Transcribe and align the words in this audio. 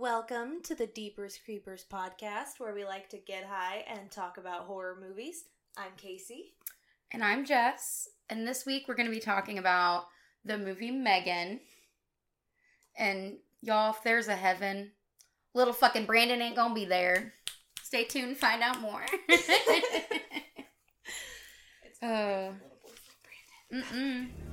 Welcome 0.00 0.62
to 0.62 0.76
the 0.76 0.86
Deepers 0.86 1.40
Creepers 1.44 1.84
podcast, 1.92 2.58
where 2.60 2.72
we 2.72 2.84
like 2.84 3.08
to 3.08 3.18
get 3.18 3.42
high 3.42 3.84
and 3.88 4.08
talk 4.12 4.38
about 4.38 4.66
horror 4.66 4.96
movies. 5.00 5.46
I'm 5.76 5.90
Casey. 5.96 6.54
And 7.10 7.24
I'm 7.24 7.44
Jess. 7.44 8.08
And 8.30 8.46
this 8.46 8.64
week 8.64 8.84
we're 8.86 8.94
going 8.94 9.08
to 9.08 9.12
be 9.12 9.18
talking 9.18 9.58
about 9.58 10.04
the 10.44 10.56
movie 10.56 10.92
Megan. 10.92 11.58
And 12.96 13.38
y'all, 13.60 13.90
if 13.90 14.00
there's 14.04 14.28
a 14.28 14.36
heaven, 14.36 14.92
little 15.52 15.74
fucking 15.74 16.06
Brandon 16.06 16.40
ain't 16.42 16.54
going 16.54 16.68
to 16.68 16.74
be 16.76 16.84
there. 16.84 17.32
Stay 17.82 18.04
tuned, 18.04 18.36
find 18.36 18.62
out 18.62 18.80
more. 18.80 19.04
It's 21.82 22.00
uh, 22.04 22.52
little 22.52 22.78
boyfriend 22.84 23.82
Brandon. 23.90 24.30
Mm-mm. 24.32 24.47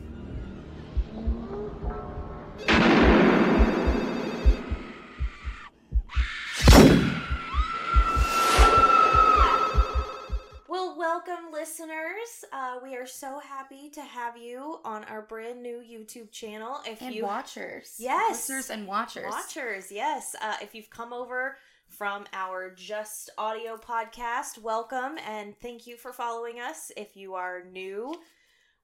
Well, 10.95 11.21
welcome, 11.25 11.51
listeners. 11.51 12.45
Uh, 12.53 12.77
we 12.83 12.95
are 12.95 13.05
so 13.07 13.39
happy 13.39 13.89
to 13.91 14.01
have 14.01 14.37
you 14.37 14.79
on 14.85 15.03
our 15.05 15.21
brand 15.21 15.61
new 15.61 15.81
YouTube 15.81 16.31
channel. 16.31 16.79
If 16.85 17.01
And 17.01 17.13
you 17.13 17.23
watchers. 17.23 17.95
Yes. 17.97 18.31
Listeners 18.49 18.69
and 18.69 18.87
watchers. 18.87 19.31
Watchers, 19.31 19.91
yes. 19.91 20.35
Uh, 20.41 20.55
if 20.61 20.75
you've 20.75 20.89
come 20.89 21.11
over 21.11 21.57
from 21.87 22.25
our 22.33 22.73
Just 22.73 23.29
Audio 23.37 23.77
podcast, 23.77 24.57
welcome 24.57 25.17
and 25.27 25.55
thank 25.57 25.87
you 25.87 25.97
for 25.97 26.13
following 26.13 26.59
us. 26.59 26.91
If 26.95 27.15
you 27.15 27.33
are 27.33 27.63
new, 27.71 28.15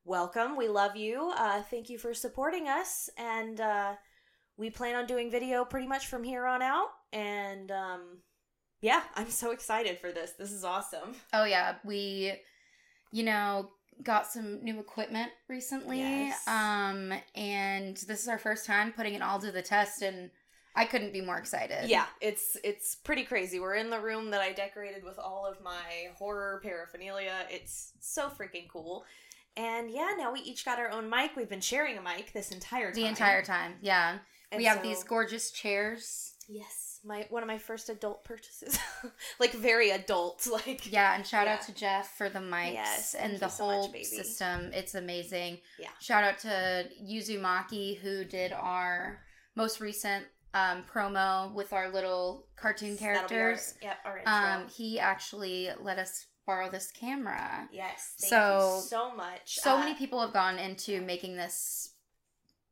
welcome. 0.03 0.57
We 0.57 0.67
love 0.67 0.95
you. 0.95 1.31
Uh, 1.35 1.61
thank 1.61 1.89
you 1.89 1.97
for 1.97 2.13
supporting 2.13 2.67
us. 2.67 3.09
And 3.17 3.61
uh, 3.61 3.93
we 4.57 4.69
plan 4.69 4.95
on 4.95 5.05
doing 5.05 5.31
video 5.31 5.63
pretty 5.63 5.87
much 5.87 6.07
from 6.07 6.23
here 6.23 6.45
on 6.45 6.61
out. 6.61 6.89
And 7.13 7.71
um, 7.71 8.17
yeah, 8.81 9.03
I'm 9.15 9.29
so 9.29 9.51
excited 9.51 9.99
for 9.99 10.11
this. 10.11 10.31
This 10.37 10.51
is 10.51 10.63
awesome. 10.63 11.15
Oh 11.33 11.43
yeah, 11.45 11.75
we 11.83 12.33
you 13.11 13.23
know 13.23 13.69
got 14.03 14.25
some 14.27 14.63
new 14.63 14.79
equipment 14.79 15.31
recently. 15.47 15.99
Yes. 15.99 16.47
Um 16.47 17.13
and 17.35 17.95
this 17.97 18.21
is 18.21 18.27
our 18.27 18.39
first 18.39 18.65
time 18.65 18.91
putting 18.91 19.13
it 19.13 19.21
all 19.21 19.39
to 19.39 19.51
the 19.51 19.61
test 19.61 20.01
and 20.01 20.31
I 20.75 20.85
couldn't 20.85 21.11
be 21.11 21.21
more 21.21 21.37
excited. 21.37 21.89
Yeah, 21.89 22.05
it's 22.21 22.57
it's 22.63 22.95
pretty 22.95 23.23
crazy. 23.23 23.59
We're 23.59 23.75
in 23.75 23.89
the 23.89 23.99
room 23.99 24.31
that 24.31 24.41
I 24.41 24.53
decorated 24.53 25.03
with 25.03 25.19
all 25.19 25.45
of 25.45 25.61
my 25.61 26.11
horror 26.17 26.61
paraphernalia. 26.63 27.45
It's 27.49 27.91
so 27.99 28.29
freaking 28.29 28.69
cool. 28.71 29.03
And 29.57 29.91
yeah, 29.91 30.11
now 30.17 30.31
we 30.31 30.39
each 30.39 30.63
got 30.63 30.79
our 30.79 30.89
own 30.89 31.09
mic. 31.09 31.35
We've 31.35 31.49
been 31.49 31.59
sharing 31.61 31.97
a 31.97 32.01
mic 32.01 32.31
this 32.31 32.51
entire 32.51 32.85
time. 32.91 32.95
The 32.95 33.05
entire 33.05 33.43
time. 33.43 33.73
Yeah. 33.81 34.19
And 34.51 34.59
we 34.59 34.65
have 34.65 34.77
so- 34.77 34.83
these 34.83 35.03
gorgeous 35.03 35.51
chairs. 35.51 36.33
Yes, 36.47 36.90
my 37.03 37.25
one 37.29 37.41
of 37.43 37.47
my 37.47 37.57
first 37.57 37.89
adult 37.89 38.23
purchases. 38.23 38.77
like 39.39 39.53
very 39.53 39.89
adult, 39.91 40.47
like 40.51 40.91
Yeah, 40.91 41.15
and 41.15 41.25
shout 41.25 41.47
out 41.47 41.61
to 41.63 41.73
Jeff 41.73 42.15
for 42.17 42.29
the 42.29 42.39
mics 42.39 42.73
Yes, 42.73 43.15
and 43.15 43.39
the 43.39 43.49
so 43.49 43.67
much, 43.67 43.75
whole 43.75 43.93
system. 44.03 44.71
It's 44.73 44.95
amazing. 44.95 45.59
Yeah. 45.79 45.89
Shout 45.99 46.23
out 46.23 46.37
to 46.39 46.87
Yuzumaki 47.03 47.97
who 47.99 48.23
did 48.25 48.53
our 48.53 49.19
most 49.55 49.79
recent 49.81 50.25
um, 50.53 50.83
promo 50.93 51.53
with 51.53 51.73
our 51.73 51.89
little 51.91 52.47
cartoon 52.55 52.95
That'll 52.97 53.21
our- 53.23 53.27
characters. 53.27 53.73
Yep, 53.81 53.97
our. 54.05 54.21
Um, 54.25 54.67
he 54.67 54.99
actually 54.99 55.69
let 55.81 55.97
us 55.97 56.27
borrow 56.45 56.69
this 56.69 56.91
camera. 56.91 57.67
yes, 57.71 58.15
thank 58.19 58.29
so- 58.31 58.75
you 58.77 58.81
so 58.87 59.15
much. 59.15 59.59
So 59.59 59.75
Uh, 59.75 59.79
many 59.79 59.93
people 59.95 60.19
have 60.21 60.33
gone 60.33 60.59
into 60.59 61.01
making 61.01 61.35
this 61.37 61.93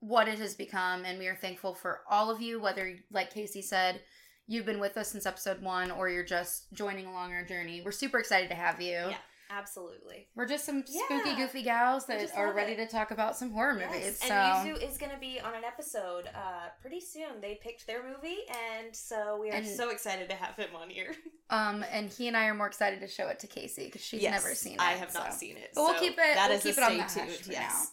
what 0.02 0.28
it 0.30 0.40
has 0.40 0.56
become, 0.56 1.04
and 1.06 1.20
we 1.20 1.28
are 1.28 1.36
thankful 1.36 1.74
for 1.76 2.02
all 2.10 2.32
of 2.32 2.42
you, 2.42 2.60
whether, 2.60 2.96
like 3.12 3.34
Casey 3.34 3.62
said, 3.62 4.02
you've 4.50 4.66
been 4.66 4.80
with 4.80 4.98
us 4.98 5.10
since 5.10 5.26
episode 5.26 5.62
one 5.62 5.92
or 5.92 6.10
you're 6.10 6.24
just 6.24 6.74
joining 6.74 7.06
along 7.06 7.32
our 7.34 7.44
journey. 7.46 7.82
We're 7.86 7.92
super 7.92 8.20
excited 8.20 8.50
to 8.50 8.56
have 8.56 8.82
you. 8.82 8.92
Yeah. 8.92 9.14
Absolutely. 9.52 10.28
We're 10.36 10.46
just 10.46 10.64
some 10.64 10.84
spooky, 10.86 11.30
Yeah. 11.32 11.36
goofy 11.38 11.64
gals 11.64 12.06
that 12.06 12.30
are 12.38 12.54
ready 12.54 12.74
it. 12.74 12.78
to 12.78 12.86
talk 12.88 13.10
about 13.10 13.36
some 13.36 13.50
horror 13.52 13.74
movies. 13.74 14.20
Yes, 14.22 14.28
So 14.28 14.34
and 14.36 14.70
Yuzu 14.78 14.88
is 14.88 15.00
going 15.00 15.12
to 15.12 15.18
be 15.18 15.40
on 15.40 15.56
an 15.56 15.64
episode 15.64 16.28
uh, 16.28 16.70
pretty 16.82 17.00
soon. 17.02 17.42
They 17.42 17.60
picked 17.60 17.88
their 17.88 18.04
movie, 18.04 18.38
and 18.78 18.96
so 18.96 19.40
we 19.42 19.50
are 19.50 19.54
And- 19.56 19.66
so 19.68 19.90
excited 19.90 20.30
to 20.30 20.36
have 20.36 20.56
him 20.56 20.70
on 20.76 20.90
here. 20.90 21.16
Um, 21.52 21.84
and 21.92 22.12
he 22.12 22.28
and 22.28 22.38
I 22.38 22.46
are 22.46 22.54
more 22.54 22.68
excited 22.68 23.00
to 23.00 23.08
show 23.08 23.28
it 23.30 23.40
to 23.40 23.48
Casey 23.48 23.86
because 23.86 24.02
she's 24.04 24.22
Yes, 24.22 24.44
never 24.44 24.54
seen 24.54 24.74
it. 24.76 24.80
I 24.82 24.92
have 24.92 25.12
not 25.16 25.34
seen 25.34 25.58
it. 25.58 25.72
But 25.74 25.82
we'll 25.82 25.94
so 25.96 26.00
keep 26.00 26.12
it- 26.14 26.18
That 26.36 26.50
we'll 26.50 26.58
is 26.60 26.64
keep 26.64 26.78
a 26.78 26.82
it 26.82 26.84
on 26.84 26.98
the 26.98 27.04
tuned. 27.06 27.32
for 27.44 27.52
Yes. 27.52 27.92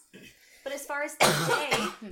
But 0.63 0.73
as 0.73 0.85
far 0.85 1.01
as 1.01 1.13
today, 1.19 2.11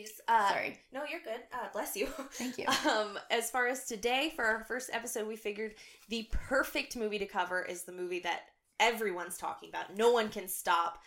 excuse. 0.00 0.20
Uh, 0.28 0.48
Sorry. 0.48 0.78
No, 0.92 1.02
you're 1.10 1.20
good. 1.20 1.40
Uh, 1.52 1.68
bless 1.72 1.96
you. 1.96 2.06
Thank 2.32 2.58
you. 2.58 2.66
Um, 2.88 3.18
as 3.30 3.50
far 3.50 3.66
as 3.68 3.84
today, 3.86 4.32
for 4.36 4.44
our 4.44 4.64
first 4.64 4.90
episode, 4.92 5.26
we 5.26 5.36
figured 5.36 5.74
the 6.08 6.28
perfect 6.32 6.96
movie 6.96 7.18
to 7.18 7.26
cover 7.26 7.62
is 7.62 7.84
the 7.84 7.92
movie 7.92 8.20
that 8.20 8.42
everyone's 8.80 9.36
talking 9.36 9.68
about. 9.68 9.96
No 9.96 10.12
one 10.12 10.28
can 10.28 10.48
stop 10.48 10.98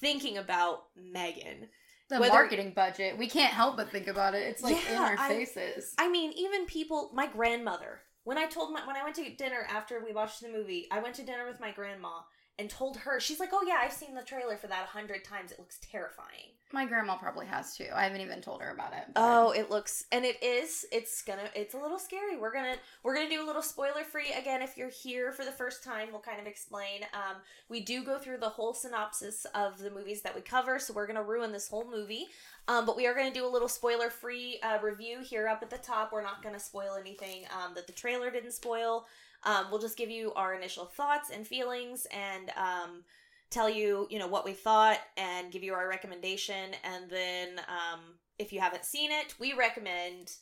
thinking 0.00 0.38
about 0.38 0.84
Megan. 0.96 1.68
The 2.08 2.18
Whether- 2.20 2.32
marketing 2.32 2.72
budget. 2.74 3.18
We 3.18 3.28
can't 3.28 3.52
help 3.52 3.76
but 3.76 3.90
think 3.90 4.06
about 4.06 4.34
it. 4.34 4.42
It's 4.44 4.62
like 4.62 4.76
in 4.88 4.94
Yeah, 4.94 5.02
our 5.02 5.16
I- 5.18 5.28
faces. 5.28 5.94
I 5.98 6.08
mean, 6.08 6.32
even 6.36 6.64
people. 6.66 7.10
My 7.12 7.26
grandmother. 7.26 8.00
When 8.24 8.36
I 8.38 8.46
told 8.46 8.72
my 8.72 8.86
when 8.86 8.96
I 8.96 9.02
went 9.04 9.16
to 9.16 9.30
dinner 9.36 9.66
after 9.70 10.02
we 10.04 10.12
watched 10.12 10.42
the 10.42 10.48
movie, 10.48 10.86
I 10.90 10.98
went 11.00 11.14
to 11.16 11.22
dinner 11.22 11.46
with 11.46 11.60
my 11.60 11.70
grandma 11.72 12.20
and 12.58 12.68
told 12.68 12.96
her. 12.98 13.20
She's 13.20 13.40
like, 13.40 13.50
"Oh 13.52 13.64
yeah, 13.66 13.78
I've 13.80 13.92
seen 13.92 14.14
the 14.14 14.22
trailer 14.22 14.56
for 14.56 14.66
that 14.66 14.84
a 14.84 14.86
hundred 14.86 15.24
times. 15.24 15.52
It 15.52 15.58
looks 15.58 15.78
terrifying." 15.80 16.50
My 16.70 16.84
grandma 16.84 17.16
probably 17.16 17.46
has 17.46 17.74
too. 17.76 17.86
I 17.94 18.02
haven't 18.04 18.20
even 18.20 18.42
told 18.42 18.60
her 18.60 18.70
about 18.70 18.92
it. 18.92 19.04
but- 19.14 19.22
Oh, 19.24 19.52
it 19.52 19.70
looks 19.70 20.04
and 20.12 20.24
it 20.26 20.42
is. 20.42 20.84
It's 20.92 21.22
gonna. 21.22 21.48
It's 21.54 21.72
a 21.74 21.78
little 21.78 21.98
scary. 21.98 22.36
We're 22.36 22.52
gonna. 22.52 22.76
We're 23.02 23.14
gonna 23.14 23.30
do 23.30 23.42
a 23.42 23.46
little 23.46 23.62
spoiler 23.62 24.04
free 24.04 24.32
again. 24.32 24.60
If 24.60 24.76
you're 24.76 24.90
here 24.90 25.32
for 25.32 25.44
the 25.46 25.52
first 25.52 25.82
time, 25.82 26.08
we'll 26.10 26.20
kind 26.20 26.40
of 26.40 26.46
explain. 26.46 27.04
Um, 27.14 27.36
we 27.70 27.80
do 27.80 28.04
go 28.04 28.18
through 28.18 28.38
the 28.38 28.50
whole 28.50 28.74
synopsis 28.74 29.46
of 29.54 29.78
the 29.78 29.90
movies 29.90 30.20
that 30.22 30.34
we 30.34 30.40
cover, 30.42 30.78
so 30.78 30.92
we're 30.92 31.06
gonna 31.06 31.22
ruin 31.22 31.52
this 31.52 31.68
whole 31.68 31.88
movie. 31.90 32.26
Um, 32.66 32.84
but 32.84 32.96
we 32.98 33.06
are 33.06 33.14
gonna 33.14 33.32
do 33.32 33.46
a 33.46 33.48
little 33.48 33.68
spoiler 33.68 34.10
free 34.10 34.60
uh, 34.62 34.78
review 34.82 35.20
here 35.22 35.48
up 35.48 35.62
at 35.62 35.70
the 35.70 35.78
top. 35.78 36.12
We're 36.12 36.22
not 36.22 36.42
gonna 36.42 36.60
spoil 36.60 36.96
anything 37.00 37.46
um, 37.56 37.72
that 37.76 37.86
the 37.86 37.94
trailer 37.94 38.30
didn't 38.30 38.52
spoil. 38.52 39.06
Um, 39.44 39.66
we'll 39.70 39.80
just 39.80 39.96
give 39.96 40.10
you 40.10 40.32
our 40.34 40.54
initial 40.54 40.84
thoughts 40.86 41.30
and 41.30 41.46
feelings 41.46 42.06
and 42.12 42.50
um, 42.56 43.04
tell 43.50 43.70
you, 43.70 44.06
you 44.10 44.18
know, 44.18 44.26
what 44.26 44.44
we 44.44 44.52
thought 44.52 44.98
and 45.16 45.52
give 45.52 45.62
you 45.62 45.74
our 45.74 45.88
recommendation. 45.88 46.72
And 46.84 47.08
then, 47.08 47.60
um, 47.68 48.00
if 48.38 48.52
you 48.52 48.60
haven't 48.60 48.84
seen 48.84 49.10
it, 49.12 49.34
we 49.40 49.52
recommend 49.52 50.32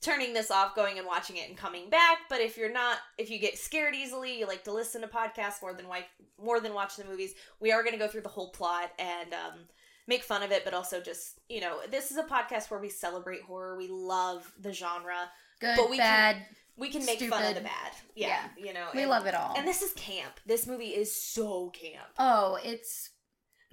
turning 0.00 0.34
this 0.34 0.50
off, 0.50 0.74
going 0.76 0.98
and 0.98 1.06
watching 1.06 1.36
it, 1.36 1.48
and 1.48 1.56
coming 1.56 1.88
back. 1.88 2.18
But 2.28 2.40
if 2.40 2.56
you're 2.58 2.72
not, 2.72 2.98
if 3.18 3.30
you 3.30 3.38
get 3.38 3.58
scared 3.58 3.94
easily, 3.94 4.38
you 4.38 4.46
like 4.46 4.64
to 4.64 4.72
listen 4.72 5.00
to 5.00 5.08
podcasts 5.08 5.62
more 5.62 5.72
than 5.72 5.84
wi- 5.86 6.06
more 6.42 6.60
than 6.60 6.74
watch 6.74 6.96
the 6.96 7.04
movies. 7.04 7.34
We 7.60 7.72
are 7.72 7.82
going 7.82 7.94
to 7.94 7.98
go 7.98 8.08
through 8.08 8.22
the 8.22 8.28
whole 8.28 8.50
plot 8.50 8.90
and 8.98 9.32
um, 9.32 9.60
make 10.06 10.22
fun 10.22 10.42
of 10.42 10.52
it, 10.52 10.64
but 10.64 10.74
also 10.74 11.00
just 11.00 11.40
you 11.48 11.60
know, 11.60 11.78
this 11.90 12.10
is 12.10 12.18
a 12.18 12.22
podcast 12.24 12.70
where 12.70 12.80
we 12.80 12.90
celebrate 12.90 13.42
horror. 13.42 13.76
We 13.76 13.88
love 13.88 14.50
the 14.60 14.72
genre. 14.72 15.30
Good, 15.60 15.76
but 15.76 15.90
we 15.90 15.96
can- 15.96 16.06
bad. 16.06 16.46
We 16.76 16.90
can 16.90 17.06
make 17.06 17.20
fun 17.20 17.44
of 17.44 17.54
the 17.54 17.60
bad. 17.60 17.92
Yeah, 18.14 18.40
you 18.56 18.72
know, 18.72 18.88
we 18.94 19.02
and- 19.02 19.10
love 19.10 19.26
it 19.26 19.34
all. 19.34 19.54
And 19.56 19.66
this 19.66 19.82
is 19.82 19.92
camp. 19.92 20.40
This 20.46 20.66
movie 20.66 20.88
is 20.88 21.14
so 21.14 21.70
camp. 21.70 22.08
oh, 22.18 22.58
it's 22.64 23.10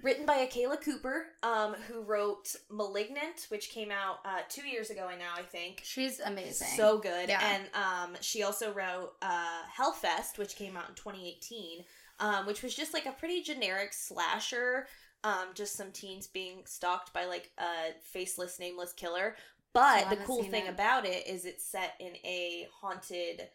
Written 0.02 0.26
by 0.26 0.38
Akela 0.38 0.76
Cooper, 0.78 1.26
um, 1.44 1.74
who 1.86 2.02
wrote 2.02 2.56
*Malignant*, 2.68 3.46
which 3.50 3.70
came 3.70 3.92
out 3.92 4.16
uh, 4.24 4.40
two 4.48 4.66
years 4.66 4.90
ago 4.90 5.08
now, 5.16 5.32
I 5.36 5.42
think. 5.42 5.80
she's 5.84 6.18
amazing. 6.18 6.66
So 6.76 6.98
good. 6.98 7.28
Yeah. 7.28 7.40
And 7.40 7.62
um, 7.72 8.16
she 8.20 8.42
also 8.42 8.72
wrote 8.72 9.12
uh, 9.22 9.60
*Hellfest*, 9.78 10.38
which 10.38 10.56
came 10.56 10.76
out 10.76 10.88
in 10.88 10.96
2018, 10.96 11.84
um, 12.18 12.46
which 12.46 12.64
was 12.64 12.74
just 12.74 12.92
like 12.92 13.06
a 13.06 13.12
pretty 13.12 13.42
generic 13.42 13.92
slasher. 13.92 14.88
Um, 15.22 15.50
just 15.54 15.76
some 15.76 15.92
teens 15.92 16.26
being 16.26 16.62
stalked 16.64 17.12
by 17.12 17.26
like 17.26 17.52
a 17.58 17.92
faceless, 18.02 18.58
nameless 18.58 18.92
killer. 18.92 19.36
But 19.72 20.10
the 20.10 20.16
cool 20.16 20.42
thing 20.42 20.66
it. 20.66 20.70
about 20.70 21.06
it 21.06 21.26
is 21.26 21.44
it's 21.44 21.64
set 21.64 21.94
in 21.98 22.14
a 22.24 22.66
haunted 22.80 23.48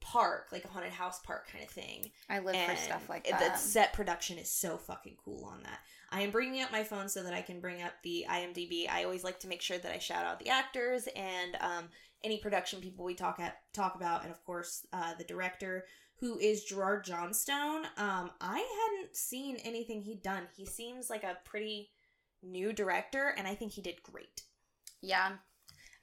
park, 0.00 0.48
like 0.52 0.64
a 0.64 0.68
haunted 0.68 0.92
house 0.92 1.20
park 1.20 1.48
kind 1.50 1.64
of 1.64 1.70
thing 1.70 2.10
I 2.28 2.40
live 2.40 2.56
for 2.56 2.76
stuff 2.76 3.08
like 3.08 3.28
that. 3.28 3.38
The 3.38 3.56
set 3.56 3.92
production 3.92 4.38
is 4.38 4.50
so 4.50 4.76
fucking 4.76 5.16
cool 5.24 5.44
on 5.44 5.62
that. 5.62 5.78
I 6.10 6.20
am 6.20 6.30
bringing 6.30 6.60
up 6.60 6.70
my 6.70 6.82
phone 6.82 7.08
so 7.08 7.22
that 7.22 7.32
I 7.32 7.40
can 7.40 7.60
bring 7.60 7.82
up 7.82 7.92
the 8.02 8.26
IMDb. 8.28 8.86
I 8.90 9.04
always 9.04 9.24
like 9.24 9.40
to 9.40 9.48
make 9.48 9.62
sure 9.62 9.78
that 9.78 9.94
I 9.94 9.98
shout 9.98 10.26
out 10.26 10.38
the 10.38 10.50
actors 10.50 11.08
and 11.16 11.56
um, 11.60 11.84
any 12.22 12.38
production 12.38 12.80
people 12.80 13.04
we 13.04 13.14
talk 13.14 13.40
at 13.40 13.58
talk 13.72 13.94
about, 13.94 14.22
and 14.22 14.30
of 14.30 14.44
course 14.44 14.86
uh, 14.92 15.14
the 15.16 15.24
director, 15.24 15.86
who 16.16 16.38
is 16.38 16.64
Gerard 16.64 17.04
Johnstone. 17.04 17.86
Um, 17.96 18.30
I 18.40 18.58
hadn't 18.58 19.16
seen 19.16 19.56
anything 19.64 20.02
he'd 20.02 20.22
done. 20.22 20.44
He 20.54 20.66
seems 20.66 21.08
like 21.08 21.24
a 21.24 21.38
pretty 21.44 21.90
new 22.42 22.72
director, 22.72 23.34
and 23.36 23.46
I 23.46 23.54
think 23.54 23.72
he 23.72 23.82
did 23.82 24.02
great. 24.02 24.42
Yeah. 25.00 25.32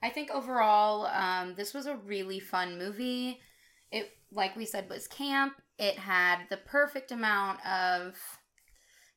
I 0.02 0.08
think 0.10 0.30
overall, 0.30 1.06
um, 1.06 1.54
this 1.56 1.74
was 1.74 1.86
a 1.86 1.96
really 1.96 2.40
fun 2.40 2.78
movie. 2.78 3.40
It, 3.92 4.10
like 4.32 4.56
we 4.56 4.64
said, 4.64 4.88
was 4.88 5.06
camp. 5.06 5.54
It 5.78 5.98
had 5.98 6.40
the 6.48 6.56
perfect 6.58 7.12
amount 7.12 7.64
of 7.66 8.16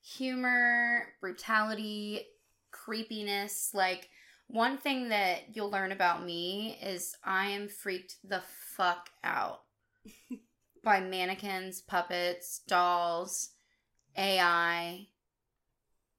humor, 0.01 1.07
brutality, 1.21 2.25
creepiness. 2.71 3.71
Like, 3.74 4.09
One 4.47 4.77
thing 4.77 5.09
that 5.09 5.56
you'll 5.56 5.71
learn 5.71 5.91
about 5.91 6.24
me 6.25 6.77
is 6.81 7.15
I 7.24 7.47
am 7.47 7.68
freaked 7.69 8.18
the 8.24 8.44
fuck 8.75 9.09
out 9.24 9.62
by 10.83 11.00
mannequins, 11.00 11.81
puppets, 11.81 12.59
dolls, 12.68 13.51
AI. 14.18 15.07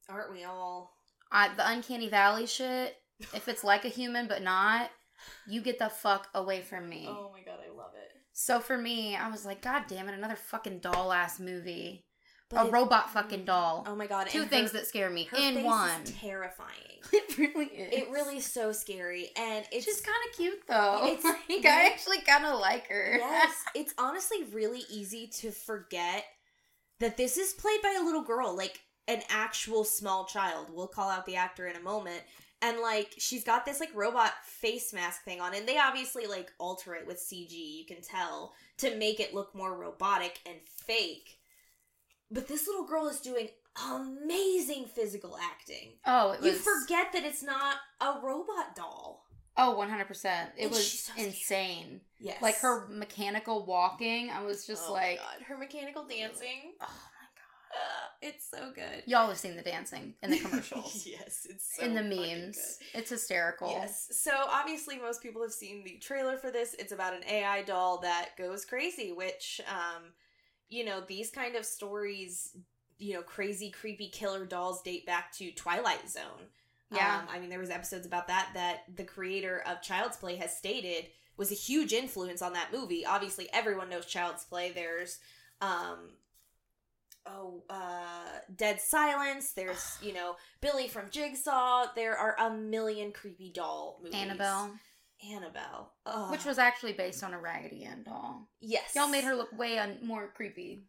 Aren't 0.08 0.32
we 0.32 0.44
all? 0.44 0.96
I, 1.30 1.48
the 1.54 1.68
uncanny 1.68 2.08
valley 2.08 2.46
shit. 2.46 2.96
If 3.34 3.48
it's 3.48 3.64
like 3.64 3.84
a 3.84 3.88
human 3.88 4.26
but 4.28 4.42
not, 4.42 4.90
you 5.46 5.60
get 5.60 5.78
the 5.78 5.88
fuck 5.88 6.28
away 6.34 6.60
from 6.62 6.88
me. 6.88 7.06
Oh 7.08 7.30
my 7.32 7.42
god, 7.42 7.58
I 7.64 7.74
love 7.76 7.92
it. 7.94 8.10
So 8.32 8.58
for 8.60 8.76
me, 8.76 9.14
I 9.16 9.30
was 9.30 9.44
like, 9.46 9.62
God 9.62 9.84
damn 9.88 10.08
it, 10.08 10.14
another 10.14 10.36
fucking 10.36 10.80
doll 10.80 11.12
ass 11.12 11.38
movie. 11.38 12.04
But 12.50 12.64
a 12.64 12.68
it- 12.68 12.72
robot 12.72 13.10
fucking 13.10 13.42
mm, 13.42 13.46
doll. 13.46 13.84
Oh 13.86 13.94
my 13.96 14.06
god. 14.06 14.28
Two 14.28 14.42
and 14.42 14.50
things 14.50 14.72
her, 14.72 14.78
that 14.78 14.86
scare 14.86 15.08
me 15.08 15.24
her 15.24 15.36
in 15.36 15.62
one. 15.64 16.02
Is 16.02 16.12
terrifying. 16.20 16.70
It 17.12 17.38
really 17.38 17.66
is. 17.66 18.02
It 18.02 18.10
really 18.10 18.38
is 18.38 18.46
so 18.46 18.72
scary, 18.72 19.30
and 19.36 19.64
it's 19.72 19.86
just 19.86 20.04
kind 20.04 20.16
of 20.28 20.36
cute 20.36 20.60
though. 20.68 21.00
It's 21.04 21.24
like, 21.24 21.38
really- 21.48 21.66
I 21.66 21.90
actually 21.92 22.20
kind 22.20 22.44
of 22.44 22.58
like 22.60 22.88
her. 22.88 23.16
yes, 23.18 23.54
it's 23.74 23.94
honestly 23.98 24.44
really 24.52 24.82
easy 24.90 25.28
to 25.40 25.50
forget 25.50 26.24
that 27.00 27.16
this 27.16 27.36
is 27.38 27.52
played 27.54 27.82
by 27.82 27.96
a 28.00 28.04
little 28.04 28.22
girl, 28.22 28.56
like 28.56 28.80
an 29.08 29.22
actual 29.30 29.84
small 29.84 30.24
child. 30.24 30.68
We'll 30.72 30.86
call 30.88 31.10
out 31.10 31.26
the 31.26 31.36
actor 31.36 31.66
in 31.66 31.76
a 31.76 31.80
moment. 31.80 32.22
And 32.64 32.80
like 32.80 33.14
she's 33.18 33.44
got 33.44 33.64
this 33.66 33.78
like 33.80 33.94
robot 33.94 34.32
face 34.44 34.92
mask 34.92 35.22
thing 35.24 35.40
on, 35.40 35.54
and 35.54 35.68
they 35.68 35.78
obviously 35.78 36.26
like 36.26 36.50
alter 36.58 36.94
it 36.94 37.06
with 37.06 37.18
CG, 37.18 37.52
you 37.52 37.84
can 37.86 38.00
tell, 38.02 38.54
to 38.78 38.96
make 38.96 39.20
it 39.20 39.34
look 39.34 39.54
more 39.54 39.76
robotic 39.76 40.40
and 40.46 40.56
fake. 40.66 41.38
But 42.30 42.48
this 42.48 42.66
little 42.66 42.86
girl 42.86 43.06
is 43.08 43.20
doing 43.20 43.48
amazing 43.90 44.86
physical 44.86 45.36
acting. 45.36 45.92
oh, 46.06 46.32
it 46.32 46.40
was. 46.40 46.46
You 46.46 46.52
forget 46.58 47.12
that 47.12 47.24
it's 47.24 47.42
not 47.42 47.76
a 48.00 48.14
robot 48.22 48.74
doll. 48.76 49.26
Oh, 49.56 49.76
100%. 49.78 50.24
It 50.56 50.62
And 50.62 50.70
was 50.70 51.00
so 51.00 51.12
insane. 51.16 52.00
Yes. 52.18 52.42
Like 52.42 52.56
her 52.58 52.88
mechanical 52.88 53.64
walking, 53.66 54.30
I 54.30 54.42
was 54.42 54.66
just 54.66 54.84
Oh 54.88 54.92
like, 54.92 55.18
my 55.18 55.24
God. 55.38 55.44
her 55.46 55.56
mechanical 55.58 56.04
dancing. 56.06 56.72
oh 56.80 56.86
it's 58.22 58.48
so 58.48 58.70
good. 58.74 59.02
Y'all 59.06 59.28
have 59.28 59.38
seen 59.38 59.56
the 59.56 59.62
dancing 59.62 60.14
in 60.22 60.30
the 60.30 60.38
commercials, 60.38 61.06
yes, 61.10 61.46
it's 61.48 61.76
so 61.76 61.84
in 61.84 61.94
the 61.94 62.02
memes. 62.02 62.78
It's 62.94 63.10
hysterical. 63.10 63.70
Yes. 63.70 64.08
So 64.12 64.32
obviously, 64.48 64.98
most 64.98 65.22
people 65.22 65.42
have 65.42 65.52
seen 65.52 65.84
the 65.84 65.98
trailer 65.98 66.36
for 66.36 66.50
this. 66.50 66.74
It's 66.78 66.92
about 66.92 67.14
an 67.14 67.24
AI 67.28 67.62
doll 67.62 67.98
that 68.00 68.30
goes 68.36 68.64
crazy, 68.64 69.12
which, 69.12 69.60
um, 69.68 70.02
you 70.68 70.84
know, 70.84 71.00
these 71.06 71.30
kind 71.30 71.56
of 71.56 71.64
stories, 71.64 72.56
you 72.98 73.14
know, 73.14 73.22
crazy, 73.22 73.70
creepy 73.70 74.08
killer 74.08 74.44
dolls 74.44 74.82
date 74.82 75.06
back 75.06 75.32
to 75.36 75.50
Twilight 75.52 76.08
Zone. 76.08 76.48
Yeah. 76.90 77.18
Um, 77.18 77.28
I 77.30 77.40
mean, 77.40 77.50
there 77.50 77.58
was 77.58 77.70
episodes 77.70 78.06
about 78.06 78.28
that 78.28 78.50
that 78.54 78.84
the 78.94 79.04
creator 79.04 79.62
of 79.66 79.82
Child's 79.82 80.16
Play 80.16 80.36
has 80.36 80.56
stated 80.56 81.06
was 81.36 81.50
a 81.50 81.54
huge 81.54 81.92
influence 81.92 82.42
on 82.42 82.52
that 82.52 82.72
movie. 82.72 83.04
Obviously, 83.04 83.48
everyone 83.52 83.88
knows 83.88 84.06
Child's 84.06 84.44
Play. 84.44 84.70
There's, 84.72 85.18
um, 85.60 86.10
oh, 87.26 87.62
uh, 87.70 88.40
Dead 88.54 88.80
Silence. 88.80 89.52
There's, 89.52 89.98
you 90.02 90.12
know, 90.12 90.36
Billy 90.60 90.88
from 90.88 91.10
Jigsaw. 91.10 91.86
There 91.94 92.16
are 92.16 92.36
a 92.38 92.50
million 92.54 93.12
creepy 93.12 93.50
doll 93.54 94.00
movies. 94.02 94.18
Annabelle, 94.18 94.72
Annabelle. 95.32 95.92
Ugh. 96.06 96.30
which 96.30 96.44
was 96.44 96.58
actually 96.58 96.92
based 96.92 97.22
on 97.22 97.34
a 97.34 97.38
Raggedy 97.40 97.84
Ann 97.84 98.02
doll. 98.04 98.48
yes. 98.60 98.92
Y'all 98.94 99.08
made 99.08 99.24
her 99.24 99.34
look 99.34 99.56
way 99.56 99.78
un- 99.78 99.98
more 100.02 100.30
creepy. 100.34 100.84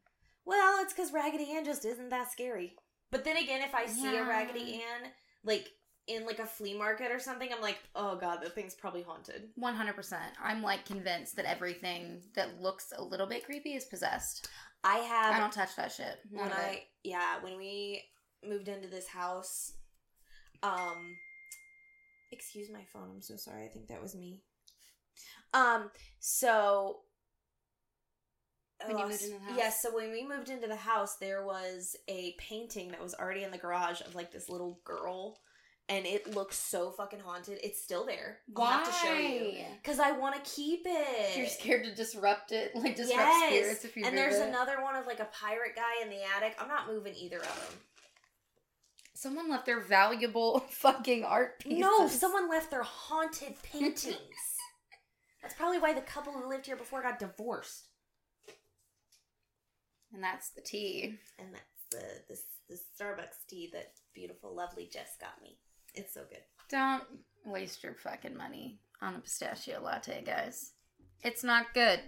Well, 0.45 0.83
it's 0.83 0.93
because 0.93 1.11
Raggedy 1.11 1.51
Ann 1.55 1.65
just 1.65 1.85
isn't 1.85 2.09
that 2.09 2.31
scary. 2.31 2.75
But 3.11 3.23
then 3.23 3.37
again, 3.37 3.61
if 3.61 3.73
I 3.73 3.85
see 3.85 4.15
a 4.15 4.23
Raggedy 4.23 4.75
Ann, 4.75 5.09
like 5.43 5.69
in 6.07 6.25
like 6.25 6.39
a 6.39 6.45
flea 6.45 6.77
market 6.77 7.11
or 7.11 7.19
something, 7.19 7.49
I'm 7.51 7.61
like, 7.61 7.79
oh 7.95 8.15
god, 8.15 8.39
that 8.43 8.53
thing's 8.53 8.75
probably 8.75 9.01
haunted. 9.01 9.49
100%. 9.59 10.17
I'm 10.43 10.61
like 10.61 10.85
convinced 10.85 11.35
that 11.37 11.45
everything 11.45 12.21
that 12.35 12.61
looks 12.61 12.93
a 12.95 13.01
little 13.03 13.25
bit 13.25 13.45
creepy 13.45 13.73
is 13.73 13.85
possessed. 13.85 14.47
I 14.85 14.97
have 14.97 15.35
I 15.35 15.39
don't 15.39 15.51
touch 15.51 15.75
that 15.75 15.91
shit. 15.91 16.19
None 16.31 16.49
when. 16.49 16.53
I 16.53 16.83
yeah 17.03 17.41
when 17.41 17.57
we 17.57 18.03
moved 18.47 18.67
into 18.67 18.87
this 18.87 19.07
house, 19.07 19.73
um, 20.61 21.17
excuse 22.31 22.69
my 22.71 22.83
phone. 22.93 23.09
I'm 23.15 23.21
so 23.21 23.35
sorry. 23.35 23.65
I 23.65 23.67
think 23.67 23.87
that 23.87 24.01
was 24.01 24.15
me. 24.15 24.43
Um. 25.53 25.89
So. 26.19 26.99
When 28.85 28.97
you 28.97 29.07
moved 29.07 29.23
into 29.23 29.39
the 29.39 29.45
house? 29.45 29.57
Yes, 29.57 29.81
so 29.81 29.95
when 29.95 30.11
we 30.11 30.27
moved 30.27 30.49
into 30.49 30.67
the 30.67 30.75
house, 30.75 31.15
there 31.15 31.45
was 31.45 31.95
a 32.09 32.35
painting 32.37 32.89
that 32.89 33.01
was 33.01 33.15
already 33.15 33.43
in 33.43 33.51
the 33.51 33.57
garage 33.57 34.01
of 34.01 34.13
like 34.15 34.31
this 34.31 34.49
little 34.49 34.81
girl, 34.83 35.39
and 35.87 36.05
it 36.05 36.33
looks 36.35 36.57
so 36.57 36.89
fucking 36.91 37.19
haunted. 37.19 37.59
It's 37.63 37.81
still 37.81 38.05
there. 38.05 38.39
I'll 38.57 38.65
have 38.65 38.85
to 38.87 38.91
show 39.05 39.13
you 39.13 39.39
Why? 39.59 39.67
because 39.81 39.99
I 39.99 40.11
want 40.11 40.35
to 40.43 40.51
keep 40.51 40.81
it. 40.85 41.37
You're 41.37 41.47
scared 41.47 41.83
to 41.85 41.93
disrupt 41.93 42.51
it, 42.51 42.75
like 42.75 42.95
disrupt 42.95 43.19
Yes. 43.19 43.49
spirits 43.53 43.85
if 43.85 43.95
you 43.97 44.05
and 44.05 44.17
there's 44.17 44.35
it. 44.35 44.47
another 44.49 44.81
one 44.81 44.95
of 44.95 45.05
like 45.05 45.19
a 45.19 45.27
pirate 45.31 45.75
guy 45.75 46.03
in 46.03 46.09
the 46.09 46.19
attic. 46.37 46.55
I'm 46.59 46.67
not 46.67 46.87
moving 46.87 47.13
either 47.15 47.37
of 47.37 47.43
them. 47.45 47.79
Someone 49.13 49.49
left 49.49 49.65
their 49.65 49.79
valuable 49.79 50.59
fucking 50.69 51.23
art 51.23 51.59
pieces. 51.59 51.79
No, 51.79 52.07
someone 52.07 52.49
left 52.49 52.69
their 52.71 52.83
haunted 52.83 53.53
paintings. 53.63 54.17
That's 55.41 55.53
probably 55.53 55.77
why 55.79 55.93
the 55.93 56.01
couple 56.01 56.33
who 56.33 56.49
lived 56.49 56.65
here 56.65 56.75
before 56.75 57.01
got 57.03 57.19
divorced. 57.19 57.87
And 60.13 60.23
that's 60.23 60.49
the 60.49 60.61
tea. 60.61 61.15
And 61.37 61.49
that's 61.53 61.85
the 61.91 62.03
this 62.27 62.41
the 62.67 62.75
Starbucks 62.99 63.45
tea 63.47 63.69
that 63.73 63.91
beautiful, 64.13 64.55
lovely 64.55 64.89
Jess 64.91 65.15
got 65.21 65.39
me. 65.43 65.59
It's 65.95 66.13
so 66.13 66.21
good. 66.29 66.43
Don't 66.69 67.03
waste 67.45 67.83
your 67.83 67.93
fucking 67.93 68.35
money 68.35 68.79
on 69.01 69.15
a 69.15 69.19
pistachio 69.19 69.81
latte, 69.81 70.23
guys. 70.25 70.71
It's 71.23 71.43
not 71.43 71.73
good. 71.73 71.99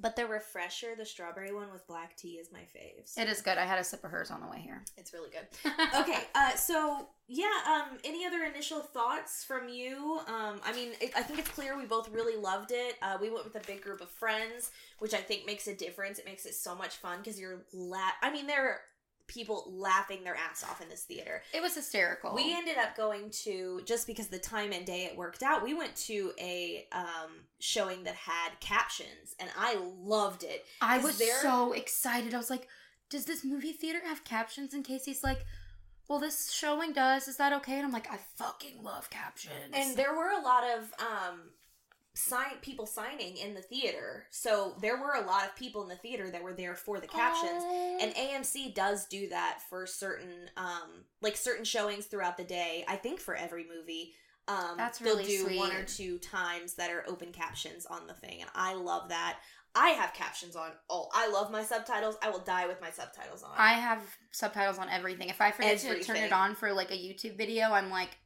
But 0.00 0.14
the 0.14 0.26
refresher, 0.26 0.94
the 0.96 1.04
strawberry 1.04 1.52
one 1.52 1.72
with 1.72 1.84
black 1.88 2.16
tea, 2.16 2.34
is 2.34 2.52
my 2.52 2.60
faves. 2.60 3.18
It 3.18 3.28
is 3.28 3.42
good. 3.42 3.58
I 3.58 3.64
had 3.64 3.80
a 3.80 3.84
sip 3.84 4.04
of 4.04 4.12
hers 4.12 4.30
on 4.30 4.40
the 4.40 4.46
way 4.46 4.60
here. 4.60 4.84
It's 4.96 5.12
really 5.12 5.30
good. 5.30 5.72
okay, 5.98 6.20
uh, 6.36 6.54
so 6.54 7.08
yeah, 7.26 7.46
um, 7.66 7.98
any 8.04 8.24
other 8.24 8.44
initial 8.44 8.78
thoughts 8.78 9.42
from 9.42 9.68
you? 9.68 10.20
Um, 10.28 10.60
I 10.64 10.72
mean, 10.72 10.90
it, 11.00 11.10
I 11.16 11.22
think 11.22 11.40
it's 11.40 11.48
clear 11.48 11.76
we 11.76 11.84
both 11.84 12.08
really 12.10 12.36
loved 12.40 12.70
it. 12.70 12.94
Uh, 13.02 13.18
we 13.20 13.28
went 13.28 13.44
with 13.44 13.56
a 13.56 13.66
big 13.66 13.82
group 13.82 14.00
of 14.00 14.08
friends, 14.08 14.70
which 15.00 15.14
I 15.14 15.18
think 15.18 15.46
makes 15.46 15.66
a 15.66 15.74
difference. 15.74 16.20
It 16.20 16.26
makes 16.26 16.46
it 16.46 16.54
so 16.54 16.76
much 16.76 16.96
fun 16.98 17.18
because 17.18 17.40
you're 17.40 17.64
la- 17.72 18.12
I 18.22 18.30
mean, 18.30 18.46
there 18.46 18.82
people 19.28 19.70
laughing 19.74 20.24
their 20.24 20.34
ass 20.34 20.64
off 20.64 20.80
in 20.82 20.88
this 20.88 21.02
theater. 21.04 21.42
It 21.54 21.62
was 21.62 21.74
hysterical. 21.74 22.34
We 22.34 22.52
ended 22.54 22.76
up 22.78 22.96
going 22.96 23.30
to 23.44 23.82
just 23.84 24.06
because 24.06 24.26
the 24.28 24.38
time 24.38 24.72
and 24.72 24.84
day 24.84 25.04
it 25.04 25.16
worked 25.16 25.42
out. 25.42 25.62
We 25.62 25.74
went 25.74 25.94
to 26.06 26.32
a 26.40 26.86
um, 26.92 27.44
showing 27.60 28.04
that 28.04 28.14
had 28.16 28.58
captions, 28.60 29.36
and 29.38 29.48
I 29.56 29.76
loved 30.02 30.42
it. 30.42 30.64
I 30.80 30.98
was 30.98 31.18
there- 31.18 31.40
so 31.42 31.72
excited. 31.72 32.34
I 32.34 32.38
was 32.38 32.50
like, 32.50 32.66
does 33.10 33.24
this 33.26 33.44
movie 33.44 33.72
theater 33.72 34.00
have 34.04 34.24
captions? 34.24 34.74
And 34.74 34.84
Casey's 34.84 35.22
like, 35.22 35.44
well, 36.08 36.18
this 36.18 36.50
showing 36.50 36.92
does. 36.94 37.28
Is 37.28 37.36
that 37.36 37.52
okay? 37.52 37.76
And 37.76 37.84
I'm 37.84 37.92
like, 37.92 38.10
I 38.10 38.18
fucking 38.36 38.82
love 38.82 39.10
captions. 39.10 39.54
And 39.74 39.94
there 39.96 40.14
were 40.16 40.30
a 40.30 40.40
lot 40.40 40.64
of 40.64 40.92
um 41.00 41.40
sign 42.18 42.56
people 42.62 42.84
signing 42.84 43.36
in 43.36 43.54
the 43.54 43.62
theater. 43.62 44.26
So 44.30 44.74
there 44.80 45.00
were 45.00 45.14
a 45.14 45.24
lot 45.24 45.44
of 45.44 45.54
people 45.54 45.82
in 45.82 45.88
the 45.88 45.94
theater 45.94 46.30
that 46.30 46.42
were 46.42 46.52
there 46.52 46.74
for 46.74 46.98
the 46.98 47.06
captions. 47.06 47.62
And 48.00 48.12
AMC 48.14 48.74
does 48.74 49.06
do 49.06 49.28
that 49.28 49.60
for 49.70 49.86
certain 49.86 50.50
um 50.56 51.04
like 51.22 51.36
certain 51.36 51.64
showings 51.64 52.06
throughout 52.06 52.36
the 52.36 52.44
day. 52.44 52.84
I 52.88 52.96
think 52.96 53.20
for 53.20 53.36
every 53.36 53.64
movie. 53.68 54.14
Um 54.48 54.74
That's 54.76 54.98
they'll 54.98 55.16
really 55.16 55.28
do 55.28 55.56
one 55.56 55.72
or 55.72 55.84
two 55.84 56.18
times 56.18 56.74
that 56.74 56.90
are 56.90 57.04
open 57.06 57.30
captions 57.30 57.86
on 57.86 58.08
the 58.08 58.14
thing 58.14 58.40
and 58.40 58.50
I 58.54 58.74
love 58.74 59.10
that. 59.10 59.38
I 59.76 59.90
have 59.90 60.12
captions 60.12 60.56
on 60.56 60.70
all. 60.88 61.10
I 61.14 61.30
love 61.30 61.52
my 61.52 61.62
subtitles. 61.62 62.16
I 62.20 62.30
will 62.30 62.40
die 62.40 62.66
with 62.66 62.80
my 62.80 62.90
subtitles 62.90 63.44
on. 63.44 63.52
I 63.56 63.74
have 63.74 64.02
subtitles 64.32 64.78
on 64.78 64.88
everything. 64.88 65.28
If 65.28 65.40
I 65.40 65.52
forget 65.52 65.78
to 65.80 66.02
turn 66.02 66.16
it 66.16 66.32
on 66.32 66.56
for 66.56 66.72
like 66.72 66.90
a 66.90 66.94
YouTube 66.94 67.36
video, 67.36 67.70
I'm 67.70 67.90
like, 67.90 68.16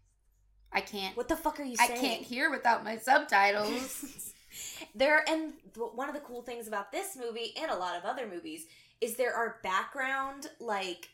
I 0.72 0.80
can't. 0.80 1.16
what 1.16 1.28
the 1.28 1.36
fuck 1.36 1.60
are 1.60 1.64
you 1.64 1.76
saying? 1.76 1.92
I 1.92 2.00
can't 2.00 2.22
hear 2.22 2.50
without 2.50 2.84
my 2.84 2.96
subtitles. 2.98 4.32
there 4.94 5.24
and 5.28 5.52
one 5.94 6.08
of 6.08 6.14
the 6.14 6.20
cool 6.20 6.42
things 6.42 6.68
about 6.68 6.92
this 6.92 7.16
movie 7.16 7.54
and 7.60 7.70
a 7.70 7.76
lot 7.76 7.96
of 7.96 8.04
other 8.04 8.26
movies 8.26 8.66
is 9.00 9.16
there 9.16 9.34
are 9.34 9.56
background 9.62 10.48
like 10.60 11.08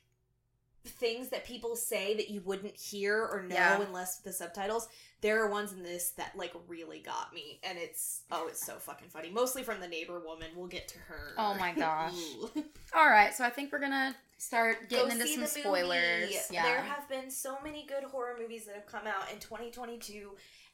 things 0.85 1.29
that 1.29 1.45
people 1.45 1.77
say 1.77 2.17
that 2.17 2.31
you 2.31 2.41
wouldn't 2.41 2.75
hear 2.77 3.23
or 3.31 3.43
know 3.43 3.55
Yeah. 3.55 3.83
unless 3.83 4.19
the 4.19 4.33
subtitles 4.33 4.89
there 5.21 5.43
are 5.45 5.49
ones 5.51 5.73
in 5.73 5.83
this 5.83 6.11
that 6.13 6.33
like 6.37 6.53
really 6.67 7.01
got 7.01 7.33
me 7.35 7.61
and 7.63 7.77
it's 7.79 8.23
oh 8.33 8.49
it's 8.49 8.65
so 8.65 8.75
fucking 8.77 9.09
funny 9.09 9.31
mostly 9.31 9.63
from 9.63 9.81
the 9.81 9.89
neighbor 9.89 10.19
woman 10.21 10.49
we'll 10.57 10.67
get 10.67 10.89
to 10.89 10.99
her 10.99 11.35
Oh 11.37 11.55
my 11.55 11.73
gosh. 11.73 12.15
All 12.97 13.09
right, 13.09 13.35
so 13.35 13.45
I 13.45 13.51
think 13.51 13.71
we're 13.71 13.81
gonna 13.81 14.17
start 14.39 14.89
getting 14.89 15.07
Go 15.07 15.13
into 15.13 15.27
some 15.27 15.41
movie. 15.41 15.61
spoilers. 15.61 16.49
Yeah. 16.51 16.63
There 16.63 16.81
have 16.81 17.09
been 17.09 17.31
so 17.31 17.59
many 17.63 17.85
good 17.87 18.05
horror 18.05 18.37
movies 18.41 18.65
that 18.67 18.75
have 18.75 18.87
come 18.87 19.07
out 19.07 19.31
in 19.33 19.39
2022, 19.41 20.31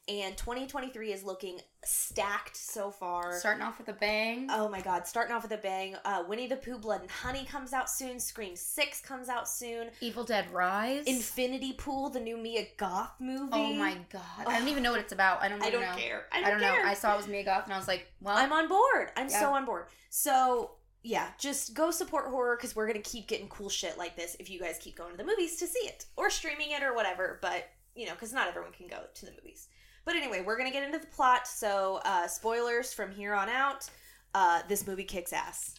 and 0.07 0.37
2023 0.37 1.13
is 1.13 1.25
looking 1.25 1.61
stacked 1.83 2.57
so 2.57 2.91
far. 2.91 3.39
Starting 3.39 3.63
off 3.63 3.79
with 3.79 3.89
a 3.89 3.95
bang. 3.95 4.49
Oh 4.51 4.69
my 4.69 4.83
god, 4.83 5.07
starting 5.07 5.35
off 5.35 5.43
with 5.45 5.53
a 5.53 5.57
bang. 5.57 5.97
Uh, 6.05 6.25
Winnie 6.29 6.47
the 6.47 6.57
Pooh 6.57 6.77
Blood 6.79 7.01
and 7.01 7.11
Honey 7.11 7.47
comes 7.47 7.73
out 7.73 7.89
soon. 7.89 8.21
Scream 8.21 8.55
6 8.55 9.01
comes 9.01 9.31
out 9.31 9.49
soon. 9.49 9.89
Evil 10.03 10.23
Dead 10.25 10.51
Rise. 10.53 11.07
Infinity 11.07 11.73
Pool, 11.73 12.11
the 12.11 12.21
new 12.21 12.37
Mia 12.37 12.67
Goth 12.77 13.15
movie. 13.19 13.49
Oh 13.53 13.73
my 13.73 13.97
god. 14.13 14.21
I 14.47 14.59
don't 14.59 14.69
even 14.69 14.83
know 14.83 14.91
what 14.91 15.01
it's 15.01 15.13
about. 15.13 15.43
I 15.43 15.49
don't 15.49 15.63
I 15.63 15.71
don't 15.71 15.81
know. 15.81 15.95
care. 15.97 16.27
I 16.33 16.39
I 16.39 16.51
don't, 16.51 16.61
don't, 16.61 16.71
care. 16.75 16.85
know. 16.85 16.91
I 16.91 16.95
saw 16.95 17.15
it 17.15 17.17
was 17.17 17.29
Mia 17.29 17.43
Goth 17.45 17.65
and 17.65 17.73
I 17.73 17.79
was 17.79 17.89
like, 17.89 18.07
well, 18.21 18.37
I'm 18.37 18.53
on 18.53 18.69
board. 18.69 19.11
I'm 19.17 19.29
Yeah. 19.31 19.41
so 19.41 19.55
on 19.55 19.65
board. 19.65 19.87
So 20.11 20.73
yeah, 21.05 21.29
just 21.39 21.75
go 21.75 21.91
support 21.91 22.27
horror 22.29 22.57
because 22.57 22.75
we're 22.75 22.87
gonna 22.87 22.99
keep 23.01 23.29
getting 23.29 23.47
cool 23.49 23.69
shit 23.69 23.99
like 23.99 24.17
this 24.17 24.37
if 24.41 24.49
you 24.49 24.59
guys 24.59 24.79
keep 24.81 24.97
going 24.97 25.13
to 25.13 25.17
the 25.19 25.25
movies 25.25 25.57
to 25.57 25.67
see 25.67 25.87
it 25.87 26.07
or 26.17 26.31
streaming 26.31 26.71
it 26.71 26.83
or 26.83 26.95
whatever. 26.95 27.39
But 27.43 27.69
you 27.95 28.07
know, 28.07 28.13
because 28.13 28.33
not 28.33 28.49
everyone 28.49 28.73
can 28.73 28.89
go 28.89 29.01
to 29.15 29.27
the 29.27 29.33
movies. 29.33 29.69
But 30.07 30.17
anyway, 30.17 30.43
we're 30.45 30.57
gonna 30.57 30.71
get 30.71 30.83
into 30.83 30.99
the 30.99 31.07
plot. 31.07 31.47
So 31.47 32.01
uh, 32.05 32.27
spoilers 32.27 32.95
from 32.95 33.13
here 33.13 33.35
on 33.35 33.51
out. 33.51 33.89
Uh, 34.35 34.63
this 34.67 34.87
movie 34.87 35.05
kicks 35.05 35.33
ass. 35.33 35.77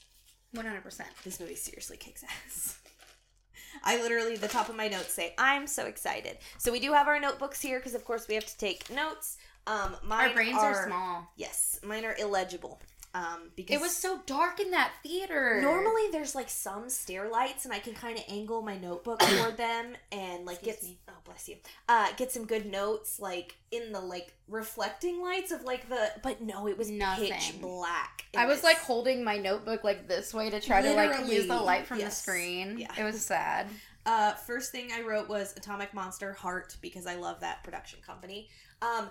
100%. 0.55 1.01
This 1.25 1.39
movie 1.41 1.55
seriously 1.55 1.97
kicks 1.97 2.23
ass. 2.23 2.79
I 3.83 4.01
literally, 4.01 4.37
the 4.37 4.47
top 4.47 4.69
of 4.69 4.75
my 4.75 4.87
notes 4.87 5.11
say, 5.11 5.33
"I'm 5.37 5.67
so 5.67 5.85
excited." 5.85 6.37
So 6.59 6.71
we 6.71 6.79
do 6.79 6.93
have 6.93 7.07
our 7.07 7.19
notebooks 7.19 7.61
here 7.61 7.79
because, 7.79 7.95
of 7.95 8.05
course, 8.05 8.27
we 8.27 8.35
have 8.35 8.45
to 8.45 8.57
take 8.57 8.89
notes. 8.89 9.37
Um, 9.67 9.97
mine 10.03 10.29
Our 10.29 10.33
brains 10.33 10.57
are, 10.57 10.87
small. 10.87 11.27
Yes, 11.35 11.79
mine 11.83 12.05
are 12.05 12.15
illegible. 12.17 12.79
Um, 13.15 13.49
because 13.55 13.77
It 13.77 13.81
was 13.81 13.95
so 13.95 14.19
dark 14.25 14.59
in 14.59 14.71
that 14.71 14.91
theater. 15.01 15.59
normally 15.61 16.11
there's 16.11 16.35
like 16.35 16.49
some 16.49 16.89
stair 16.89 17.29
lights, 17.29 17.63
and 17.63 17.73
I 17.73 17.79
can 17.79 17.93
kind 17.93 18.17
of 18.17 18.25
angle 18.27 18.61
my 18.61 18.77
notebook 18.77 19.19
toward 19.21 19.55
them 19.55 19.95
and 20.11 20.45
like 20.45 20.61
get 20.61 20.83
me. 20.83 20.99
oh 21.07 21.13
bless 21.23 21.47
you, 21.47 21.55
uh, 21.87 22.09
get 22.17 22.31
some 22.33 22.45
good 22.45 22.65
notes 22.65 23.17
like 23.17 23.55
in 23.71 23.93
the 23.93 24.01
like 24.01 24.33
reflecting 24.49 25.21
lights 25.21 25.51
of 25.53 25.63
like 25.63 25.87
the. 25.87 26.11
But 26.23 26.41
no, 26.41 26.67
it 26.67 26.77
was 26.77 26.91
pitch 26.91 27.53
black. 27.61 28.25
in 28.33 28.39
I 28.41 28.45
was 28.47 28.57
this. 28.57 28.63
like 28.65 28.77
holding 28.79 29.23
my 29.23 29.37
notebook 29.37 29.85
like 29.85 30.09
this 30.09 30.33
way 30.33 30.49
to 30.49 30.59
try 30.59 30.81
to 30.81 30.93
like 30.93 31.25
use 31.31 31.47
the 31.47 31.55
light 31.55 31.87
from 31.87 31.99
the 31.99 32.11
screen. 32.11 32.77
Yeah. 32.79 32.91
It 32.99 33.03
was 33.03 33.25
sad. 33.25 33.67
Uh, 34.07 34.33
first 34.33 34.71
thing 34.71 34.91
I 34.95 35.01
wrote 35.01 35.27
was 35.27 35.55
Atomic 35.57 35.91
Monster 35.95 36.31
Heart 36.33 36.77
because 36.79 37.07
I 37.07 37.15
love 37.15 37.39
that 37.39 37.63
production 37.63 37.97
company. 38.05 38.49
Um, 38.83 39.09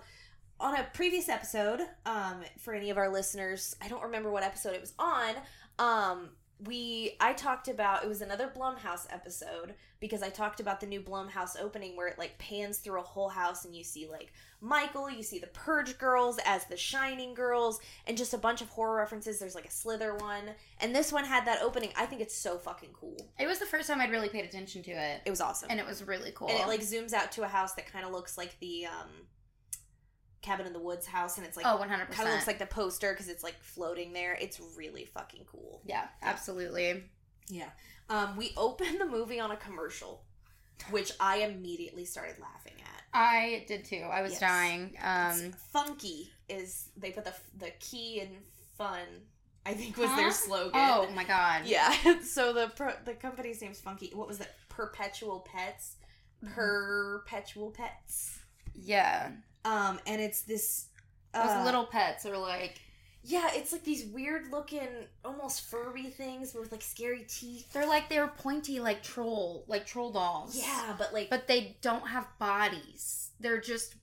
on 0.60 0.76
a 0.76 0.84
previous 0.92 1.28
episode, 1.28 1.80
um, 2.06 2.42
for 2.58 2.74
any 2.74 2.90
of 2.90 2.96
our 2.98 3.08
listeners, 3.10 3.76
I 3.82 3.88
don't 3.88 4.02
remember 4.02 4.30
what 4.30 4.42
episode 4.42 4.74
it 4.74 4.80
was 4.80 4.94
on. 4.98 5.34
Um, 5.78 6.30
we 6.64 7.16
I 7.20 7.32
talked 7.32 7.66
about 7.68 8.04
it 8.04 8.08
was 8.08 8.22
another 8.22 8.48
Blumhouse 8.54 9.06
episode 9.10 9.74
because 9.98 10.22
I 10.22 10.30
talked 10.30 10.60
about 10.60 10.80
the 10.80 10.86
new 10.86 11.00
Blumhouse 11.00 11.60
opening 11.60 11.96
where 11.96 12.06
it 12.06 12.18
like 12.18 12.38
pans 12.38 12.78
through 12.78 13.00
a 13.00 13.02
whole 13.02 13.28
house 13.28 13.64
and 13.64 13.74
you 13.74 13.82
see 13.82 14.06
like 14.08 14.32
Michael, 14.60 15.10
you 15.10 15.22
see 15.22 15.38
the 15.38 15.48
Purge 15.48 15.98
girls 15.98 16.38
as 16.46 16.64
the 16.66 16.76
Shining 16.76 17.34
girls, 17.34 17.80
and 18.06 18.16
just 18.16 18.32
a 18.32 18.38
bunch 18.38 18.62
of 18.62 18.68
horror 18.70 18.96
references. 18.96 19.38
There's 19.38 19.54
like 19.54 19.66
a 19.66 19.70
Slither 19.70 20.14
one, 20.14 20.44
and 20.80 20.94
this 20.96 21.12
one 21.12 21.24
had 21.24 21.46
that 21.46 21.60
opening. 21.60 21.90
I 21.96 22.06
think 22.06 22.22
it's 22.22 22.34
so 22.36 22.56
fucking 22.56 22.90
cool. 22.94 23.16
It 23.38 23.46
was 23.46 23.58
the 23.58 23.66
first 23.66 23.88
time 23.88 24.00
I'd 24.00 24.10
really 24.10 24.30
paid 24.30 24.44
attention 24.46 24.82
to 24.84 24.92
it. 24.92 25.20
It 25.26 25.30
was 25.30 25.42
awesome. 25.42 25.68
And 25.70 25.78
it 25.78 25.86
was 25.86 26.02
really 26.04 26.30
cool. 26.34 26.48
and 26.48 26.58
it 26.58 26.66
like 26.66 26.80
zooms 26.80 27.12
out 27.12 27.30
to 27.32 27.42
a 27.42 27.48
house 27.48 27.74
that 27.74 27.92
kind 27.92 28.06
of 28.06 28.12
looks 28.12 28.38
like 28.38 28.58
the 28.60 28.86
um 28.86 29.10
cabin 30.44 30.66
in 30.66 30.72
the 30.72 30.78
woods 30.78 31.06
house 31.06 31.38
and 31.38 31.46
it's 31.46 31.56
like 31.56 31.66
oh, 31.66 31.78
100%. 31.78 31.88
kind 32.10 32.28
of 32.28 32.34
looks 32.34 32.46
like 32.46 32.58
the 32.58 32.66
poster 32.66 33.12
because 33.12 33.28
it's 33.28 33.42
like 33.42 33.56
floating 33.62 34.12
there 34.12 34.36
it's 34.40 34.60
really 34.76 35.04
fucking 35.06 35.42
cool 35.50 35.80
yeah, 35.86 36.06
absolutely. 36.22 37.02
yeah 37.48 37.70
um 38.10 38.36
we 38.36 38.52
open 38.56 38.98
the 38.98 39.06
movie 39.06 39.40
on 39.40 39.50
a 39.50 39.56
commercial 39.56 40.22
which 40.90 41.12
i 41.20 41.38
immediately 41.38 42.04
started 42.04 42.36
laughing 42.40 42.74
at 42.82 42.90
I 43.16 43.64
did 43.68 43.84
too. 43.84 44.02
I 44.10 44.22
was 44.22 44.32
Yes. 44.32 44.40
dying. 44.40 44.96
Um, 45.00 45.52
Funki 45.72 46.30
is 46.48 46.88
they 46.96 47.12
put 47.12 47.24
the 47.24 47.32
the 47.56 47.70
key 47.78 48.18
in 48.20 48.28
fun 48.76 49.06
i 49.64 49.72
think 49.72 49.96
was 49.96 50.10
their 50.16 50.32
slogan 50.32 50.72
oh 50.74 51.08
my 51.14 51.22
god. 51.22 51.62
yeah 51.64 51.94
so 52.24 52.52
the 52.52 52.72
pro- 52.74 52.98
the 53.04 53.14
company's 53.14 53.62
name's 53.62 53.80
Funki 53.80 54.12
what 54.16 54.26
was 54.26 54.38
that 54.38 54.54
perpetual 54.68 55.46
pets 55.50 55.94
Mm-hmm. 56.44 56.52
perpetual 56.54 57.70
pets 57.70 58.40
Yeah. 58.74 59.30
Um 59.64 59.98
and 60.06 60.20
it's 60.20 60.42
this 60.42 60.86
Those 61.32 61.46
uh, 61.46 61.62
little 61.64 61.84
pets 61.86 62.26
are 62.26 62.36
like, 62.38 62.80
yeah 63.22 63.48
it's 63.54 63.72
like 63.72 63.84
these 63.84 64.04
weird 64.06 64.50
looking 64.52 64.88
almost 65.24 65.62
furry 65.62 66.04
things 66.04 66.54
with 66.54 66.70
like 66.72 66.82
scary 66.82 67.24
teeth 67.28 67.72
they're 67.72 67.86
like, 67.88 68.08
they're 68.08 68.28
pointy 68.28 68.78
like 68.80 69.02
troll, 69.02 69.64
like 69.66 69.86
troll 69.86 70.12
dolls. 70.12 70.56
yeah 70.56 70.94
but 70.98 71.12
like 71.14 71.30
But 71.30 71.46
they 71.48 71.76
don't 71.82 72.08
have 72.08 72.26
bodies. 72.38 73.30
They're 73.40 73.60
just 73.60 73.94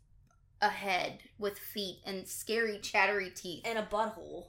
a 0.62 0.70
head 0.70 1.20
with 1.40 1.58
feet 1.58 2.00
and 2.06 2.28
scary 2.28 2.80
chattery 2.80 3.30
teeth. 3.36 3.62
and 3.66 3.78
a 3.80 3.84
butthole 3.84 4.46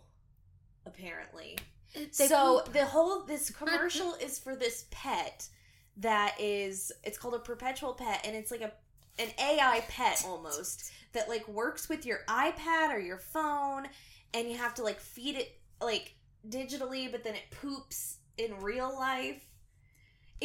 apparently 0.87 1.57
They 1.95 2.09
so 2.27 2.63
poop. 2.65 2.73
the 2.73 2.85
whole 2.87 3.23
this 3.25 3.51
commercial 3.61 4.15
is 4.15 4.39
for 4.39 4.57
this 4.57 4.87
pet 4.91 5.47
that 5.99 6.35
is 6.41 6.91
it's 7.05 7.19
called 7.19 7.35
a 7.35 7.39
perpetual 7.39 7.93
pet 7.95 8.23
and 8.27 8.35
it's 8.35 8.51
like 8.51 8.63
a 8.63 8.73
an 9.19 9.29
AI 9.39 9.85
pet 9.89 10.25
almost 10.27 10.91
that 11.13 11.29
like 11.29 11.47
works 11.49 11.89
with 11.89 12.07
your 12.07 12.21
iPad 12.29 12.91
or 12.91 12.99
your 12.99 13.19
phone 13.19 13.87
and 14.35 14.49
you 14.49 14.57
have 14.57 14.75
to 14.75 14.83
like 14.83 15.01
feed 15.01 15.37
it 15.37 15.59
like 15.81 16.15
digitally 16.49 17.11
but 17.11 17.23
then 17.23 17.35
it 17.35 17.51
poops 17.51 18.19
in 18.39 18.59
real 18.61 18.93
life. 18.95 19.45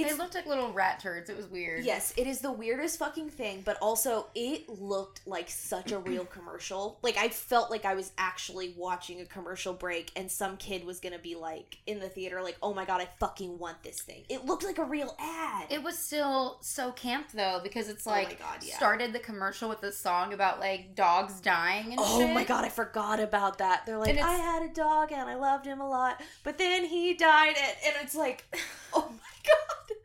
They 0.03 0.13
looked 0.13 0.35
like 0.35 0.45
little 0.45 0.71
rat 0.71 0.99
turds. 0.99 1.29
It 1.29 1.37
was 1.37 1.47
weird. 1.47 1.83
Yes, 1.85 2.13
it 2.17 2.27
is 2.27 2.39
the 2.39 2.51
weirdest 2.51 2.99
fucking 2.99 3.29
thing, 3.29 3.61
but 3.65 3.77
also 3.81 4.27
it 4.35 4.67
looked 4.69 5.21
like 5.27 5.49
such 5.49 5.91
a 5.91 5.99
real 5.99 6.25
commercial. 6.25 6.99
Like 7.01 7.17
I 7.17 7.29
felt 7.29 7.71
like 7.71 7.85
I 7.85 7.95
was 7.95 8.11
actually 8.17 8.73
watching 8.77 9.21
a 9.21 9.25
commercial 9.25 9.73
break 9.73 10.11
and 10.15 10.31
some 10.31 10.57
kid 10.57 10.83
was 10.85 10.99
going 10.99 11.13
to 11.13 11.19
be 11.19 11.35
like 11.35 11.77
in 11.85 11.99
the 11.99 12.09
theater 12.09 12.41
like, 12.41 12.57
"Oh 12.61 12.73
my 12.73 12.85
god, 12.85 13.01
I 13.01 13.07
fucking 13.19 13.57
want 13.59 13.83
this 13.83 13.99
thing." 14.01 14.23
It 14.29 14.45
looked 14.45 14.63
like 14.63 14.77
a 14.77 14.83
real 14.83 15.15
ad. 15.19 15.67
It 15.69 15.83
was 15.83 15.97
still 15.97 16.57
so 16.61 16.91
camp 16.91 17.27
though 17.33 17.59
because 17.63 17.89
it's 17.89 18.05
Oh 18.07 18.11
like 18.11 18.39
God, 18.39 18.63
yeah. 18.63 18.75
started 18.77 19.13
the 19.13 19.19
commercial 19.19 19.69
with 19.69 19.81
this 19.81 19.97
song 19.97 20.33
about 20.33 20.59
like 20.59 20.95
dogs 20.95 21.39
dying 21.41 21.91
and 21.91 21.99
Oh 21.99 22.19
shit. 22.19 22.33
my 22.33 22.43
god, 22.43 22.65
I 22.65 22.69
forgot 22.69 23.19
about 23.19 23.57
that. 23.59 23.85
They're 23.85 23.97
like, 23.97 24.17
I 24.17 24.33
had 24.33 24.63
a 24.63 24.73
dog 24.73 25.11
and 25.11 25.29
I 25.29 25.35
loved 25.35 25.65
him 25.65 25.81
a 25.81 25.87
lot, 25.89 26.21
but 26.43 26.57
then 26.57 26.85
he 26.85 27.13
died, 27.13 27.55
and, 27.57 27.75
and 27.85 27.95
it's 28.03 28.15
like, 28.15 28.43
oh 28.93 29.09
my 29.11 29.17
god, 29.47 29.95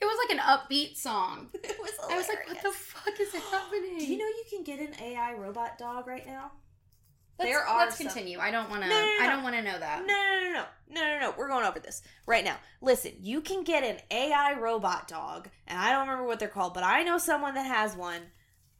It 0.00 0.04
was 0.04 0.18
like 0.28 0.38
an 0.38 0.42
upbeat 0.44 0.96
song. 0.96 1.48
it 1.54 1.76
was. 1.80 1.90
hilarious. 2.00 2.10
I 2.10 2.16
was 2.16 2.28
like, 2.28 2.48
what 2.48 2.62
the 2.62 2.70
fuck 2.78 3.20
is 3.20 3.32
happening? 3.50 3.98
Do 3.98 4.04
you 4.06 4.18
know 4.18 4.24
you 4.26 4.44
can 4.50 4.64
get 4.64 4.80
an 4.80 4.94
AI 5.02 5.34
robot 5.34 5.78
dog 5.78 6.06
right 6.06 6.26
now? 6.26 6.52
Let's, 7.38 7.50
there 7.52 7.60
are 7.64 7.84
Let's 7.86 7.96
some- 7.96 8.06
continue. 8.08 8.38
I 8.38 8.50
don't 8.50 8.68
want 8.68 8.82
to. 8.82 8.88
No, 8.88 8.94
no, 8.94 9.06
no, 9.18 9.24
I 9.24 9.26
don't 9.28 9.42
want 9.42 9.56
to 9.56 9.62
know 9.62 9.78
that. 9.78 10.00
No, 10.06 10.12
no, 10.14 10.44
no, 10.44 10.52
no, 10.52 10.64
no, 10.90 11.14
no, 11.14 11.20
no. 11.20 11.34
We're 11.38 11.48
going 11.48 11.64
over 11.64 11.78
this 11.80 12.02
right 12.26 12.44
now. 12.44 12.56
Listen, 12.82 13.12
you 13.20 13.40
can 13.40 13.64
get 13.64 13.82
an 13.82 13.96
AI 14.10 14.58
robot 14.60 15.08
dog, 15.08 15.48
and 15.66 15.78
I 15.78 15.90
don't 15.90 16.02
remember 16.06 16.26
what 16.26 16.38
they're 16.38 16.48
called, 16.48 16.74
but 16.74 16.82
I 16.82 17.02
know 17.02 17.16
someone 17.16 17.54
that 17.54 17.64
has 17.66 17.96
one, 17.96 18.20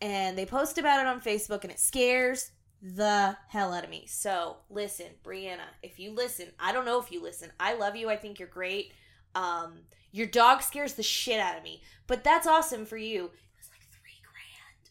and 0.02 0.36
they 0.36 0.44
post 0.44 0.76
about 0.76 1.00
it 1.00 1.06
on 1.06 1.22
Facebook, 1.22 1.62
and 1.62 1.72
it 1.72 1.80
scares 1.80 2.50
the 2.82 3.34
hell 3.48 3.72
out 3.72 3.84
of 3.84 3.88
me. 3.90 4.04
So 4.08 4.58
listen, 4.68 5.06
Brianna, 5.24 5.64
if 5.82 5.98
you 5.98 6.12
listen, 6.14 6.48
I 6.58 6.72
don't 6.72 6.84
know 6.84 7.00
if 7.00 7.10
you 7.10 7.22
listen. 7.22 7.50
I 7.58 7.76
love 7.76 7.96
you. 7.96 8.10
I 8.10 8.16
think 8.16 8.38
you're 8.38 8.48
great. 8.48 8.92
Um, 9.34 9.80
your 10.12 10.26
dog 10.26 10.62
scares 10.62 10.94
the 10.94 11.02
shit 11.02 11.38
out 11.40 11.56
of 11.56 11.62
me, 11.62 11.82
but 12.06 12.24
that's 12.24 12.46
awesome 12.46 12.84
for 12.86 12.96
you. 12.96 13.24
It 13.26 13.30
was 13.58 13.70
like 13.70 13.82
three 13.92 14.20
grand. 14.22 14.90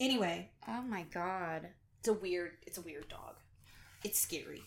Anyway, 0.00 0.50
Oh 0.68 0.82
my 0.82 1.02
god. 1.12 1.68
it's 1.98 2.08
a 2.08 2.12
weird. 2.12 2.52
It's 2.66 2.78
a 2.78 2.82
weird 2.82 3.08
dog. 3.08 3.34
It's 4.04 4.18
scary. 4.18 4.62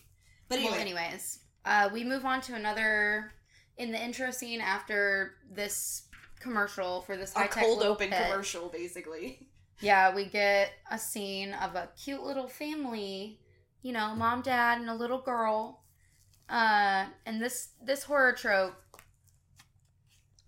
But 0.48 0.58
Well, 0.58 0.74
anyway, 0.74 0.80
anyways, 1.02 1.40
uh, 1.64 1.88
we 1.92 2.04
move 2.04 2.24
on 2.24 2.40
to 2.42 2.54
another 2.54 3.32
in 3.78 3.92
the 3.92 4.02
intro 4.02 4.30
scene 4.30 4.60
after 4.60 5.34
this 5.50 6.02
commercial 6.40 7.02
for 7.02 7.16
this 7.16 7.34
a 7.36 7.40
high 7.40 7.46
tech 7.46 7.62
cold 7.64 7.82
open 7.82 8.10
commercial, 8.10 8.68
basically. 8.68 9.46
Yeah, 9.80 10.14
we 10.14 10.26
get 10.26 10.72
a 10.90 10.98
scene 10.98 11.54
of 11.54 11.74
a 11.74 11.88
cute 12.02 12.22
little 12.22 12.48
family, 12.48 13.40
you 13.82 13.92
know, 13.92 14.14
mom, 14.14 14.42
dad, 14.42 14.78
and 14.80 14.90
a 14.90 14.94
little 14.94 15.20
girl. 15.22 15.84
Uh, 16.50 17.06
and 17.24 17.40
this 17.40 17.68
this 17.82 18.02
horror 18.02 18.32
trope, 18.32 18.74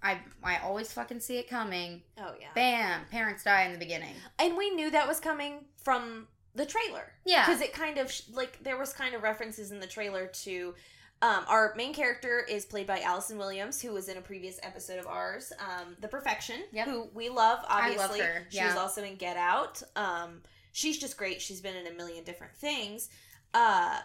I 0.03 0.19
I 0.43 0.59
always 0.59 0.93
fucking 0.93 1.21
see 1.21 1.39
it 1.39 1.49
coming. 1.49 2.03
Oh 2.19 2.35
yeah. 2.41 2.49
Bam, 2.55 3.03
parents 3.11 3.45
die 3.45 3.65
in 3.65 3.73
the 3.73 3.79
beginning. 3.79 4.15
And 4.39 4.57
we 4.57 4.71
knew 4.71 4.91
that 4.91 5.07
was 5.07 5.21
coming 5.21 5.65
from 5.83 6.27
the 6.55 6.67
trailer 6.67 7.13
Yeah, 7.25 7.47
because 7.47 7.61
it 7.63 7.73
kind 7.73 7.99
of 7.99 8.13
like 8.33 8.63
there 8.63 8.77
was 8.77 8.93
kind 8.93 9.15
of 9.15 9.23
references 9.23 9.71
in 9.71 9.81
the 9.81 9.87
trailer 9.87 10.27
to. 10.45 10.75
Um, 11.23 11.45
our 11.47 11.73
main 11.77 11.95
character 11.95 12.41
is 12.49 12.65
played 12.65 12.89
by 12.89 12.99
Allison 12.99 13.39
Williams, 13.39 13.81
who 13.81 13.93
was 13.93 14.09
in 14.09 14.17
a 14.17 14.21
previous 14.21 14.59
episode 14.65 14.99
of 14.99 15.07
ours, 15.07 15.53
um, 15.61 15.95
The 16.01 16.09
Perfection, 16.09 16.57
Yep. 16.73 16.89
who 16.89 17.09
we 17.15 17.29
love. 17.29 17.61
I 17.69 17.83
Obviously, 17.91 18.19
love 18.19 18.29
her, 18.29 18.47
she 18.51 18.65
was 18.65 18.75
also 18.75 19.05
in 19.05 19.15
Get 19.15 19.37
Out. 19.37 19.81
Um, 19.95 20.41
she's 20.73 20.99
just 20.99 21.17
great. 21.17 21.41
She's 21.41 21.61
been 21.61 21.77
in 21.77 21.87
a 21.87 21.93
million 21.95 22.25
different 22.25 22.57
things. 22.57 23.09
Uh, 23.55 24.01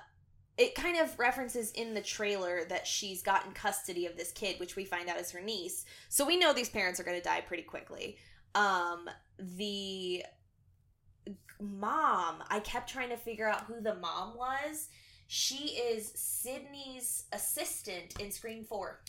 it 0.57 0.73
kind 0.73 0.97
of 0.99 1.17
references 1.19 1.71
in 1.71 1.93
the 1.93 2.01
trailer 2.01 2.65
that 2.69 2.87
she's 2.87 3.21
gotten 3.21 3.51
custody 3.51 4.05
of 4.05 4.17
this 4.17 4.31
kid, 4.31 4.59
which 4.59 4.75
we 4.75 4.85
find 4.85 5.07
out 5.07 5.19
is 5.19 5.31
her 5.31 5.41
niece. 5.41 5.85
So 6.09 6.25
we 6.25 6.37
know 6.37 6.51
these 6.51 6.69
parents 6.69 6.99
are 6.99 7.03
going 7.03 7.17
to 7.17 7.23
die 7.23 7.41
pretty 7.41 7.63
quickly. 7.63 8.17
Um, 8.55 9.07
the 9.37 10.23
mom, 11.61 12.43
I 12.49 12.59
kept 12.59 12.89
trying 12.89 13.09
to 13.09 13.17
figure 13.17 13.47
out 13.47 13.65
who 13.65 13.81
the 13.81 13.95
mom 13.95 14.35
was. 14.35 14.89
She 15.27 15.75
is 15.75 16.11
Sidney's 16.15 17.25
assistant 17.31 18.19
in 18.19 18.31
Scream 18.31 18.63
4. 18.63 18.99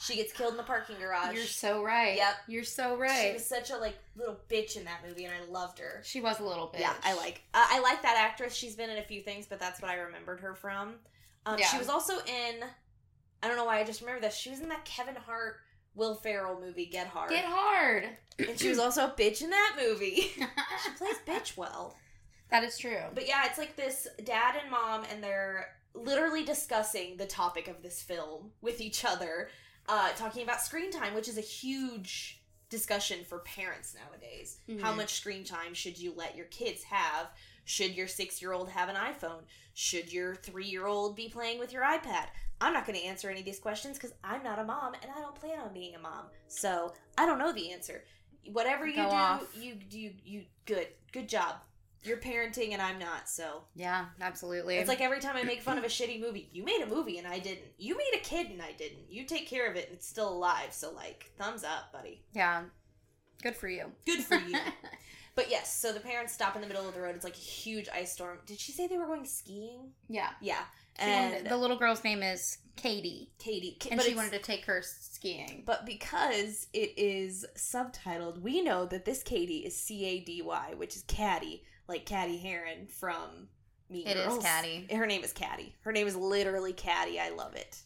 She 0.00 0.14
gets 0.16 0.32
killed 0.32 0.52
in 0.52 0.56
the 0.56 0.62
parking 0.62 0.96
garage. 1.00 1.34
You're 1.34 1.44
so 1.44 1.82
right. 1.82 2.16
Yep. 2.16 2.34
You're 2.46 2.64
so 2.64 2.96
right. 2.96 3.26
She 3.28 3.32
was 3.32 3.44
such 3.44 3.70
a 3.70 3.76
like 3.76 3.98
little 4.16 4.38
bitch 4.48 4.76
in 4.76 4.84
that 4.84 5.00
movie, 5.06 5.24
and 5.24 5.34
I 5.34 5.50
loved 5.50 5.80
her. 5.80 6.00
She 6.04 6.20
was 6.20 6.38
a 6.38 6.44
little 6.44 6.68
bitch. 6.68 6.80
Yeah, 6.80 6.94
I 7.02 7.14
like 7.14 7.42
uh, 7.52 7.66
I 7.68 7.80
like 7.80 8.02
that 8.02 8.16
actress. 8.16 8.54
She's 8.54 8.76
been 8.76 8.90
in 8.90 8.98
a 8.98 9.02
few 9.02 9.20
things, 9.22 9.46
but 9.46 9.58
that's 9.58 9.82
what 9.82 9.90
I 9.90 9.94
remembered 9.96 10.40
her 10.40 10.54
from. 10.54 10.94
Um, 11.46 11.58
Yeah. 11.58 11.66
She 11.66 11.78
was 11.78 11.88
also 11.88 12.14
in. 12.26 12.62
I 13.42 13.48
don't 13.48 13.56
know 13.56 13.64
why 13.64 13.80
I 13.80 13.84
just 13.84 14.00
remember 14.00 14.20
this. 14.20 14.34
She 14.36 14.50
was 14.50 14.60
in 14.60 14.68
that 14.68 14.84
Kevin 14.84 15.14
Hart, 15.16 15.56
Will 15.94 16.14
Ferrell 16.14 16.60
movie, 16.60 16.86
Get 16.86 17.06
Hard, 17.08 17.30
Get 17.30 17.44
hard. 17.44 18.04
and 18.38 18.58
she 18.58 18.68
was 18.68 18.78
also 18.78 19.06
a 19.06 19.10
bitch 19.10 19.42
in 19.42 19.50
that 19.50 19.76
movie. 19.80 20.20
she 20.84 20.90
plays 20.96 21.16
bitch 21.26 21.56
well. 21.56 21.96
that 22.50 22.62
is 22.64 22.78
true. 22.78 22.98
But 23.14 23.26
yeah, 23.28 23.46
it's 23.46 23.58
like 23.58 23.74
this 23.76 24.06
dad 24.24 24.54
and 24.60 24.70
mom, 24.70 25.04
and 25.10 25.22
they're 25.22 25.68
literally 25.94 26.44
discussing 26.44 27.16
the 27.16 27.26
topic 27.26 27.66
of 27.68 27.82
this 27.82 28.00
film 28.02 28.50
with 28.60 28.80
each 28.80 29.04
other, 29.04 29.48
uh, 29.88 30.10
talking 30.12 30.42
about 30.42 30.60
screen 30.60 30.90
time, 30.90 31.14
which 31.14 31.28
is 31.28 31.38
a 31.38 31.42
huge 31.42 32.40
discussion 32.68 33.24
for 33.24 33.38
parents 33.40 33.94
nowadays. 33.94 34.58
How 34.82 34.92
Mhm. 34.92 34.96
much 34.98 35.14
screen 35.14 35.42
time 35.44 35.72
should 35.72 35.98
you 35.98 36.12
let 36.14 36.36
your 36.36 36.46
kids 36.46 36.82
have? 36.84 37.30
Should 37.64 37.94
your 37.94 38.08
six 38.08 38.40
year 38.42 38.52
old 38.52 38.68
have 38.70 38.88
an 38.90 38.96
iPhone? 38.96 39.44
Should 39.74 40.12
your 40.12 40.34
three 40.36 40.66
year 40.66 40.86
old 40.86 41.16
be 41.16 41.28
playing 41.30 41.58
with 41.58 41.72
your 41.72 41.82
iPad? 41.82 42.28
I'm 42.60 42.72
not 42.74 42.86
going 42.86 42.98
to 42.98 43.04
answer 43.04 43.30
any 43.30 43.40
of 43.40 43.46
these 43.46 43.60
questions 43.60 43.96
because 43.96 44.12
I'm 44.24 44.42
not 44.42 44.58
a 44.58 44.64
mom 44.64 44.94
and 44.94 45.10
I 45.10 45.20
don't 45.20 45.34
plan 45.34 45.60
on 45.60 45.72
being 45.72 45.94
a 45.94 45.98
mom. 45.98 46.26
So 46.48 46.92
I 47.16 47.24
don't 47.24 47.38
know 47.38 47.52
the 47.52 47.70
answer. 47.72 48.04
Whatever 48.52 48.86
you 48.86 48.96
Go 48.96 49.08
do, 49.10 49.16
off. 49.16 49.56
you 49.56 49.78
you 49.90 50.14
you 50.24 50.44
good. 50.66 50.88
Good 51.12 51.28
job. 51.28 51.56
You're 52.04 52.16
parenting 52.18 52.72
and 52.72 52.80
I'm 52.80 52.98
not, 52.98 53.28
so 53.28 53.62
Yeah, 53.74 54.06
absolutely. 54.20 54.76
it's 54.76 54.88
like 54.88 55.00
every 55.00 55.20
time 55.20 55.36
I 55.36 55.42
make 55.42 55.62
fun 55.62 55.78
of 55.78 55.84
a 55.84 55.88
shitty 55.88 56.20
movie, 56.20 56.48
you 56.52 56.64
made 56.64 56.80
a 56.82 56.86
movie 56.86 57.18
and 57.18 57.26
I 57.26 57.38
didn't. 57.38 57.66
You 57.78 57.96
made 57.96 58.12
a 58.14 58.20
kid 58.20 58.50
and 58.50 58.62
I 58.62 58.72
didn't. 58.72 59.10
You 59.10 59.24
take 59.24 59.48
care 59.48 59.68
of 59.70 59.76
it 59.76 59.86
and 59.88 59.94
it's 59.96 60.06
still 60.06 60.28
alive. 60.32 60.72
So 60.72 60.92
like, 60.92 61.30
thumbs 61.38 61.64
up, 61.64 61.92
buddy. 61.92 62.22
yeah. 62.34 62.62
Good 63.42 63.54
for 63.56 63.68
you. 63.68 63.92
Good 64.04 64.20
for 64.24 64.34
you. 64.36 64.58
but 65.36 65.48
yes, 65.50 65.72
so 65.72 65.92
the 65.92 66.00
parents 66.00 66.32
stop 66.32 66.56
in 66.56 66.60
the 66.60 66.66
middle 66.66 66.88
of 66.88 66.94
the 66.94 67.00
road. 67.00 67.14
It's 67.14 67.24
like 67.24 67.36
a 67.36 67.38
huge 67.38 67.88
ice 67.94 68.12
storm. 68.12 68.38
Did 68.46 68.58
she 68.58 68.72
say 68.72 68.86
they 68.88 68.98
were 68.98 69.06
going 69.06 69.24
skiing? 69.24 69.90
yeah. 70.08 70.30
Yeah. 70.40 70.62
And 71.00 71.32
wanted- 71.34 71.50
the 71.50 71.56
little 71.56 71.76
girl's 71.78 72.02
name 72.02 72.24
is 72.24 72.58
Katie, 72.74 73.30
Katie, 73.38 73.76
Ka- 73.80 73.90
and 73.92 74.02
she 74.02 74.16
wanted 74.16 74.32
to 74.32 74.40
take 74.40 74.64
her 74.64 74.82
skiing. 74.82 75.62
But 75.64 75.86
because 75.86 76.66
it 76.72 76.94
is 76.96 77.46
subtitled, 77.56 78.40
we 78.40 78.62
know 78.62 78.84
that 78.86 79.04
this 79.04 79.22
Katie 79.22 79.58
is 79.58 79.76
C 79.76 80.04
A 80.06 80.20
D 80.20 80.42
Y, 80.42 80.74
which 80.76 80.96
is 80.96 81.02
Caddy, 81.06 81.62
like 81.88 82.04
Caddy 82.06 82.36
Heron 82.36 82.86
from 82.86 83.48
Mean 83.88 84.06
It 84.06 84.16
is 84.16 84.26
Girls. 84.26 84.44
Caddy. 84.44 84.86
Her 84.92 85.06
name 85.06 85.24
is 85.24 85.32
Caddy. 85.32 85.74
Her 85.80 85.92
name 85.92 86.06
is 86.06 86.16
literally 86.16 86.72
Caddy. 86.72 87.18
I 87.18 87.30
love 87.30 87.54
it. 87.54 87.78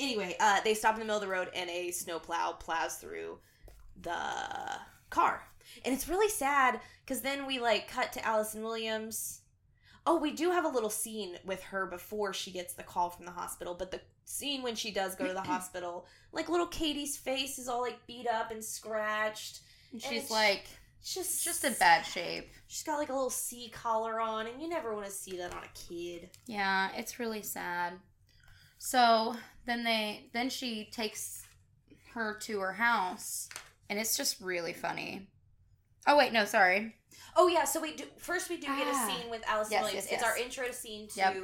Anyway, 0.00 0.34
uh, 0.40 0.60
they 0.64 0.74
stop 0.74 0.94
in 0.94 1.00
the 1.00 1.04
middle 1.04 1.18
of 1.18 1.22
the 1.22 1.28
road 1.28 1.48
and 1.54 1.70
a 1.70 1.90
snowplow 1.92 2.52
plows 2.52 2.96
through 2.96 3.38
the 4.00 4.16
car. 5.10 5.42
And 5.84 5.94
it's 5.94 6.08
really 6.08 6.28
sad 6.28 6.80
because 7.04 7.20
then 7.20 7.46
we 7.46 7.60
like 7.60 7.88
cut 7.88 8.12
to 8.14 8.26
Allison 8.26 8.62
Williams. 8.62 9.40
Oh, 10.04 10.18
we 10.18 10.32
do 10.32 10.50
have 10.50 10.64
a 10.64 10.68
little 10.68 10.90
scene 10.90 11.36
with 11.44 11.62
her 11.64 11.86
before 11.86 12.32
she 12.32 12.50
gets 12.50 12.74
the 12.74 12.82
call 12.82 13.10
from 13.10 13.24
the 13.24 13.30
hospital, 13.30 13.74
but 13.78 13.92
the 13.92 14.00
scene 14.24 14.62
when 14.62 14.74
she 14.74 14.90
does 14.90 15.14
go 15.14 15.28
to 15.28 15.32
the 15.32 15.40
hospital, 15.42 16.06
like 16.32 16.48
little 16.48 16.66
Katie's 16.66 17.16
face 17.16 17.58
is 17.58 17.68
all 17.68 17.80
like 17.82 18.04
beat 18.08 18.26
up 18.26 18.50
and 18.50 18.64
scratched. 18.64 19.60
And 19.92 20.02
and 20.02 20.12
she's 20.12 20.24
it's- 20.24 20.30
like 20.30 20.64
Just 21.04 21.44
just 21.44 21.64
in 21.64 21.74
bad 21.74 22.02
shape. 22.02 22.50
She's 22.68 22.84
got 22.84 22.98
like 22.98 23.08
a 23.08 23.12
little 23.12 23.30
C 23.30 23.68
collar 23.70 24.20
on, 24.20 24.46
and 24.46 24.60
you 24.62 24.68
never 24.68 24.94
want 24.94 25.06
to 25.06 25.12
see 25.12 25.36
that 25.38 25.52
on 25.52 25.62
a 25.64 25.68
kid. 25.88 26.30
Yeah, 26.46 26.90
it's 26.96 27.18
really 27.18 27.42
sad. 27.42 27.94
So 28.78 29.34
then 29.66 29.84
they 29.84 30.26
then 30.32 30.48
she 30.48 30.88
takes 30.92 31.42
her 32.14 32.34
to 32.42 32.60
her 32.60 32.72
house, 32.72 33.48
and 33.90 33.98
it's 33.98 34.16
just 34.16 34.40
really 34.40 34.72
funny. 34.72 35.28
Oh 36.06 36.16
wait, 36.16 36.32
no, 36.32 36.44
sorry. 36.44 36.94
Oh 37.36 37.48
yeah, 37.48 37.64
so 37.64 37.80
we 37.80 37.94
do 37.94 38.04
first 38.18 38.48
we 38.48 38.56
do 38.56 38.66
get 38.66 38.86
a 38.86 38.90
Ah. 38.92 39.06
scene 39.08 39.30
with 39.30 39.42
Allison 39.48 39.72
Yes, 39.72 39.82
Williams. 39.84 40.04
yes, 40.10 40.14
It's 40.14 40.22
our 40.22 40.36
intro 40.36 40.70
scene 40.70 41.08
to 41.08 41.16
Yep. 41.16 41.36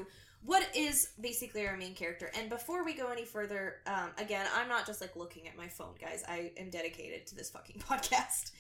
what 0.45 0.69
is 0.77 1.11
basically 1.21 1.67
our 1.67 1.77
main 1.77 1.95
character. 1.95 2.31
And 2.37 2.49
before 2.49 2.85
we 2.85 2.95
go 2.95 3.09
any 3.09 3.25
further, 3.25 3.81
um, 3.87 4.11
again, 4.19 4.47
I'm 4.55 4.69
not 4.69 4.87
just 4.87 5.01
like 5.01 5.17
looking 5.17 5.49
at 5.49 5.57
my 5.57 5.69
phone, 5.69 5.95
guys. 6.01 6.23
I 6.29 6.53
am 6.59 6.71
dedicated 6.71 7.27
to 7.29 7.35
this 7.35 7.51
fucking 7.51 7.81
podcast. 7.89 8.51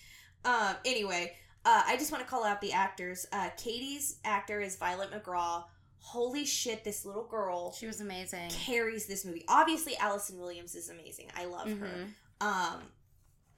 Um, 0.44 0.76
anyway, 0.84 1.34
uh, 1.64 1.82
I 1.86 1.96
just 1.96 2.12
want 2.12 2.24
to 2.24 2.30
call 2.30 2.44
out 2.44 2.60
the 2.60 2.72
actors. 2.72 3.26
Uh, 3.32 3.48
Katie's 3.56 4.18
actor 4.24 4.60
is 4.60 4.76
Violet 4.76 5.10
McGraw. 5.10 5.64
Holy 6.00 6.44
shit, 6.46 6.84
this 6.84 7.04
little 7.04 7.24
girl 7.24 7.72
She 7.72 7.86
was 7.86 8.00
amazing. 8.00 8.48
carries 8.50 9.06
this 9.06 9.24
movie. 9.24 9.44
Obviously, 9.48 9.96
Allison 9.98 10.38
Williams 10.38 10.74
is 10.74 10.88
amazing. 10.88 11.28
I 11.36 11.44
love 11.46 11.68
her. 11.68 11.86
Mhm. 11.86 12.14
Um, 12.40 12.82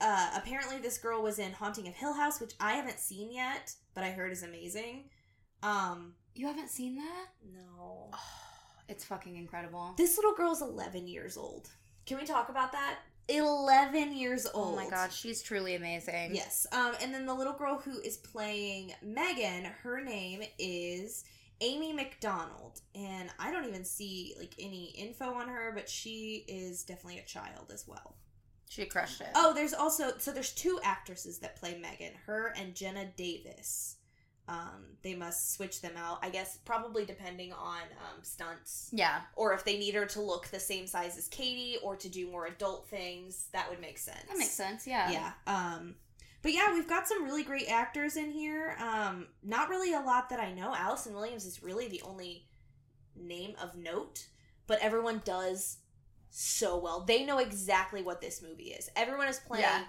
uh, 0.01 0.31
apparently 0.35 0.79
this 0.79 0.97
girl 0.97 1.21
was 1.21 1.37
in 1.39 1.53
Haunting 1.53 1.87
of 1.87 1.93
Hill 1.93 2.13
House, 2.13 2.41
which 2.41 2.53
I 2.59 2.73
haven't 2.73 2.99
seen 2.99 3.31
yet, 3.31 3.75
but 3.93 4.03
I 4.03 4.09
heard 4.11 4.31
is 4.31 4.43
amazing. 4.43 5.09
Um, 5.63 6.15
You 6.33 6.47
haven't 6.47 6.69
seen 6.69 6.95
that? 6.95 7.27
no. 7.43 8.11
It's 8.89 9.05
fucking 9.05 9.37
incredible. 9.37 9.93
This 9.95 10.17
little 10.17 10.33
girl's 10.33 10.61
11 10.61 11.07
years 11.07 11.37
old. 11.37 11.69
Can 12.05 12.17
we 12.17 12.25
talk 12.25 12.49
about 12.49 12.73
that? 12.73 12.99
11 13.37 14.15
years 14.15 14.47
old. 14.53 14.73
Oh 14.73 14.75
my 14.75 14.89
god, 14.89 15.11
she's 15.11 15.41
truly 15.41 15.75
amazing. 15.75 16.35
Yes. 16.35 16.67
Um, 16.71 16.93
and 17.01 17.13
then 17.13 17.25
the 17.25 17.33
little 17.33 17.53
girl 17.53 17.79
who 17.79 17.99
is 18.01 18.17
playing 18.17 18.93
Megan, 19.01 19.65
her 19.83 20.03
name 20.03 20.41
is 20.59 21.23
Amy 21.61 21.93
McDonald, 21.93 22.81
and 22.95 23.29
I 23.39 23.51
don't 23.51 23.65
even 23.65 23.85
see 23.85 24.33
like 24.39 24.55
any 24.59 24.93
info 24.97 25.33
on 25.33 25.47
her, 25.47 25.71
but 25.73 25.87
she 25.87 26.43
is 26.47 26.83
definitely 26.83 27.19
a 27.19 27.25
child 27.25 27.71
as 27.73 27.87
well. 27.87 28.15
She 28.69 28.85
crushed 28.85 29.21
it. 29.21 29.27
Oh, 29.35 29.53
there's 29.53 29.73
also 29.73 30.17
so 30.17 30.31
there's 30.31 30.53
two 30.53 30.79
actresses 30.83 31.39
that 31.39 31.57
play 31.57 31.77
Megan, 31.77 32.13
her 32.25 32.53
and 32.57 32.73
Jenna 32.73 33.05
Davis. 33.17 33.97
Um, 34.47 34.97
they 35.01 35.15
must 35.15 35.53
switch 35.53 35.81
them 35.81 35.93
out, 35.97 36.19
I 36.21 36.29
guess, 36.29 36.57
probably 36.65 37.05
depending 37.05 37.53
on 37.53 37.81
um, 37.81 38.19
stunts 38.23 38.89
yeah, 38.91 39.21
or 39.35 39.53
if 39.53 39.63
they 39.63 39.77
need 39.77 39.93
her 39.93 40.05
to 40.07 40.21
look 40.21 40.47
the 40.47 40.59
same 40.59 40.87
size 40.87 41.17
as 41.17 41.27
Katie 41.27 41.77
or 41.81 41.95
to 41.95 42.09
do 42.09 42.29
more 42.29 42.47
adult 42.47 42.87
things. 42.87 43.47
That 43.53 43.69
would 43.69 43.79
make 43.79 43.97
sense. 43.97 44.25
that 44.27 44.37
makes 44.37 44.51
sense. 44.51 44.85
Yeah. 44.85 45.11
Yeah. 45.11 45.31
Um, 45.47 45.95
but 46.41 46.53
yeah, 46.53 46.73
we've 46.73 46.87
got 46.89 47.07
some 47.07 47.23
really 47.23 47.43
great 47.43 47.69
actors 47.69 48.17
in 48.17 48.31
here. 48.31 48.75
Um, 48.79 49.27
not 49.43 49.69
really 49.69 49.93
a 49.93 50.01
lot 50.01 50.29
that 50.29 50.39
I 50.39 50.51
know. 50.51 50.73
Allison 50.75 51.13
Williams 51.13 51.45
is 51.45 51.61
really 51.63 51.87
the 51.87 52.01
only 52.03 52.47
name 53.15 53.53
of 53.61 53.77
note, 53.77 54.27
but 54.67 54.79
everyone 54.81 55.21
does 55.23 55.77
so 56.31 56.77
well. 56.79 57.01
They 57.01 57.25
know 57.25 57.37
exactly 57.37 58.01
what 58.01 58.21
this 58.21 58.41
movie 58.41 58.69
is. 58.71 58.89
Everyone 58.95 59.27
is 59.27 59.39
playing. 59.39 59.63
Yeah. 59.63 59.83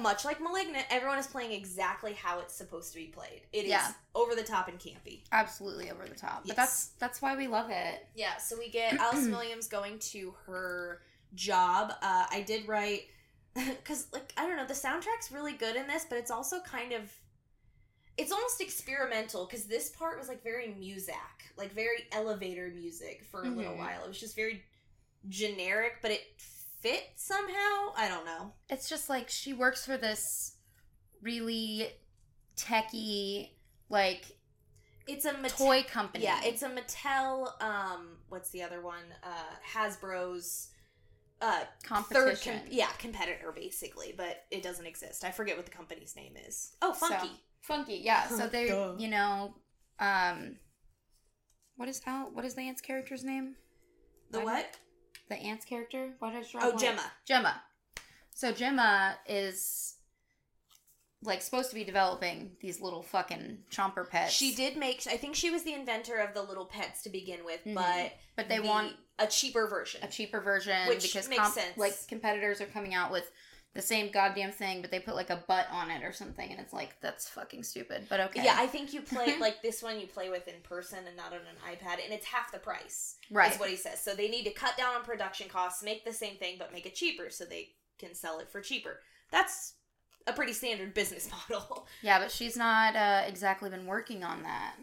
Much 0.00 0.24
like 0.24 0.40
*Malignant*, 0.40 0.86
everyone 0.90 1.18
is 1.18 1.26
playing 1.26 1.52
exactly 1.52 2.12
how 2.14 2.38
it's 2.40 2.54
supposed 2.54 2.92
to 2.92 2.98
be 2.98 3.06
played. 3.06 3.42
It 3.52 3.64
is 3.64 3.70
Yeah. 3.70 3.92
over 4.14 4.34
the 4.34 4.42
top 4.42 4.68
and 4.68 4.78
campy. 4.78 5.22
Absolutely 5.32 5.90
over 5.90 6.06
the 6.06 6.14
top. 6.14 6.46
But 6.46 6.56
that's 6.56 6.88
that's 6.98 7.20
why 7.22 7.36
we 7.36 7.46
love 7.48 7.70
it. 7.70 8.06
Yeah, 8.14 8.36
so 8.38 8.56
we 8.58 8.68
get 8.70 8.94
Alice 8.94 9.26
Williams 9.30 9.68
going 9.68 9.98
to 10.12 10.34
her 10.46 11.02
job. 11.34 11.92
Uh, 12.02 12.26
I 12.30 12.42
did 12.46 12.68
write 12.68 13.02
because, 13.54 14.06
like, 14.12 14.32
I 14.36 14.46
don't 14.46 14.56
know, 14.56 14.66
the 14.66 14.74
soundtrack's 14.74 15.30
really 15.30 15.52
good 15.52 15.76
in 15.76 15.86
this, 15.86 16.06
but 16.08 16.18
it's 16.18 16.30
also 16.30 16.60
kind 16.60 16.92
of 16.92 17.10
it's 18.18 18.30
almost 18.30 18.60
experimental 18.60 19.46
because 19.46 19.64
this 19.64 19.88
part 19.88 20.18
was 20.18 20.28
like 20.28 20.42
very 20.44 20.68
muzak, 20.68 21.48
like 21.56 21.72
very 21.72 22.04
elevator 22.12 22.68
music 22.74 23.24
for 23.30 23.42
a 23.44 23.48
little 23.48 23.72
Mhm. 23.72 23.78
while. 23.78 24.04
It 24.04 24.08
was 24.08 24.20
just 24.20 24.36
very 24.36 24.62
generic, 25.30 25.94
but 26.02 26.10
it 26.10 26.20
fit 26.82 27.04
somehow. 27.16 27.92
I 27.96 28.08
don't 28.08 28.24
know. 28.26 28.52
It's 28.68 28.88
just 28.88 29.08
like 29.08 29.28
she 29.30 29.52
works 29.52 29.86
for 29.86 29.96
this 29.96 30.56
really 31.22 31.88
techie 32.56 33.50
like 33.88 34.24
It's 35.06 35.24
a 35.24 35.32
Mattel, 35.32 35.56
toy 35.58 35.82
company. 35.84 36.24
Yeah, 36.24 36.40
it's 36.44 36.62
a 36.62 36.68
Mattel. 36.68 37.62
Um, 37.62 38.18
what's 38.28 38.50
the 38.50 38.62
other 38.62 38.80
one? 38.82 39.04
Uh, 39.22 39.54
Hasbro's. 39.74 40.68
Uh, 41.40 41.58
third 41.58 41.66
competition. 41.82 42.58
com- 42.60 42.68
yeah 42.70 42.86
competitor 43.00 43.50
basically 43.50 44.14
but 44.16 44.44
it 44.52 44.62
doesn't 44.62 44.86
exist 44.86 45.24
i 45.24 45.30
forget 45.32 45.56
what 45.56 45.66
the 45.66 45.72
company's 45.72 46.14
name 46.14 46.34
is 46.46 46.76
oh 46.82 46.94
Funki 46.96 47.20
So- 47.20 47.28
Funki, 47.68 47.98
yeah. 48.04 48.26
So 48.28 48.46
they, 48.46 48.68
Duh. 48.68 48.94
you 48.96 49.08
know, 49.08 49.54
um, 49.98 50.56
what 51.76 51.88
is 51.88 52.00
Al? 52.06 52.30
What 52.32 52.44
is 52.44 52.54
the 52.54 52.62
aunt's 52.62 52.80
character's 52.80 53.24
name? 53.24 53.56
the 54.30 54.40
I- 54.40 54.44
what 54.44 54.76
The 55.32 55.38
aunt's 55.38 55.64
character? 55.64 56.10
What 56.18 56.34
is 56.34 56.48
oh 56.60 56.76
gemma 56.76 57.10
Gemma. 57.26 57.62
So 58.34 58.52
Gemma 58.52 59.16
is 59.26 59.94
like 61.22 61.40
supposed 61.40 61.70
to 61.70 61.74
be 61.74 61.84
developing 61.84 62.50
these 62.60 62.80
little 62.82 63.02
fucking 63.02 63.58
chomper 63.70 64.06
pets. 64.08 64.32
she 64.32 64.54
did 64.54 64.76
make 64.76 65.02
i 65.06 65.16
think 65.16 65.34
she 65.36 65.50
was 65.50 65.62
the 65.62 65.72
inventor 65.72 66.16
of 66.16 66.34
the 66.34 66.42
little 66.42 66.64
pets 66.66 67.02
to 67.04 67.08
begin 67.10 67.44
with 67.44 67.64
Mhm. 67.64 67.74
but 67.76 68.12
but 68.36 68.48
they 68.48 68.58
the- 68.58 68.66
want 68.66 68.96
a 69.20 69.26
cheaper 69.28 69.68
version 69.68 70.02
a 70.02 70.08
cheaper 70.08 70.40
version 70.40 70.88
Which 70.88 71.02
because 71.02 71.28
makes 71.28 71.40
comp- 71.40 71.54
sense. 71.54 71.76
like 71.78 71.94
competitors 72.08 72.60
are 72.60 72.66
coming 72.66 72.92
out 72.92 73.12
with 73.12 73.30
the 73.74 73.82
same 73.82 74.10
goddamn 74.10 74.52
thing, 74.52 74.82
but 74.82 74.90
they 74.90 75.00
put 75.00 75.14
like 75.14 75.30
a 75.30 75.42
butt 75.48 75.66
on 75.70 75.90
it 75.90 76.02
or 76.04 76.12
something, 76.12 76.50
and 76.50 76.60
it's 76.60 76.72
like 76.74 77.00
that's 77.00 77.28
fucking 77.28 77.62
stupid. 77.62 78.06
But 78.08 78.20
okay, 78.20 78.44
Yeah, 78.44 78.56
I 78.58 78.66
think 78.66 78.92
you 78.92 79.00
play 79.00 79.36
like 79.40 79.62
this 79.62 79.82
one 79.82 79.98
you 79.98 80.06
play 80.06 80.28
with 80.28 80.46
in 80.46 80.60
person 80.62 80.98
and 81.06 81.16
not 81.16 81.32
on 81.32 81.40
an 81.40 81.56
iPad, 81.76 82.04
and 82.04 82.12
it's 82.12 82.26
half 82.26 82.52
the 82.52 82.58
price. 82.58 83.16
right. 83.30 83.52
Is 83.52 83.58
what 83.58 83.70
he 83.70 83.76
says. 83.76 84.00
So 84.00 84.14
they 84.14 84.28
need 84.28 84.44
to 84.44 84.52
cut 84.52 84.76
down 84.76 84.94
on 84.94 85.02
production 85.04 85.48
costs, 85.48 85.82
make 85.82 86.04
the 86.04 86.12
same 86.12 86.36
thing, 86.36 86.56
but 86.58 86.72
make 86.72 86.84
it 86.86 86.94
cheaper 86.94 87.30
so 87.30 87.44
they 87.44 87.70
can 87.98 88.14
sell 88.14 88.38
it 88.40 88.50
for 88.50 88.60
cheaper. 88.60 89.00
That's 89.30 89.74
a 90.26 90.32
pretty 90.34 90.52
standard 90.52 90.92
business 90.92 91.28
model. 91.50 91.86
Yeah, 92.02 92.18
but 92.18 92.30
she's 92.30 92.56
not 92.56 92.94
uh, 92.94 93.22
exactly 93.26 93.70
been 93.70 93.86
working 93.86 94.22
on 94.22 94.42
that. 94.42 94.74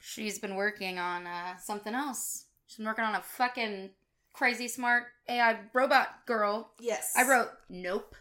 She's 0.00 0.38
been 0.38 0.54
working 0.56 0.98
on 0.98 1.26
uh, 1.26 1.56
something 1.58 1.94
else. 1.94 2.46
She's 2.66 2.76
been 2.78 2.86
working 2.86 3.04
on 3.04 3.14
a 3.14 3.22
fucking 3.22 3.90
crazy 4.32 4.68
smart 4.68 5.04
AI 5.28 5.58
robot 5.72 6.08
girl. 6.26 6.70
Yes. 6.80 7.12
I 7.16 7.26
wrote 7.28 7.48
nope 7.68 8.14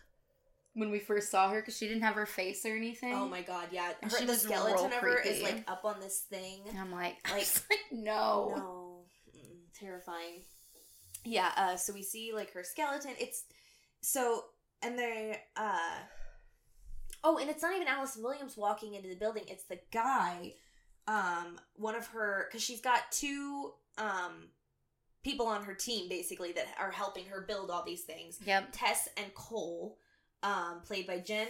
when 0.74 0.92
we 0.92 1.00
first 1.00 1.32
saw 1.32 1.50
her 1.50 1.60
because 1.60 1.76
she 1.78 1.88
didn't 1.88 2.04
have 2.04 2.16
her 2.16 2.26
face 2.26 2.66
or 2.66 2.76
anything. 2.76 3.14
Oh 3.14 3.28
my 3.28 3.42
god, 3.42 3.68
yeah. 3.72 3.94
Her, 4.02 4.10
she 4.10 4.26
the 4.26 4.36
skeleton 4.36 4.86
of 4.88 4.94
her 4.94 5.20
is 5.20 5.42
like 5.42 5.64
up 5.68 5.86
on 5.86 6.00
this 6.00 6.20
thing. 6.20 6.62
And 6.70 6.78
I'm 6.80 6.92
like, 6.92 7.16
Like- 7.32 7.48
like 7.70 7.80
no. 7.92 8.54
No. 8.56 9.00
Mm, 9.36 9.80
terrifying. 9.80 10.42
Yeah, 11.26 11.52
uh 11.58 11.76
so 11.76 11.94
we 11.94 12.04
see 12.04 12.32
like 12.34 12.54
her 12.54 12.64
skeleton. 12.64 13.12
It's 13.20 13.44
so 14.02 14.46
and 14.82 14.98
they 14.98 15.40
uh 15.56 15.98
Oh, 17.24 17.38
and 17.40 17.50
it's 17.50 17.64
not 17.64 17.76
even 17.76 17.88
Allison 17.88 18.24
Williams 18.24 18.56
walking 18.56 18.94
into 18.94 19.10
the 19.10 19.16
building. 19.16 19.44
It's 19.48 19.64
the 19.66 19.80
guy 19.92 20.54
um 21.08 21.60
one 21.76 21.96
of 21.96 22.06
her 22.08 22.48
cuz 22.52 22.62
she's 22.62 22.82
got 22.82 23.12
two 23.12 23.74
um 23.98 24.50
people 25.28 25.48
on 25.48 25.64
her 25.64 25.74
team 25.74 26.08
basically 26.08 26.54
that 26.54 26.68
are 26.80 26.92
helping 26.92 27.26
her 27.26 27.42
build 27.42 27.70
all 27.70 27.84
these 27.84 28.04
things. 28.04 28.40
Yep. 28.46 28.70
Tess 28.72 29.10
and 29.18 29.34
Cole, 29.34 29.98
um, 30.42 30.82
played 30.86 31.06
by 31.06 31.20
Jen 31.20 31.48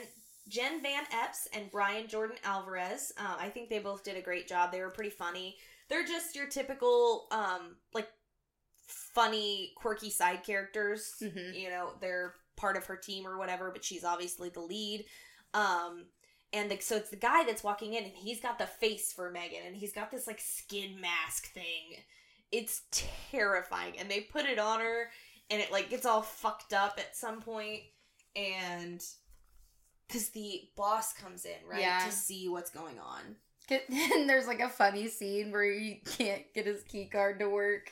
Jen 0.48 0.82
Van 0.82 1.04
Epps 1.12 1.48
and 1.54 1.70
Brian 1.70 2.08
Jordan 2.08 2.38
Alvarez. 2.44 3.12
Um, 3.18 3.36
I 3.40 3.50
think 3.50 3.70
they 3.70 3.80
both 3.80 4.04
did 4.04 4.16
a 4.18 4.22
great 4.22 4.48
job. 4.48 4.72
They 4.72 4.80
were 4.80 4.90
pretty 4.90 5.10
funny. 5.10 5.58
They're 5.90 6.06
just 6.06 6.36
your 6.36 6.48
typical 6.48 7.28
um, 7.32 7.76
like 7.94 8.08
funny, 8.88 9.74
quirky 9.76 10.10
side 10.10 10.44
characters. 10.44 11.16
Mhm. 11.22 11.54
You 11.54 11.70
know, 11.70 11.92
they're 12.00 12.34
part 12.56 12.78
of 12.78 12.86
her 12.86 12.96
team 12.96 13.28
or 13.28 13.38
whatever, 13.38 13.72
but 13.72 13.84
she's 13.84 14.04
obviously 14.04 14.50
the 14.50 14.62
lead. 14.62 15.06
Um, 15.54 16.06
and 16.54 16.72
the, 16.72 16.80
so 16.80 16.96
it's 16.96 17.10
the 17.10 17.18
guy 17.18 17.44
that's 17.44 17.64
walking 17.64 17.94
in, 17.94 18.06
and 18.06 18.14
he's 18.16 18.40
got 18.40 18.58
the 18.58 18.68
face 18.68 19.12
for 19.12 19.30
Megan, 19.30 19.64
and 19.66 19.76
he's 19.76 19.94
got 19.94 20.12
this 20.12 20.28
like 20.28 20.40
skin 20.40 21.00
mask 21.00 21.52
thing. 21.54 21.98
It's 22.52 22.82
terrifying, 22.92 23.94
and 24.00 24.10
they 24.10 24.22
put 24.22 24.46
it 24.46 24.60
on 24.60 24.80
her, 24.80 25.10
and 25.50 25.62
it 25.62 25.72
like 25.72 25.90
gets 25.90 26.06
all 26.06 26.22
fucked 26.22 26.74
up 26.74 26.96
at 26.98 27.16
some 27.16 27.42
point, 27.42 27.82
and 28.36 29.04
because 30.08 30.30
the 30.30 30.62
boss 30.78 31.12
comes 31.14 31.44
in 31.46 31.68
right 31.70 31.82
Yeah. 31.82 32.06
to 32.06 32.12
see 32.12 32.48
what's 32.48 32.72
going 32.72 33.00
on. 33.00 33.22
And 33.90 34.30
there's 34.30 34.48
like 34.48 34.62
a 34.62 34.70
funny 34.70 35.10
scene 35.10 35.52
where 35.52 35.70
he 35.70 36.02
can't 36.18 36.44
get 36.54 36.66
his 36.66 36.84
key 36.84 37.06
card 37.12 37.40
to 37.40 37.50
work. 37.50 37.92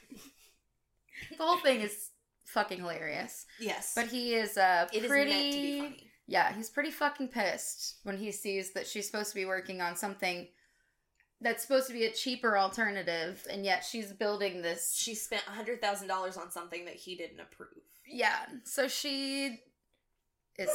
the 1.37 1.43
whole 1.43 1.57
thing 1.57 1.81
is 1.81 2.11
fucking 2.45 2.79
hilarious. 2.79 3.45
Yes, 3.59 3.91
But 3.93 4.07
he 4.07 4.35
is 4.35 4.57
uh 4.57 4.87
it 4.93 5.03
is 5.03 5.09
pretty 5.09 5.31
meant 5.31 5.51
to 5.53 5.59
be 5.61 5.79
funny. 5.81 6.11
Yeah, 6.27 6.53
he's 6.53 6.69
pretty 6.69 6.91
fucking 6.91 7.27
pissed 7.27 7.97
when 8.03 8.17
he 8.17 8.31
sees 8.31 8.71
that 8.73 8.87
she's 8.87 9.05
supposed 9.05 9.29
to 9.31 9.35
be 9.35 9.45
working 9.45 9.81
on 9.81 9.97
something 9.97 10.47
that's 11.41 11.61
supposed 11.61 11.87
to 11.87 11.93
be 11.93 12.05
a 12.05 12.11
cheaper 12.11 12.57
alternative 12.57 13.45
and 13.51 13.65
yet 13.65 13.83
she's 13.83 14.11
building 14.13 14.61
this 14.61 14.95
She 14.95 15.13
spent 15.13 15.43
a 15.47 15.51
hundred 15.51 15.81
thousand 15.81 16.07
dollars 16.07 16.37
on 16.37 16.49
something 16.49 16.85
that 16.85 16.95
he 16.95 17.15
didn't 17.15 17.39
approve. 17.39 17.69
Yeah, 18.07 18.45
so 18.63 18.87
she 18.87 19.59
is 20.57 20.69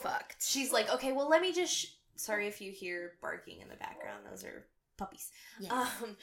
fucked. 0.00 0.42
She's 0.42 0.72
like, 0.72 0.92
okay, 0.92 1.12
well, 1.12 1.28
let 1.28 1.42
me 1.42 1.52
just. 1.52 1.72
Sh-. 1.72 1.86
Sorry 2.16 2.46
if 2.46 2.60
you 2.60 2.72
hear 2.72 3.12
barking 3.20 3.60
in 3.60 3.68
the 3.68 3.76
background; 3.76 4.24
those 4.30 4.44
are 4.44 4.66
puppies. 4.96 5.30
Um, 5.70 6.16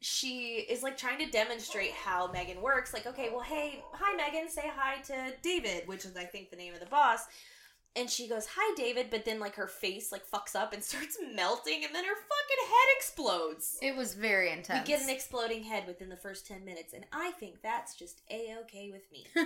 she 0.00 0.66
is 0.68 0.82
like 0.82 0.96
trying 0.96 1.18
to 1.18 1.30
demonstrate 1.30 1.92
how 1.92 2.30
Megan 2.30 2.60
works. 2.60 2.92
Like, 2.92 3.06
okay, 3.06 3.30
well, 3.30 3.40
hey, 3.40 3.82
hi, 3.92 4.16
Megan, 4.16 4.48
say 4.48 4.70
hi 4.74 5.00
to 5.02 5.32
David, 5.42 5.86
which 5.86 6.04
is 6.04 6.16
I 6.16 6.24
think 6.24 6.50
the 6.50 6.56
name 6.56 6.74
of 6.74 6.80
the 6.80 6.86
boss. 6.86 7.20
And 7.96 8.10
she 8.10 8.28
goes, 8.28 8.46
"Hi, 8.56 8.74
David," 8.76 9.06
but 9.10 9.24
then 9.24 9.38
like 9.38 9.54
her 9.54 9.68
face 9.68 10.10
like 10.10 10.28
fucks 10.28 10.56
up 10.56 10.72
and 10.72 10.82
starts 10.84 11.16
melting, 11.34 11.84
and 11.84 11.94
then 11.94 12.04
her 12.04 12.14
fucking 12.14 12.66
head 12.66 12.96
explodes. 12.96 13.78
It 13.80 13.96
was 13.96 14.14
very 14.14 14.50
intense. 14.50 14.86
We 14.86 14.92
get 14.94 15.02
an 15.02 15.10
exploding 15.10 15.64
head 15.64 15.86
within 15.86 16.08
the 16.08 16.16
first 16.16 16.46
ten 16.46 16.64
minutes, 16.64 16.92
and 16.92 17.04
I 17.12 17.30
think 17.32 17.62
that's 17.62 17.94
just 17.94 18.22
a 18.30 18.56
okay 18.62 18.90
with 18.90 19.10
me. 19.12 19.26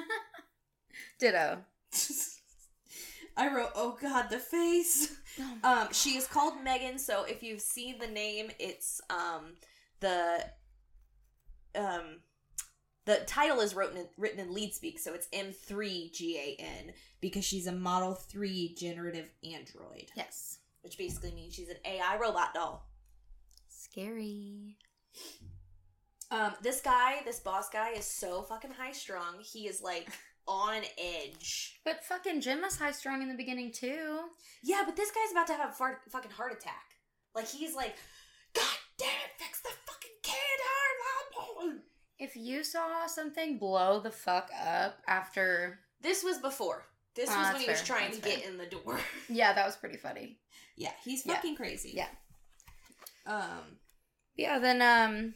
Ditto. 1.18 1.58
I 3.36 3.54
wrote, 3.54 3.70
"Oh 3.74 3.96
God, 4.00 4.30
the 4.30 4.38
face." 4.38 5.16
Um, 5.62 5.88
she 5.92 6.16
is 6.16 6.26
called 6.26 6.54
Megan, 6.64 6.98
so 6.98 7.22
if 7.22 7.42
you've 7.44 7.60
seen 7.60 7.98
the 7.98 8.08
name, 8.08 8.50
it's 8.58 9.00
um 9.08 9.54
the 10.00 10.44
um 11.76 12.20
the 13.08 13.24
title 13.26 13.60
is 13.60 13.74
written 13.74 13.96
in, 13.96 14.06
written 14.18 14.38
in 14.38 14.52
leet 14.52 14.74
speak, 14.74 14.98
so 14.98 15.14
it's 15.14 15.28
M 15.32 15.50
three 15.50 16.10
G 16.12 16.36
A 16.38 16.62
N 16.62 16.92
because 17.22 17.42
she's 17.42 17.66
a 17.66 17.72
Model 17.72 18.12
three 18.14 18.74
generative 18.76 19.30
android, 19.42 20.10
Yes. 20.14 20.58
which 20.82 20.98
basically 20.98 21.32
means 21.32 21.54
she's 21.54 21.70
an 21.70 21.78
AI 21.86 22.18
robot 22.18 22.52
doll. 22.52 22.86
Scary. 23.66 24.76
Um, 26.30 26.52
this 26.60 26.82
guy, 26.82 27.22
this 27.24 27.40
boss 27.40 27.70
guy, 27.70 27.92
is 27.92 28.04
so 28.04 28.42
fucking 28.42 28.72
high 28.72 28.92
strung. 28.92 29.36
He 29.40 29.66
is 29.66 29.80
like 29.80 30.10
on 30.46 30.82
edge. 30.98 31.80
But 31.86 32.04
fucking 32.04 32.42
Gemma 32.42 32.64
was 32.66 32.76
high 32.78 32.92
strung 32.92 33.22
in 33.22 33.28
the 33.30 33.34
beginning 33.34 33.72
too. 33.72 34.18
Yeah, 34.62 34.82
but 34.84 34.96
this 34.96 35.10
guy's 35.12 35.32
about 35.32 35.46
to 35.46 35.54
have 35.54 35.70
a 35.70 35.72
far- 35.72 36.02
fucking 36.10 36.32
heart 36.32 36.52
attack. 36.52 36.84
Like 37.34 37.48
he's 37.48 37.74
like, 37.74 37.96
God 38.52 38.76
damn 38.98 39.08
it, 39.08 39.42
fix 39.42 39.62
the 39.62 39.70
fucking 39.86 40.10
kid. 40.22 40.34
If 42.18 42.34
you 42.36 42.64
saw 42.64 43.06
something 43.06 43.58
blow 43.58 44.00
the 44.00 44.10
fuck 44.10 44.50
up 44.60 44.98
after 45.06 45.78
This 46.00 46.22
was 46.24 46.38
before. 46.38 46.84
This 47.14 47.28
Ah, 47.30 47.36
was 47.38 47.44
when 47.44 47.52
that's 47.54 47.64
he 47.64 47.70
was 47.70 47.82
trying 47.82 48.10
that's 48.10 48.18
to 48.18 48.24
get 48.28 48.44
in 48.44 48.56
the 48.58 48.66
door. 48.66 48.98
Yeah, 49.28 49.52
that 49.52 49.66
was 49.66 49.76
pretty 49.76 49.96
funny. 49.96 50.38
yeah, 50.76 50.92
he's 51.04 51.24
Yeah. 51.26 51.34
fucking 51.34 51.56
crazy. 51.56 51.92
Yeah. 51.94 52.08
Um, 53.26 53.78
Yeah, 54.36 54.58
then 54.58 54.82
um 54.82 55.34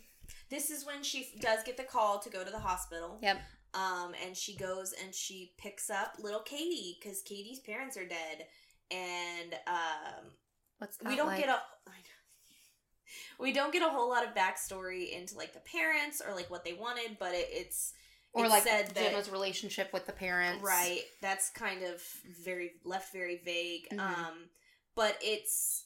this 0.50 0.70
is 0.70 0.84
when 0.86 1.02
she 1.02 1.28
does 1.40 1.62
get 1.64 1.76
the 1.76 1.82
call 1.84 2.18
to 2.20 2.30
go 2.30 2.44
to 2.44 2.50
the 2.50 2.58
hospital. 2.58 3.18
Yep. 3.22 3.38
Um, 3.74 4.12
and 4.24 4.36
she 4.36 4.54
goes 4.54 4.92
and 5.02 5.14
she 5.14 5.54
picks 5.56 5.88
up 5.88 6.16
little 6.18 6.40
Katie 6.42 6.98
because 7.00 7.22
Katie's 7.22 7.58
parents 7.60 7.96
are 7.96 8.04
dead, 8.06 8.46
and 8.90 9.54
um, 9.66 10.24
what's 10.78 10.98
that 10.98 11.08
we 11.08 11.16
don't 11.16 11.28
like? 11.28 11.40
get 11.40 11.48
a 11.48 11.62
we 13.38 13.52
don't 13.52 13.72
get 13.72 13.82
a 13.82 13.88
whole 13.88 14.08
lot 14.08 14.26
of 14.26 14.34
backstory 14.34 15.10
into 15.12 15.36
like 15.36 15.52
the 15.54 15.60
parents 15.60 16.20
or 16.26 16.34
like 16.34 16.50
what 16.50 16.64
they 16.64 16.72
wanted, 16.72 17.16
but 17.18 17.32
it, 17.34 17.48
it's 17.50 17.92
or 18.32 18.46
it 18.46 18.48
like 18.50 18.62
said 18.62 18.88
that- 18.94 19.30
relationship 19.32 19.92
with 19.92 20.06
the 20.06 20.12
parents. 20.12 20.62
right. 20.64 21.02
That's 21.20 21.50
kind 21.50 21.82
of 21.82 22.02
very 22.44 22.72
left 22.84 23.12
very 23.12 23.40
vague. 23.44 23.88
Mhm. 23.92 23.98
Um, 24.00 24.34
but 24.94 25.16
it's 25.22 25.84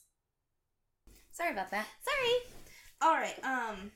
Sorry 1.31 1.51
about 1.51 1.69
that. 1.71 1.85
sorry. 2.03 2.33
All 3.01 3.13
right. 3.13 3.43
Um. 3.43 3.91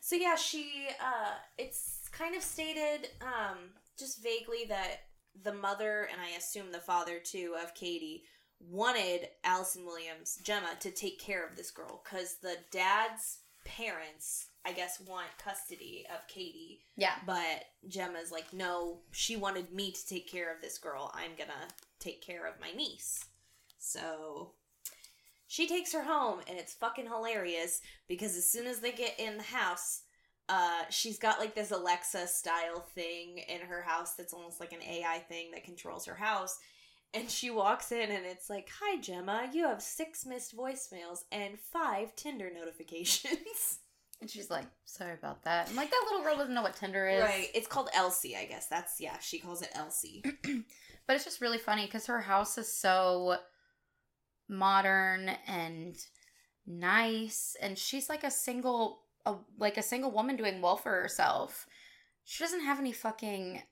So 0.00 0.16
yeah, 0.16 0.36
she. 0.36 0.88
Uh, 1.00 1.34
it's 1.58 2.08
kind 2.12 2.34
of 2.34 2.42
stated, 2.42 3.10
um, 3.20 3.58
just 3.98 4.22
vaguely 4.22 4.64
that 4.68 5.02
the 5.42 5.52
mother 5.52 6.08
and 6.10 6.18
I 6.20 6.36
assume 6.36 6.72
the 6.72 6.78
father 6.80 7.18
too 7.22 7.54
of 7.62 7.74
Katie 7.74 8.22
wanted 8.60 9.28
Allison 9.44 9.84
Williams, 9.86 10.38
Gemma, 10.42 10.70
to 10.80 10.90
take 10.90 11.18
care 11.20 11.46
of 11.46 11.56
this 11.56 11.70
girl 11.70 12.02
because 12.04 12.36
the 12.42 12.56
dad's 12.70 13.38
parents, 13.64 14.48
I 14.64 14.72
guess, 14.72 15.00
want 15.00 15.26
custody 15.42 16.06
of 16.12 16.26
Katie, 16.26 16.80
Yeah. 16.96 17.14
but 17.26 17.66
Gemma's 17.88 18.32
like, 18.32 18.52
no, 18.52 19.00
she 19.12 19.36
wanted 19.36 19.72
me 19.72 19.92
to 19.92 20.06
take 20.06 20.30
care 20.30 20.52
of 20.54 20.60
this 20.60 20.78
girl. 20.78 21.10
I'm 21.14 21.32
gonna 21.36 21.68
take 22.00 22.22
care 22.22 22.46
of 22.46 22.60
my 22.60 22.70
niece. 22.72 23.24
So 23.78 24.52
she 25.46 25.66
takes 25.66 25.92
her 25.92 26.02
home, 26.02 26.40
and 26.48 26.58
it's 26.58 26.74
fucking 26.74 27.06
hilarious 27.06 27.80
because 28.06 28.36
as 28.36 28.50
soon 28.50 28.66
as 28.66 28.80
they 28.80 28.92
get 28.92 29.18
in 29.18 29.36
the 29.36 29.42
house, 29.42 30.02
uh, 30.48 30.84
she's 30.90 31.18
got 31.18 31.38
like 31.38 31.54
this 31.54 31.70
Alexa 31.70 32.26
style 32.26 32.80
thing 32.94 33.38
in 33.38 33.60
her 33.60 33.82
house 33.82 34.14
that's 34.14 34.32
almost 34.32 34.60
like 34.60 34.72
an 34.72 34.82
AI 34.82 35.18
thing 35.28 35.50
that 35.52 35.64
controls 35.64 36.06
her 36.06 36.14
house. 36.14 36.58
And 37.14 37.30
she 37.30 37.50
walks 37.50 37.90
in 37.90 38.10
and 38.10 38.26
it's 38.26 38.50
like, 38.50 38.68
Hi, 38.80 39.00
Gemma, 39.00 39.48
you 39.52 39.64
have 39.64 39.82
six 39.82 40.26
missed 40.26 40.56
voicemails 40.56 41.24
and 41.32 41.58
five 41.58 42.14
Tinder 42.16 42.50
notifications. 42.54 43.78
And 44.20 44.28
she's 44.28 44.50
like, 44.50 44.64
sorry 44.84 45.14
about 45.14 45.44
that. 45.44 45.68
I'm 45.68 45.76
like, 45.76 45.90
that 45.90 46.04
little 46.10 46.24
girl 46.24 46.36
doesn't 46.36 46.52
know 46.52 46.62
what 46.62 46.74
Tinder 46.74 47.06
is. 47.06 47.22
Right. 47.22 47.50
It's 47.54 47.68
called 47.68 47.88
Elsie, 47.94 48.36
I 48.36 48.46
guess. 48.46 48.66
That's, 48.66 49.00
yeah, 49.00 49.16
she 49.20 49.38
calls 49.38 49.62
it 49.62 49.70
Elsie. 49.76 50.24
But 51.08 51.16
it's 51.16 51.24
just 51.24 51.40
really 51.40 51.58
funny 51.58 51.86
because 51.86 52.04
her 52.04 52.20
house 52.20 52.58
is 52.58 52.70
so 52.70 53.38
modern 54.46 55.30
and 55.46 55.96
nice, 56.66 57.56
and 57.62 57.78
she's 57.78 58.10
like 58.10 58.24
a 58.24 58.30
single, 58.30 59.04
a, 59.24 59.36
like 59.58 59.78
a 59.78 59.82
single 59.82 60.10
woman 60.10 60.36
doing 60.36 60.60
well 60.60 60.76
for 60.76 60.92
herself. 60.92 61.66
She 62.24 62.44
doesn't 62.44 62.60
have 62.60 62.78
any 62.78 62.92
fucking 62.92 63.62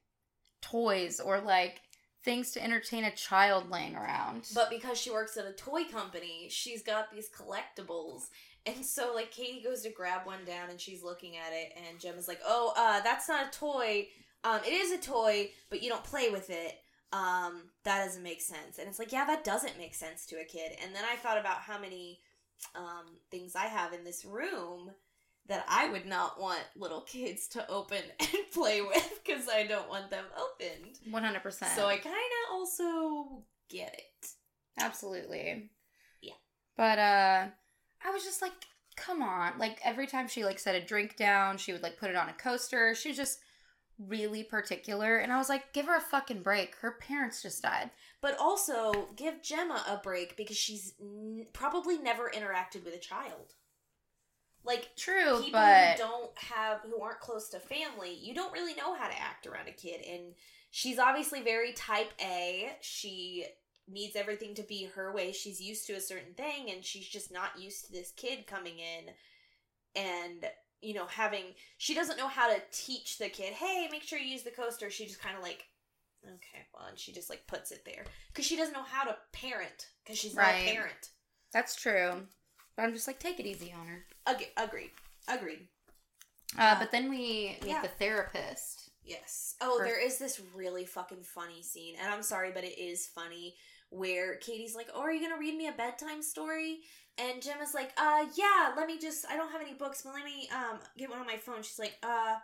toys 0.62 1.20
or 1.20 1.38
like 1.40 1.82
things 2.26 2.50
to 2.50 2.62
entertain 2.62 3.04
a 3.04 3.14
child 3.14 3.70
laying 3.70 3.96
around. 3.96 4.48
But 4.52 4.68
because 4.68 4.98
she 5.00 5.10
works 5.10 5.36
at 5.38 5.46
a 5.46 5.52
toy 5.52 5.84
company, 5.84 6.48
she's 6.50 6.82
got 6.82 7.10
these 7.10 7.30
collectibles. 7.30 8.24
And 8.66 8.84
so, 8.84 9.12
like, 9.14 9.30
Katie 9.30 9.62
goes 9.62 9.82
to 9.82 9.90
grab 9.90 10.26
one 10.26 10.44
down 10.44 10.68
and 10.68 10.80
she's 10.80 11.04
looking 11.04 11.36
at 11.36 11.52
it, 11.52 11.72
and 11.76 12.00
Gemma's 12.00 12.28
like, 12.28 12.40
Oh, 12.44 12.72
uh, 12.76 13.00
that's 13.00 13.28
not 13.28 13.46
a 13.46 13.58
toy. 13.58 14.08
Um, 14.44 14.60
it 14.66 14.72
is 14.72 14.92
a 14.92 14.98
toy, 14.98 15.50
but 15.70 15.82
you 15.82 15.88
don't 15.88 16.04
play 16.04 16.30
with 16.30 16.50
it. 16.50 16.74
Um, 17.12 17.70
that 17.84 18.04
doesn't 18.04 18.24
make 18.24 18.42
sense. 18.42 18.78
And 18.78 18.88
it's 18.88 18.98
like, 18.98 19.12
Yeah, 19.12 19.24
that 19.24 19.44
doesn't 19.44 19.78
make 19.78 19.94
sense 19.94 20.26
to 20.26 20.36
a 20.36 20.44
kid. 20.44 20.72
And 20.82 20.94
then 20.94 21.04
I 21.10 21.14
thought 21.16 21.38
about 21.38 21.58
how 21.58 21.78
many 21.78 22.18
um, 22.74 23.06
things 23.30 23.54
I 23.54 23.66
have 23.66 23.92
in 23.92 24.02
this 24.04 24.24
room 24.24 24.90
that 25.48 25.64
I 25.68 25.88
would 25.90 26.06
not 26.06 26.40
want 26.40 26.60
little 26.76 27.02
kids 27.02 27.46
to 27.48 27.68
open 27.70 28.02
and 28.20 28.28
play 28.52 28.80
with 28.80 29.20
because 29.24 29.48
I 29.48 29.64
don't 29.64 29.88
want 29.88 30.10
them 30.10 30.24
opened. 30.36 30.98
100%. 31.10 31.52
So 31.74 31.86
I 31.86 31.98
kind 31.98 32.14
of 32.14 32.52
also 32.52 33.42
get 33.68 33.94
it. 33.94 34.28
Absolutely. 34.78 35.70
Yeah. 36.20 36.34
But 36.76 36.98
uh 36.98 37.46
I 38.04 38.10
was 38.10 38.24
just 38.24 38.42
like, 38.42 38.52
come 38.96 39.22
on. 39.22 39.58
Like 39.58 39.78
every 39.84 40.06
time 40.06 40.28
she 40.28 40.44
like 40.44 40.58
set 40.58 40.74
a 40.74 40.84
drink 40.84 41.16
down, 41.16 41.58
she 41.58 41.72
would 41.72 41.82
like 41.82 41.98
put 41.98 42.10
it 42.10 42.16
on 42.16 42.28
a 42.28 42.34
coaster. 42.34 42.94
She 42.94 43.08
was 43.08 43.16
just 43.16 43.38
really 43.98 44.42
particular 44.42 45.16
and 45.18 45.32
I 45.32 45.38
was 45.38 45.48
like, 45.48 45.72
give 45.72 45.86
her 45.86 45.96
a 45.96 46.00
fucking 46.00 46.42
break. 46.42 46.74
Her 46.76 46.92
parents 47.00 47.42
just 47.42 47.62
died. 47.62 47.90
But 48.20 48.36
also 48.38 49.08
give 49.16 49.42
Gemma 49.42 49.82
a 49.88 49.96
break 49.96 50.36
because 50.36 50.56
she's 50.56 50.94
n- 51.00 51.46
probably 51.52 51.98
never 51.98 52.30
interacted 52.34 52.84
with 52.84 52.94
a 52.94 52.98
child. 52.98 53.54
Like 54.66 54.96
True, 54.96 55.38
people 55.42 55.60
but 55.60 55.92
who 55.92 55.98
don't 55.98 56.38
have 56.38 56.80
who 56.80 57.00
aren't 57.00 57.20
close 57.20 57.48
to 57.50 57.60
family, 57.60 58.14
you 58.14 58.34
don't 58.34 58.52
really 58.52 58.74
know 58.74 58.94
how 58.94 59.08
to 59.08 59.20
act 59.20 59.46
around 59.46 59.68
a 59.68 59.72
kid 59.72 60.04
and 60.04 60.34
she's 60.70 60.98
obviously 60.98 61.40
very 61.40 61.72
type 61.72 62.12
A. 62.20 62.70
She 62.80 63.46
needs 63.88 64.16
everything 64.16 64.54
to 64.56 64.62
be 64.62 64.84
her 64.94 65.12
way. 65.12 65.30
She's 65.32 65.60
used 65.60 65.86
to 65.86 65.92
a 65.94 66.00
certain 66.00 66.34
thing 66.34 66.70
and 66.70 66.84
she's 66.84 67.06
just 67.08 67.32
not 67.32 67.58
used 67.60 67.86
to 67.86 67.92
this 67.92 68.12
kid 68.16 68.46
coming 68.46 68.78
in 68.78 69.14
and 69.94 70.44
you 70.82 70.94
know 70.94 71.06
having 71.06 71.44
she 71.78 71.94
doesn't 71.94 72.18
know 72.18 72.28
how 72.28 72.48
to 72.52 72.60
teach 72.72 73.18
the 73.18 73.28
kid, 73.28 73.52
"Hey, 73.52 73.88
make 73.90 74.02
sure 74.02 74.18
you 74.18 74.32
use 74.32 74.42
the 74.42 74.50
coaster." 74.50 74.90
She 74.90 75.06
just 75.06 75.20
kind 75.20 75.36
of 75.36 75.42
like 75.42 75.66
okay, 76.26 76.66
well, 76.74 76.86
and 76.88 76.98
she 76.98 77.12
just 77.12 77.30
like 77.30 77.46
puts 77.46 77.70
it 77.70 77.84
there 77.84 78.04
cuz 78.34 78.44
she 78.44 78.56
doesn't 78.56 78.74
know 78.74 78.82
how 78.82 79.04
to 79.04 79.16
parent 79.32 79.88
cuz 80.04 80.18
she's 80.18 80.34
not 80.34 80.54
a 80.54 80.72
parent. 80.72 81.10
that's 81.52 81.76
true. 81.76 82.26
But 82.76 82.84
I'm 82.84 82.92
just 82.92 83.06
like, 83.06 83.18
take 83.18 83.40
it 83.40 83.46
easy 83.46 83.72
on 83.72 83.86
her. 83.86 84.04
Ag- 84.26 84.52
agreed. 84.56 84.90
Agreed. 85.28 85.68
Uh, 86.54 86.60
Yeah. 86.62 86.78
but 86.78 86.90
then 86.92 87.08
we 87.10 87.16
meet 87.60 87.64
Yeah. 87.64 87.82
the 87.82 87.88
therapist. 87.88 88.90
Yes. 89.02 89.56
Oh, 89.60 89.78
Her- 89.78 89.84
there 89.84 89.98
is 90.00 90.18
this 90.18 90.40
really 90.54 90.84
fucking 90.84 91.22
funny 91.24 91.62
scene, 91.62 91.96
and 91.96 92.12
I'm 92.12 92.22
sorry, 92.22 92.52
but 92.52 92.64
it 92.64 92.78
is 92.78 93.06
funny 93.06 93.56
where 93.90 94.36
Katie's 94.36 94.74
like, 94.74 94.88
"Oh, 94.92 95.00
are 95.00 95.12
you 95.12 95.20
gonna 95.20 95.38
read 95.40 95.56
me 95.56 95.68
a 95.68 95.72
bedtime 95.72 96.22
story?" 96.22 96.82
And 97.18 97.40
Gemma 97.42 97.62
is 97.62 97.72
like, 97.72 97.92
"Uh, 97.96 98.26
yeah. 98.34 98.74
Let 98.76 98.86
me 98.88 98.98
just. 98.98 99.24
I 99.26 99.36
don't 99.36 99.50
have 99.52 99.60
any 99.62 99.74
books, 99.74 100.02
but 100.02 100.12
let 100.12 100.24
me 100.24 100.48
um 100.50 100.80
get 100.98 101.08
one 101.08 101.18
on 101.20 101.26
my 101.26 101.38
phone." 101.38 101.62
She's 101.62 101.78
like, 101.78 101.96
"Uh, 102.02 102.38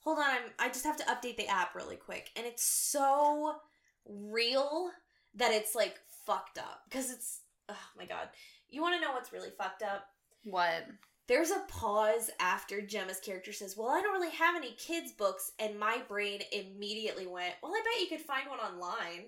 hold 0.00 0.18
on. 0.18 0.24
I'm. 0.30 0.52
I 0.58 0.68
just 0.68 0.84
have 0.84 0.96
to 0.98 1.04
update 1.04 1.36
the 1.38 1.48
app 1.48 1.74
really 1.74 1.96
quick." 1.96 2.30
And 2.36 2.46
it's 2.46 2.62
so 2.62 3.60
real 4.04 4.92
that 5.34 5.52
it's 5.52 5.74
like 5.74 5.98
fucked 6.26 6.58
up 6.58 6.82
because 6.88 7.10
it's. 7.10 7.40
Oh 7.68 7.88
my 7.96 8.04
god. 8.04 8.28
You 8.72 8.82
want 8.82 8.94
to 8.96 9.00
know 9.06 9.12
what's 9.12 9.32
really 9.32 9.50
fucked 9.50 9.82
up? 9.82 10.06
What? 10.44 10.86
There's 11.28 11.50
a 11.50 11.62
pause 11.68 12.30
after 12.40 12.80
Gemma's 12.80 13.20
character 13.20 13.52
says, 13.52 13.76
Well, 13.76 13.88
I 13.88 14.00
don't 14.02 14.12
really 14.12 14.34
have 14.34 14.56
any 14.56 14.72
kids' 14.72 15.12
books, 15.12 15.52
and 15.60 15.78
my 15.78 15.98
brain 16.08 16.40
immediately 16.50 17.26
went, 17.26 17.54
Well, 17.62 17.72
I 17.72 17.82
bet 17.84 18.00
you 18.02 18.08
could 18.16 18.26
find 18.26 18.48
one 18.48 18.58
online. 18.58 19.26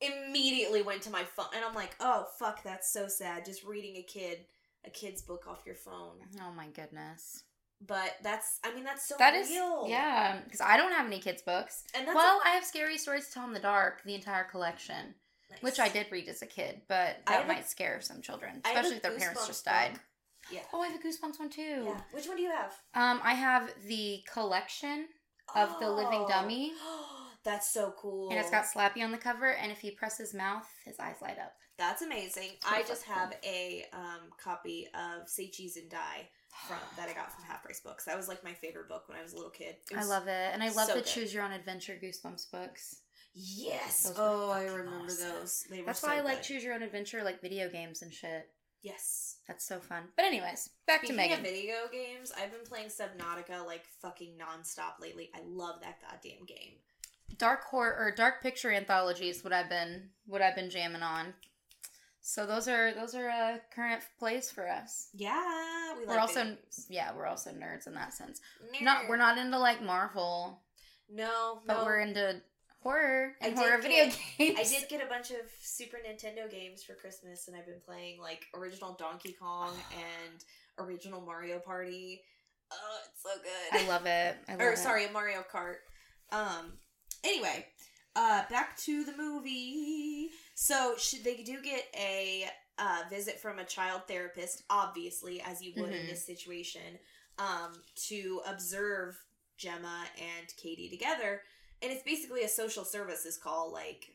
Immediately 0.00 0.82
went 0.82 1.02
to 1.02 1.10
my 1.10 1.24
phone, 1.24 1.46
and 1.54 1.64
I'm 1.64 1.74
like, 1.74 1.96
Oh, 2.00 2.26
fuck, 2.38 2.62
that's 2.62 2.92
so 2.92 3.08
sad. 3.08 3.44
Just 3.44 3.64
reading 3.64 3.96
a 3.96 4.02
kid, 4.02 4.46
a 4.86 4.90
kid's 4.90 5.22
book 5.22 5.44
off 5.48 5.64
your 5.66 5.74
phone. 5.74 6.16
Oh 6.40 6.52
my 6.56 6.68
goodness. 6.68 7.42
But 7.86 8.16
that's, 8.22 8.58
I 8.64 8.74
mean, 8.74 8.84
that's 8.84 9.06
so 9.06 9.14
That 9.18 9.34
is 9.34 9.50
real. 9.50 9.86
yeah, 9.88 10.40
because 10.44 10.60
I 10.60 10.76
don't 10.76 10.92
have 10.92 11.06
any 11.06 11.18
kids' 11.20 11.42
books. 11.42 11.84
And 11.94 12.06
that's 12.06 12.16
well, 12.16 12.40
I 12.44 12.50
have 12.50 12.64
scary 12.64 12.96
stories 12.98 13.26
to 13.28 13.34
tell 13.34 13.46
in 13.46 13.52
the 13.52 13.60
dark, 13.60 14.02
the 14.04 14.14
entire 14.14 14.44
collection, 14.44 15.14
nice. 15.50 15.62
which 15.62 15.78
I 15.80 15.88
did 15.88 16.06
read 16.10 16.28
as 16.28 16.42
a 16.42 16.46
kid, 16.46 16.82
but 16.88 17.16
that 17.26 17.28
have 17.28 17.44
a- 17.44 17.48
might 17.48 17.68
scare 17.68 18.00
some 18.00 18.20
children, 18.22 18.60
I 18.64 18.68
have 18.68 18.76
a 18.76 18.80
especially 18.80 18.96
if 18.96 19.02
their 19.02 19.16
parents 19.18 19.46
just 19.46 19.64
died. 19.64 19.92
book. 19.94 20.02
Yeah. 20.50 20.60
Oh, 20.72 20.80
I 20.80 20.88
have 20.88 20.98
a 21.00 21.02
Goosebumps 21.06 21.38
one 21.38 21.50
too. 21.50 21.82
Yeah. 21.86 22.00
Which 22.12 22.26
one 22.26 22.36
do 22.36 22.42
you 22.42 22.50
have? 22.50 22.72
Um, 22.94 23.20
I 23.22 23.34
have 23.34 23.70
the 23.86 24.22
collection, 24.32 25.08
Of 25.54 25.78
the 25.80 25.90
living 25.90 26.24
Oh. 26.24 26.28
dummy. 26.28 26.72
That's 27.44 27.72
so 27.72 27.94
cool. 27.98 28.30
and 28.30 28.38
it's 28.38 28.50
got 28.50 28.64
Slappy 28.66 29.02
on 29.02 29.10
the 29.12 29.16
cover, 29.18 29.50
and 29.52 29.70
if 29.72 29.78
he 29.80 29.90
press 29.90 30.18
his 30.18 30.34
mouth, 30.34 30.66
his 30.84 30.98
eyes 30.98 31.16
light 31.22 31.38
up. 31.38 31.54
That's 31.78 32.02
amazing. 32.02 32.50
I 32.66 32.82
just 32.82 33.04
have 33.04 33.34
a 33.44 33.86
um, 33.92 34.30
copy 34.42 34.88
of 34.94 35.28
Say 35.28 35.48
Cheese 35.48 35.76
and 35.76 35.88
Die 35.88 36.28
from 36.66 36.76
that 36.96 37.08
I 37.08 37.12
got 37.14 37.32
from 37.32 37.44
Half 37.44 37.62
Price 37.62 37.80
Books. 37.80 38.04
That 38.04 38.16
was 38.16 38.26
like 38.28 38.42
my 38.44 38.52
favorite 38.52 38.88
book 38.88 39.04
when 39.08 39.16
I 39.18 39.22
was 39.22 39.32
a 39.32 39.36
little 39.36 39.50
kid. 39.50 39.76
I 39.96 40.04
love 40.04 40.26
it, 40.28 40.50
and 40.52 40.62
I 40.62 40.70
love 40.70 40.88
so 40.88 40.94
the 40.94 41.00
good. 41.00 41.06
Choose 41.06 41.32
Your 41.32 41.44
Own 41.44 41.52
Adventure 41.52 41.98
Goosebumps 42.02 42.50
books. 42.50 42.96
Yes. 43.40 44.12
Oh, 44.16 44.50
I 44.50 44.64
remember 44.64 45.04
awesome. 45.06 45.28
those. 45.28 45.64
They 45.70 45.80
were 45.80 45.86
That's 45.86 46.00
so 46.00 46.08
why 46.08 46.16
I 46.18 46.20
like 46.22 46.38
good. 46.38 46.44
Choose 46.44 46.64
Your 46.64 46.74
Own 46.74 46.82
Adventure, 46.82 47.22
like 47.22 47.40
video 47.40 47.68
games 47.70 48.02
and 48.02 48.12
shit. 48.12 48.48
Yes. 48.82 49.36
That's 49.46 49.64
so 49.66 49.78
fun. 49.80 50.04
But 50.16 50.24
anyways, 50.24 50.70
back 50.86 51.00
Speaking 51.00 51.16
to 51.16 51.22
Megan. 51.22 51.38
of 51.38 51.44
video 51.44 51.74
games, 51.92 52.32
I've 52.36 52.50
been 52.50 52.64
playing 52.68 52.88
Subnautica 52.88 53.64
like 53.66 53.84
fucking 54.02 54.32
nonstop 54.38 55.00
lately. 55.00 55.30
I 55.34 55.40
love 55.46 55.76
that 55.82 55.98
goddamn 56.00 56.44
game. 56.46 56.74
dark 57.38 57.64
horror 57.64 57.94
or 57.98 58.12
dark 58.14 58.42
picture 58.42 58.72
anthologies 58.72 59.44
what 59.44 59.52
I've 59.52 59.68
been 59.68 60.10
what 60.26 60.42
I've 60.42 60.54
been 60.56 60.70
jamming 60.70 61.02
on. 61.02 61.34
So 62.20 62.44
those 62.46 62.68
are 62.68 62.92
those 62.92 63.14
are 63.14 63.28
uh, 63.30 63.56
current 63.74 64.02
plays 64.18 64.50
for 64.50 64.68
us. 64.68 65.08
Yeah, 65.14 65.94
we 65.98 66.04
We're 66.06 66.12
like 66.14 66.20
also 66.20 66.44
games. 66.44 66.86
yeah, 66.90 67.12
we're 67.16 67.26
also 67.26 67.50
nerds 67.50 67.86
in 67.86 67.94
that 67.94 68.12
sense. 68.12 68.40
Nerd. 68.74 68.84
Not 68.84 69.08
we're 69.08 69.16
not 69.16 69.38
into 69.38 69.58
like 69.58 69.82
Marvel, 69.82 70.60
No, 71.10 71.60
but 71.66 71.78
no. 71.78 71.84
we're 71.84 72.00
into 72.00 72.40
horror 72.80 73.34
and 73.40 73.56
horror 73.58 73.78
video 73.82 74.06
get- 74.06 74.18
games. 74.38 74.58
I 74.58 74.64
did 74.64 74.88
get 74.88 75.02
a 75.04 75.08
bunch 75.08 75.30
of 75.30 75.38
Super 75.60 75.98
Nintendo 75.98 76.50
games 76.50 76.82
for 76.82 76.94
Christmas, 76.94 77.48
and 77.48 77.56
I've 77.56 77.66
been 77.66 77.80
playing 77.84 78.20
like 78.20 78.44
original 78.54 78.94
Donkey 78.98 79.34
Kong 79.40 79.72
and 79.92 80.44
original 80.78 81.20
Mario 81.20 81.58
Party. 81.58 82.22
Oh, 82.70 82.98
it's 83.06 83.22
so 83.22 83.30
good. 83.42 83.84
I 83.84 83.88
love 83.88 84.06
it. 84.06 84.36
I 84.48 84.52
love 84.52 84.60
or 84.60 84.72
it. 84.72 84.78
sorry, 84.78 85.06
Mario 85.12 85.44
Kart. 85.52 85.76
Um. 86.30 86.72
Anyway, 87.24 87.66
uh, 88.14 88.42
back 88.50 88.76
to 88.78 89.04
the 89.04 89.16
movie. 89.16 90.28
So 90.54 90.94
sh- 90.98 91.22
they 91.24 91.36
do 91.42 91.60
get 91.62 91.84
a 91.98 92.44
uh, 92.78 93.02
visit 93.10 93.40
from 93.40 93.58
a 93.58 93.64
child 93.64 94.02
therapist, 94.06 94.62
obviously, 94.70 95.40
as 95.44 95.60
you 95.62 95.72
would 95.76 95.90
in 95.92 96.06
Mhm. 96.06 96.10
this 96.10 96.24
situation, 96.26 96.98
um, 97.38 97.72
to 98.08 98.40
observe 98.46 99.16
Gemma 99.56 100.04
and 100.16 100.46
Katie 100.62 100.88
together, 100.88 101.42
and 101.82 101.92
it's 101.92 102.02
basically 102.02 102.42
a 102.42 102.48
social 102.48 102.84
services 102.84 103.36
call. 103.36 103.72
Like, 103.72 104.14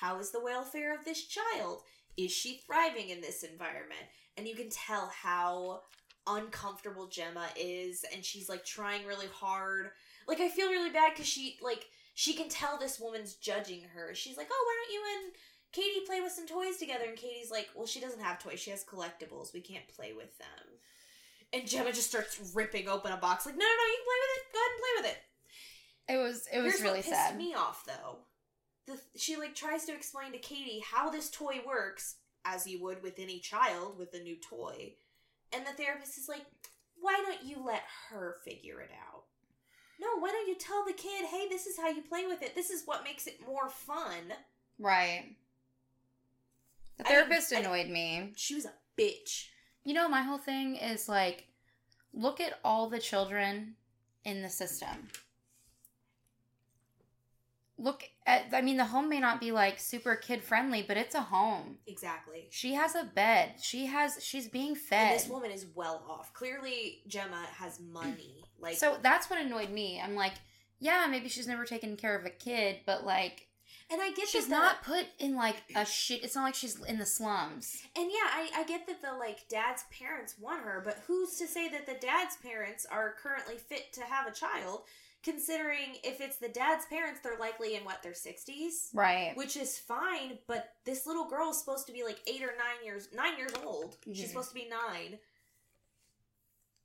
how 0.00 0.18
is 0.18 0.30
the 0.30 0.42
welfare 0.42 0.94
of 0.94 1.04
this 1.04 1.24
child? 1.24 1.82
Is 2.16 2.32
she 2.32 2.62
thriving 2.66 3.10
in 3.10 3.20
this 3.20 3.42
environment? 3.42 4.00
And 4.36 4.46
you 4.46 4.54
can 4.54 4.70
tell 4.70 5.08
how 5.08 5.82
uncomfortable 6.28 7.06
Gemma 7.06 7.46
is 7.56 8.04
and 8.12 8.24
she's 8.24 8.48
like 8.48 8.64
trying 8.64 9.06
really 9.06 9.28
hard. 9.32 9.90
Like 10.26 10.40
I 10.40 10.48
feel 10.48 10.68
really 10.68 10.90
bad 10.90 11.14
cuz 11.16 11.26
she 11.26 11.58
like 11.62 11.86
she 12.14 12.34
can 12.34 12.48
tell 12.48 12.76
this 12.76 13.00
woman's 13.00 13.34
judging 13.34 13.82
her. 13.94 14.14
She's 14.14 14.36
like, 14.36 14.48
"Oh, 14.50 14.64
why 14.66 14.76
don't 14.76 14.92
you 14.92 15.24
and 15.24 15.34
Katie 15.72 16.06
play 16.06 16.20
with 16.20 16.32
some 16.32 16.46
toys 16.46 16.76
together?" 16.76 17.04
And 17.04 17.16
Katie's 17.16 17.50
like, 17.50 17.70
"Well, 17.74 17.86
she 17.86 18.00
doesn't 18.00 18.20
have 18.20 18.42
toys. 18.42 18.60
She 18.60 18.70
has 18.70 18.84
collectibles. 18.84 19.52
We 19.54 19.60
can't 19.60 19.88
play 19.88 20.12
with 20.12 20.36
them." 20.38 20.80
And 21.52 21.66
Gemma 21.66 21.92
just 21.92 22.08
starts 22.08 22.38
ripping 22.54 22.88
open 22.88 23.12
a 23.12 23.16
box 23.16 23.46
like, 23.46 23.56
"No, 23.56 23.64
no, 23.64 23.76
no, 23.76 23.84
you 23.86 23.96
can 23.96 24.04
play 24.04 24.20
with 24.20 24.36
it. 24.36 24.52
Go 24.52 24.58
ahead 24.58 24.70
and 24.70 24.80
play 24.80 24.94
with 24.96 25.06
it." 25.12 25.27
It 26.08 26.16
was 26.16 26.46
it 26.52 26.60
was 26.60 26.72
Here's 26.72 26.82
really 26.82 26.98
what 26.98 27.04
pissed 27.06 27.16
sad. 27.16 27.36
me 27.36 27.54
off 27.54 27.84
though. 27.86 28.18
The, 28.86 28.98
she 29.18 29.36
like 29.36 29.54
tries 29.54 29.84
to 29.84 29.92
explain 29.94 30.32
to 30.32 30.38
Katie 30.38 30.82
how 30.90 31.10
this 31.10 31.30
toy 31.30 31.60
works, 31.66 32.16
as 32.44 32.66
you 32.66 32.82
would 32.82 33.02
with 33.02 33.18
any 33.18 33.38
child 33.40 33.98
with 33.98 34.14
a 34.14 34.20
new 34.20 34.36
toy, 34.36 34.94
and 35.52 35.66
the 35.66 35.72
therapist 35.72 36.16
is 36.16 36.28
like, 36.28 36.46
"Why 36.98 37.22
don't 37.26 37.44
you 37.44 37.62
let 37.64 37.82
her 38.08 38.36
figure 38.44 38.80
it 38.80 38.90
out? 39.10 39.24
No, 40.00 40.18
why 40.20 40.30
don't 40.30 40.48
you 40.48 40.54
tell 40.54 40.84
the 40.86 40.92
kid, 40.92 41.26
hey, 41.26 41.48
this 41.48 41.66
is 41.66 41.76
how 41.76 41.88
you 41.88 42.00
play 42.02 42.24
with 42.26 42.40
it. 42.40 42.54
This 42.54 42.70
is 42.70 42.84
what 42.86 43.04
makes 43.04 43.26
it 43.26 43.40
more 43.46 43.68
fun." 43.68 44.32
Right. 44.78 45.36
The 46.96 47.04
therapist 47.04 47.52
I- 47.52 47.58
annoyed 47.60 47.88
me. 47.88 48.32
She 48.36 48.54
was 48.54 48.64
a 48.64 48.72
bitch. 48.96 49.48
You 49.84 49.94
know, 49.94 50.08
my 50.08 50.22
whole 50.22 50.38
thing 50.38 50.76
is 50.76 51.08
like, 51.08 51.46
look 52.12 52.40
at 52.40 52.58
all 52.64 52.88
the 52.88 52.98
children 52.98 53.74
in 54.24 54.42
the 54.42 54.50
system. 54.50 55.08
Look 57.78 58.02
at, 58.26 58.46
I 58.52 58.60
mean, 58.60 58.76
the 58.76 58.84
home 58.86 59.08
may 59.08 59.20
not 59.20 59.40
be 59.40 59.52
like 59.52 59.78
super 59.78 60.16
kid 60.16 60.42
friendly, 60.42 60.82
but 60.82 60.96
it's 60.96 61.14
a 61.14 61.20
home. 61.20 61.78
Exactly. 61.86 62.48
She 62.50 62.74
has 62.74 62.96
a 62.96 63.04
bed. 63.04 63.54
She 63.62 63.86
has, 63.86 64.18
she's 64.22 64.48
being 64.48 64.70
And 64.70 64.78
fed. 64.78 65.14
this 65.20 65.28
woman 65.28 65.52
is 65.52 65.64
well 65.74 66.02
off. 66.08 66.34
Clearly, 66.34 67.02
Gemma 67.06 67.46
has 67.58 67.80
money. 67.80 68.44
Like 68.60 68.76
so 68.76 68.96
that's 69.00 69.30
what 69.30 69.40
annoyed 69.40 69.70
me. 69.70 70.00
I'm 70.04 70.16
like, 70.16 70.32
yeah, 70.80 71.06
maybe 71.08 71.28
she's 71.28 71.46
never 71.46 71.64
taken 71.64 71.96
care 71.96 72.18
of 72.18 72.26
a 72.26 72.30
kid, 72.30 72.78
but 72.86 73.06
like, 73.06 73.46
And 73.88 74.02
I 74.02 74.10
get 74.10 74.26
She's 74.26 74.48
not 74.48 74.82
put 74.82 75.06
in 75.20 75.36
like 75.36 75.62
a 75.76 75.84
shit. 75.84 76.24
It's 76.24 76.34
not 76.34 76.42
like 76.42 76.56
she's 76.56 76.82
in 76.86 76.98
the 76.98 77.06
slums. 77.06 77.80
And 77.96 78.10
yeah, 78.10 78.28
I, 78.34 78.50
I 78.56 78.64
get 78.64 78.88
that 78.88 79.00
the 79.00 79.12
like 79.16 79.48
dad's 79.48 79.84
parents 79.96 80.34
want 80.40 80.62
her, 80.64 80.82
but 80.84 80.98
who's 81.06 81.36
to 81.36 81.46
say 81.46 81.68
that 81.68 81.86
the 81.86 81.94
dad's 82.04 82.36
parents 82.38 82.84
are 82.90 83.14
currently 83.22 83.58
fit 83.58 83.92
to 83.92 84.00
have 84.02 84.26
a 84.26 84.32
child? 84.32 84.80
Considering 85.24 85.96
if 86.04 86.20
it's 86.20 86.36
the 86.38 86.48
dad's 86.48 86.86
parents, 86.86 87.20
they're 87.22 87.38
likely 87.38 87.74
in 87.74 87.84
what 87.84 88.02
their 88.02 88.14
sixties, 88.14 88.88
Right. 88.94 89.36
which 89.36 89.56
is 89.56 89.78
fine. 89.78 90.38
But 90.46 90.74
this 90.84 91.06
little 91.06 91.24
girl 91.28 91.50
is 91.50 91.58
supposed 91.58 91.86
to 91.88 91.92
be 91.92 92.04
like 92.04 92.20
eight 92.28 92.42
or 92.42 92.54
nine 92.56 92.84
years 92.84 93.08
nine 93.12 93.36
years 93.36 93.52
old. 93.64 94.00
Mhm. 94.02 94.14
She's 94.16 94.28
supposed 94.28 94.50
to 94.50 94.54
be 94.54 94.68
nine. 94.68 95.18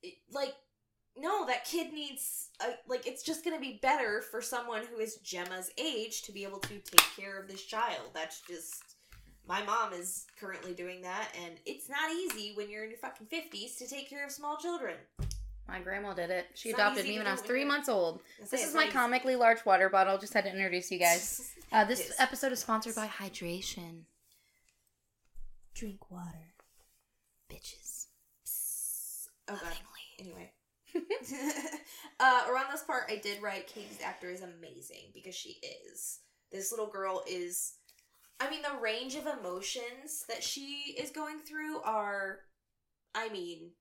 It- 0.01 0.17
like, 0.31 0.55
no, 1.15 1.45
that 1.45 1.63
kid 1.65 1.93
needs 1.93 2.49
a, 2.59 2.73
like 2.87 3.05
it's 3.05 3.21
just 3.21 3.43
gonna 3.43 3.59
be 3.59 3.73
better 3.81 4.21
for 4.23 4.41
someone 4.41 4.85
who 4.87 4.97
is 4.99 5.17
Gemma's 5.17 5.69
age 5.77 6.23
to 6.23 6.31
be 6.31 6.43
able 6.43 6.59
to 6.61 6.79
take 6.79 7.15
care 7.15 7.37
of 7.39 7.47
this 7.47 7.63
child. 7.63 8.13
That's 8.13 8.41
just 8.41 8.81
my 9.45 9.61
mom 9.61 9.93
is 9.93 10.25
currently 10.39 10.73
doing 10.73 11.01
that, 11.01 11.31
and 11.35 11.59
it's 11.65 11.87
not 11.87 12.11
easy 12.11 12.53
when 12.55 12.69
you're 12.69 12.83
in 12.83 12.89
your 12.89 12.99
fucking 12.99 13.27
fifties 13.27 13.75
to 13.75 13.87
take 13.87 14.09
care 14.09 14.25
of 14.25 14.31
small 14.31 14.57
children. 14.57 14.97
My 15.67 15.79
grandma 15.79 16.13
did 16.13 16.29
it. 16.29 16.47
She 16.55 16.69
It's 16.69 16.77
adopted 16.77 17.05
me 17.05 17.17
when 17.17 17.27
I 17.27 17.31
was 17.31 17.41
three 17.41 17.63
months 17.63 17.87
old. 17.89 18.19
I 18.41 18.45
This 18.51 18.65
is 18.67 18.75
my 18.75 18.83
easy. 18.83 18.91
comically 18.91 19.35
large 19.35 19.65
water 19.65 19.89
bottle. 19.89 20.17
Just 20.17 20.33
had 20.33 20.43
to 20.43 20.51
introduce 20.51 20.91
you 20.91 20.99
guys. 20.99 21.49
Uh, 21.71 21.83
this 21.83 22.01
is. 22.01 22.13
episode 22.19 22.51
is 22.51 22.59
sponsored 22.59 22.93
by 22.93 23.07
hydration. 23.07 24.01
Drink 25.73 26.11
water, 26.11 26.53
bitches. 27.51 28.05
Oh 29.47 29.59
god. 29.59 29.73
Anyway. 30.19 30.51
uh, 32.19 32.43
around 32.47 32.71
this 32.71 32.83
part, 32.83 33.05
I 33.09 33.15
did 33.15 33.41
write 33.41 33.65
Katie's 33.65 33.97
actor 34.05 34.29
is 34.29 34.41
amazing 34.43 35.11
because 35.15 35.33
she 35.33 35.57
is. 35.91 36.19
This 36.51 36.69
little 36.71 36.91
girl 36.91 37.23
is. 37.27 37.73
I 38.39 38.51
mean, 38.51 38.61
the 38.61 38.79
range 38.79 39.15
of 39.15 39.25
emotions 39.25 40.25
that 40.29 40.43
she 40.43 40.95
is 40.99 41.09
going 41.09 41.39
through 41.39 41.81
are, 41.81 42.39
I 43.15 43.29
mean, 43.29 43.71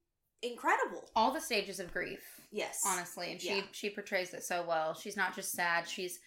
incredible. 0.42 1.09
All 1.16 1.33
the 1.33 1.40
stages 1.40 1.81
of 1.81 1.92
grief, 1.92 2.20
Yes. 2.50 2.83
honestly, 2.87 3.33
and 3.33 3.40
she 3.40 3.57
Yeah. 3.59 3.66
she 3.72 3.90
portrays 3.90 4.35
it 4.35 4.42
so 4.44 4.64
well. 4.64 4.94
She's 4.94 5.16
not 5.16 5.35
just 5.35 5.52
sad; 5.52 5.88
she's 5.88 6.20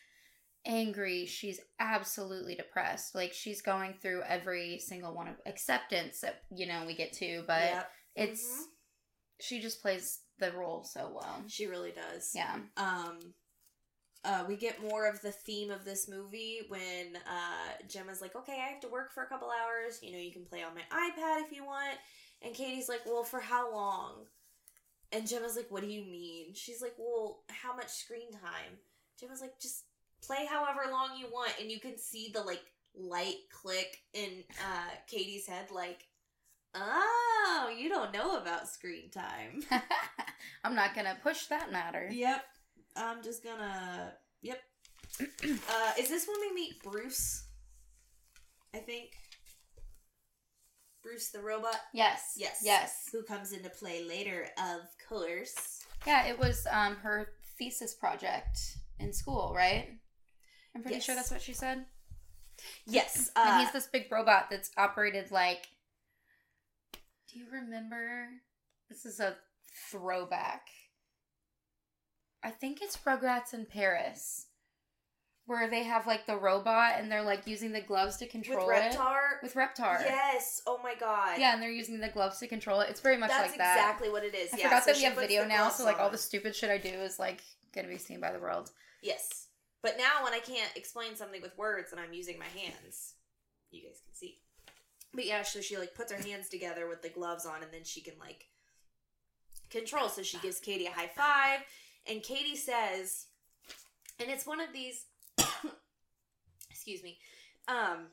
angry. 0.66 1.26
She's 1.26 1.60
absolutely 1.80 2.56
depressed. 2.56 3.14
Like 3.14 3.34
she's 3.34 3.62
going 3.62 3.94
through 3.94 4.24
every 4.24 4.80
single 4.80 5.14
one 5.14 5.28
of 5.28 5.36
acceptance 5.46 6.22
that 6.22 6.44
you 6.50 6.66
know 6.66 6.86
we 6.86 6.96
get 6.96 7.14
to, 7.14 7.44
but 7.48 7.62
Yep. 7.64 7.92
it's 8.16 8.44
Mhm. 8.48 8.66
she 9.40 9.60
just 9.60 9.82
plays 9.82 10.22
the 10.40 10.52
role 10.54 10.84
so 10.84 11.10
well. 11.10 11.44
She 11.48 11.68
really 11.68 11.92
does. 11.92 12.34
Yeah. 12.34 12.60
um 12.78 13.36
uh, 14.24 14.44
we 14.48 14.56
get 14.58 14.82
more 14.82 15.06
of 15.06 15.22
the 15.22 15.32
theme 15.32 15.70
of 15.70 15.86
this 15.86 16.08
movie 16.08 16.62
when 16.68 17.16
uh, 17.28 17.78
Gemma's 17.88 18.22
like, 18.22 18.36
okay, 18.36 18.54
I 18.54 18.70
have 18.72 18.80
to 18.80 18.88
work 18.88 19.14
for 19.14 19.22
a 19.22 19.28
couple 19.28 19.52
hours. 19.52 20.00
You 20.02 20.14
know, 20.14 20.18
you 20.18 20.32
can 20.32 20.46
play 20.46 20.64
on 20.64 20.74
my 20.74 20.82
iPad 20.92 21.44
if 21.46 21.52
you 21.52 21.64
want. 21.64 22.00
And 22.42 22.54
Katie's 22.54 22.90
like, 22.90 23.02
well, 23.06 23.24
for 23.24 23.40
how 23.40 23.72
long? 23.72 24.26
And 25.12 25.28
Gemma's 25.28 25.56
like, 25.56 25.68
what 25.70 25.82
do 25.82 25.88
you 25.88 26.04
mean? 26.04 26.54
She's 26.54 26.82
like, 26.82 26.96
well, 26.98 27.44
how 27.50 27.76
much 27.76 27.90
screen 27.90 28.32
time? 28.32 28.80
Gemma's 29.20 29.42
like, 29.42 29.60
just 29.60 29.86
play 30.22 30.46
however 30.50 30.82
long 30.92 31.18
you 31.18 31.28
want. 31.32 31.54
And 31.60 31.72
you 31.72 31.80
can 31.80 31.98
see 31.98 32.32
the 32.34 32.42
like 32.42 32.64
light 32.98 33.38
click 33.52 34.00
in 34.14 34.44
uh, 34.60 34.90
Katie's 35.08 35.48
head, 35.48 35.72
like, 35.72 36.06
oh, 36.74 37.74
you 37.78 37.90
don't 37.90 38.14
know 38.14 38.38
about 38.38 38.68
screen 38.68 39.10
time. 39.10 39.64
I'm 40.64 40.76
not 40.76 40.96
gonna 40.96 41.18
push 41.22 41.46
that 41.48 41.72
matter. 41.72 42.10
Yep. 42.12 42.44
I'm 42.96 43.24
just 43.24 43.44
gonna. 43.44 44.14
Yep. 44.42 44.62
uh, 45.22 45.92
is 46.00 46.10
this 46.10 46.28
when 46.28 46.40
we 46.42 46.54
meet 46.54 46.84
Bruce? 46.84 47.46
I 48.74 48.80
think. 48.80 49.12
Bruce 51.06 51.30
the 51.30 51.40
robot, 51.40 51.76
Yes. 51.94 52.34
Yes. 52.36 52.62
Yes. 52.64 53.10
who 53.12 53.22
comes 53.24 53.52
into 53.52 53.70
play 53.70 54.04
later, 54.04 54.48
of 54.58 54.82
course. 55.08 55.84
Yeah, 56.08 56.26
it 56.26 56.40
was 56.40 56.66
um 56.72 56.96
her 56.98 57.30
thesis 57.60 57.94
project 57.94 58.58
in 59.00 59.14
school, 59.14 59.54
right? 59.56 59.88
I'm 60.76 60.82
pretty 60.82 61.00
sure 61.00 61.14
that's 61.16 61.30
what 61.32 61.42
she 61.44 61.54
said. 61.54 61.86
Yes. 62.88 63.30
and 63.36 63.50
Uh, 63.50 63.60
he's 63.60 63.72
this 63.72 63.86
big 63.88 64.12
robot 64.12 64.48
that's 64.50 64.72
operated 64.78 65.30
like. 65.30 65.68
Do 67.32 67.40
you 67.40 67.46
remember? 67.52 68.28
This 68.90 69.06
is 69.06 69.20
a 69.20 69.36
throwback. 69.92 70.68
I 72.44 72.50
think 72.50 72.82
it's 72.82 72.98
Rugrats 72.98 73.54
in 73.54 73.66
Paris, 73.66 74.48
where 75.48 75.70
they 75.70 75.84
have 75.84 76.08
like 76.08 76.26
the 76.26 76.36
robot 76.36 76.94
and 76.98 77.12
they're 77.12 77.22
like 77.22 77.46
using 77.46 77.72
the 77.72 77.82
gloves 77.82 78.18
to 78.18 78.28
control 78.28 78.70
it 78.70 78.84
With 78.84 78.96
Reptar. 78.96 79.20
with 79.44 79.54
Reptar. 79.54 80.02
Yes. 80.04 80.62
Oh 80.66 80.80
my 80.84 80.96
god. 81.00 81.38
Yeah, 81.40 81.54
and 81.54 81.62
they're 81.62 81.72
using 81.72 82.00
the 82.00 82.10
gloves 82.10 82.40
to 82.40 82.48
control 82.48 82.82
it. 82.82 82.90
It's 82.90 83.00
very 83.02 83.18
much 83.18 83.30
That's 83.30 83.50
like 83.50 83.58
that. 83.60 83.76
exactly 83.78 84.10
what 84.10 84.24
it 84.24 84.34
is. 84.34 84.54
I 84.54 84.58
yeah, 84.58 84.64
forgot 84.66 84.84
so 84.84 84.92
that 84.92 84.98
we 84.98 85.04
have 85.04 85.16
video 85.16 85.46
now, 85.46 85.70
so 85.70 85.84
like 85.86 86.00
all 86.00 86.10
the 86.10 86.18
stupid 86.18 86.56
shit 86.56 86.70
I 86.70 86.78
do 86.78 86.90
is 86.90 87.20
like 87.20 87.42
gonna 87.74 87.88
be 87.88 87.98
seen 87.98 88.20
by 88.20 88.32
the 88.32 88.40
world. 88.40 88.72
Yes. 89.04 89.48
But 89.84 89.98
now 90.00 90.24
when 90.24 90.34
I 90.34 90.40
can't 90.40 90.72
explain 90.76 91.16
something 91.16 91.42
with 91.44 91.56
words 91.58 91.92
and 91.92 92.02
I'm 92.02 92.14
using 92.14 92.40
my 92.40 92.46
hands, 92.46 93.14
you 93.70 93.84
guys 93.84 94.02
can 94.04 94.16
see. 94.16 94.40
But 95.14 95.28
yeah, 95.28 95.44
so 95.44 95.62
she 95.62 95.78
like 95.78 95.94
puts 95.94 96.12
her 96.12 96.22
hands 96.22 96.50
together 96.50 96.88
with 96.88 97.04
the 97.04 97.10
gloves 97.10 97.46
on 97.46 97.62
and 97.62 97.72
then 97.72 97.84
she 97.84 98.02
can 98.02 98.16
like 98.20 98.46
control. 99.70 100.10
So 100.10 100.24
she 100.24 100.40
gives 100.40 100.60
Katie 100.60 100.88
a 100.88 100.92
high 100.92 101.12
five 101.16 101.60
and 102.10 102.24
Katie 102.24 102.56
says 102.56 103.28
and 104.20 104.30
it's 104.30 104.48
one 104.48 104.60
of 104.60 104.74
these 104.74 105.06
excuse 106.86 107.04
me. 107.04 107.18
Um 107.68 108.08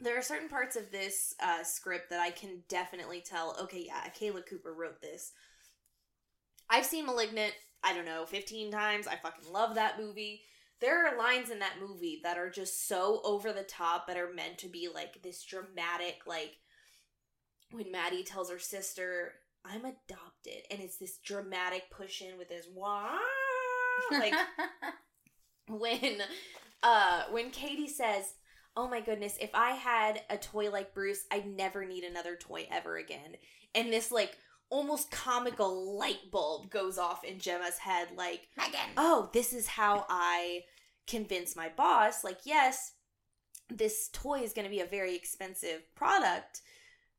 there 0.00 0.18
are 0.18 0.22
certain 0.22 0.48
parts 0.48 0.76
of 0.76 0.90
this 0.90 1.34
uh, 1.42 1.62
script 1.62 2.08
that 2.08 2.20
I 2.20 2.30
can 2.30 2.62
definitely 2.70 3.20
tell. 3.20 3.54
Okay, 3.60 3.84
yeah, 3.86 4.06
Akela 4.06 4.40
Cooper 4.40 4.72
wrote 4.72 5.02
this. 5.02 5.32
I've 6.70 6.86
seen 6.86 7.04
*Malignant*. 7.04 7.52
I 7.84 7.92
don't 7.92 8.06
know, 8.06 8.24
15 8.24 8.70
times. 8.72 9.06
I 9.06 9.16
fucking 9.16 9.52
love 9.52 9.74
that 9.74 10.00
movie. 10.00 10.40
There 10.80 11.06
are 11.06 11.18
lines 11.18 11.50
in 11.50 11.58
that 11.58 11.76
movie 11.86 12.20
that 12.22 12.38
are 12.38 12.48
just 12.48 12.88
so 12.88 13.20
over 13.24 13.52
the 13.52 13.62
top 13.62 14.06
that 14.06 14.16
are 14.16 14.32
meant 14.32 14.56
to 14.58 14.68
be 14.68 14.88
like 14.92 15.22
this 15.22 15.44
dramatic, 15.44 16.20
like 16.26 16.56
when 17.70 17.92
Maddie 17.92 18.24
tells 18.24 18.50
her 18.50 18.58
sister, 18.58 19.32
I'm 19.66 19.84
adopted, 19.84 20.62
and 20.70 20.80
it's 20.80 20.96
this 20.96 21.18
dramatic 21.18 21.90
push 21.90 22.22
in 22.22 22.38
with 22.38 22.48
this 22.48 22.66
wah 22.74 23.18
like 24.10 24.34
when 25.68 26.22
uh 26.82 27.24
when 27.30 27.50
Katie 27.50 27.88
says, 27.88 28.34
"Oh 28.76 28.88
my 28.88 29.00
goodness, 29.00 29.36
if 29.40 29.50
I 29.54 29.72
had 29.72 30.22
a 30.30 30.36
toy 30.36 30.70
like 30.70 30.94
Bruce, 30.94 31.24
I'd 31.30 31.46
never 31.46 31.84
need 31.84 32.04
another 32.04 32.36
toy 32.36 32.66
ever 32.70 32.96
again." 32.96 33.36
And 33.74 33.92
this 33.92 34.10
like 34.10 34.36
almost 34.70 35.10
comical 35.10 35.98
light 35.98 36.30
bulb 36.30 36.70
goes 36.70 36.96
off 36.96 37.24
in 37.24 37.38
Gemma's 37.40 37.78
head 37.78 38.08
like, 38.16 38.48
Megan. 38.56 38.80
"Oh, 38.96 39.30
this 39.32 39.52
is 39.52 39.66
how 39.66 40.06
I 40.08 40.64
convince 41.06 41.56
my 41.56 41.68
boss 41.68 42.22
like, 42.22 42.38
yes, 42.44 42.92
this 43.68 44.08
toy 44.12 44.40
is 44.40 44.52
going 44.52 44.64
to 44.64 44.70
be 44.70 44.80
a 44.80 44.86
very 44.86 45.14
expensive 45.16 45.82
product, 45.94 46.62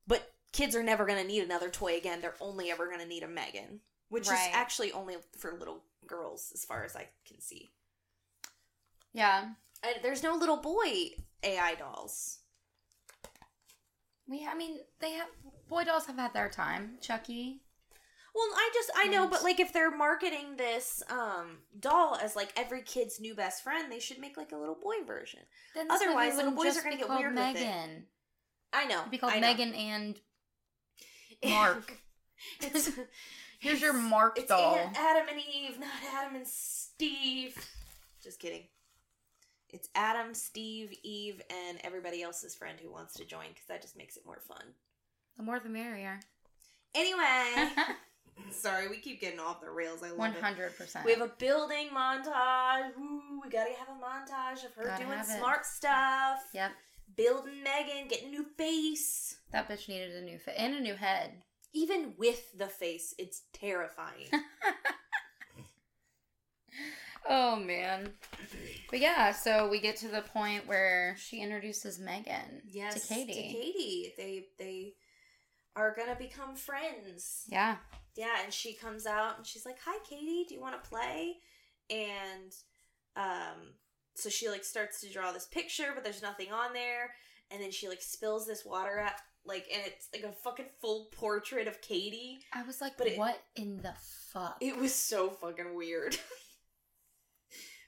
but 0.07 0.33
kids 0.53 0.75
are 0.75 0.83
never 0.83 1.05
going 1.05 1.21
to 1.21 1.27
need 1.27 1.43
another 1.43 1.69
toy 1.69 1.97
again. 1.97 2.21
They're 2.21 2.35
only 2.39 2.71
ever 2.71 2.87
going 2.87 2.99
to 3.01 3.05
need 3.07 3.23
a 3.23 3.27
Megan." 3.27 3.81
Which 4.09 4.27
Right. 4.27 4.49
is 4.49 4.53
actually 4.55 4.91
only 4.91 5.15
for 5.37 5.53
little 5.57 5.85
girls, 6.05 6.51
as 6.53 6.65
far 6.65 6.83
as 6.83 6.97
I 6.97 7.07
can 7.25 7.39
see. 7.39 7.71
Yeah. 9.13 9.49
I, 9.83 9.95
there's 10.01 10.23
no 10.23 10.35
little 10.35 10.57
boy 10.57 11.11
AI 11.43 11.75
dolls. 11.75 12.39
We 14.27 14.47
I 14.49 14.55
mean 14.55 14.79
they 14.99 15.11
have 15.13 15.27
boy 15.67 15.83
dolls 15.83 16.05
have 16.05 16.17
had 16.17 16.33
their 16.33 16.49
time. 16.49 16.97
Chucky. 17.01 17.61
Well, 18.33 18.47
I 18.55 18.69
just 18.73 18.91
I 18.95 19.07
know, 19.07 19.27
but 19.27 19.43
like 19.43 19.59
if 19.59 19.73
they're 19.73 19.95
marketing 19.95 20.55
this 20.57 21.03
um 21.09 21.57
doll 21.79 22.17
as 22.21 22.35
like 22.35 22.53
every 22.55 22.81
kid's 22.81 23.19
new 23.19 23.35
best 23.35 23.63
friend, 23.63 23.91
they 23.91 23.99
should 23.99 24.19
make 24.19 24.37
like 24.37 24.53
a 24.53 24.57
little 24.57 24.77
boy 24.81 25.03
version. 25.05 25.41
Then 25.75 25.87
Otherwise, 25.89 26.35
little 26.35 26.51
boys 26.51 26.77
are 26.77 26.83
gonna 26.83 26.97
get 26.97 27.09
weird 27.09 27.35
with 27.35 27.57
it. 27.57 28.03
I 28.73 28.85
know. 28.85 28.99
It'd 28.99 29.11
be 29.11 29.17
called 29.17 29.33
I 29.33 29.39
know. 29.39 29.47
Megan 29.47 29.73
and 29.73 30.19
Mark. 31.45 31.93
it's 32.61 32.91
Here's 33.59 33.81
your 33.81 33.93
Mark 33.93 34.39
it's 34.39 34.47
doll. 34.47 34.75
Aunt 34.75 34.97
Adam 34.97 35.27
and 35.29 35.39
Eve, 35.39 35.79
not 35.79 35.89
Adam 36.15 36.35
and 36.35 36.47
Steve. 36.47 37.55
Just 38.23 38.39
kidding. 38.39 38.63
It's 39.73 39.89
Adam, 39.95 40.33
Steve, 40.33 40.93
Eve, 41.03 41.41
and 41.67 41.79
everybody 41.83 42.21
else's 42.21 42.53
friend 42.55 42.77
who 42.81 42.91
wants 42.91 43.13
to 43.15 43.25
join 43.25 43.47
because 43.49 43.67
that 43.69 43.81
just 43.81 43.97
makes 43.97 44.17
it 44.17 44.25
more 44.25 44.41
fun. 44.47 44.63
The 45.37 45.43
more 45.43 45.59
the 45.59 45.69
merrier. 45.69 46.19
Anyway, 46.93 47.69
sorry, 48.51 48.89
we 48.89 48.97
keep 48.97 49.21
getting 49.21 49.39
off 49.39 49.61
the 49.61 49.69
rails. 49.71 50.03
I 50.03 50.09
love 50.09 50.17
One 50.17 50.31
it. 50.35 50.41
hundred 50.41 50.77
percent. 50.77 51.05
We 51.05 51.13
have 51.13 51.21
a 51.21 51.31
building 51.39 51.87
montage. 51.95 52.95
Woo, 52.97 53.41
we 53.43 53.49
gotta 53.49 53.71
have 53.79 53.87
a 53.87 53.91
montage 54.03 54.65
of 54.65 54.73
her 54.75 54.83
Gotta 54.83 55.05
doing 55.05 55.23
smart 55.23 55.65
stuff. 55.65 56.39
Yep. 56.53 56.71
Building 57.15 57.63
Megan, 57.63 58.07
getting 58.09 58.27
a 58.27 58.31
new 58.31 58.45
face. 58.57 59.37
That 59.51 59.69
bitch 59.69 59.87
needed 59.87 60.11
a 60.15 60.21
new 60.21 60.37
fit 60.37 60.55
and 60.57 60.75
a 60.75 60.81
new 60.81 60.95
head. 60.95 61.31
Even 61.73 62.13
with 62.17 62.57
the 62.57 62.67
face, 62.67 63.15
it's 63.17 63.43
terrifying. 63.53 64.27
oh 67.29 67.55
man. 67.55 68.11
But 68.89 68.99
yeah, 68.99 69.31
so 69.31 69.69
we 69.69 69.79
get 69.79 69.95
to 69.97 70.07
the 70.07 70.21
point 70.21 70.67
where 70.67 71.15
she 71.17 71.41
introduces 71.41 71.99
Megan 71.99 72.61
yes, 72.69 73.07
to 73.07 73.13
Katie. 73.13 73.33
To 73.33 73.41
Katie, 73.41 74.13
they 74.17 74.45
they 74.59 74.93
are 75.75 75.93
gonna 75.95 76.15
become 76.15 76.55
friends. 76.55 77.43
Yeah. 77.47 77.77
Yeah, 78.17 78.43
and 78.43 78.53
she 78.53 78.73
comes 78.73 79.05
out 79.05 79.37
and 79.37 79.47
she's 79.47 79.65
like, 79.65 79.77
"Hi, 79.85 79.97
Katie. 80.07 80.45
Do 80.47 80.55
you 80.55 80.61
want 80.61 80.81
to 80.81 80.89
play?" 80.89 81.37
And 81.89 82.51
um, 83.15 83.73
so 84.15 84.29
she 84.29 84.49
like 84.49 84.63
starts 84.63 85.01
to 85.01 85.11
draw 85.11 85.31
this 85.31 85.45
picture, 85.47 85.91
but 85.93 86.03
there's 86.03 86.21
nothing 86.21 86.51
on 86.51 86.73
there. 86.73 87.13
And 87.49 87.61
then 87.61 87.71
she 87.71 87.87
like 87.87 88.01
spills 88.01 88.45
this 88.47 88.65
water 88.65 88.97
at 88.99 89.19
like, 89.45 89.65
and 89.73 89.81
it's 89.85 90.09
like 90.13 90.23
a 90.23 90.35
fucking 90.35 90.67
full 90.81 91.07
portrait 91.13 91.67
of 91.67 91.81
Katie. 91.81 92.39
I 92.53 92.63
was 92.63 92.81
like, 92.81 92.97
But 92.97 93.07
it- 93.07 93.17
what 93.17 93.41
in 93.55 93.77
the 93.81 93.93
fuck? 94.33 94.57
It 94.61 94.77
was 94.77 94.93
so 94.93 95.29
fucking 95.29 95.75
weird. 95.75 96.17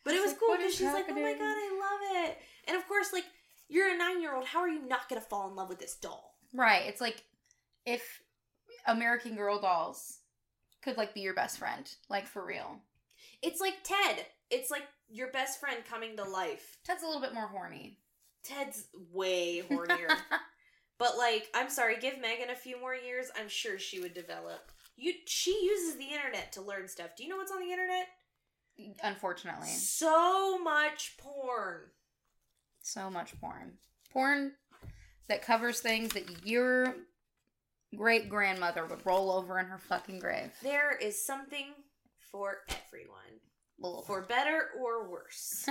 but 0.03 0.13
it 0.13 0.21
was 0.21 0.31
like, 0.31 0.39
cool 0.39 0.57
because 0.57 0.75
she's 0.75 0.93
like, 0.93 1.05
"Oh 1.09 1.13
my 1.13 1.33
god, 1.33 1.41
I 1.41 1.79
love 1.79 2.25
it!" 2.25 2.37
And 2.67 2.77
of 2.77 2.87
course, 2.87 3.13
like 3.13 3.25
you're 3.69 3.93
a 3.93 3.97
nine 3.97 4.21
year 4.21 4.35
old, 4.35 4.45
how 4.45 4.59
are 4.59 4.69
you 4.69 4.87
not 4.87 5.09
gonna 5.09 5.21
fall 5.21 5.49
in 5.49 5.55
love 5.55 5.69
with 5.69 5.79
this 5.79 5.95
doll? 5.95 6.35
right. 6.53 6.83
It's 6.85 7.01
like 7.01 7.23
if 7.85 8.21
American 8.87 9.35
Girl 9.35 9.59
dolls 9.59 10.19
could 10.83 10.97
like 10.97 11.13
be 11.13 11.21
your 11.21 11.33
best 11.33 11.57
friend, 11.57 11.89
like 12.09 12.27
for 12.27 12.45
real. 12.45 12.79
It's 13.41 13.59
like 13.59 13.83
Ted. 13.83 14.25
It's 14.49 14.71
like 14.71 14.83
your 15.09 15.31
best 15.31 15.59
friend 15.59 15.77
coming 15.89 16.15
to 16.17 16.23
life. 16.23 16.77
Ted's 16.83 17.03
a 17.03 17.05
little 17.05 17.21
bit 17.21 17.33
more 17.33 17.47
horny. 17.47 17.97
Ted's 18.43 18.87
way 19.11 19.63
hornier. 19.69 20.09
but 20.99 21.17
like, 21.17 21.49
I'm 21.53 21.69
sorry, 21.69 21.97
give 21.99 22.19
Megan 22.19 22.49
a 22.49 22.55
few 22.55 22.79
more 22.79 22.95
years, 22.95 23.27
I'm 23.39 23.49
sure 23.49 23.79
she 23.79 23.99
would 23.99 24.13
develop. 24.13 24.71
You 24.95 25.13
she 25.25 25.51
uses 25.63 25.97
the 25.97 26.13
internet 26.13 26.51
to 26.53 26.61
learn 26.61 26.87
stuff. 26.87 27.15
Do 27.17 27.23
you 27.23 27.29
know 27.29 27.37
what's 27.37 27.51
on 27.51 27.61
the 27.61 27.71
internet? 27.71 28.07
Unfortunately. 29.03 29.67
So 29.67 30.57
much 30.59 31.15
porn. 31.17 31.81
So 32.81 33.09
much 33.09 33.39
porn. 33.39 33.73
Porn 34.11 34.53
that 35.29 35.41
covers 35.41 35.79
things 35.79 36.13
that 36.13 36.45
your 36.45 36.95
great 37.95 38.29
grandmother 38.29 38.85
would 38.85 39.05
roll 39.05 39.31
over 39.31 39.59
in 39.59 39.67
her 39.67 39.77
fucking 39.77 40.19
grave. 40.19 40.51
There 40.61 40.91
is 40.97 41.23
something 41.25 41.67
for 42.31 42.57
everyone. 42.87 43.19
Well, 43.79 44.01
For 44.03 44.21
better 44.21 44.69
or 44.79 45.09
worse. 45.09 45.67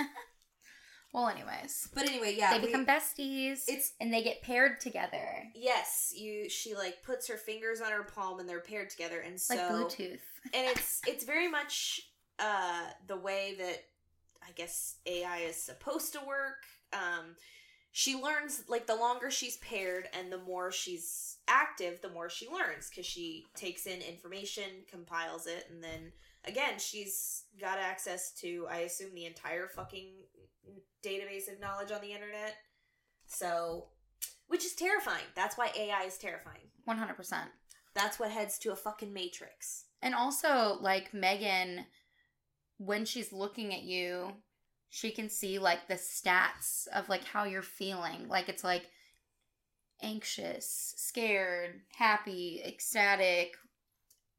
well 1.13 1.29
anyways. 1.29 1.89
but 1.95 2.05
anyway, 2.09 2.35
yeah. 2.37 2.53
they 2.55 2.61
we- 2.61 2.67
become 2.67 2.87
besties. 2.87 3.63
it's 3.69 3.93
and 4.01 4.13
they 4.13 4.23
get 4.23 4.43
paired 4.43 4.81
together. 4.81 5.45
yes, 5.55 6.13
you 6.17 6.49
she 6.49 6.75
like 6.75 7.03
puts 7.05 7.29
her 7.29 7.37
fingers 7.37 7.81
on 7.81 7.91
her 7.93 8.03
palm 8.05 8.39
and 8.41 8.49
they're 8.49 8.61
paired 8.61 8.91
together 8.91 9.21
and 9.21 9.41
so 9.41 9.55
Like 9.55 9.69
Bluetooth. 9.71 10.19
and 10.55 10.67
it's 10.69 11.01
it's 11.07 11.25
very 11.25 11.49
much 11.49 12.01
uh 12.39 12.85
the 13.07 13.17
way 13.17 13.55
that 13.59 13.85
I 14.43 14.53
guess 14.55 14.97
AI 15.07 15.39
is 15.39 15.57
supposed 15.57 16.13
to 16.15 16.21
work. 16.27 16.65
Um 16.93 17.37
she 17.95 18.17
learns 18.17 18.65
like 18.69 18.87
the 18.87 18.97
longer 18.97 19.31
she's 19.31 19.59
paired 19.59 20.09
and 20.19 20.33
the 20.33 20.39
more 20.39 20.73
she's 20.73 21.37
active, 21.47 22.01
the 22.01 22.09
more 22.09 22.31
she 22.31 22.49
learns 22.49 22.89
because 22.89 23.05
she 23.05 23.45
takes 23.55 23.87
in 23.87 24.01
information, 24.01 24.65
compiles 24.91 25.47
it, 25.47 25.67
and 25.71 25.85
then 25.85 26.13
again 26.47 26.79
she's 26.79 27.45
got 27.61 27.79
access 27.79 28.33
to 28.41 28.67
I 28.71 28.79
assume 28.79 29.15
the 29.15 29.27
entire 29.27 29.69
fucking 29.69 30.09
database 31.05 31.53
of 31.53 31.61
knowledge 31.61 31.91
on 31.91 32.01
the 32.01 32.13
internet. 32.13 32.57
So, 33.27 33.87
which 34.49 34.65
is 34.65 34.75
terrifying. 34.75 35.25
That's 35.35 35.57
why 35.57 35.71
AI 35.77 36.05
is 36.05 36.19
terrifying. 36.19 36.69
100%. 36.89 37.35
That's 37.95 38.19
what 38.19 38.31
heads 38.31 38.59
to 38.61 38.73
a 38.73 38.77
fucking 38.77 39.13
matrix. 39.13 39.85
And 40.03 40.15
also, 40.15 40.79
like 40.81 41.15
Megan, 41.15 41.87
when 42.85 43.05
she's 43.05 43.33
looking 43.33 43.73
at 43.75 43.83
you, 43.83 44.33
she 44.91 45.11
can 45.11 45.29
see 45.29 45.59
like 45.59 45.89
the 45.89 45.95
stats 45.95 46.87
of 46.95 47.09
like 47.09 47.25
how 47.25 47.45
you're 47.45 47.63
feeling. 47.63 48.29
Like 48.29 48.49
it's 48.49 48.65
like 48.65 48.87
anxious, 50.03 50.95
scared, 50.97 51.81
happy, 51.97 52.61
ecstatic, 52.65 53.55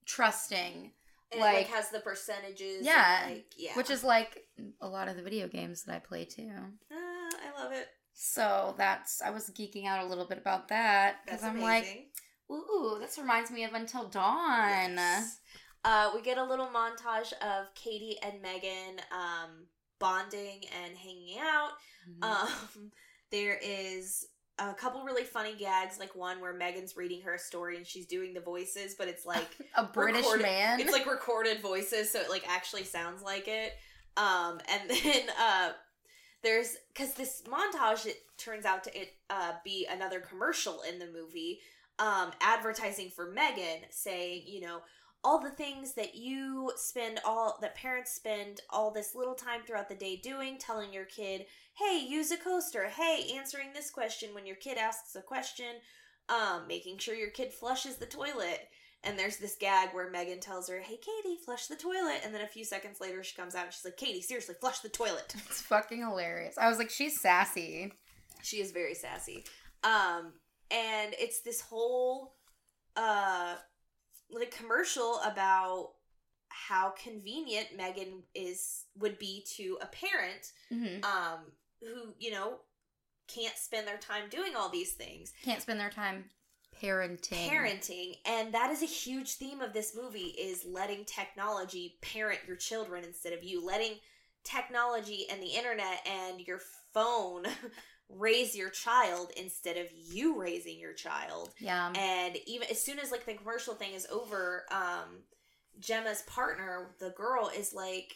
trusting, 0.06 0.92
And 1.32 1.40
it 1.40 1.44
Like- 1.44 1.56
like 1.56 1.68
has 1.70 1.90
the 1.90 2.00
percentages. 2.00 2.86
Yeah, 2.86 3.24
like, 3.28 3.54
yeah. 3.58 3.76
which 3.76 3.90
is 3.90 4.04
like 4.04 4.46
a 4.82 4.88
lot 4.88 5.08
of 5.08 5.16
the 5.16 5.24
video 5.24 5.48
games 5.48 5.84
that 5.84 5.96
I 5.96 6.00
play 6.00 6.26
too. 6.26 6.52
Ah, 6.92 7.30
I 7.42 7.52
love 7.64 7.72
it. 7.72 7.88
So 8.14 8.76
that's 8.78 9.20
I 9.22 9.32
was 9.32 9.50
geeking 9.50 9.88
out 9.88 10.04
a 10.04 10.08
little 10.08 10.26
bit 10.26 10.38
about 10.38 10.68
that 10.68 11.26
because 11.26 11.44
I'm 11.44 11.60
like, 11.60 12.12
ooh, 12.52 12.98
this 13.00 13.18
reminds 13.18 13.50
me 13.50 13.64
of 13.64 13.74
Until 13.74 14.08
Dawn. 14.10 14.94
Yes. 14.96 15.40
Uh, 15.86 16.12
we 16.16 16.22
get 16.22 16.38
a 16.38 16.44
little 16.44 16.68
montage 16.68 17.34
of 17.42 17.74
Katie 17.76 18.18
and 18.24 18.42
Megan 18.42 19.02
um, 19.12 19.66
bonding 20.00 20.62
and 20.84 20.98
hanging 20.98 21.38
out. 21.40 21.72
Mhm. 22.10 22.24
Um, 22.24 22.92
there 23.32 23.60
is 23.62 24.26
a 24.60 24.74
couple 24.74 25.04
really 25.04 25.24
funny 25.24 25.56
gags, 25.56 26.00
like 26.00 26.16
one 26.16 26.40
where 26.40 26.54
Megan's 26.54 26.96
reading 26.96 27.22
her 27.24 27.34
a 27.36 27.40
story 27.40 27.76
and 27.76 27.86
she's 27.88 28.06
doing 28.06 28.34
the 28.34 28.40
voices, 28.40 28.96
but 28.98 29.08
it's 29.08 29.26
like 29.26 29.50
a 29.76 29.84
British 29.84 30.22
recorded- 30.22 30.44
man. 30.44 30.80
it's 30.80 30.92
like 30.92 31.06
recorded 31.06 31.60
voices, 31.62 32.12
so 32.12 32.20
it 32.20 32.30
like 32.30 32.44
actually 32.48 32.84
sounds 32.84 33.22
like 33.22 33.48
it. 33.48 33.74
Um, 34.16 34.60
and 34.70 34.90
then 34.90 35.24
uh, 35.42 35.72
there's 36.44 36.76
because 36.94 37.14
this 37.16 37.42
montage 37.50 38.06
it 38.06 38.18
turns 38.38 38.66
out 38.66 38.84
to 38.86 38.98
it 38.98 39.14
uh, 39.30 39.54
be 39.66 39.88
another 39.90 40.20
commercial 40.20 40.82
in 40.84 41.00
the 41.00 41.08
movie, 41.08 41.60
um, 42.00 42.32
advertising 42.42 43.10
for 43.10 43.32
Megan, 43.32 43.82
saying 43.90 44.44
you 44.46 44.62
know 44.62 44.80
all 45.24 45.40
the 45.40 45.50
things 45.50 45.94
that 45.94 46.16
you 46.16 46.72
spend 46.76 47.20
all 47.26 47.58
that 47.62 47.76
parents 47.76 48.12
spend 48.12 48.62
all 48.70 48.92
this 48.92 49.16
little 49.16 49.36
time 49.36 49.62
throughout 49.66 49.88
the 49.88 49.96
day 49.96 50.18
doing, 50.18 50.58
telling 50.58 50.92
your 50.92 51.06
kid, 51.06 51.46
hey, 51.76 52.06
use 52.08 52.32
a 52.32 52.38
coaster, 52.38 52.88
hey, 52.90 53.32
answering 53.36 53.70
this 53.74 53.90
question 53.90 54.34
when 54.34 54.46
your 54.46 54.58
kid 54.58 54.78
asks 54.78 55.16
a 55.16 55.22
question, 55.22 55.76
um, 56.30 56.68
making 56.68 56.98
sure 56.98 57.16
your 57.16 57.30
kid 57.30 57.54
flushes 57.54 57.96
the 57.98 58.06
toilet. 58.06 58.68
And 59.06 59.20
there's 59.20 59.38
this 59.38 59.58
gag 59.60 59.90
where 59.94 60.10
Megan 60.10 60.40
tells 60.40 60.70
her, 60.70 60.80
"Hey, 60.80 60.98
Katie, 60.98 61.38
flush 61.44 61.68
the 61.68 61.76
toilet." 61.76 62.22
And 62.24 62.34
then 62.34 62.42
a 62.42 62.48
few 62.48 62.64
seconds 62.64 63.02
later, 63.02 63.22
she 63.22 63.36
comes 63.36 63.54
out 63.54 63.66
and 63.66 63.74
she's 63.74 63.84
like, 63.84 63.98
"Katie, 63.98 64.22
seriously, 64.22 64.56
flush 64.62 64.80
the 64.80 64.88
toilet." 64.88 65.36
It's 65.50 65.62
fucking 65.62 66.00
hilarious. 66.00 66.58
I 66.58 66.70
was 66.70 66.78
like, 66.78 66.90
she's 66.90 67.20
sassy. 67.20 67.92
She 68.44 68.62
is 68.62 68.72
very 68.72 68.94
sassy. 68.94 69.44
Um, 69.84 70.34
and 70.72 71.14
it's 71.20 71.42
this 71.42 71.60
whole, 71.60 72.36
uh, 72.96 73.56
like 74.34 74.52
commercial 74.52 75.20
about 75.26 75.92
how 76.50 76.94
convenient 77.02 77.68
Megan 77.76 78.24
is 78.36 78.86
would 78.98 79.18
be 79.20 79.46
to 79.56 79.78
a 79.82 79.88
parent, 79.88 80.52
hmm 80.70 81.04
um, 81.04 81.40
who 81.82 82.14
you 82.20 82.32
know 82.32 82.58
can't 83.28 83.56
spend 83.58 83.88
their 83.88 83.98
time 83.98 84.30
doing 84.30 84.56
all 84.56 84.70
these 84.70 84.94
things. 84.94 85.34
Can't 85.44 85.62
spend 85.62 85.80
their 85.80 85.90
time 85.90 86.26
parenting. 86.82 87.48
parenting 87.50 88.16
and 88.26 88.54
that 88.54 88.72
is 88.72 88.82
a 88.82 88.88
huge 88.88 89.34
theme 89.34 89.62
of 89.62 89.74
this 89.74 89.96
movie 89.96 90.36
is 90.40 90.66
letting 90.66 91.06
technology 91.06 91.98
parent 92.02 92.40
your 92.48 92.56
children 92.56 93.04
instead 93.04 93.32
of 93.32 93.44
you 93.44 93.64
letting 93.64 93.94
technology 94.44 95.26
and 95.32 95.42
the 95.42 95.48
internet 95.48 96.06
and 96.06 96.42
your 96.42 96.60
phone 96.94 97.44
raise 98.10 98.56
your 98.56 98.70
child 98.70 99.32
instead 99.38 99.78
of 99.78 99.88
you 100.12 100.40
raising 100.40 100.80
your 100.80 100.94
child 100.94 101.54
Yeah. 101.60 101.92
and 101.96 102.38
even 102.46 102.68
as 102.70 102.84
soon 102.84 103.00
as 103.00 103.12
like 103.12 103.26
the 103.26 103.34
commercial 103.34 103.74
thing 103.74 103.94
is 103.94 104.06
over 104.12 104.66
um 104.72 105.24
gemma's 105.80 106.22
partner 106.24 106.96
the 107.00 107.10
girl 107.12 107.50
is 107.58 107.74
like 107.74 108.14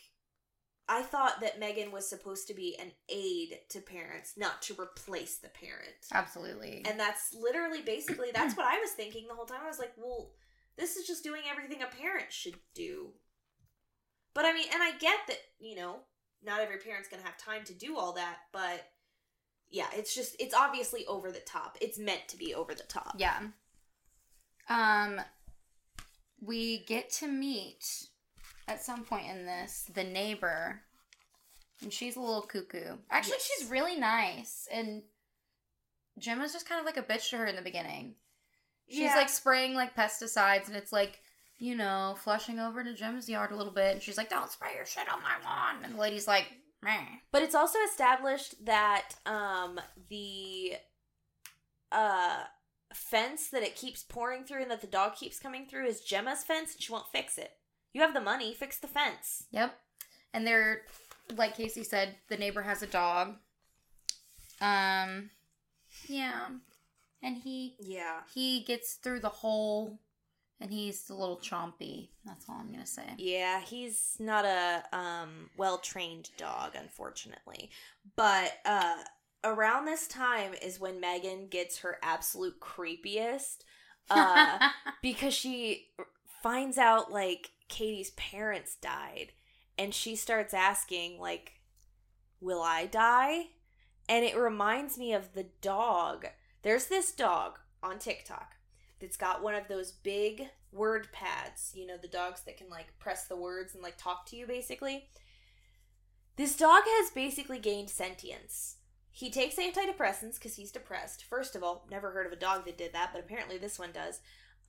i 0.88 1.02
thought 1.02 1.42
that 1.42 1.60
megan 1.60 1.92
was 1.92 2.08
supposed 2.08 2.48
to 2.48 2.54
be 2.54 2.78
an 2.80 2.92
aid 3.10 3.58
to 3.70 3.80
parents 3.80 4.34
not 4.38 4.62
to 4.64 4.76
replace 4.80 5.38
the 5.38 5.50
parent 5.50 5.96
Absolutely. 6.14 6.84
and 6.88 7.00
that's 7.00 7.34
literally 7.34 7.82
basically 7.82 8.28
that's 8.34 8.56
what 8.56 8.68
I 8.68 8.80
was 8.80 8.92
thinking 8.92 9.26
the 9.28 9.34
whole 9.36 9.46
time. 9.46 9.62
I 9.64 9.68
was 9.68 9.80
like, 9.80 9.94
well, 9.98 10.32
this 10.78 10.96
is 10.96 11.08
just 11.08 11.24
doing 11.24 11.42
everything 11.50 11.82
a 11.82 11.88
parent 12.02 12.32
should 12.32 12.56
do. 12.76 13.10
But 14.36 14.46
I 14.46 14.54
mean, 14.54 14.68
and 14.72 14.82
I 14.84 14.92
get 15.00 15.18
that, 15.28 15.38
you 15.60 15.76
know, 15.76 15.98
not 16.44 16.60
every 16.62 16.78
parent's 16.78 17.10
going 17.10 17.22
to 17.22 17.28
have 17.28 17.38
time 17.38 17.64
to 17.66 17.74
do 17.74 17.98
all 17.98 18.14
that, 18.14 18.38
but 18.54 18.86
yeah, 19.70 19.88
it's 19.94 20.14
just 20.16 20.36
it's 20.40 20.54
obviously 20.54 21.06
over 21.08 21.32
the 21.32 21.40
top. 21.40 21.78
It's 21.82 21.98
meant 22.00 22.28
to 22.30 22.38
be 22.38 22.54
over 22.56 22.74
the 22.74 22.84
top. 22.84 23.16
yeah. 23.18 23.40
Um, 24.70 25.22
we 26.42 26.80
get 26.86 27.10
to 27.14 27.28
meet 27.28 28.08
at 28.68 28.82
some 28.82 29.04
point 29.04 29.28
in 29.30 29.46
this 29.46 29.90
the 29.94 30.04
neighbor, 30.04 30.82
and 31.82 31.92
she's 31.92 32.16
a 32.16 32.20
little 32.20 32.42
cuckoo. 32.42 32.98
Actually, 33.10 33.38
Yes. 33.40 33.52
she's 33.60 33.70
really 33.70 33.96
nice, 33.98 34.68
and 34.72 35.04
Gemma's 36.20 36.54
just 36.54 36.68
kind 36.68 36.80
of 36.80 36.86
like 36.86 36.98
a 36.98 37.04
bitch 37.04 37.30
to 37.30 37.38
her 37.38 37.46
in 37.46 37.56
the 37.56 37.62
beginning. 37.62 38.16
She's 38.90 39.00
Yeah. 39.00 39.16
like 39.16 39.30
spraying 39.30 39.74
like 39.74 39.96
pesticides, 39.96 40.68
and 40.68 40.76
it's 40.76 40.92
like. 40.92 41.22
You 41.60 41.74
know, 41.74 42.16
flushing 42.20 42.60
over 42.60 42.84
to 42.84 42.94
Gemma's 42.94 43.28
yard 43.28 43.50
a 43.52 43.56
little 43.56 43.74
bit, 43.74 43.92
and 43.94 44.00
she's 44.04 44.16
like, 44.16 44.30
"Don't 44.30 44.52
spray 44.52 44.76
your 44.76 44.86
shit 44.86 45.12
on 45.12 45.24
my 45.24 45.40
lawn." 45.44 45.84
And 45.84 45.96
the 45.96 45.98
lady's 46.00 46.28
like, 46.28 46.46
"Meh." 46.82 47.06
But 47.32 47.42
it's 47.44 47.56
also 47.56 47.80
established 47.90 48.66
that 48.66 49.16
um 49.26 49.80
the 50.10 50.74
uh 51.92 52.44
fence 52.94 53.50
that 53.50 53.64
it 53.64 53.76
keeps 53.76 54.04
pouring 54.04 54.44
through 54.44 54.62
and 54.62 54.72
that 54.72 54.82
the 54.82 54.88
dog 54.88 55.16
keeps 55.16 55.40
coming 55.40 55.66
through 55.66 55.86
is 55.86 56.02
Gemma's 56.02 56.44
fence 56.44 56.74
and 56.74 56.82
she 56.82 56.92
won't 56.92 57.12
fix 57.12 57.38
it. 57.38 57.52
You 57.94 58.02
have 58.02 58.14
the 58.14 58.22
money, 58.22 58.54
fix 58.54 58.78
the 58.78 58.88
fence. 58.88 59.46
Yep. 59.52 59.78
and 60.34 60.46
they're 60.48 60.82
like 61.36 61.56
Casey 61.58 61.84
said, 61.84 62.16
the 62.30 62.38
neighbor 62.38 62.62
has 62.62 62.82
a 62.82 62.88
dog. 62.88 63.36
Um, 64.62 65.30
yeah, 66.08 66.48
and 67.22 67.38
he 67.38 67.76
Yeah. 67.80 68.22
he 68.34 68.62
gets 68.64 68.94
through 68.96 69.20
the 69.20 69.30
hole, 69.30 70.00
and 70.60 70.72
he's 70.72 71.10
a 71.10 71.16
little 71.16 71.38
chompy. 71.38 72.10
That's 72.26 72.46
all 72.50 72.58
I'm 72.60 72.72
gonna 72.72 72.86
say. 72.86 73.04
Yeah, 73.18 73.62
he's 73.62 74.16
not 74.20 74.46
a 74.46 74.84
um 74.94 75.50
well-trained 75.58 76.30
dog 76.38 76.72
unfortunately. 76.76 77.70
But 78.16 78.54
uh 78.66 78.96
around 79.44 79.86
this 79.86 80.08
time 80.08 80.54
is 80.62 80.80
when 80.80 81.00
Megan 81.00 81.48
gets 81.48 81.80
her 81.80 81.98
absolute 82.02 82.60
creepiest 82.60 83.60
uh 84.10 84.70
because 85.02 85.34
she 85.34 85.88
finds 86.42 86.78
out 86.78 87.12
like 87.12 87.52
Katie's 87.68 88.12
parents 88.12 88.76
died 88.76 89.34
and 89.78 89.94
she 89.94 90.16
starts 90.16 90.54
asking 90.54 91.20
like 91.20 91.54
will 92.40 92.62
I 92.62 92.86
die? 92.86 93.48
And 94.10 94.24
it 94.24 94.38
reminds 94.38 94.98
me 94.98 95.12
of 95.14 95.34
the 95.34 95.48
dog. 95.62 96.28
There's 96.62 96.86
this 96.86 97.12
dog 97.12 97.60
on 97.84 98.00
TikTok 98.00 98.57
that's 99.00 99.18
got 99.18 99.44
one 99.44 99.56
of 99.56 99.68
those 99.68 99.92
big 99.92 100.48
word 100.72 101.08
pads, 101.12 101.72
you 101.76 101.86
know, 101.86 101.98
the 102.02 102.08
dogs 102.08 102.42
that 102.46 102.58
can 102.58 102.70
like 102.70 102.98
press 103.00 103.26
the 103.26 103.36
words 103.36 103.74
and 103.74 103.84
like 103.84 103.98
talk 103.98 104.26
to 104.28 104.36
you 104.36 104.46
basically. 104.48 105.10
This 106.36 106.56
dog 106.56 106.84
has 106.86 107.10
basically 107.12 107.60
gained 107.60 107.90
sentience. 107.90 108.78
He 109.12 109.32
takes 109.32 109.56
antidepressants 109.56 110.36
because 110.36 110.56
he's 110.56 110.72
depressed. 110.72 111.24
First 111.24 111.56
of 111.56 111.64
all, 111.64 111.88
never 111.90 112.12
heard 112.12 112.28
of 112.28 112.32
a 112.32 112.36
dog 112.36 112.66
that 112.66 112.78
did 112.78 112.94
that, 112.94 113.10
but 113.12 113.24
apparently 113.24 113.58
this 113.58 113.80
one 113.80 113.90
does. 113.92 114.20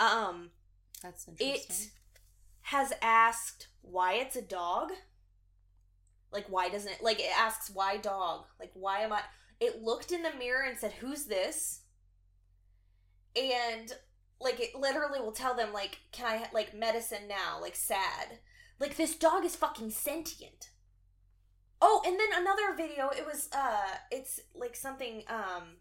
Um, 0.00 0.50
That's 1.02 1.28
interesting. 1.28 1.54
it 1.54 1.90
has 2.62 2.92
asked 3.02 3.68
why 3.82 4.14
it's 4.14 4.36
a 4.36 4.42
dog. 4.42 4.92
Like 6.32 6.46
why 6.48 6.68
doesn't 6.68 6.92
it 6.92 7.02
like 7.02 7.20
it 7.20 7.30
asks 7.38 7.70
why 7.70 7.96
dog? 7.96 8.44
Like 8.60 8.70
why 8.74 9.00
am 9.00 9.12
I 9.12 9.20
it 9.60 9.82
looked 9.82 10.12
in 10.12 10.22
the 10.22 10.32
mirror 10.38 10.64
and 10.64 10.78
said 10.78 10.92
who's 10.92 11.24
this? 11.24 11.80
And 13.36 13.92
like 14.40 14.60
it 14.60 14.74
literally 14.74 15.20
will 15.20 15.32
tell 15.32 15.54
them 15.54 15.72
like 15.72 15.98
can 16.12 16.26
I 16.26 16.36
ha- 16.38 16.50
like 16.52 16.74
medicine 16.74 17.28
now? 17.28 17.60
Like 17.60 17.76
sad. 17.76 18.38
Like 18.78 18.96
this 18.96 19.16
dog 19.16 19.44
is 19.44 19.56
fucking 19.56 19.90
sentient. 19.90 20.70
Oh, 21.80 22.02
and 22.06 22.18
then 22.18 22.28
another 22.34 22.74
video 22.76 23.08
it 23.10 23.24
was 23.24 23.48
uh 23.52 23.96
it's 24.10 24.40
like 24.54 24.76
something 24.76 25.22
um 25.28 25.76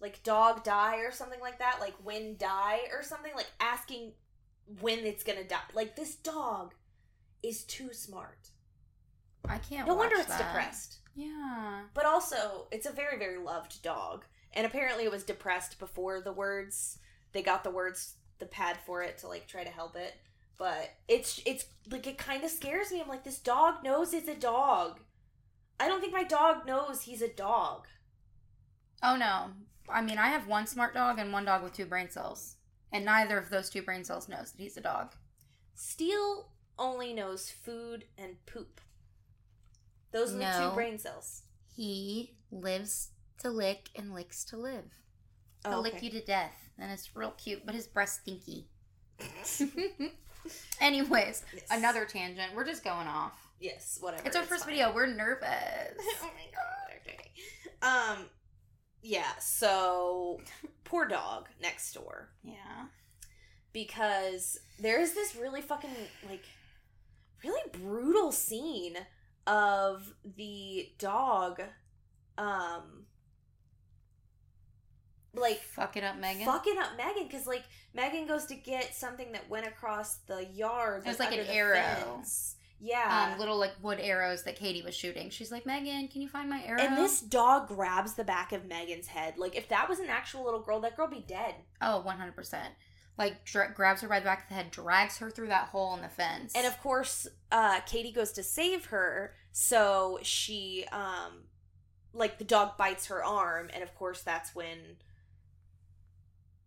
like 0.00 0.22
dog 0.24 0.64
die 0.64 0.98
or 0.98 1.12
something 1.12 1.40
like 1.40 1.58
that, 1.60 1.78
like 1.80 1.94
when 2.02 2.36
die 2.36 2.80
or 2.92 3.02
something 3.02 3.32
like 3.36 3.50
asking 3.60 4.12
when 4.80 5.00
it's 5.00 5.22
gonna 5.22 5.44
die. 5.44 5.58
Like 5.74 5.96
this 5.96 6.16
dog 6.16 6.74
is 7.42 7.64
too 7.64 7.92
smart. 7.92 8.50
I 9.48 9.58
can't. 9.58 9.86
No 9.86 9.94
wonder 9.94 10.16
it's 10.16 10.26
that. 10.26 10.38
depressed. 10.38 10.98
Yeah. 11.14 11.82
But 11.94 12.06
also, 12.06 12.68
it's 12.70 12.86
a 12.86 12.92
very 12.92 13.18
very 13.18 13.38
loved 13.38 13.82
dog, 13.82 14.24
and 14.52 14.66
apparently 14.66 15.04
it 15.04 15.10
was 15.10 15.24
depressed 15.24 15.78
before 15.78 16.20
the 16.20 16.32
words. 16.32 16.98
They 17.32 17.42
got 17.42 17.64
the 17.64 17.70
words, 17.70 18.14
the 18.38 18.46
pad 18.46 18.78
for 18.84 19.02
it 19.02 19.18
to 19.18 19.28
like 19.28 19.46
try 19.46 19.64
to 19.64 19.70
help 19.70 19.96
it. 19.96 20.14
But 20.58 20.90
it's 21.08 21.40
it's 21.46 21.66
like 21.90 22.06
it 22.06 22.18
kind 22.18 22.44
of 22.44 22.50
scares 22.50 22.92
me. 22.92 23.00
I'm 23.00 23.08
like, 23.08 23.24
this 23.24 23.38
dog 23.38 23.82
knows 23.82 24.12
it's 24.14 24.28
a 24.28 24.34
dog. 24.34 25.00
I 25.80 25.88
don't 25.88 26.00
think 26.00 26.12
my 26.12 26.24
dog 26.24 26.66
knows 26.66 27.02
he's 27.02 27.22
a 27.22 27.28
dog. 27.28 27.86
Oh 29.02 29.16
no. 29.16 29.46
I 29.88 30.00
mean, 30.00 30.18
I 30.18 30.28
have 30.28 30.46
one 30.46 30.66
smart 30.66 30.94
dog 30.94 31.18
and 31.18 31.32
one 31.32 31.44
dog 31.44 31.62
with 31.62 31.72
two 31.72 31.86
brain 31.86 32.08
cells, 32.08 32.56
and 32.92 33.04
neither 33.04 33.36
of 33.38 33.50
those 33.50 33.68
two 33.68 33.82
brain 33.82 34.04
cells 34.04 34.28
knows 34.28 34.52
that 34.52 34.62
he's 34.62 34.76
a 34.76 34.80
dog. 34.80 35.12
Steel 35.74 36.50
only 36.78 37.12
knows 37.12 37.50
food 37.50 38.04
and 38.16 38.36
poop. 38.46 38.80
Those 40.12 40.34
are 40.34 40.38
the 40.38 40.68
two 40.68 40.74
brain 40.74 40.98
cells. 40.98 41.42
He 41.74 42.36
lives 42.50 43.08
to 43.38 43.50
lick 43.50 43.88
and 43.96 44.14
licks 44.14 44.44
to 44.44 44.56
live. 44.56 44.90
Oh, 45.64 45.80
lick 45.80 46.02
you 46.02 46.10
to 46.10 46.20
death, 46.20 46.70
and 46.78 46.90
it's 46.90 47.14
real 47.14 47.30
cute, 47.32 47.64
but 47.64 47.74
his 47.74 47.86
breath's 47.86 48.14
stinky. 48.14 48.66
Anyways, 50.80 51.44
Yes. 51.54 51.64
another 51.70 52.04
tangent. 52.04 52.54
We're 52.54 52.64
just 52.64 52.82
going 52.82 53.06
off. 53.06 53.32
Yes, 53.60 53.98
whatever. 54.00 54.26
It's 54.26 54.34
our 54.34 54.42
first 54.42 54.64
fine. 54.64 54.74
video. 54.74 54.92
We're 54.94 55.06
nervous. 55.06 55.94
oh 56.22 56.30
my 56.34 56.50
god. 56.52 56.96
Okay. 57.06 57.30
Um. 58.20 58.26
Yeah. 59.02 59.30
So 59.38 60.40
poor 60.84 61.06
dog 61.06 61.48
next 61.60 61.92
door 61.94 62.28
yeah. 62.42 62.86
because 63.72 64.58
there 64.80 65.00
is 65.00 65.14
this 65.14 65.36
really 65.36 65.60
fucking 65.62 65.90
like 66.28 66.44
really 67.44 67.62
brutal 67.72 68.30
scene 68.32 68.96
of 69.46 70.12
the 70.36 70.88
dog 70.98 71.62
um 72.38 73.06
like 75.34 75.60
Fuck 75.62 75.96
it 75.96 76.04
up, 76.04 76.18
Megan. 76.18 76.44
fucking 76.46 76.76
up 76.78 76.90
Megan 76.96 77.26
because 77.26 77.46
like 77.46 77.64
Megan 77.94 78.26
goes 78.26 78.46
to 78.46 78.54
get 78.54 78.94
something 78.94 79.32
that 79.32 79.48
went 79.48 79.66
across 79.66 80.16
the 80.26 80.44
yard. 80.52 81.02
It 81.04 81.08
was 81.08 81.18
like 81.18 81.32
an 81.32 81.46
arrow. 81.46 81.74
fence. 81.76 82.56
Yeah. 82.84 83.30
um, 83.32 83.38
little 83.38 83.58
like 83.58 83.72
wood 83.80 83.98
arrows 84.00 84.42
that 84.42 84.56
Katie 84.56 84.82
was 84.82 84.94
shooting. 84.96 85.30
She's 85.30 85.52
like, 85.52 85.64
Megan, 85.64 86.08
can 86.08 86.20
you 86.20 86.28
find 86.28 86.50
my 86.50 86.62
arrow? 86.64 86.80
and 86.80 86.96
this 86.96 87.20
dog 87.20 87.68
grabs 87.68 88.14
the 88.14 88.24
back 88.24 88.52
of 88.52 88.66
Megan's 88.66 89.06
head. 89.06 89.34
Like 89.38 89.56
if 89.56 89.68
that 89.68 89.88
was 89.88 90.00
an 90.00 90.08
actual 90.08 90.44
little 90.44 90.60
girl, 90.60 90.80
that 90.80 90.96
girl 90.96 91.06
be 91.06 91.24
dead. 91.26 91.54
oh, 91.80 92.04
100%. 92.06 92.56
Like 93.18 93.44
dra- 93.44 93.72
grabs 93.72 94.00
her 94.00 94.08
by 94.08 94.18
the 94.18 94.24
back 94.24 94.42
of 94.44 94.48
the 94.48 94.54
head, 94.54 94.70
drags 94.70 95.18
her 95.18 95.30
through 95.30 95.48
that 95.48 95.68
hole 95.68 95.94
in 95.94 96.02
the 96.02 96.08
fence. 96.08 96.54
And 96.56 96.66
of 96.66 96.80
course, 96.80 97.28
uh, 97.52 97.80
Katie 97.86 98.10
goes 98.10 98.32
to 98.32 98.42
save 98.42 98.86
her, 98.86 99.34
so 99.52 100.18
she, 100.22 100.86
um, 100.90 101.44
like 102.14 102.38
the 102.38 102.44
dog 102.44 102.76
bites 102.78 103.06
her 103.06 103.22
arm, 103.22 103.70
and 103.72 103.82
of 103.82 103.94
course 103.94 104.22
that's 104.22 104.54
when 104.54 104.78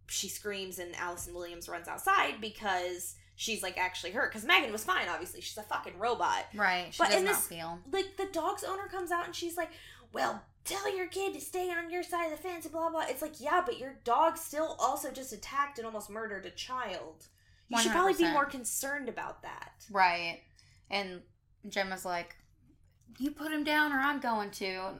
she 0.07 0.27
screams 0.29 0.79
and 0.79 0.95
Allison 0.95 1.33
Williams 1.33 1.67
runs 1.69 1.87
outside 1.87 2.39
because 2.41 3.15
she's 3.35 3.61
like 3.63 3.77
actually 3.77 4.11
hurt. 4.11 4.31
Because 4.31 4.45
Megan 4.45 4.71
was 4.71 4.83
fine, 4.83 5.07
obviously 5.09 5.41
she's 5.41 5.57
a 5.57 5.63
fucking 5.63 5.97
robot. 5.99 6.45
right, 6.55 6.93
she 6.93 6.97
but 6.99 7.09
does 7.09 7.19
in 7.19 7.25
not 7.25 7.35
this- 7.35 7.47
feel. 7.47 7.79
Like 7.91 8.17
the 8.17 8.27
dog's 8.31 8.63
owner 8.63 8.87
comes 8.87 9.11
out 9.11 9.25
and 9.25 9.35
she's 9.35 9.57
like, 9.57 9.69
"Well, 10.13 10.41
tell 10.63 10.95
your 10.95 11.07
kid 11.07 11.33
to 11.33 11.41
stay 11.41 11.69
on 11.71 11.89
your 11.89 12.03
side 12.03 12.25
of 12.25 12.31
the 12.31 12.37
fence," 12.37 12.65
and 12.65 12.71
blah 12.71 12.89
blah. 12.89 13.05
It's 13.07 13.21
like, 13.21 13.39
yeah, 13.41 13.61
but 13.65 13.79
your 13.79 13.95
dog 14.03 14.37
still 14.37 14.75
also 14.79 15.11
just 15.11 15.33
attacked 15.33 15.77
and 15.77 15.85
almost 15.85 16.09
murdered 16.09 16.45
a 16.45 16.51
child. 16.51 17.27
You 17.67 17.79
should 17.81 17.91
probably 17.91 18.13
be 18.13 18.31
more 18.31 18.45
concerned 18.45 19.09
about 19.09 19.41
that. 19.41 19.85
Right. 19.89 20.41
And 20.91 21.21
Gemma's 21.67 22.05
like, 22.05 22.35
you 23.17 23.31
put 23.31 23.51
him 23.51 23.63
down 23.63 23.91
or 23.91 23.97
I'm 23.97 24.19
going 24.19 24.51
to. 24.51 24.99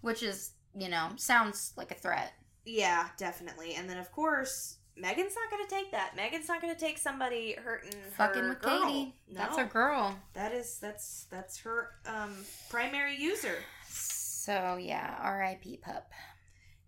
Which 0.00 0.22
is, 0.22 0.52
you 0.74 0.88
know, 0.88 1.10
sounds 1.16 1.74
like 1.76 1.90
a 1.90 1.94
threat. 1.94 2.32
Yeah, 2.70 3.08
definitely. 3.16 3.74
And 3.74 3.88
then 3.88 3.96
of 3.96 4.12
course, 4.12 4.76
Megan's 4.96 5.34
not 5.34 5.50
going 5.50 5.66
to 5.66 5.74
take 5.74 5.90
that. 5.92 6.14
Megan's 6.16 6.48
not 6.48 6.60
going 6.60 6.74
to 6.74 6.78
take 6.80 6.98
somebody 6.98 7.52
hurting 7.54 7.92
her 7.92 8.10
Fucking 8.16 8.48
with 8.48 8.60
girl. 8.60 8.84
Katie. 8.84 9.14
No, 9.30 9.38
That's 9.40 9.56
her 9.56 9.64
girl. 9.64 10.18
that 10.34 10.52
is 10.52 10.78
that's 10.78 11.26
that's 11.30 11.58
her 11.60 11.90
um 12.06 12.34
primary 12.68 13.16
user. 13.16 13.56
So, 13.88 14.76
yeah, 14.80 15.16
R.I.P. 15.20 15.78
pup. 15.78 16.10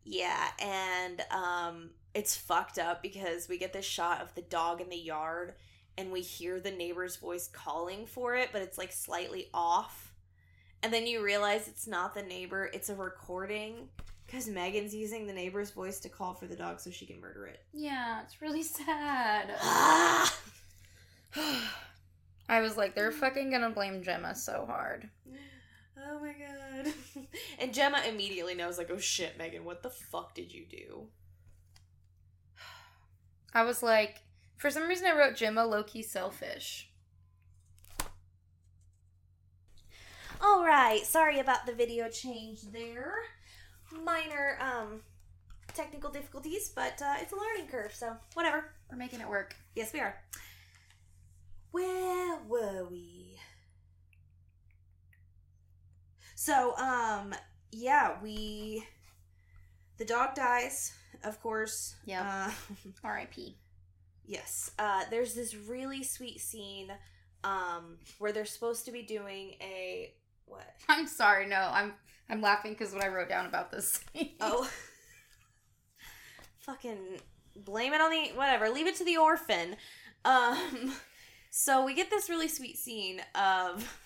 Yeah, 0.05 0.49
and 0.61 1.20
um 1.31 1.91
it's 2.12 2.37
fucked 2.37 2.78
up 2.78 3.03
because 3.03 3.49
we 3.49 3.57
get 3.59 3.72
this 3.72 3.85
shot 3.85 4.20
of 4.20 4.35
the 4.35 4.43
dog 4.43 4.81
in 4.81 4.89
the 4.91 4.97
yard 4.97 5.55
and 5.97 6.11
we 6.11 6.20
hear 6.20 6.59
the 6.61 6.70
neighbor's 6.72 7.16
voice 7.16 7.49
calling 7.49 8.05
for 8.07 8.35
it, 8.35 8.51
but 8.53 8.62
it's 8.62 8.76
like 8.78 8.93
slightly 8.93 9.49
off. 9.55 10.12
And 10.83 10.93
then 10.93 11.07
you 11.07 11.22
realize 11.22 11.68
it's 11.68 11.87
not 11.87 12.14
the 12.14 12.22
neighbor, 12.22 12.68
it's 12.72 12.89
a 12.89 12.95
recording 12.95 13.89
because 14.31 14.47
Megan's 14.47 14.95
using 14.95 15.26
the 15.26 15.33
neighbor's 15.33 15.70
voice 15.72 15.99
to 16.01 16.09
call 16.09 16.35
for 16.35 16.47
the 16.47 16.55
dog 16.55 16.78
so 16.78 16.91
she 16.91 17.05
can 17.05 17.20
murder 17.20 17.47
it. 17.47 17.64
Yeah, 17.72 18.22
it's 18.22 18.41
really 18.41 18.62
sad. 18.62 19.51
Ah! 19.62 20.39
I 22.49 22.61
was 22.61 22.76
like, 22.76 22.95
they're 22.95 23.12
fucking 23.12 23.51
gonna 23.51 23.70
blame 23.70 24.03
Gemma 24.03 24.35
so 24.35 24.64
hard. 24.66 25.09
Oh 25.97 26.18
my 26.20 26.33
god. 26.33 26.93
and 27.61 27.72
Gemma 27.72 28.03
immediately 28.09 28.55
knows, 28.55 28.78
like, 28.78 28.91
oh 28.91 28.99
shit, 28.99 29.39
Megan, 29.39 29.64
what 29.64 29.83
the 29.83 29.91
fuck 29.91 30.35
did 30.35 30.53
you 30.53 30.64
do? 30.68 31.07
I 33.55 33.62
was 33.62 33.83
like, 33.83 34.22
for 34.57 34.70
some 34.70 34.89
reason, 34.89 35.07
I 35.07 35.16
wrote 35.16 35.37
Gemma 35.37 35.64
low 35.64 35.85
key 35.85 36.03
selfish. 36.03 36.91
Alright, 40.43 41.07
sorry 41.07 41.39
about 41.39 41.66
the 41.66 41.74
video 41.74 42.09
change 42.09 42.62
there. 42.72 43.14
Minor, 44.05 44.59
um, 44.61 45.01
technical 45.74 46.11
difficulties, 46.11 46.70
but 46.74 47.01
uh, 47.03 47.14
it's 47.20 47.32
a 47.32 47.36
learning 47.36 47.68
curve, 47.70 47.95
so 47.95 48.16
whatever. 48.34 48.72
We're 48.91 48.99
making 48.99 49.20
it 49.20 49.28
work. 49.28 49.55
Yes, 49.74 49.93
we 49.93 50.01
are. 50.01 50.14
Where 51.70 52.38
were 52.49 52.86
we? 52.91 53.38
So, 56.34 56.76
um, 56.76 57.34
yeah, 57.72 58.16
we. 58.22 58.84
The 59.99 60.05
dog 60.05 60.34
dies, 60.34 60.93
of 61.24 61.41
course. 61.43 61.95
Yep. 62.07 62.24
Uh, 62.24 62.51
R.I.P. 63.05 63.57
Yes. 64.26 64.70
Uh, 64.78 65.03
there's 65.11 65.34
this 65.34 65.55
really 65.55 66.03
sweet 66.03 66.41
scene 66.41 66.91
um, 67.45 67.99
where 68.18 68.32
they're 68.32 68.45
supposed 68.45 68.84
to 68.86 68.93
be 68.93 69.03
doing 69.03 69.55
a 69.61 70.12
what? 70.47 70.74
I'm 70.88 71.07
sorry, 71.07 71.47
no, 71.47 71.68
I'm 71.72 71.95
I'm 72.31 72.41
laughing 72.41 72.72
because 72.72 72.93
what 72.93 73.03
I 73.03 73.09
wrote 73.09 73.28
down 73.28 73.47
about 73.47 73.70
this. 73.70 74.01
Oh, 74.41 74.68
fucking 76.61 77.18
blame 77.57 77.93
it 77.93 78.01
on 78.01 78.11
the 78.11 78.28
whatever. 78.35 78.70
Leave 78.70 78.87
it 78.87 78.97
to 78.97 79.05
the 79.05 79.16
orphan. 79.16 79.76
Um, 80.24 80.95
so 81.51 81.85
we 81.85 81.95
get 81.95 82.11
this 82.11 82.31
really 82.31 82.49
sweet 82.49 82.78
scene 82.78 83.20
of 83.35 83.99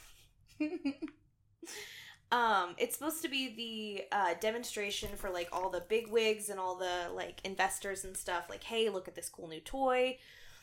um 2.33 2.75
it's 2.79 2.97
supposed 2.97 3.23
to 3.23 3.29
be 3.29 3.55
the 3.55 4.17
uh 4.17 4.35
demonstration 4.41 5.11
for 5.17 5.31
like 5.31 5.49
all 5.53 5.69
the 5.69 5.85
big 5.89 6.09
wigs 6.09 6.49
and 6.49 6.59
all 6.59 6.77
the 6.77 7.13
like 7.13 7.41
investors 7.45 8.05
and 8.05 8.17
stuff 8.17 8.47
like 8.49 8.63
hey 8.63 8.89
look 8.89 9.09
at 9.09 9.15
this 9.15 9.29
cool 9.29 9.49
new 9.49 9.61
toy 9.61 10.17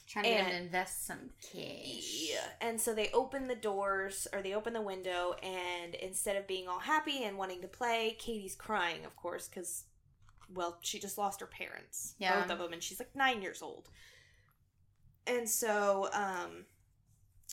trying 0.08 0.24
to 0.26 0.30
get 0.32 0.40
him 0.42 0.46
And- 0.48 0.56
to 0.58 0.64
invest 0.64 1.06
some 1.06 1.30
cash. 1.42 2.30
yeah 2.30 2.48
and 2.60 2.80
so 2.82 2.94
they 2.94 3.10
open 3.14 3.48
the 3.48 3.56
doors 3.56 4.28
or 4.34 4.42
they 4.42 4.54
open 4.54 4.74
the 4.74 4.82
window 4.82 5.34
and 5.42 5.96
instead 5.96 6.36
of 6.36 6.48
being 6.48 6.68
all 6.68 6.80
happy 6.80 7.24
and 7.24 7.38
wanting 7.38 7.62
to 7.62 7.68
play 7.68 8.16
katie's 8.20 8.56
crying 8.56 9.06
of 9.06 9.16
course 9.16 9.48
because 9.48 9.84
well 10.54 10.78
she 10.82 11.00
just 11.00 11.18
lost 11.18 11.40
her 11.40 11.48
parents 11.48 12.16
Yeah. 12.20 12.42
both 12.42 12.52
of 12.52 12.60
them 12.60 12.74
and 12.74 12.84
she's 12.84 13.00
like 13.00 13.16
nine 13.16 13.42
years 13.42 13.62
old 13.62 13.90
and 15.28 15.48
so 15.50 16.10
um 16.14 16.66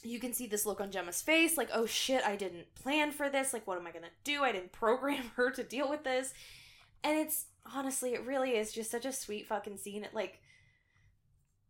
you 0.05 0.21
can 0.21 0.33
see 0.33 0.47
this 0.47 0.65
look 0.65 0.81
on 0.81 0.93
Gemma's 0.93 1.21
face, 1.23 1.57
like, 1.59 1.71
oh 1.75 1.85
shit, 1.85 2.23
I 2.25 2.37
didn't 2.37 2.73
plan 2.77 3.11
for 3.11 3.29
this. 3.29 3.53
Like, 3.53 3.67
what 3.67 3.79
am 3.79 3.87
I 3.89 3.91
gonna 3.91 4.07
do? 4.23 4.45
I 4.45 4.53
didn't 4.53 4.71
program 4.85 5.33
her 5.35 5.51
to 5.51 5.65
deal 5.65 5.91
with 5.91 6.05
this. 6.05 6.33
And 7.03 7.19
it's 7.19 7.47
honestly, 7.75 8.15
it 8.15 8.25
really 8.25 8.53
is 8.53 8.73
just 8.73 8.93
such 8.93 9.05
a 9.05 9.13
sweet 9.13 9.49
fucking 9.49 9.77
scene. 9.77 10.05
It 10.05 10.15
like 10.15 10.41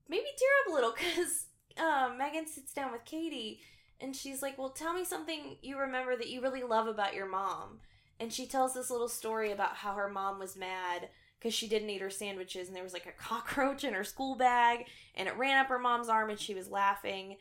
made 0.08 0.22
me 0.22 0.30
tear 0.36 0.48
up 0.64 0.72
a 0.72 0.74
little 0.74 0.92
because 0.96 1.46
uh, 1.78 2.10
Megan 2.16 2.46
sits 2.46 2.72
down 2.72 2.92
with 2.92 3.04
Katie 3.04 3.60
and 4.00 4.14
she's 4.14 4.42
like, 4.42 4.58
well, 4.58 4.70
tell 4.70 4.92
me 4.92 5.04
something 5.04 5.56
you 5.62 5.78
remember 5.78 6.16
that 6.16 6.28
you 6.28 6.40
really 6.40 6.62
love 6.62 6.86
about 6.86 7.14
your 7.14 7.28
mom. 7.28 7.80
And 8.20 8.32
she 8.32 8.46
tells 8.46 8.74
this 8.74 8.90
little 8.90 9.08
story 9.08 9.52
about 9.52 9.76
how 9.76 9.94
her 9.94 10.08
mom 10.08 10.38
was 10.38 10.56
mad 10.56 11.08
because 11.38 11.54
she 11.54 11.68
didn't 11.68 11.90
eat 11.90 12.00
her 12.00 12.10
sandwiches 12.10 12.66
and 12.66 12.76
there 12.76 12.82
was 12.82 12.92
like 12.92 13.06
a 13.06 13.12
cockroach 13.22 13.84
in 13.84 13.94
her 13.94 14.04
school 14.04 14.34
bag 14.34 14.86
and 15.14 15.28
it 15.28 15.36
ran 15.36 15.58
up 15.58 15.68
her 15.68 15.78
mom's 15.78 16.08
arm 16.08 16.30
and 16.30 16.40
she 16.40 16.54
was 16.54 16.68
laughing 16.70 17.36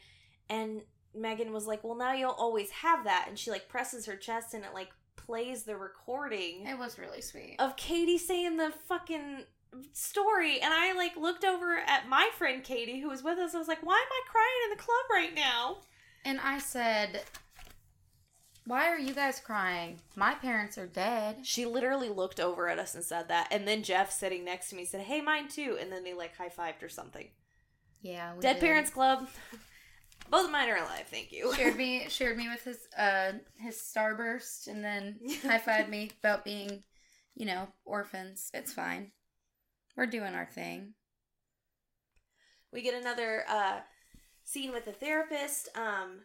and 0.49 0.81
Megan 1.15 1.51
was 1.51 1.65
like, 1.65 1.83
"Well, 1.83 1.95
now 1.95 2.13
you'll 2.13 2.29
always 2.31 2.69
have 2.69 3.05
that." 3.05 3.25
And 3.27 3.39
she 3.39 3.49
like 3.49 3.67
presses 3.67 4.05
her 4.05 4.15
chest 4.15 4.53
and 4.53 4.63
it 4.63 4.73
like 4.73 4.89
plays 5.15 5.63
the 5.63 5.75
recording 5.75 6.65
It 6.65 6.77
was 6.77 6.99
really 6.99 7.21
sweet. 7.21 7.55
of 7.59 7.75
Katie 7.75 8.17
saying 8.19 8.57
the 8.57 8.71
fucking 8.87 9.43
story 9.93 10.59
and 10.61 10.73
I 10.73 10.93
like 10.93 11.15
looked 11.15 11.45
over 11.45 11.77
at 11.77 12.07
my 12.09 12.29
friend 12.37 12.63
Katie 12.63 12.99
who 12.99 13.09
was 13.09 13.23
with 13.23 13.37
us. 13.37 13.53
I 13.55 13.59
was 13.59 13.67
like, 13.67 13.85
"Why 13.85 13.95
am 13.95 14.11
I 14.11 14.21
crying 14.31 14.63
in 14.65 14.77
the 14.77 14.83
club 14.83 15.05
right 15.11 15.35
now?" 15.35 15.77
And 16.25 16.39
I 16.41 16.59
said, 16.59 17.21
Why 18.65 18.87
are 18.89 18.99
you 18.99 19.13
guys 19.13 19.39
crying? 19.39 19.99
My 20.15 20.33
parents 20.33 20.77
are 20.77 20.87
dead. 20.87 21.45
She 21.45 21.65
literally 21.65 22.09
looked 22.09 22.41
over 22.41 22.67
at 22.67 22.79
us 22.79 22.95
and 22.95 23.03
said 23.03 23.29
that. 23.29 23.47
And 23.49 23.65
then 23.65 23.81
Jeff 23.81 24.11
sitting 24.11 24.43
next 24.43 24.69
to 24.69 24.75
me 24.75 24.83
said, 24.83 25.01
"Hey, 25.01 25.21
mine 25.21 25.47
too." 25.47 25.77
And 25.79 25.89
then 25.91 26.03
they 26.03 26.13
like 26.13 26.35
high-fived 26.35 26.83
or 26.83 26.89
something. 26.89 27.29
Yeah. 28.01 28.35
We 28.35 28.41
Dead 28.41 28.53
did. 28.53 28.61
Parents 28.61 28.89
Club. 28.89 29.27
Both 30.29 30.45
of 30.45 30.51
mine 30.51 30.69
are 30.69 30.77
alive, 30.77 31.05
thank 31.09 31.31
you. 31.31 31.53
shared 31.53 31.77
me 31.77 32.05
shared 32.09 32.37
me 32.37 32.49
with 32.49 32.63
his 32.63 32.79
uh 32.97 33.33
his 33.57 33.77
starburst 33.77 34.67
and 34.67 34.83
then 34.83 35.19
high 35.43 35.59
fived 35.59 35.89
me 35.89 36.11
about 36.21 36.43
being, 36.43 36.83
you 37.35 37.45
know, 37.45 37.69
orphans. 37.85 38.51
It's 38.53 38.73
fine. 38.73 39.11
We're 39.97 40.05
doing 40.05 40.35
our 40.35 40.45
thing. 40.45 40.93
We 42.71 42.83
get 42.83 42.93
another 42.93 43.43
uh, 43.49 43.79
scene 44.43 44.71
with 44.71 44.85
the 44.85 44.91
therapist. 44.91 45.69
Um, 45.75 46.19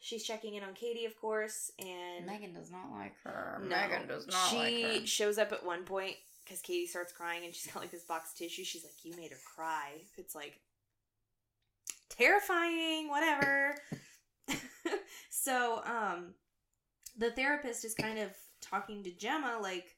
she's 0.00 0.24
checking 0.24 0.56
in 0.56 0.64
on 0.64 0.74
Katie, 0.74 1.04
of 1.04 1.16
course, 1.20 1.70
and 1.78 2.26
Megan 2.26 2.52
does 2.52 2.72
not 2.72 2.90
like 2.90 3.14
her. 3.22 3.60
No. 3.62 3.68
Megan 3.68 4.08
does 4.08 4.26
not 4.26 4.50
she 4.50 4.56
like 4.56 4.82
her. 4.82 5.00
She 5.00 5.06
shows 5.06 5.38
up 5.38 5.52
at 5.52 5.64
one 5.64 5.84
point 5.84 6.16
because 6.44 6.60
Katie 6.60 6.88
starts 6.88 7.12
crying, 7.12 7.44
and 7.44 7.54
she's 7.54 7.72
got 7.72 7.80
like 7.80 7.92
this 7.92 8.02
box 8.02 8.32
of 8.32 8.38
tissue. 8.38 8.64
She's 8.64 8.82
like, 8.82 9.04
"You 9.04 9.14
made 9.16 9.30
her 9.30 9.38
cry." 9.54 9.92
It's 10.18 10.34
like 10.34 10.58
terrifying, 12.08 13.08
whatever. 13.08 13.76
so, 15.30 15.82
um, 15.84 16.34
the 17.16 17.30
therapist 17.30 17.84
is 17.84 17.94
kind 17.94 18.18
of 18.18 18.30
talking 18.60 19.02
to 19.04 19.10
Gemma, 19.12 19.58
like, 19.62 19.96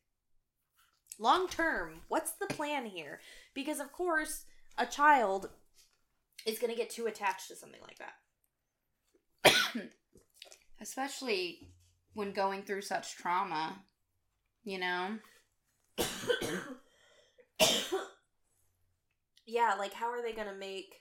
long 1.18 1.48
term, 1.48 2.02
what's 2.08 2.32
the 2.32 2.46
plan 2.46 2.86
here? 2.86 3.20
Because 3.54 3.80
of 3.80 3.92
course, 3.92 4.44
a 4.78 4.86
child 4.86 5.50
is 6.46 6.58
going 6.58 6.72
to 6.72 6.76
get 6.78 6.90
too 6.90 7.06
attached 7.06 7.48
to 7.48 7.56
something 7.56 7.80
like 7.82 7.98
that. 7.98 9.90
Especially 10.80 11.68
when 12.14 12.32
going 12.32 12.62
through 12.62 12.82
such 12.82 13.16
trauma, 13.16 13.82
you 14.62 14.78
know? 14.78 15.18
yeah, 19.46 19.74
like 19.78 19.94
how 19.94 20.10
are 20.10 20.22
they 20.22 20.32
going 20.32 20.48
to 20.48 20.54
make 20.54 20.96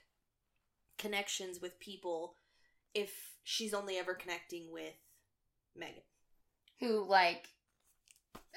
connections 0.97 1.59
with 1.61 1.79
people 1.79 2.35
if 2.93 3.11
she's 3.43 3.73
only 3.73 3.97
ever 3.97 4.13
connecting 4.13 4.71
with 4.71 4.93
Megan? 5.75 6.03
Who 6.79 7.07
like 7.07 7.47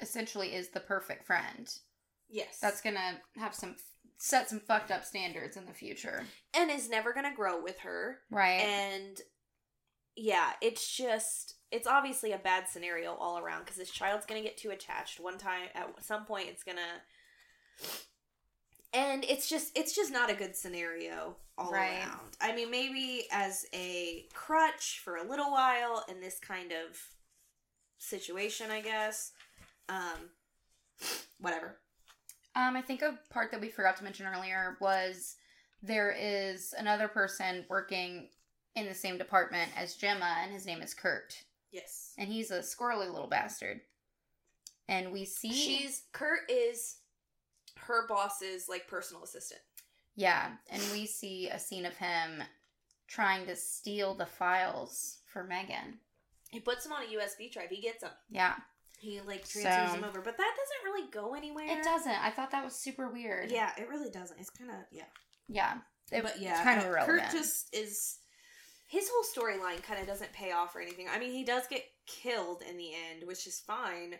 essentially 0.01 0.53
is 0.53 0.69
the 0.69 0.79
perfect 0.79 1.25
friend. 1.25 1.73
Yes. 2.29 2.59
That's 2.61 2.81
gonna 2.81 3.19
have 3.37 3.55
some 3.55 3.75
set 4.17 4.49
some 4.49 4.59
fucked 4.59 4.91
up 4.91 5.05
standards 5.05 5.57
in 5.57 5.65
the 5.65 5.73
future. 5.73 6.23
and 6.55 6.71
is 6.71 6.89
never 6.89 7.13
going 7.13 7.29
to 7.29 7.35
grow 7.35 7.61
with 7.61 7.79
her. 7.81 8.17
Right. 8.31 8.61
And 8.61 9.21
yeah, 10.15 10.53
it's 10.61 10.95
just 10.97 11.55
it's 11.71 11.85
obviously 11.87 12.31
a 12.31 12.37
bad 12.39 12.67
scenario 12.67 13.13
all 13.13 13.37
around 13.37 13.59
because 13.61 13.77
this 13.77 13.91
child's 13.91 14.25
going 14.25 14.41
to 14.41 14.47
get 14.47 14.57
too 14.57 14.71
attached 14.71 15.19
one 15.19 15.37
time 15.37 15.67
at 15.75 16.03
some 16.03 16.25
point 16.25 16.47
it's 16.49 16.63
going 16.63 16.77
to 16.77 17.87
and 18.93 19.23
it's 19.25 19.47
just 19.49 19.77
it's 19.77 19.95
just 19.95 20.11
not 20.11 20.31
a 20.31 20.35
good 20.35 20.55
scenario 20.55 21.35
all 21.57 21.71
Right. 21.71 21.99
around. 21.99 22.37
I 22.41 22.55
mean, 22.55 22.71
maybe 22.71 23.25
as 23.31 23.65
a 23.73 24.25
crutch 24.33 25.01
for 25.03 25.17
a 25.17 25.23
little 25.27 25.51
while 25.51 26.03
in 26.09 26.21
this 26.21 26.39
kind 26.39 26.71
of 26.71 26.97
situation, 27.99 28.71
I 28.71 28.81
guess. 28.81 29.31
Um 29.89 30.29
whatever. 31.39 31.77
Um, 32.55 32.75
I 32.75 32.81
think 32.81 33.01
a 33.03 33.19
part 33.29 33.51
that 33.51 33.61
we 33.61 33.69
forgot 33.69 33.97
to 33.97 34.03
mention 34.03 34.25
earlier 34.25 34.77
was 34.81 35.35
there 35.83 36.11
is 36.19 36.73
another 36.77 37.07
person 37.07 37.65
working 37.69 38.29
in 38.75 38.87
the 38.87 38.95
same 38.95 39.17
department 39.19 39.69
as 39.77 39.95
Gemma, 39.95 40.37
and 40.41 40.51
his 40.51 40.65
name 40.65 40.81
is 40.81 40.93
Kurt, 40.95 41.35
Yes. 41.71 42.13
and 42.17 42.29
he's 42.29 42.49
a 42.49 42.59
squirrely 42.59 43.11
little 43.11 43.27
bastard. 43.27 43.81
And 44.87 45.11
we 45.11 45.25
see 45.25 45.51
She's 45.53 46.03
Kurt 46.13 46.49
is 46.49 46.97
her 47.81 48.07
boss's 48.07 48.67
like 48.67 48.87
personal 48.87 49.23
assistant. 49.23 49.61
yeah, 50.15 50.53
and 50.71 50.81
we 50.91 51.05
see 51.05 51.49
a 51.49 51.59
scene 51.59 51.85
of 51.85 51.95
him 51.97 52.41
trying 53.07 53.45
to 53.45 53.55
steal 53.55 54.15
the 54.15 54.25
files 54.25 55.19
for 55.31 55.43
Megan. 55.43 55.99
He 56.49 56.59
puts 56.59 56.83
them 56.83 56.93
on 56.93 57.03
a 57.03 57.07
USB 57.17 57.51
drive. 57.51 57.69
He 57.69 57.81
gets 57.81 58.01
them. 58.01 58.11
Yeah, 58.29 58.55
He 58.99 59.21
like 59.21 59.47
transfers 59.47 59.91
So- 59.91 59.95
them 59.95 60.03
over, 60.03 60.21
but 60.21 60.37
that 60.37 60.53
doesn't 60.57 60.91
really 60.91 61.09
go 61.11 61.35
anywhere. 61.35 61.65
it 61.67 61.83
doesn't. 61.83 62.11
I 62.11 62.31
thought 62.31 62.51
that 62.51 62.63
was 62.65 62.75
super 62.75 63.09
weird. 63.09 63.51
Yeah, 63.51 63.71
it 63.77 63.87
really 63.89 64.09
doesn't. 64.09 64.39
It's 64.39 64.49
kind 64.49 64.71
of 64.71 64.77
yeah. 64.91 65.03
yeah, 65.47 65.77
it, 66.11 66.23
but 66.23 66.41
yeah, 66.41 66.53
it's 66.55 66.61
kind 66.63 66.79
of 66.79 66.87
irrelevant. 66.87 67.21
Kurt 67.23 67.31
just 67.31 67.73
is. 67.75 68.19
His 68.89 69.09
whole 69.13 69.23
storyline 69.23 69.83
kind 69.83 69.99
of 69.99 70.07
doesn't 70.07 70.31
pay 70.31 70.53
off 70.53 70.73
or 70.75 70.79
anything. 70.79 71.07
I 71.13 71.19
mean, 71.19 71.31
he 71.33 71.43
does 71.43 71.67
get 71.69 71.83
killed 72.05 72.63
in 72.67 72.77
the 72.77 72.91
end, 72.93 73.27
which 73.27 73.45
is 73.45 73.59
fine. 73.59 74.15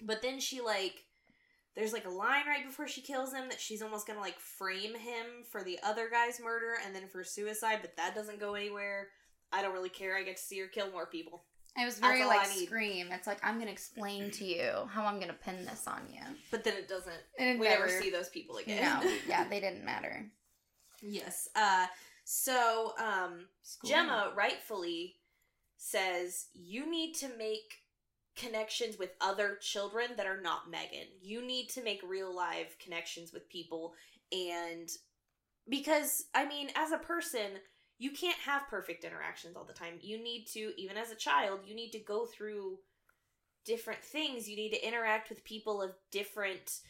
But 0.00 0.22
then 0.22 0.38
she 0.38 0.60
like, 0.60 1.04
there's 1.74 1.92
like 1.92 2.04
a 2.06 2.10
line 2.10 2.46
right 2.46 2.64
before 2.64 2.86
she 2.86 3.00
kills 3.02 3.32
him 3.34 3.48
that 3.48 3.60
she's 3.60 3.82
almost 3.82 4.06
gonna 4.06 4.20
like 4.20 4.38
frame 4.38 4.94
him 4.94 5.26
for 5.50 5.64
the 5.64 5.78
other 5.82 6.08
guy's 6.08 6.38
murder 6.40 6.74
and 6.86 6.94
then 6.94 7.08
for 7.08 7.24
suicide, 7.24 7.78
but 7.80 7.96
that 7.96 8.14
doesn't 8.14 8.38
go 8.38 8.54
anywhere. 8.54 9.08
I 9.52 9.60
don't 9.60 9.74
really 9.74 9.88
care. 9.88 10.16
I 10.16 10.22
get 10.22 10.36
to 10.36 10.42
see 10.42 10.60
her 10.60 10.68
kill 10.68 10.92
more 10.92 11.06
people. 11.06 11.42
It 11.76 11.84
was 11.84 11.98
very 11.98 12.24
like 12.24 12.46
scream. 12.46 13.08
It's 13.12 13.26
like 13.26 13.38
I'm 13.42 13.58
gonna 13.58 13.70
explain 13.70 14.30
to 14.32 14.44
you 14.44 14.88
how 14.88 15.04
I'm 15.04 15.20
gonna 15.20 15.32
pin 15.32 15.64
this 15.64 15.86
on 15.86 16.02
you. 16.12 16.22
But 16.50 16.64
then 16.64 16.74
it 16.74 16.88
doesn't. 16.88 17.14
And 17.38 17.60
We 17.60 17.68
never 17.68 17.88
see 17.88 18.10
those 18.10 18.28
people 18.28 18.56
again. 18.56 18.82
No, 18.82 19.10
yeah, 19.28 19.48
they 19.48 19.60
didn't 19.60 19.84
matter. 19.84 20.26
Yes. 21.00 21.48
Uh 21.54 21.86
so 22.24 22.92
um 22.98 23.46
Gemma 23.84 24.32
rightfully 24.36 25.16
says 25.76 26.46
you 26.54 26.90
need 26.90 27.14
to 27.14 27.28
make 27.38 27.82
connections 28.36 28.98
with 28.98 29.10
other 29.20 29.56
children 29.60 30.10
that 30.16 30.26
are 30.26 30.40
not 30.40 30.70
Megan. 30.70 31.08
You 31.22 31.44
need 31.44 31.68
to 31.70 31.82
make 31.82 32.00
real 32.02 32.34
live 32.34 32.76
connections 32.82 33.32
with 33.32 33.48
people 33.48 33.94
and 34.32 34.88
because 35.68 36.24
I 36.34 36.46
mean 36.46 36.70
as 36.74 36.92
a 36.92 36.98
person 36.98 37.58
you 38.00 38.10
can't 38.10 38.38
have 38.38 38.66
perfect 38.68 39.04
interactions 39.04 39.56
all 39.56 39.64
the 39.64 39.74
time. 39.74 39.98
You 40.00 40.20
need 40.20 40.46
to 40.54 40.72
even 40.80 40.96
as 40.96 41.12
a 41.12 41.16
child 41.16 41.60
you 41.66 41.76
need 41.76 41.90
to 41.92 41.98
go 42.00 42.24
through 42.24 42.78
different 43.64 44.02
things. 44.02 44.48
You 44.48 44.56
need 44.56 44.70
to 44.70 44.86
interact 44.86 45.28
with 45.28 45.44
people 45.44 45.82
of 45.82 45.92
different 46.10 46.80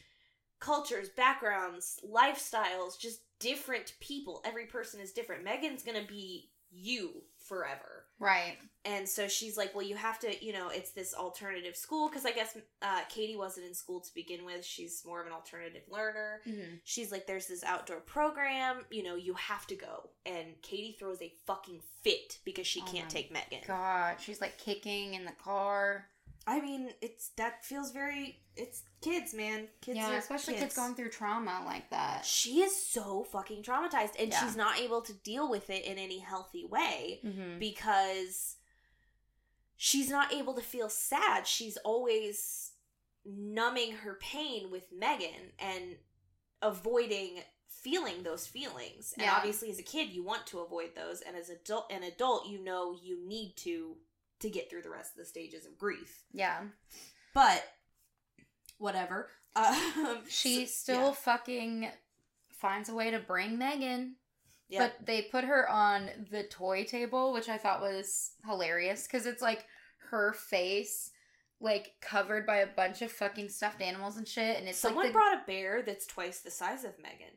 cultures, 0.61 1.09
backgrounds, 1.09 1.99
lifestyles, 2.09 2.97
just 2.97 3.19
different 3.39 3.93
people. 3.99 4.41
Every 4.45 4.65
person 4.65 5.01
is 5.01 5.11
different. 5.11 5.43
Megan's 5.43 5.83
gonna 5.83 6.05
be 6.07 6.49
you 6.71 7.23
forever. 7.51 8.05
Right. 8.17 8.57
And 8.85 9.07
so 9.09 9.27
she's 9.27 9.57
like, 9.57 9.75
well, 9.75 9.85
you 9.85 9.95
have 9.95 10.19
to, 10.19 10.45
you 10.45 10.53
know, 10.53 10.69
it's 10.69 10.91
this 10.91 11.13
alternative 11.13 11.75
school 11.75 12.07
because 12.07 12.25
I 12.25 12.31
guess 12.31 12.55
uh, 12.81 13.01
Katie 13.09 13.35
wasn't 13.35 13.67
in 13.67 13.73
school 13.73 13.99
to 13.99 14.09
begin 14.15 14.45
with. 14.45 14.63
She's 14.63 15.03
more 15.05 15.19
of 15.19 15.27
an 15.27 15.33
alternative 15.33 15.81
learner. 15.89 16.39
Mm-hmm. 16.47 16.75
She's 16.85 17.11
like, 17.11 17.27
there's 17.27 17.47
this 17.47 17.63
outdoor 17.65 17.99
program, 17.99 18.85
you 18.89 19.03
know, 19.03 19.15
you 19.15 19.33
have 19.33 19.67
to 19.67 19.75
go. 19.75 20.11
And 20.25 20.53
Katie 20.61 20.95
throws 20.97 21.21
a 21.21 21.33
fucking 21.45 21.81
fit 22.03 22.39
because 22.45 22.65
she 22.65 22.81
Oh 22.81 22.89
can't 22.89 23.09
take 23.09 23.33
Megan. 23.33 23.59
God, 23.67 24.15
she's 24.21 24.39
like 24.39 24.57
kicking 24.57 25.15
in 25.15 25.25
the 25.25 25.33
car. 25.43 26.05
I 26.47 26.59
mean, 26.59 26.89
it's 27.01 27.29
that 27.37 27.63
feels 27.63 27.91
very. 27.91 28.39
It's 28.55 28.81
kids, 29.01 29.33
man. 29.33 29.67
Kids 29.81 29.97
yeah, 29.97 30.11
are 30.11 30.17
especially 30.17 30.55
kids. 30.55 30.75
going 30.75 30.95
through 30.95 31.09
trauma 31.09 31.61
like 31.65 31.89
that. 31.91 32.25
She 32.25 32.61
is 32.61 32.75
so 32.75 33.23
fucking 33.23 33.63
traumatized, 33.63 34.15
and 34.19 34.31
Yeah. 34.31 34.39
she's 34.43 34.55
not 34.55 34.79
able 34.79 35.01
to 35.03 35.13
deal 35.13 35.49
with 35.49 35.69
it 35.69 35.85
in 35.85 35.97
any 35.97 36.19
healthy 36.19 36.65
way 36.65 37.21
Mm-hmm. 37.23 37.59
because 37.59 38.55
she's 39.77 40.09
not 40.09 40.33
able 40.33 40.53
to 40.55 40.61
feel 40.61 40.89
sad. 40.89 41.47
She's 41.47 41.77
always 41.77 42.71
numbing 43.25 43.93
her 43.97 44.15
pain 44.19 44.71
with 44.71 44.91
Megan 44.91 45.53
and 45.59 45.97
avoiding 46.61 47.43
feeling 47.69 48.23
those 48.23 48.47
feelings. 48.47 49.13
And 49.13 49.23
Yeah. 49.23 49.35
obviously 49.35 49.69
as 49.71 49.79
a 49.79 49.83
kid 49.83 50.09
you 50.09 50.23
want 50.23 50.45
to 50.47 50.59
avoid 50.59 50.95
those 50.95 51.21
and 51.21 51.35
as 51.35 51.49
adult 51.49 51.91
an 51.91 52.03
adult 52.03 52.47
you 52.47 52.59
know 52.63 52.93
you 53.01 53.17
need 53.27 53.55
to 53.57 53.95
to 54.41 54.49
get 54.49 54.69
through 54.69 54.81
the 54.83 54.89
rest 54.89 55.11
of 55.13 55.17
the 55.17 55.25
stages 55.25 55.65
of 55.65 55.77
grief. 55.77 56.23
Yeah, 56.33 56.61
But 57.33 57.63
whatever. 58.77 59.29
Um, 59.53 60.21
she 60.29 60.65
so- 60.65 60.71
still 60.71 61.07
yeah. 61.07 61.11
fucking 61.11 61.89
finds 62.51 62.87
a 62.87 62.95
way 62.95 63.11
to 63.11 63.19
bring 63.19 63.57
Megan. 63.57 64.15
Yeah. 64.69 64.87
But 64.97 65.05
they 65.05 65.23
put 65.23 65.43
her 65.43 65.67
on 65.69 66.09
the 66.31 66.43
toy 66.43 66.85
table, 66.85 67.33
which 67.33 67.49
I 67.49 67.57
thought 67.57 67.81
was 67.81 68.31
hilarious 68.45 69.03
because 69.07 69.25
it's 69.25 69.41
like 69.41 69.65
her 70.09 70.31
face, 70.31 71.11
like 71.59 71.95
covered 71.99 72.45
by 72.47 72.59
a 72.59 72.67
bunch 72.67 73.01
of 73.01 73.11
fucking 73.11 73.49
stuffed 73.49 73.81
animals 73.81 74.15
and 74.15 74.25
shit, 74.25 74.57
and 74.57 74.69
it's 74.69 74.77
someone 74.77 75.03
like 75.03 75.11
the, 75.11 75.17
brought 75.17 75.33
a 75.33 75.43
bear 75.45 75.81
that's 75.81 76.07
twice 76.07 76.39
the 76.39 76.49
size 76.49 76.85
of 76.85 76.97
Megan. 76.97 77.35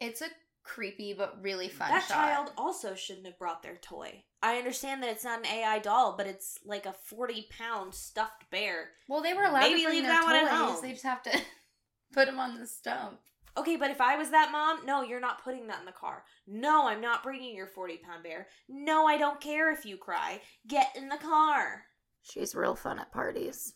it's 0.00 0.22
a 0.22 0.28
creepy 0.64 1.12
but 1.12 1.42
really 1.42 1.68
fun 1.68 1.90
that 1.90 2.04
shot. 2.04 2.14
child 2.14 2.52
also 2.56 2.94
shouldn't 2.94 3.26
have 3.26 3.38
brought 3.38 3.62
their 3.62 3.76
toy. 3.76 4.24
I 4.42 4.56
understand 4.56 5.02
that 5.02 5.10
it's 5.10 5.24
not 5.24 5.40
an 5.40 5.46
AI 5.46 5.78
doll, 5.78 6.16
but 6.16 6.26
it's 6.26 6.58
like 6.64 6.86
a 6.86 6.92
forty 6.92 7.46
pound 7.56 7.94
stuffed 7.94 8.50
bear. 8.50 8.90
Well, 9.08 9.22
they 9.22 9.34
were 9.34 9.44
allowed 9.44 9.60
Maybe 9.60 9.80
to 9.80 9.86
bring 9.86 9.94
leave 9.96 10.04
their 10.04 10.12
that 10.12 10.24
one 10.24 10.36
at 10.36 10.48
home. 10.48 10.82
They 10.82 10.92
just 10.92 11.04
have 11.04 11.22
to 11.24 11.40
put 12.12 12.26
them 12.26 12.38
on 12.38 12.58
the 12.58 12.66
stump. 12.66 13.18
Okay, 13.56 13.76
but 13.76 13.90
if 13.90 14.00
I 14.00 14.16
was 14.16 14.30
that 14.30 14.50
mom, 14.50 14.86
no, 14.86 15.02
you're 15.02 15.20
not 15.20 15.44
putting 15.44 15.66
that 15.66 15.80
in 15.80 15.84
the 15.84 15.92
car. 15.92 16.24
No, 16.46 16.88
I'm 16.88 17.02
not 17.02 17.22
bringing 17.22 17.54
your 17.54 17.66
40 17.66 17.98
pound 17.98 18.22
bear. 18.22 18.46
No, 18.68 19.06
I 19.06 19.18
don't 19.18 19.40
care 19.40 19.70
if 19.72 19.84
you 19.84 19.98
cry. 19.98 20.40
Get 20.66 20.88
in 20.96 21.08
the 21.08 21.18
car. 21.18 21.84
She's 22.22 22.54
real 22.54 22.74
fun 22.74 22.98
at 22.98 23.12
parties. 23.12 23.74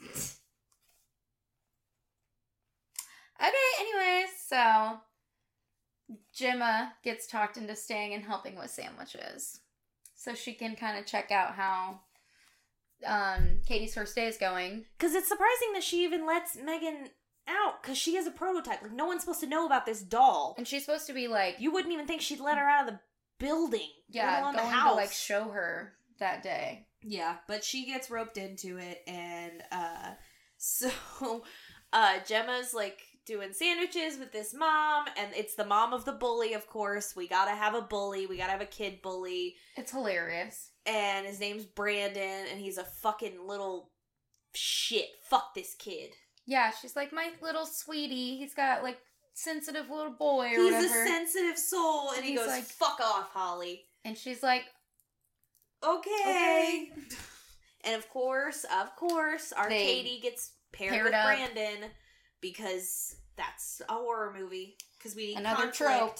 Okay, 3.40 3.52
anyways, 3.80 4.30
so 4.48 4.98
Gemma 6.34 6.94
gets 7.04 7.26
talked 7.26 7.56
into 7.56 7.76
staying 7.76 8.14
and 8.14 8.24
helping 8.24 8.56
with 8.56 8.70
sandwiches. 8.70 9.60
So 10.14 10.34
she 10.34 10.54
can 10.54 10.74
kind 10.76 10.98
of 10.98 11.06
check 11.06 11.30
out 11.30 11.54
how 11.54 12.00
um 13.06 13.60
Katie's 13.66 13.94
first 13.94 14.14
day 14.14 14.26
is 14.26 14.36
going. 14.36 14.84
Because 14.98 15.14
it's 15.14 15.28
surprising 15.28 15.72
that 15.74 15.82
she 15.84 16.04
even 16.04 16.26
lets 16.26 16.56
Megan 16.56 17.10
out, 17.48 17.82
because 17.82 17.96
she 17.96 18.16
is 18.16 18.26
a 18.26 18.30
prototype. 18.30 18.82
Like, 18.82 18.92
no 18.92 19.06
one's 19.06 19.22
supposed 19.22 19.40
to 19.40 19.46
know 19.46 19.64
about 19.66 19.86
this 19.86 20.02
doll. 20.02 20.54
And 20.58 20.66
she's 20.66 20.84
supposed 20.84 21.06
to 21.06 21.12
be 21.12 21.28
like 21.28 21.56
You 21.58 21.72
wouldn't 21.72 21.92
even 21.92 22.06
think 22.06 22.20
she'd 22.20 22.40
let 22.40 22.58
her 22.58 22.68
out 22.68 22.88
of 22.88 22.94
the 22.94 23.00
building. 23.38 23.88
yeah, 24.08 24.40
going 24.42 24.56
the 24.56 24.62
house. 24.62 24.90
to 24.92 24.96
like 24.96 25.12
show 25.12 25.44
her 25.50 25.92
that 26.18 26.42
day. 26.42 26.86
Yeah, 27.02 27.36
but 27.46 27.62
she 27.62 27.86
gets 27.86 28.10
roped 28.10 28.36
into 28.38 28.76
it, 28.78 29.02
and 29.06 29.62
uh, 29.70 30.10
so 30.58 30.90
uh, 31.92 32.18
Gemma's 32.26 32.74
like 32.74 32.98
doing 33.28 33.52
sandwiches 33.52 34.18
with 34.18 34.32
this 34.32 34.52
mom, 34.52 35.04
and 35.16 35.28
it's 35.36 35.54
the 35.54 35.64
mom 35.64 35.92
of 35.92 36.04
the 36.04 36.12
bully, 36.12 36.54
of 36.54 36.66
course. 36.66 37.14
We 37.14 37.28
gotta 37.28 37.52
have 37.52 37.74
a 37.76 37.82
bully, 37.82 38.26
we 38.26 38.36
gotta 38.38 38.50
have 38.52 38.60
a 38.60 38.66
kid 38.66 39.00
bully, 39.02 39.54
It's 39.76 39.92
hilarious. 39.92 40.70
and 40.86 41.24
his 41.26 41.38
name's 41.38 41.64
Brandon, 41.64 42.46
and 42.50 42.58
he's 42.58 42.78
a 42.78 42.84
fucking 42.84 43.46
little 43.46 43.90
shit. 44.54 45.06
Fuck 45.22 45.54
this 45.54 45.74
kid. 45.78 46.10
Yeah, 46.46 46.72
she's 46.72 46.96
like 46.96 47.12
my 47.12 47.30
little 47.42 47.66
sweetie. 47.66 48.38
He's 48.38 48.54
got 48.54 48.82
like 48.82 48.98
sensitive 49.34 49.88
little 49.90 50.12
boy 50.14 50.46
or 50.46 50.48
He's 50.48 50.72
whatever. 50.72 51.04
a 51.04 51.06
sensitive 51.06 51.58
soul, 51.58 52.10
and 52.16 52.24
he 52.24 52.34
goes, 52.34 52.46
like- 52.48 52.64
"Fuck 52.64 52.98
off, 53.00 53.30
Holly." 53.32 53.84
and 54.04 54.16
she's 54.18 54.42
like, 54.42 54.64
Okay. 55.84 56.90
And 57.84 57.94
of 57.94 58.08
course, 58.10 58.64
of 58.80 58.96
course, 58.96 59.52
our 59.52 59.68
They 59.68 59.84
Katie 59.84 60.20
gets 60.20 60.52
paired, 60.72 60.90
paired 60.92 61.04
with 61.04 61.14
up. 61.14 61.24
Brandon 61.26 61.90
because 62.40 63.16
that's 63.36 63.80
a 63.88 63.92
horror 63.92 64.34
movie. 64.38 64.76
Because 64.98 65.14
we 65.14 65.28
need 65.28 65.38
another 65.38 65.68
conflict. 65.68 65.76
trope. 65.76 66.18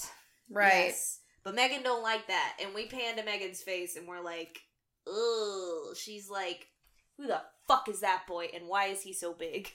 Right. 0.50 0.86
Yes. 0.86 1.20
But 1.44 1.54
Megan 1.54 1.82
don't 1.82 2.02
like 2.02 2.26
that, 2.28 2.56
and 2.62 2.74
we 2.74 2.86
pan 2.86 3.16
to 3.16 3.24
Megan's 3.24 3.62
face, 3.62 3.96
and 3.96 4.06
we're 4.06 4.20
like, 4.20 4.60
"Ugh." 5.06 5.96
She's 5.96 6.28
like, 6.28 6.68
"Who 7.16 7.26
the 7.26 7.42
fuck 7.66 7.88
is 7.88 8.00
that 8.00 8.26
boy, 8.26 8.50
and 8.54 8.66
why 8.68 8.86
is 8.86 9.02
he 9.02 9.12
so 9.12 9.32
big?" 9.32 9.70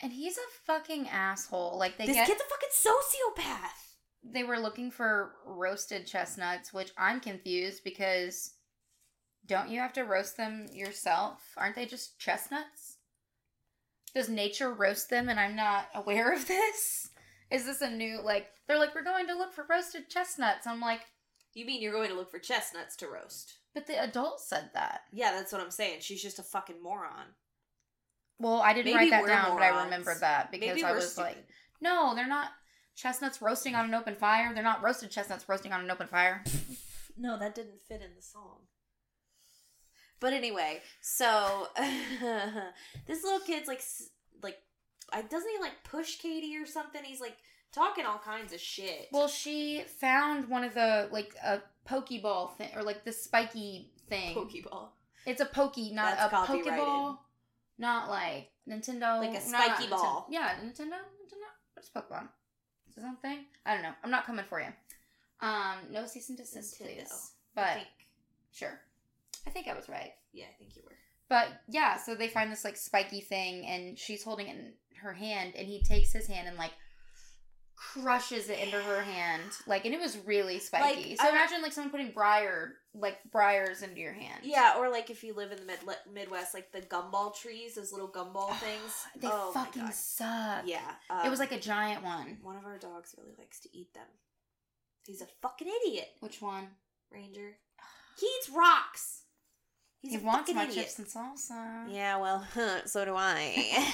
And 0.00 0.12
he's 0.12 0.36
a 0.36 0.40
fucking 0.66 1.08
asshole. 1.08 1.78
Like 1.78 1.96
they 1.96 2.06
this 2.06 2.16
get 2.16 2.26
kid's 2.26 2.40
a 2.42 2.44
fucking 2.44 2.68
sociopath. 3.44 3.96
they 4.24 4.42
were 4.44 4.58
looking 4.58 4.90
for 4.90 5.34
roasted 5.46 6.06
chestnuts, 6.06 6.72
which 6.72 6.92
I'm 6.98 7.20
confused 7.20 7.84
because 7.84 8.54
don't 9.46 9.68
you 9.70 9.80
have 9.80 9.92
to 9.94 10.02
roast 10.04 10.36
them 10.36 10.66
yourself? 10.72 11.40
Aren't 11.56 11.76
they 11.76 11.86
just 11.86 12.18
chestnuts? 12.18 12.98
Does 14.14 14.28
nature 14.28 14.72
roast 14.72 15.08
them 15.10 15.28
and 15.28 15.40
I'm 15.40 15.56
not 15.56 15.86
aware 15.94 16.32
of 16.34 16.46
this? 16.48 17.10
Is 17.50 17.64
this 17.66 17.80
a 17.80 17.90
new 17.90 18.20
like 18.22 18.48
they're 18.66 18.78
like 18.78 18.94
we're 18.94 19.04
going 19.04 19.26
to 19.28 19.34
look 19.36 19.52
for 19.52 19.64
roasted 19.68 20.08
chestnuts. 20.08 20.66
I'm 20.66 20.80
like, 20.80 21.00
You 21.54 21.64
mean 21.66 21.80
you're 21.82 21.92
going 21.92 22.08
to 22.10 22.14
look 22.16 22.30
for 22.30 22.38
chestnuts 22.38 22.96
to 22.96 23.08
roast? 23.08 23.54
but 23.74 23.86
the 23.86 24.02
adult 24.02 24.38
said 24.40 24.68
that. 24.74 25.00
Yeah, 25.12 25.32
that's 25.32 25.50
what 25.50 25.62
I'm 25.62 25.70
saying. 25.70 26.00
She's 26.00 26.20
just 26.22 26.38
a 26.38 26.42
fucking 26.42 26.82
moron. 26.82 27.28
Well, 28.38 28.60
I 28.60 28.74
didn't 28.74 28.92
Maybe 28.92 29.10
write 29.10 29.22
that 29.22 29.26
down, 29.26 29.56
but 29.56 29.62
I 29.62 29.70
morons. 29.70 29.84
remembered 29.86 30.20
that 30.20 30.50
because 30.50 30.66
Maybe 30.68 30.84
I 30.84 30.92
was 30.92 31.12
stupid. 31.12 31.22
like, 31.28 31.46
no, 31.80 32.14
they're 32.14 32.26
not 32.28 32.50
chestnuts 32.96 33.40
roasting 33.40 33.74
on 33.74 33.86
an 33.86 33.94
open 33.94 34.14
fire. 34.14 34.52
They're 34.52 34.62
not 34.62 34.82
roasted 34.82 35.10
chestnuts 35.10 35.48
roasting 35.48 35.72
on 35.72 35.80
an 35.82 35.90
open 35.90 36.06
fire. 36.06 36.44
No, 37.16 37.38
that 37.38 37.54
didn't 37.54 37.80
fit 37.88 38.02
in 38.02 38.10
the 38.16 38.22
song. 38.22 38.58
But 40.22 40.32
anyway, 40.32 40.80
so 41.00 41.66
this 43.08 43.24
little 43.24 43.40
kid's 43.40 43.66
like, 43.66 43.82
like, 44.40 44.56
I 45.12 45.22
doesn't 45.22 45.50
he 45.50 45.58
like 45.60 45.82
push 45.82 46.16
Katie 46.18 46.56
or 46.56 46.64
something? 46.64 47.02
He's 47.02 47.20
like 47.20 47.36
talking 47.72 48.06
all 48.06 48.20
kinds 48.24 48.52
of 48.52 48.60
shit. 48.60 49.08
Well, 49.10 49.26
she 49.26 49.82
found 50.00 50.48
one 50.48 50.62
of 50.62 50.74
the 50.74 51.08
like 51.10 51.34
a 51.44 51.60
pokeball 51.88 52.56
thing 52.56 52.70
or 52.76 52.84
like 52.84 53.04
the 53.04 53.12
spiky 53.12 53.90
thing. 54.08 54.36
Pokeball, 54.36 54.90
It's 55.26 55.40
a 55.40 55.46
pokey, 55.46 55.92
not 55.92 56.16
That's 56.16 56.32
a 56.32 56.36
pokeball. 56.36 57.18
Not 57.78 58.08
like 58.08 58.48
Nintendo. 58.68 59.18
Like 59.18 59.36
a 59.36 59.40
spiky 59.40 59.88
ball. 59.88 60.28
Yeah, 60.30 60.50
Nintendo. 60.64 61.00
Nintendo. 61.02 61.50
What's 61.74 61.90
Pokemon? 61.90 62.28
Is 62.88 62.98
it 62.98 63.00
something? 63.00 63.38
I 63.66 63.74
don't 63.74 63.82
know. 63.82 63.94
I'm 64.04 64.10
not 64.12 64.24
coming 64.24 64.44
for 64.48 64.60
you. 64.60 64.68
Um, 65.40 65.78
no 65.90 66.06
cease 66.06 66.28
and 66.28 66.38
desist, 66.38 66.80
Nintendo. 66.80 66.84
please. 66.84 67.30
I 67.56 67.60
But 67.60 67.74
think. 67.74 67.88
sure, 68.52 68.80
I 69.46 69.50
think 69.50 69.68
I 69.68 69.74
was 69.74 69.88
right. 69.88 70.12
Yeah, 70.32 70.46
I 70.46 70.56
think 70.58 70.76
you 70.76 70.82
were. 70.84 70.96
But 71.28 71.48
yeah, 71.68 71.96
so 71.96 72.14
they 72.14 72.28
find 72.28 72.52
this 72.52 72.64
like 72.64 72.76
spiky 72.76 73.20
thing, 73.20 73.66
and 73.66 73.98
she's 73.98 74.22
holding 74.22 74.48
it 74.48 74.56
in 74.56 74.72
her 75.02 75.12
hand, 75.12 75.54
and 75.56 75.66
he 75.66 75.82
takes 75.82 76.12
his 76.12 76.26
hand 76.26 76.46
and 76.48 76.56
like 76.56 76.72
crushes 77.74 78.48
it 78.48 78.58
into 78.58 78.78
her 78.78 79.02
hand, 79.02 79.42
like, 79.66 79.84
and 79.84 79.94
it 79.94 80.00
was 80.00 80.16
really 80.24 80.58
spiky. 80.58 81.10
Like, 81.10 81.20
so 81.20 81.26
I- 81.26 81.30
imagine 81.30 81.62
like 81.62 81.72
someone 81.72 81.90
putting 81.90 82.12
briar, 82.12 82.74
like 82.94 83.18
briars 83.30 83.82
into 83.82 84.00
your 84.00 84.12
hand. 84.12 84.40
Yeah, 84.44 84.74
or 84.78 84.88
like 84.90 85.10
if 85.10 85.24
you 85.24 85.34
live 85.34 85.52
in 85.52 85.58
the 85.58 85.64
mid- 85.64 85.96
Midwest, 86.12 86.54
like 86.54 86.70
the 86.70 86.80
gumball 86.80 87.34
trees, 87.34 87.74
those 87.74 87.92
little 87.92 88.08
gumball 88.08 88.54
things. 88.58 89.04
they 89.20 89.28
oh 89.30 89.50
fucking 89.52 89.90
suck. 89.90 90.62
Yeah, 90.64 90.92
it 91.24 91.30
was 91.30 91.40
um, 91.40 91.46
like 91.46 91.52
a 91.52 91.60
giant 91.60 92.04
one. 92.04 92.38
one 92.42 92.56
of 92.56 92.64
our 92.64 92.78
dogs 92.78 93.14
really 93.18 93.34
likes 93.38 93.60
to 93.60 93.68
eat 93.76 93.92
them. 93.94 94.06
He's 95.06 95.20
a 95.20 95.26
fucking 95.40 95.68
idiot, 95.84 96.08
Which 96.20 96.40
one? 96.40 96.68
Ranger. 97.10 97.56
He 98.18 98.26
eats 98.26 98.48
rocks. 98.50 99.21
He's 100.02 100.12
he 100.12 100.18
wants 100.18 100.52
my 100.52 100.64
idiot. 100.64 100.74
chips 100.94 100.98
and 100.98 101.06
salsa. 101.06 101.84
Yeah, 101.88 102.18
well, 102.18 102.44
so 102.86 103.04
do 103.04 103.14
I. 103.16 103.84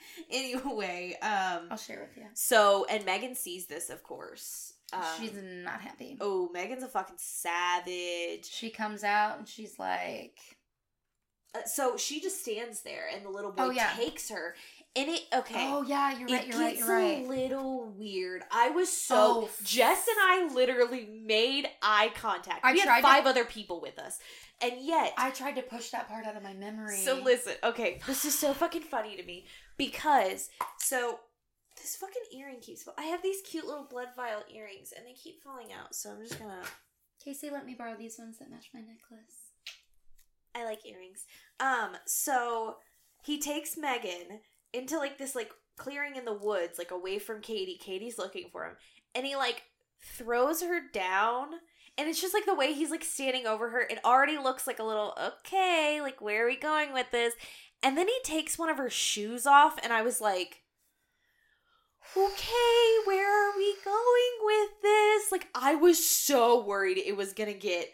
anyway, 0.30 1.16
um, 1.22 1.68
I'll 1.70 1.76
share 1.76 2.00
with 2.00 2.16
you. 2.16 2.28
so 2.34 2.86
and 2.90 3.04
Megan 3.04 3.34
sees 3.34 3.66
this, 3.66 3.90
of 3.90 4.02
course. 4.02 4.74
Um, 4.92 5.02
she's 5.18 5.32
not 5.42 5.80
happy. 5.80 6.18
oh, 6.20 6.50
Megan's 6.52 6.82
a 6.82 6.88
fucking 6.88 7.16
savage. 7.18 8.44
She 8.44 8.68
comes 8.70 9.02
out 9.04 9.38
and 9.38 9.48
she's 9.48 9.78
like, 9.78 10.38
Uh, 11.54 11.60
so 11.64 11.96
she 11.96 12.20
just 12.20 12.42
stands 12.42 12.82
there, 12.82 13.04
and 13.14 13.24
the 13.24 13.30
little 13.30 13.52
boy 13.52 13.62
Oh, 13.64 13.70
yeah. 13.70 13.92
takes 13.96 14.28
her, 14.28 14.54
And 14.94 15.08
it 15.08 15.22
okay. 15.34 15.66
Oh 15.72 15.82
yeah, 15.82 16.18
you're 16.18 16.28
right. 16.28 16.42
it 16.42 16.48
You're 16.48 16.58
right. 16.60 16.74
gets 16.74 16.86
You're 16.86 16.96
right. 16.96 17.24
a 17.24 17.26
little 17.28 17.86
weird. 17.96 18.42
I 18.52 18.68
was 18.70 18.90
so 18.94 19.16
Oh, 19.16 19.50
Jess 19.64 20.06
and 20.08 20.16
I 20.20 20.54
literally 20.54 21.08
made 21.24 21.66
eye 21.80 22.10
contact. 22.14 22.60
I 22.62 22.72
we 22.72 22.82
tried 22.82 22.90
had 22.92 22.96
to- 22.98 23.02
five 23.02 23.26
other 23.26 23.44
people 23.46 23.80
with 23.80 23.98
us, 23.98 24.18
and 24.62 24.74
yet. 24.80 25.12
I 25.16 25.30
tried 25.30 25.56
to 25.56 25.62
push 25.62 25.90
that 25.90 26.08
part 26.08 26.26
out 26.26 26.36
of 26.36 26.42
my 26.42 26.54
memory. 26.54 26.98
so 26.98 27.20
listen, 27.22 27.54
okay, 27.64 28.00
this 28.06 28.24
is 28.24 28.38
so 28.38 28.52
fucking 28.52 28.82
funny 28.82 29.16
to 29.16 29.24
me 29.24 29.46
because 29.76 30.50
so 30.78 31.20
this 31.76 31.96
fucking 31.96 32.22
earring 32.38 32.60
keeps. 32.60 32.86
I 32.96 33.04
have 33.04 33.22
these 33.22 33.40
cute 33.42 33.66
little 33.66 33.86
blood 33.88 34.08
vial 34.14 34.42
earrings, 34.54 34.92
and 34.96 35.06
they 35.06 35.14
keep 35.14 35.42
falling 35.42 35.72
out. 35.72 35.94
So 35.94 36.10
I'm 36.10 36.22
just 36.22 36.38
gonna. 36.38 36.62
Casey, 37.24 37.50
let 37.50 37.66
me 37.66 37.74
borrow 37.74 37.96
these 37.96 38.18
ones 38.18 38.38
that 38.38 38.50
match 38.50 38.70
my 38.74 38.80
necklace. 38.80 39.52
I 40.54 40.64
like 40.64 40.84
earrings. 40.86 41.24
Um, 41.60 41.96
so 42.04 42.76
he 43.24 43.38
takes 43.40 43.76
Megan 43.76 44.40
into 44.72 44.98
like 44.98 45.18
this 45.18 45.34
like 45.34 45.52
clearing 45.76 46.16
in 46.16 46.24
the 46.24 46.32
woods, 46.32 46.78
like 46.78 46.90
away 46.90 47.18
from 47.18 47.40
Katie. 47.40 47.78
Katie's 47.80 48.18
looking 48.18 48.48
for 48.50 48.64
him. 48.64 48.76
And 49.14 49.26
he 49.26 49.36
like 49.36 49.62
throws 50.16 50.62
her 50.62 50.80
down. 50.92 51.48
And 51.98 52.08
it's 52.08 52.20
just 52.20 52.34
like 52.34 52.46
the 52.46 52.54
way 52.54 52.72
he's 52.72 52.90
like 52.90 53.04
standing 53.04 53.46
over 53.46 53.68
her. 53.70 53.80
It 53.80 54.04
already 54.04 54.38
looks 54.38 54.66
like 54.66 54.78
a 54.78 54.84
little, 54.84 55.14
okay, 55.22 56.00
like 56.00 56.20
where 56.20 56.44
are 56.44 56.48
we 56.48 56.56
going 56.56 56.92
with 56.92 57.10
this? 57.10 57.34
And 57.82 57.96
then 57.98 58.08
he 58.08 58.18
takes 58.24 58.58
one 58.58 58.68
of 58.70 58.78
her 58.78 58.88
shoes 58.88 59.44
off, 59.44 59.76
and 59.82 59.92
I 59.92 60.02
was 60.02 60.20
like, 60.20 60.62
okay, 62.16 62.96
where 63.04 63.50
are 63.50 63.56
we 63.56 63.74
going 63.84 64.32
with 64.42 64.70
this? 64.82 65.32
Like, 65.32 65.48
I 65.54 65.74
was 65.74 66.04
so 66.04 66.64
worried 66.64 66.98
it 66.98 67.16
was 67.16 67.32
gonna 67.32 67.54
get 67.54 67.88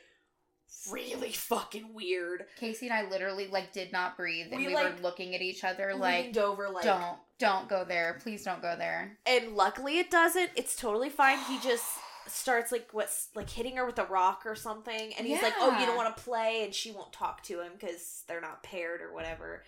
really 0.90 1.32
fucking 1.32 1.94
weird. 1.94 2.44
Casey 2.58 2.86
and 2.86 2.94
I 2.94 3.08
literally 3.08 3.48
like 3.48 3.72
did 3.72 3.92
not 3.92 4.16
breathe, 4.16 4.48
and 4.50 4.58
We, 4.60 4.68
we, 4.68 4.74
like, 4.74 4.96
were 4.96 5.02
looking 5.02 5.34
at 5.34 5.40
each 5.40 5.64
other 5.64 5.94
like, 5.94 6.36
over 6.36 6.68
like 6.68 6.84
"Don't, 6.84 7.16
don't 7.38 7.68
go 7.68 7.84
there. 7.84 8.18
Please 8.22 8.44
don't 8.44 8.62
go 8.62 8.74
there." 8.76 9.18
and 9.26 9.54
luckily 9.54 9.98
it 9.98 10.10
doesn't 10.10 10.50
it's 10.54 10.76
totally 10.76 11.08
fine 11.08 11.38
he 11.48 11.58
just 11.60 11.84
starts 12.30 12.72
like 12.72 12.88
what's 12.92 13.28
like 13.34 13.48
hitting 13.50 13.76
her 13.76 13.86
with 13.86 13.98
a 13.98 14.04
rock 14.04 14.42
or 14.46 14.54
something 14.54 15.12
and 15.18 15.26
he's 15.26 15.42
like 15.42 15.54
oh 15.58 15.78
you 15.78 15.86
don't 15.86 15.96
want 15.96 16.16
to 16.16 16.22
play 16.22 16.64
and 16.64 16.74
she 16.74 16.90
won't 16.90 17.12
talk 17.12 17.42
to 17.42 17.60
him 17.60 17.72
because 17.78 18.22
they're 18.26 18.40
not 18.40 18.62
paired 18.62 19.00
or 19.00 19.12
whatever. 19.12 19.62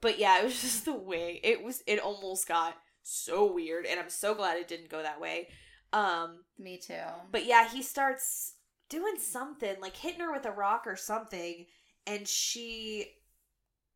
But 0.00 0.18
yeah 0.18 0.40
it 0.40 0.44
was 0.44 0.60
just 0.60 0.84
the 0.84 0.94
way 0.94 1.40
it 1.42 1.62
was 1.62 1.82
it 1.86 1.98
almost 2.00 2.46
got 2.48 2.74
so 3.02 3.50
weird 3.52 3.86
and 3.86 3.98
i'm 3.98 4.10
so 4.10 4.34
glad 4.34 4.58
it 4.58 4.68
didn't 4.68 4.90
go 4.90 5.02
that 5.02 5.20
way. 5.20 5.48
Um 5.92 6.40
Me 6.58 6.76
too. 6.78 6.94
but 7.32 7.46
yeah 7.46 7.68
he 7.68 7.82
starts 7.82 8.54
doing 8.88 9.16
something 9.18 9.76
like 9.80 9.96
hitting 9.96 10.20
her 10.20 10.32
with 10.32 10.46
a 10.46 10.50
rock 10.50 10.84
or 10.86 10.96
something 10.96 11.66
and 12.06 12.26
she 12.26 13.06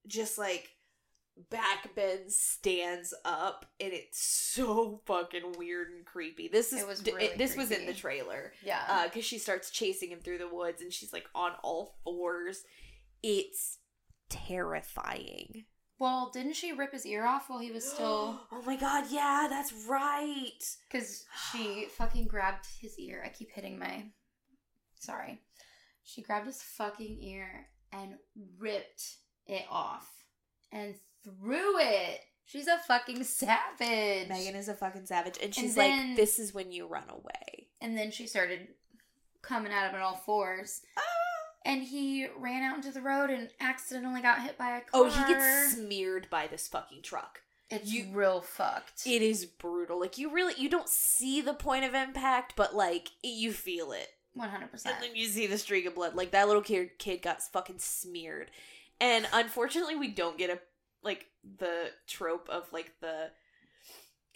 just 0.07 0.37
like 0.39 0.71
back 1.51 1.95
bends 1.95 2.37
stands 2.37 3.15
up 3.25 3.67
and 3.81 3.93
it's 3.93 4.23
so 4.23 5.01
fucking 5.07 5.55
weird 5.59 5.89
and 5.91 6.05
creepy 6.05 6.49
this 6.49 6.73
is 6.73 6.83
It 6.83 6.87
was 6.87 7.05
really 7.05 7.31
this 7.37 7.57
was 7.57 7.71
in 7.71 7.87
the 7.87 7.95
trailer 7.95 8.53
yeah. 8.65 8.83
uh 8.89 9.05
because 9.05 9.25
she 9.25 9.39
starts 9.39 9.71
chasing 9.71 10.11
him 10.11 10.21
through 10.21 10.39
the 10.39 10.49
woods 10.49 10.83
and 10.83 10.93
she's 10.93 11.13
like 11.13 11.27
on 11.35 11.53
all 11.63 11.97
fours 12.05 12.65
it's 13.23 13.79
terrifying 14.29 15.65
well, 15.99 16.33
didn't 16.35 16.57
she 16.57 16.73
rip 16.73 16.91
his 16.91 17.07
ear 17.07 17.25
off 17.25 17.49
while 17.49 17.61
he 17.61 17.71
was 17.71 17.89
still? 17.89 18.41
oh 18.53 18.63
my 18.67 18.75
god 18.75 19.05
yeah 19.09 19.47
that's 19.49 19.73
right 19.89 20.59
Because 20.91 21.25
she 21.53 21.87
fucking 21.97 22.27
grabbed 22.27 22.67
his 22.81 22.99
ear. 22.99 23.23
I 23.25 23.29
keep 23.29 23.53
hitting 23.53 23.79
my. 23.79 24.07
Sorry. 24.99 25.41
She 26.03 26.21
grabbed 26.23 26.47
his 26.47 26.61
fucking 26.61 27.19
ear 27.23 27.69
and 27.93 28.15
ripped 28.59 29.19
it 29.47 29.65
off 29.71 30.09
and 30.73 30.97
threw 31.25 31.79
it. 31.79 32.21
She's 32.45 32.67
a 32.67 32.79
fucking 32.79 33.25
savage. 33.25 34.29
megan 34.29 34.55
is 34.57 34.69
a 34.69 34.75
fucking 34.75 35.07
savage 35.07 35.37
and 35.37 35.45
And 35.47 35.55
she's 35.55 35.75
then- 35.75 36.09
like 36.11 36.17
this 36.17 36.39
is 36.39 36.53
when 36.53 36.71
you 36.73 36.87
run 36.87 37.09
away 37.09 37.69
And 37.81 37.97
then 37.97 38.11
she 38.11 38.27
started 38.27 38.69
coming 39.43 39.73
at 39.73 39.89
him 39.89 39.95
on 39.97 40.03
all 40.03 40.17
fours. 40.17 40.83
Ah. 40.97 41.03
And 41.65 41.83
he 41.83 42.27
ran 42.37 42.63
out 42.65 42.77
into 42.77 42.91
the 42.91 43.01
road 43.01 43.31
and 43.31 43.49
accidentally 43.61 44.21
got 44.21 44.43
hit 44.43 44.59
by 44.59 44.77
a 44.77 44.81
car. 44.81 44.89
oh 44.95 45.05
he 45.05 45.33
gets 45.33 45.75
smeared 45.75 46.29
by 46.31 46.47
this 46.49 46.67
fucking 46.69 47.03
truck 47.03 47.41
It's 47.71 47.91
you- 47.93 48.09
real 48.13 48.41
fucked. 48.41 49.07
It 49.07 49.23
is 49.23 49.47
brutal. 49.47 49.99
Like 50.01 50.19
you 50.19 50.31
really 50.31 50.55
you 50.59 50.69
don't 50.69 50.89
see 50.89 51.41
the 51.41 51.55
point 51.55 51.85
of 51.85 51.95
impact, 51.95 52.55
but 52.57 52.75
like 52.75 53.09
you 53.23 53.53
feel 53.53 53.93
it. 53.93 54.09
One 54.35 54.49
hundred 54.49 54.71
percent. 54.73 54.97
And 54.97 55.05
then 55.05 55.17
you 55.17 55.27
see 55.27 55.47
the 55.47 55.59
streak 55.59 55.87
of 55.87 55.95
blood. 55.95 56.15
Like 56.17 56.33
that 56.33 56.47
little 56.49 56.63
kid 56.63 56.99
kid 56.99 57.23
got 57.23 57.43
fucking 57.43 57.79
smeared. 57.79 58.51
And 59.01 59.27
unfortunately 59.33 59.95
we 59.97 60.09
don't 60.09 60.39
get 60.39 60.51
a 60.51 60.59
like 61.03 61.27
the 61.59 61.91
trope 62.07 62.49
of 62.49 62.73
like 62.73 62.93
the 63.01 63.31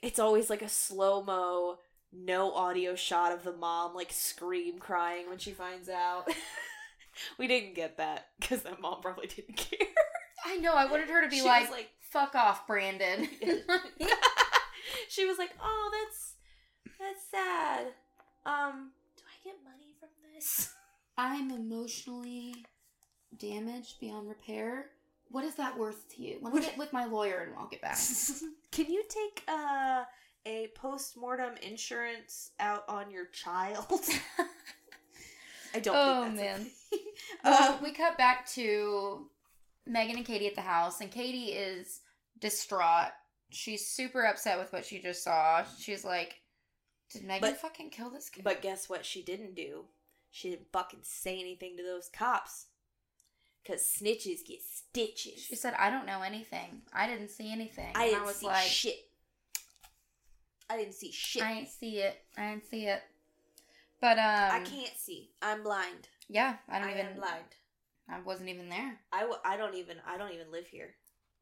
it's 0.02 0.18
always 0.18 0.50
like 0.50 0.62
a 0.62 0.68
slow-mo 0.68 1.78
no 2.12 2.52
audio 2.52 2.94
shot 2.94 3.32
of 3.32 3.42
the 3.42 3.52
mom 3.52 3.94
like 3.94 4.12
scream 4.12 4.78
crying 4.78 5.28
when 5.28 5.38
she 5.38 5.50
finds 5.52 5.88
out. 5.88 6.28
we 7.38 7.46
didn't 7.46 7.74
get 7.74 7.96
that 7.98 8.28
because 8.40 8.62
that 8.62 8.80
mom 8.80 9.00
probably 9.00 9.26
didn't 9.26 9.56
care. 9.56 9.88
I 10.44 10.56
know. 10.58 10.74
I 10.74 10.86
wanted 10.86 11.08
her 11.08 11.22
to 11.22 11.28
be 11.28 11.42
like, 11.42 11.70
like 11.70 11.90
"Fuck 12.00 12.34
off, 12.34 12.66
Brandon." 12.66 13.28
she 15.08 15.24
was 15.24 15.38
like, 15.38 15.50
"Oh, 15.60 15.90
that's 15.92 16.34
that's 17.00 17.28
sad. 17.30 17.86
Um, 18.44 18.92
do 19.16 19.22
I 19.24 19.44
get 19.44 19.56
money 19.64 19.94
from 19.98 20.10
this?" 20.32 20.72
I'm 21.18 21.50
emotionally 21.50 22.54
damaged 23.36 23.98
beyond 23.98 24.28
repair. 24.28 24.90
What 25.30 25.44
is 25.44 25.56
that 25.56 25.76
worth 25.78 26.08
to 26.14 26.22
you? 26.22 26.38
Let 26.40 26.54
me 26.54 26.60
get 26.60 26.78
with 26.78 26.92
my 26.92 27.04
lawyer 27.04 27.40
and 27.46 27.52
I'll 27.58 27.68
get 27.68 27.82
back. 27.82 27.98
Can 28.70 28.86
you 28.92 29.02
take 29.08 29.42
uh 29.48 30.04
a 30.46 30.68
post-mortem 30.76 31.54
insurance 31.62 32.52
out 32.60 32.84
on 32.88 33.10
your 33.10 33.26
child? 33.26 33.86
I 35.74 35.80
don't 35.80 35.96
Oh, 35.96 36.24
think 36.24 36.36
that's 36.36 36.40
a 36.40 36.58
man. 36.58 36.64
thing. 36.64 36.70
Well, 37.44 37.72
Um, 37.74 37.82
we 37.82 37.92
cut 37.92 38.16
back 38.16 38.46
to 38.50 39.28
Megan 39.86 40.16
and 40.16 40.24
Katie 40.26 40.46
at 40.46 40.54
the 40.54 40.60
house, 40.60 41.00
and 41.00 41.10
Katie 41.10 41.52
is 41.52 42.00
distraught. 42.38 43.10
She's 43.50 43.86
super 43.86 44.24
upset 44.24 44.58
with 44.58 44.72
what 44.72 44.84
she 44.84 45.00
just 45.00 45.22
saw. 45.24 45.64
She's 45.78 46.04
like, 46.04 46.40
"Did 47.10 47.24
Megan 47.24 47.50
But- 47.50 47.60
fucking 47.60 47.90
kill 47.90 48.10
this 48.10 48.28
kid?" 48.30 48.44
but 48.44 48.62
guess 48.62 48.88
what 48.88 49.04
she 49.04 49.22
didn't 49.22 49.54
do? 49.54 49.84
She 50.30 50.50
didn't 50.50 50.70
fucking 50.72 51.00
say 51.02 51.40
anything 51.40 51.76
to 51.76 51.82
those 51.82 52.08
cops. 52.08 52.66
Cause 53.66 53.82
snitches 54.00 54.46
get 54.46 54.60
stitches. 54.62 55.42
she 55.42 55.56
said, 55.56 55.74
"I 55.78 55.90
don't 55.90 56.06
know 56.06 56.22
anything. 56.22 56.82
I 56.92 57.06
didn't 57.06 57.30
see 57.30 57.50
anything." 57.50 57.92
I 57.94 58.04
And 58.04 58.10
didn't 58.12 58.26
was 58.26 58.36
see 58.36 58.46
like, 58.46 58.62
shit. 58.66 58.96
I 60.70 60.76
didn't 60.76 60.94
see 60.94 61.10
shit. 61.12 61.42
"I 61.42 61.52
ain't 61.52 61.68
see 61.68 61.98
it. 61.98 62.16
I 62.36 62.50
didn't 62.50 62.66
see 62.68 62.86
it." 62.86 63.02
But 64.00 64.18
um, 64.18 64.24
I 64.52 64.60
can't 64.64 64.96
see. 64.96 65.30
I'm 65.42 65.62
blind. 65.62 66.08
Yeah, 66.28 66.56
I 66.68 66.78
don't 66.78 66.88
I 66.88 66.92
even. 67.00 67.16
blind. 67.16 67.44
I 68.08 68.20
wasn't 68.20 68.50
even 68.50 68.68
there. 68.68 69.00
I, 69.12 69.20
w- 69.20 69.38
I 69.44 69.56
don't 69.56 69.74
even 69.74 69.96
I 70.06 70.16
don't 70.16 70.32
even 70.32 70.52
live 70.52 70.66
here. 70.66 70.94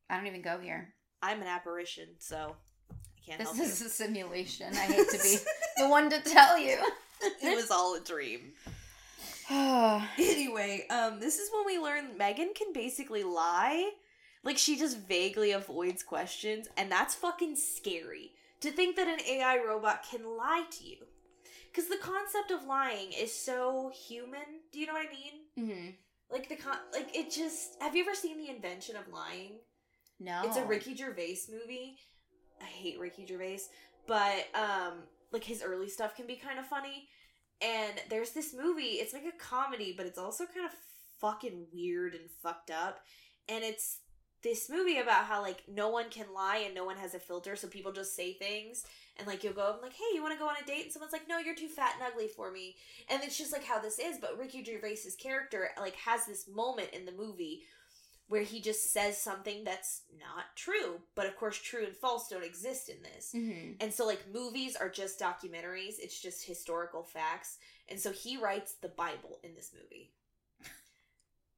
I 0.08 0.16
don't 0.16 0.26
even 0.26 0.40
go 0.42 0.58
here. 0.58 0.94
I'm 1.22 1.40
an 1.42 1.46
apparition, 1.46 2.08
so 2.18 2.56
I 2.90 2.94
can't 3.26 3.38
This 3.56 3.58
is 3.80 3.82
a 3.82 3.88
simulation. 3.90 4.68
I 4.72 4.76
hate 4.86 5.08
to 5.10 5.18
be 5.22 5.36
the 5.78 5.88
one 5.88 6.08
to 6.10 6.20
tell 6.20 6.58
you. 6.58 6.78
you. 7.22 7.30
it 7.42 7.56
was 7.56 7.70
all 7.70 7.94
a 7.96 8.00
dream. 8.00 8.52
Anyway, 10.18 10.86
um, 10.90 11.20
this 11.20 11.38
is 11.38 11.50
when 11.52 11.66
we 11.66 11.78
learn 11.78 12.16
Megan 12.16 12.52
can 12.54 12.72
basically 12.72 13.24
lie. 13.24 13.90
Like 14.42 14.58
she 14.58 14.76
just 14.78 14.98
vaguely 15.00 15.52
avoids 15.52 16.02
questions, 16.02 16.68
and 16.76 16.90
that's 16.90 17.14
fucking 17.14 17.56
scary. 17.56 18.32
To 18.60 18.70
think 18.70 18.96
that 18.96 19.08
an 19.08 19.20
AI 19.26 19.58
robot 19.66 20.04
can 20.10 20.36
lie 20.36 20.64
to 20.70 20.84
you. 20.84 20.96
Because 21.70 21.88
the 21.90 21.96
concept 21.96 22.50
of 22.50 22.64
lying 22.66 23.12
is 23.12 23.34
so 23.34 23.90
human. 24.06 24.60
Do 24.72 24.78
you 24.78 24.86
know 24.86 24.92
what 24.92 25.06
I 25.06 25.12
mean? 25.66 25.72
hmm 25.74 25.90
Like 26.30 26.48
the 26.48 26.56
con 26.56 26.76
like 26.92 27.14
it 27.16 27.30
just 27.30 27.80
have 27.80 27.96
you 27.96 28.04
ever 28.04 28.14
seen 28.14 28.38
the 28.38 28.50
invention 28.50 28.96
of 28.96 29.12
lying? 29.12 29.52
No, 30.20 30.42
It's 30.44 30.56
a 30.56 30.64
Ricky 30.64 30.94
Gervais 30.94 31.38
movie. 31.50 31.96
I 32.62 32.66
hate 32.66 32.98
Ricky 33.00 33.26
Gervais, 33.26 33.60
but 34.06 34.46
um 34.54 35.02
like 35.32 35.44
his 35.44 35.62
early 35.62 35.88
stuff 35.88 36.14
can 36.14 36.26
be 36.26 36.36
kind 36.36 36.58
of 36.58 36.66
funny. 36.66 37.08
And 37.64 37.94
there's 38.10 38.32
this 38.32 38.54
movie, 38.54 38.98
it's 39.00 39.14
like 39.14 39.24
a 39.24 39.42
comedy, 39.42 39.94
but 39.96 40.04
it's 40.06 40.18
also 40.18 40.44
kind 40.44 40.66
of 40.66 40.72
fucking 41.18 41.66
weird 41.72 42.14
and 42.14 42.30
fucked 42.42 42.70
up. 42.70 43.00
And 43.48 43.64
it's 43.64 44.00
this 44.42 44.68
movie 44.68 44.98
about 44.98 45.24
how 45.24 45.40
like 45.40 45.62
no 45.66 45.88
one 45.88 46.10
can 46.10 46.26
lie 46.34 46.58
and 46.58 46.74
no 46.74 46.84
one 46.84 46.98
has 46.98 47.14
a 47.14 47.18
filter, 47.18 47.56
so 47.56 47.66
people 47.66 47.92
just 47.92 48.14
say 48.14 48.34
things. 48.34 48.84
And 49.16 49.26
like 49.26 49.42
you'll 49.42 49.54
go 49.54 49.72
and 49.72 49.80
like, 49.80 49.94
hey, 49.94 50.14
you 50.14 50.22
want 50.22 50.34
to 50.34 50.38
go 50.38 50.48
on 50.48 50.56
a 50.62 50.66
date? 50.66 50.84
And 50.84 50.92
someone's 50.92 51.12
like, 51.12 51.28
no, 51.28 51.38
you're 51.38 51.54
too 51.54 51.68
fat 51.68 51.94
and 51.94 52.12
ugly 52.12 52.28
for 52.28 52.50
me. 52.50 52.76
And 53.08 53.22
it's 53.22 53.38
just 53.38 53.52
like 53.52 53.64
how 53.64 53.80
this 53.80 53.98
is. 53.98 54.18
But 54.20 54.38
Ricky 54.38 54.62
Gervais's 54.62 55.16
character 55.16 55.70
like 55.80 55.96
has 55.96 56.26
this 56.26 56.46
moment 56.46 56.90
in 56.92 57.06
the 57.06 57.12
movie 57.12 57.62
where 58.28 58.42
he 58.42 58.60
just 58.60 58.92
says 58.92 59.16
something 59.16 59.64
that's 59.64 60.02
not 60.18 60.56
true. 60.56 61.00
But 61.16 61.26
of 61.26 61.36
course, 61.36 61.56
true 61.58 61.84
and 61.84 61.94
false 61.96 62.28
don't 62.28 62.44
exist 62.44 62.88
in 62.88 62.96
this. 63.02 63.30
hmm 63.32 63.72
And 63.80 63.92
so, 63.94 64.04
like, 64.06 64.24
movies 64.32 64.74
are 64.76 64.88
just 64.88 65.20
documentaries, 65.20 65.94
it's 65.98 66.20
just 66.20 66.44
historical 66.44 67.02
facts. 67.04 67.58
And 67.88 68.00
so, 68.00 68.10
he 68.10 68.36
writes 68.36 68.74
the 68.82 68.88
Bible 68.88 69.38
in 69.44 69.54
this 69.54 69.72
movie. 69.72 70.12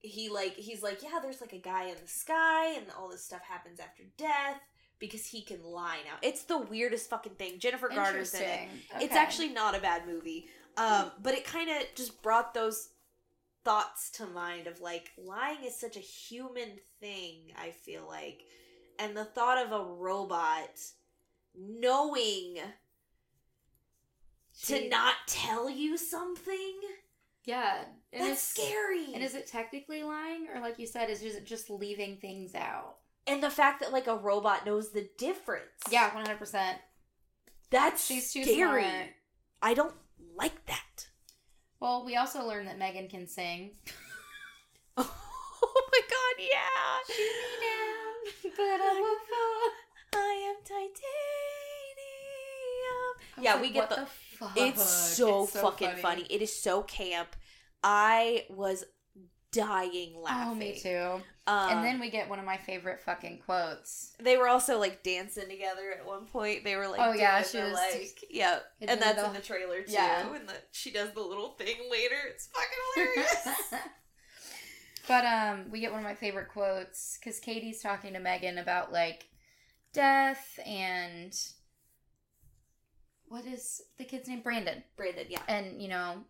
He, 0.01 0.29
like, 0.29 0.55
he's 0.55 0.83
like, 0.83 1.03
yeah, 1.03 1.19
there's 1.21 1.41
like 1.41 1.53
a 1.53 1.59
guy 1.59 1.87
in 1.87 1.97
the 2.01 2.07
sky, 2.09 2.75
and 2.77 2.87
all 2.97 3.09
this 3.09 3.25
stuff 3.25 3.43
happens 3.43 3.81
after 3.81 4.05
death. 4.17 4.61
because 4.99 5.27
he 5.27 5.43
can 5.43 5.63
lie 5.63 5.99
now. 6.07 6.17
It's 6.23 6.45
the 6.45 6.57
weirdest 6.59 7.11
fucking 7.11 7.35
thing. 7.35 7.59
Jennifer 7.59 7.89
Garner's 7.89 8.33
in 8.35 8.41
it. 8.41 8.45
Interesting. 8.45 8.81
It's 9.03 9.15
actually 9.15 9.49
not 9.51 9.77
a 9.77 9.81
bad 9.81 10.07
movie. 10.07 10.47
Um, 10.79 11.11
but 11.23 11.35
it 11.35 11.45
kind 11.45 11.69
of 11.69 11.77
just 11.95 12.23
brought 12.23 12.55
those 12.55 12.91
thoughts 13.65 14.11
to 14.13 14.27
mind 14.27 14.67
of 14.67 14.81
like 14.81 15.11
lying 15.19 15.65
is 15.65 15.75
such 15.79 15.97
a 15.97 16.01
human 16.01 16.79
thing, 17.01 17.53
I 17.59 17.71
feel 17.73 18.07
like. 18.09 18.45
And 18.99 19.17
the 19.17 19.25
thought 19.25 19.65
of 19.65 19.73
a 19.73 19.85
robot 19.85 20.81
knowing 21.55 22.59
to 24.65 24.89
not 24.89 25.15
tell 25.27 25.69
you 25.69 25.97
something 25.97 26.81
yeah, 27.45 27.85
and 28.13 28.25
that's 28.25 28.43
scary. 28.43 29.15
And 29.15 29.23
is 29.23 29.37
it 29.37 29.47
technically 29.47 30.03
lying, 30.03 30.49
or 30.53 30.61
like 30.61 30.81
you 30.81 30.87
said, 30.89 31.11
is 31.11 31.23
it 31.23 31.47
just 31.47 31.71
leaving 31.71 32.17
things 32.17 32.57
out? 32.57 32.97
and 33.27 33.43
the 33.43 33.51
fact 33.51 33.81
that 33.81 33.93
like 33.93 34.07
a 34.07 34.17
robot 34.17 34.65
knows 34.65 34.91
the 34.91 35.09
difference. 35.19 35.67
Yeah, 35.91 36.15
one 36.15 36.25
hundred 36.25 36.39
percent. 36.39 36.79
That's 37.71 38.07
She's 38.07 38.33
too 38.33 38.45
scary. 38.45 38.83
smart. 38.83 39.07
I 39.63 39.75
don't 39.75 39.95
like 40.37 40.67
that. 40.67 41.09
Well, 41.81 42.05
we 42.05 42.17
also 42.17 42.47
learned 42.47 42.69
that 42.69 42.79
Megan 42.79 43.09
can 43.09 43.27
sing. 43.27 43.73
oh 44.97 45.89
my 45.93 46.01
god, 46.09 46.39
yeah. 46.39 47.96
But 48.43 48.61
I 48.61 49.01
will 49.01 49.19
fall. 49.29 50.21
I 50.23 50.49
am 50.51 50.57
titanium. 50.65 50.95
I 53.39 53.43
Yeah, 53.43 53.53
like, 53.55 53.63
we 53.63 53.71
get 53.71 53.81
what 53.81 53.91
the. 53.91 53.97
the 53.97 54.07
fuck? 54.39 54.53
it's 54.57 54.85
so 54.89 55.47
fucking 55.47 55.97
funny. 56.03 56.27
It 56.31 56.43
is 56.43 56.55
so 56.61 56.83
camp. 56.83 57.37
I 57.83 58.47
was 58.51 58.85
dying 59.53 60.15
laughing. 60.21 60.51
Oh, 60.51 60.55
me 60.55 60.79
too. 60.79 61.23
Um, 61.49 61.71
and 61.71 61.85
then 61.85 62.01
we 62.01 62.11
get 62.11 62.29
one 62.29 62.41
of 62.41 62.45
my 62.45 62.57
favorite 62.57 63.01
fucking 63.01 63.39
quotes. 63.47 64.13
they 64.21 64.37
were 64.37 64.49
also 64.49 64.79
like 64.81 65.05
dancing 65.05 65.49
together 65.49 65.93
at 65.97 66.05
one 66.05 66.27
point. 66.27 66.65
They 66.65 66.75
were 66.75 66.89
like, 66.89 67.01
Oh, 67.01 67.13
yeah, 67.13 67.43
she 67.43 67.59
was- 67.59 67.73
like, 67.73 68.25
yeah, 68.31 68.59
and 68.81 68.91
and 68.91 69.01
that's 69.01 69.21
the- 69.23 69.29
in 69.29 69.33
the 69.33 69.41
trailer 69.41 69.83
too. 69.83 69.93
Yeah. 69.93 70.35
and 70.35 70.49
the, 70.49 70.55
she 70.73 70.91
does 70.91 71.13
the 71.13 71.21
little 71.21 71.51
thing 71.51 71.77
later. 71.91 72.17
It's 72.29 72.49
fucking 72.49 73.15
hilarious. 73.15 73.73
but 75.09 75.25
um, 75.25 75.71
we 75.71 75.81
get 75.81 75.91
one 75.93 76.01
of 76.01 76.05
my 76.05 76.15
favorite 76.15 76.49
quotes 76.49 77.19
because 77.19 77.39
Katie's 77.41 77.81
talking 77.81 78.13
to 78.15 78.19
Megan 78.21 78.59
about 78.59 78.93
like 78.93 79.29
death 79.93 80.59
and 80.67 81.35
what 83.29 83.45
is 83.45 83.83
the 83.99 84.05
kid's 84.05 84.29
name? 84.29 84.41
Brandon. 84.41 84.83
Brandon, 84.97 85.27
yeah, 85.29 85.41
And 85.49 85.83
you 85.83 85.89
know, 85.89 86.25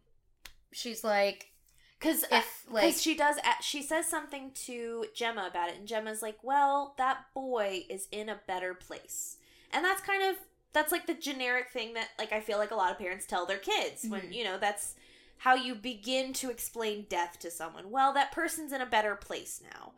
she's 0.73 1.05
like, 1.05 1.51
because 1.99 2.25
if 2.31 2.65
like 2.71 2.85
Because 2.85 3.03
she 3.03 3.15
does, 3.17 3.37
she 3.61 3.83
says 3.83 4.07
something 4.07 4.51
to 4.67 5.07
Gemma 5.15 5.47
about 5.51 5.69
it, 5.71 5.77
and 5.79 5.87
Gemma's 5.89 6.23
like, 6.23 6.39
"Well, 6.43 6.95
that 6.99 7.25
boy 7.35 7.85
is 7.89 8.09
in 8.11 8.29
a 8.29 8.41
better 8.47 8.75
place," 8.75 9.37
and 9.73 9.85
that's 9.85 10.01
kind 10.03 10.23
of 10.23 10.37
that's 10.73 10.93
like 10.93 11.07
the 11.07 11.15
generic 11.15 11.71
thing 11.71 11.95
that 11.95 12.09
like 12.19 12.33
I 12.33 12.41
feel 12.41 12.59
like 12.59 12.71
a 12.71 12.75
lot 12.77 12.93
of 12.93 12.99
parents 12.99 13.25
tell 13.27 13.47
their 13.47 13.59
kids 13.59 14.05
when 14.09 14.23
Mhm. 14.23 14.35
you 14.35 14.45
know 14.45 14.59
that's 14.59 14.95
how 15.39 15.55
you 15.55 15.75
begin 15.75 16.33
to 16.35 16.51
explain 16.51 17.07
death 17.09 17.39
to 17.41 17.51
someone. 17.51 17.91
Well, 17.91 18.13
that 18.15 18.33
person's 18.33 18.73
in 18.73 18.81
a 18.81 18.87
better 18.87 19.15
place 19.17 19.63
now, 19.73 19.93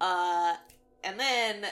uh, 0.00 0.56
and 1.04 1.18
then 1.18 1.66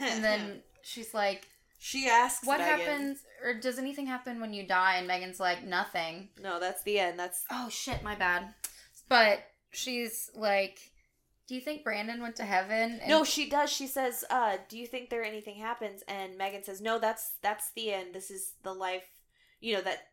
and 0.00 0.24
then 0.24 0.62
she's 0.82 1.12
like, 1.14 1.48
she 1.78 2.08
asks, 2.08 2.46
what 2.46 2.60
Megan- 2.60 2.78
happens 2.78 3.22
or 3.44 3.54
does 3.54 3.78
anything 3.78 4.06
happen 4.06 4.40
when 4.40 4.52
you 4.52 4.66
die? 4.66 4.96
And 4.96 5.06
Megan's 5.06 5.40
like, 5.40 5.64
nothing. 5.64 6.28
No, 6.40 6.60
that's 6.60 6.82
the 6.84 6.98
end. 6.98 7.18
That's 7.18 7.44
Oh 7.50 7.68
shit, 7.68 8.02
my 8.02 8.14
bad. 8.14 8.54
But 9.08 9.40
she's 9.72 10.30
like, 10.34 10.78
do 11.48 11.56
you 11.56 11.60
think 11.60 11.84
Brandon 11.84 12.22
went 12.22 12.36
to 12.36 12.44
heaven? 12.44 13.00
And 13.00 13.08
no, 13.08 13.24
she 13.24 13.48
does. 13.48 13.70
She 13.70 13.86
says, 13.86 14.24
uh, 14.30 14.56
"Do 14.68 14.78
you 14.78 14.86
think 14.86 15.10
there 15.10 15.24
anything 15.24 15.56
happens?" 15.56 16.02
And 16.08 16.38
Megan 16.38 16.62
says, 16.62 16.80
"No, 16.80 16.98
that's 16.98 17.32
that's 17.42 17.72
the 17.72 17.92
end. 17.92 18.14
This 18.14 18.30
is 18.30 18.54
the 18.62 18.72
life. 18.72 19.04
You 19.60 19.74
know 19.74 19.82
that 19.82 20.11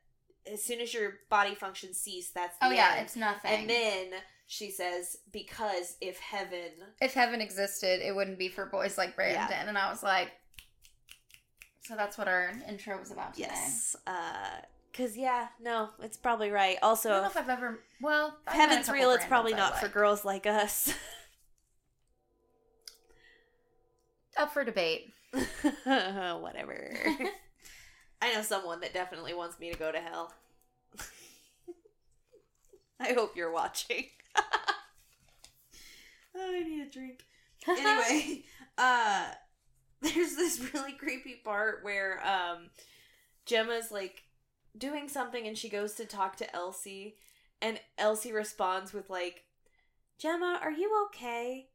as 0.52 0.64
soon 0.64 0.80
as 0.82 0.94
your 0.94 1.14
body 1.30 1.56
functions 1.56 1.98
cease, 1.98 2.30
that's 2.30 2.58
the 2.60 2.68
Oh 2.68 2.72
yeah, 2.72 2.94
end." 2.98 3.06
it's 3.06 3.16
nothing. 3.16 3.52
And 3.52 3.70
then 3.70 4.08
she 4.48 4.72
says, 4.72 5.18
"Because 5.32 5.96
if 6.02 6.20
heaven, 6.20 6.72
if 7.02 7.14
heaven 7.14 7.42
existed, 7.42 8.02
it 8.06 8.16
wouldn't 8.16 8.38
be 8.40 8.50
for 8.50 8.66
boys 8.66 8.98
like 8.98 9.16
Brandon. 9.16 9.48
Yeah. 9.50 9.68
And 9.68 9.78
I 9.78 9.90
was 9.90 10.02
like, 10.04 10.32
so 11.84 11.96
that's 11.96 12.18
what 12.18 12.28
our 12.28 12.52
intro 12.68 12.98
was 13.00 13.12
about 13.12 13.34
today. 13.34 13.48
yes, 13.52 13.96
uh, 14.08 14.62
because 14.92 15.16
yeah, 15.18 15.48
no, 15.62 15.90
it's 16.02 16.18
probably 16.18 16.50
right. 16.52 16.78
Also, 16.82 17.10
I 17.10 17.14
don't 17.14 17.22
know 17.24 17.30
if 17.30 17.38
I've 17.38 17.50
ever. 17.50 17.80
Well, 18.02 18.38
I've 18.48 18.54
heaven's 18.56 18.90
real, 18.90 19.12
it's 19.12 19.26
probably 19.26 19.54
not 19.54 19.78
for 19.80 19.86
like. 19.86 19.94
girls 19.94 20.26
like 20.26 20.46
us." 20.46 20.94
Up 24.38 24.54
for 24.54 24.64
debate. 24.64 25.12
Whatever. 25.84 26.96
I 28.22 28.34
know 28.34 28.42
someone 28.42 28.82
that 28.82 28.94
definitely 28.94 29.34
wants 29.34 29.60
me 29.60 29.72
to 29.72 29.78
go 29.78 29.92
to 29.92 30.00
hell. 30.00 30.34
I 33.00 33.14
hope 33.14 33.36
you're 33.36 33.52
watching. 33.52 34.06
oh, 34.38 34.44
I 36.38 36.64
need 36.64 36.88
a 36.88 36.90
drink. 36.90 37.24
Anyway, 37.68 38.44
uh 38.78 39.26
there's 40.02 40.36
this 40.36 40.74
really 40.74 40.94
creepy 40.94 41.42
part 41.44 41.84
where 41.84 42.22
um 42.26 42.70
Gemma's 43.46 43.92
like 43.92 44.24
doing 44.78 45.08
something 45.08 45.48
and 45.48 45.58
she 45.58 45.70
goes 45.70 45.94
to 45.96 46.06
talk 46.06 46.36
to 46.38 46.56
Elsie 46.56 47.16
and 47.62 47.80
Elsie 47.98 48.32
responds 48.32 48.94
with 48.94 49.10
like 49.10 49.44
Gemma, 50.18 50.60
are 50.62 50.72
you 50.72 51.08
okay? 51.08 51.68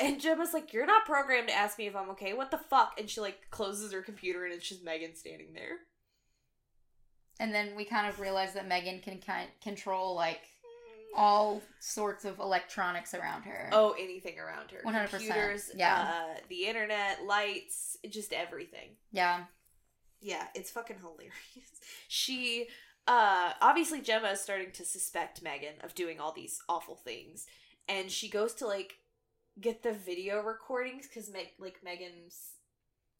And 0.00 0.20
Gemma's 0.20 0.52
like, 0.52 0.72
You're 0.72 0.86
not 0.86 1.04
programmed 1.06 1.48
to 1.48 1.54
ask 1.54 1.78
me 1.78 1.86
if 1.86 1.96
I'm 1.96 2.10
okay. 2.10 2.32
What 2.32 2.50
the 2.50 2.58
fuck? 2.58 2.94
And 2.98 3.08
she 3.10 3.20
like 3.20 3.50
closes 3.50 3.92
her 3.92 4.02
computer 4.02 4.44
and 4.44 4.54
it's 4.54 4.68
just 4.68 4.84
Megan 4.84 5.14
standing 5.16 5.52
there. 5.54 5.78
and 7.40 7.54
then 7.54 7.74
we 7.74 7.84
kind 7.84 8.06
of 8.06 8.20
realize 8.20 8.52
that 8.54 8.68
Megan 8.68 9.00
can 9.00 9.18
kind 9.18 9.48
control 9.62 10.14
like 10.14 10.40
all 11.16 11.60
sorts 11.80 12.24
of 12.24 12.38
electronics 12.38 13.14
around 13.14 13.42
her. 13.42 13.68
Oh, 13.72 13.96
anything 13.98 14.38
around 14.38 14.70
her. 14.70 14.80
100%, 14.86 15.08
Computers, 15.10 15.70
yeah. 15.74 16.08
uh, 16.36 16.40
the 16.48 16.66
internet, 16.66 17.24
lights, 17.26 17.96
just 18.08 18.32
everything. 18.32 18.90
yeah. 19.10 19.44
Yeah, 20.22 20.44
it's 20.54 20.70
fucking 20.70 20.98
hilarious. 21.00 21.32
She 22.08 22.68
uh 23.08 23.54
obviously 23.62 24.02
Gemma 24.02 24.28
is 24.32 24.40
starting 24.40 24.70
to 24.72 24.84
suspect 24.84 25.42
Megan 25.42 25.74
of 25.82 25.94
doing 25.94 26.20
all 26.20 26.32
these 26.32 26.60
awful 26.68 26.94
things. 26.94 27.46
And 27.88 28.10
she 28.10 28.28
goes 28.28 28.52
to 28.56 28.66
like 28.66 28.98
get 29.60 29.82
the 29.82 29.92
video 29.92 30.42
recordings 30.42 31.06
because 31.06 31.30
Meg 31.30 31.48
like 31.58 31.80
Megan's 31.84 32.52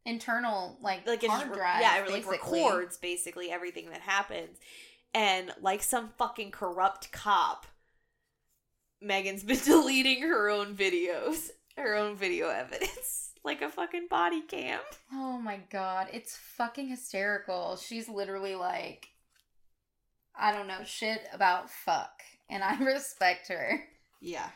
Internal 0.07 0.78
like 0.80 1.07
like 1.07 1.22
it 1.22 1.30
hard 1.30 1.49
just 1.49 1.59
drive. 1.59 1.80
yeah, 1.82 2.03
it 2.03 2.11
like 2.11 2.30
records 2.30 2.97
basically 2.97 3.51
everything 3.51 3.91
that 3.91 4.01
happens. 4.01 4.59
And 5.12 5.53
like 5.61 5.82
some 5.82 6.11
fucking 6.16 6.53
corrupt 6.53 7.12
cop, 7.12 7.66
Megan's 9.01 9.43
been 9.45 9.59
deleting 9.59 10.22
her 10.22 10.49
own 10.49 10.74
videos, 10.74 11.51
her 11.76 11.95
own 11.95 12.16
video 12.16 12.49
evidence, 12.49 13.32
like 13.45 13.61
a 13.61 13.68
fucking 13.68 14.07
body 14.09 14.41
cam. 14.41 14.80
Oh 15.12 15.38
my 15.38 15.61
god, 15.70 16.09
it's 16.12 16.36
fucking 16.36 16.88
hysterical. 16.88 17.76
She's 17.76 18.09
literally 18.09 18.55
like, 18.55 19.09
I 20.34 20.53
don't 20.53 20.66
know 20.66 20.82
shit 20.84 21.20
about 21.32 21.70
fuck, 21.70 22.22
and 22.49 22.64
I 22.64 22.78
respect 22.82 23.49
her. 23.49 23.84
Yeah. 24.22 24.49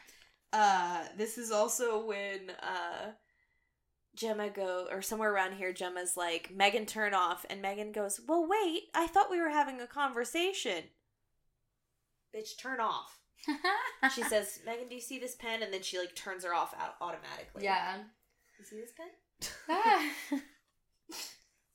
Uh 0.55 1.05
this 1.19 1.37
is 1.37 1.51
also 1.51 2.07
when 2.07 2.51
uh 2.63 3.11
Gemma 4.15 4.49
go 4.51 4.87
or 4.91 5.03
somewhere 5.03 5.35
around 5.35 5.55
here 5.57 5.73
Gemma's 5.73 6.17
like, 6.17 6.53
Megan 6.55 6.87
turn 6.87 7.13
off 7.15 7.45
and 7.51 7.61
Megan 7.61 7.91
goes, 7.91 8.21
Well 8.27 8.47
wait, 8.49 8.85
I 8.95 9.09
thought 9.09 9.31
we 9.31 9.41
were 9.41 9.51
having 9.51 9.81
a 9.81 9.89
conversation. 9.89 10.85
Bitch, 12.35 12.57
turn 12.59 12.81
off. 12.81 13.19
She 14.15 14.23
says, 14.23 14.61
Megan, 14.65 14.89
do 14.89 14.95
you 14.95 15.01
see 15.01 15.19
this 15.19 15.35
pen? 15.35 15.63
And 15.63 15.73
then 15.73 15.83
she 15.83 15.99
like 15.99 16.15
turns 16.15 16.45
her 16.45 16.55
off 16.55 16.75
out 16.79 16.95
automatically. 17.01 17.65
yeah. 17.65 17.97
You 18.59 18.65
see 18.65 18.77
this 18.77 18.93
pen? 18.97 19.51
Ah. 19.69 20.11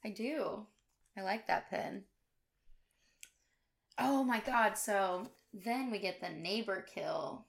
I 0.05 0.09
do. 0.11 0.65
I 1.17 1.21
like 1.21 1.47
that 1.47 1.69
pen. 1.69 2.03
Oh 3.97 4.23
my 4.23 4.39
god, 4.39 4.77
so 4.77 5.27
then 5.53 5.91
we 5.91 5.99
get 5.99 6.21
the 6.21 6.29
neighbor 6.29 6.85
kill. 6.93 7.45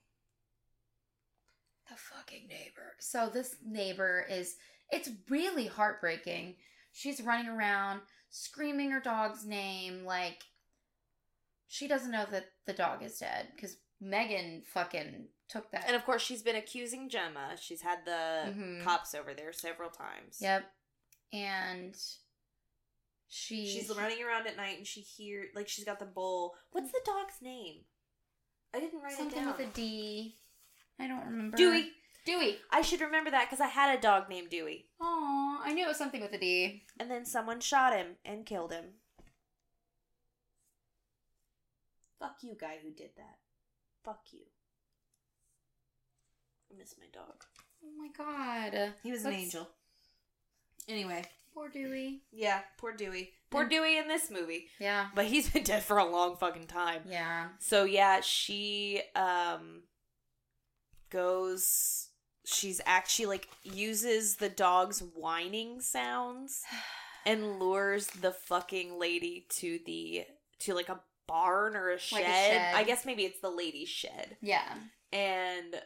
The 1.91 1.97
fucking 1.97 2.47
neighbor. 2.49 2.95
So 3.01 3.29
this 3.29 3.57
neighbor 3.65 4.25
is 4.31 4.57
it's 4.91 5.11
really 5.29 5.67
heartbreaking. 5.67 6.57
She's 6.93 7.21
running 7.21 7.49
around 7.49 8.01
screaming 8.31 8.91
her 8.93 9.01
dog's 9.01 9.45
name 9.45 10.05
like 10.05 10.45
she 11.67 11.89
doesn't 11.89 12.13
know 12.13 12.27
that 12.31 12.47
the 12.67 12.73
dog 12.73 13.03
is 13.03 13.19
dead 13.19 13.49
cuz 13.61 13.77
Megan 14.01 14.63
fucking 14.65 15.29
took 15.49 15.71
that. 15.73 15.85
And 15.87 15.97
of 15.97 16.05
course, 16.05 16.23
she's 16.23 16.43
been 16.43 16.57
accusing 16.57 17.09
Gemma. 17.09 17.57
She's 17.61 17.83
had 17.83 18.05
the 18.05 18.53
Mhm. 18.55 18.83
cops 18.85 19.15
over 19.15 19.35
there 19.35 19.53
several 19.53 19.91
times. 19.91 20.39
Yep. 20.41 20.73
And 21.33 21.97
she 23.29 23.67
She's 23.67 23.95
running 23.97 24.23
around 24.23 24.47
at 24.47 24.57
night 24.57 24.79
and 24.79 24.87
she 24.87 25.01
hear 25.01 25.51
like 25.55 25.69
she's 25.69 25.85
got 25.85 25.99
the 25.99 26.07
bowl. 26.07 26.57
What's 26.71 26.91
the 26.93 27.01
dog's 27.05 27.41
name? 27.43 27.85
I 28.73 28.81
didn't 28.81 29.01
write 29.01 29.17
something 29.17 29.39
it 29.39 29.41
down. 29.43 29.49
Something 29.49 29.67
with 29.67 29.75
a 29.75 29.77
D. 29.77 30.40
I 31.01 31.07
don't 31.09 31.25
remember. 31.25 31.57
Dewey. 31.57 31.91
Dewey. 32.27 32.59
I 32.71 32.83
should 32.83 33.01
remember 33.01 33.31
that 33.31 33.47
because 33.49 33.61
I 33.61 33.69
had 33.69 33.99
a 33.99 34.01
dog 34.01 34.29
named 34.29 34.51
Dewey. 34.51 34.87
Aw, 35.01 35.63
I 35.65 35.73
knew 35.73 35.85
it 35.85 35.89
was 35.89 35.97
something 35.97 36.21
with 36.21 36.33
a 36.35 36.39
D. 36.39 36.83
And 36.99 37.11
then 37.11 37.25
someone 37.25 37.61
shot 37.61 37.95
him 37.97 38.17
and 38.25 38.45
killed 38.45 38.73
him. 38.73 38.85
Fuck 42.19 42.37
you, 42.43 42.55
guy 42.61 42.77
who 42.83 42.91
did 42.91 43.11
that. 43.17 43.39
Fuck 44.05 44.21
you. 44.33 44.41
I 46.73 46.79
miss 46.79 46.95
my 46.99 47.07
dog. 47.13 47.45
Oh 47.83 47.91
my 47.97 48.09
god. 48.17 48.93
He 49.03 49.11
was 49.11 49.25
an 49.25 49.33
angel. 49.33 49.69
Anyway, 50.89 51.25
Poor 51.55 51.69
Dewey. 51.69 52.23
yeah, 52.33 52.61
poor 52.79 52.93
Dewey. 52.93 53.33
Poor 53.51 53.63
And- 53.63 53.71
Dewey 53.71 53.97
in 53.99 54.07
this 54.09 54.31
movie. 54.31 54.69
Yeah. 54.79 55.07
But 55.15 55.27
he's 55.27 55.49
been 55.51 55.65
dead 55.65 55.83
for 55.83 55.99
a 55.99 56.05
long 56.05 56.37
fucking 56.37 56.67
time. 56.67 57.03
Yeah. 57.09 57.49
So 57.59 57.85
yeah, 57.85 58.21
she 58.21 59.01
um 59.17 59.83
goes 61.11 62.09
she's 62.47 62.81
actually 62.87 63.27
like 63.27 63.49
uses 63.63 64.37
the 64.37 64.49
dog's 64.49 65.01
whining 65.15 65.81
sounds 65.81 66.63
and 67.27 67.59
lures 67.59 68.07
the 68.09 68.33
fucking 68.33 68.99
lady 68.99 69.47
to 69.51 69.79
the 69.87 70.25
to 70.61 70.75
like 70.75 70.89
a 70.89 71.01
barn 71.29 71.77
or 71.77 71.91
a 71.91 71.99
shed. 71.99 72.17
Like 72.23 72.25
a 72.27 72.33
shed. 72.33 72.75
I 72.75 72.83
guess 72.85 73.07
maybe 73.07 73.25
it's 73.25 73.41
the 73.41 73.51
lady's 73.51 73.89
shed. 73.89 74.37
Yeah. 74.41 74.75
And 75.13 75.77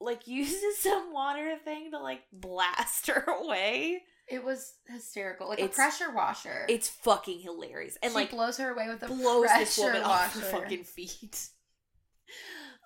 like 0.00 0.26
uses 0.28 0.78
some 0.78 1.12
water 1.12 1.56
thing 1.64 1.92
to 1.92 1.98
like 1.98 2.22
blast 2.32 3.06
her 3.06 3.24
away. 3.42 4.02
It 4.28 4.44
was 4.44 4.74
hysterical. 4.88 5.48
Like 5.48 5.60
It's- 5.60 5.72
a 5.72 5.76
pressure 5.76 6.12
washer. 6.12 6.66
It's 6.68 6.88
fucking 6.88 7.40
hilarious. 7.40 7.96
And 8.02 8.10
she 8.12 8.16
like 8.16 8.30
blows 8.32 8.56
her 8.58 8.70
away 8.72 8.88
with 8.88 9.02
a 9.02 9.06
blows 9.06 9.44
this 9.44 9.76
pressure 9.76 9.82
woman 9.82 10.02
off 10.02 10.34
her 10.34 10.40
washer. 10.40 10.62
fucking 10.62 10.84
feet. 10.84 11.48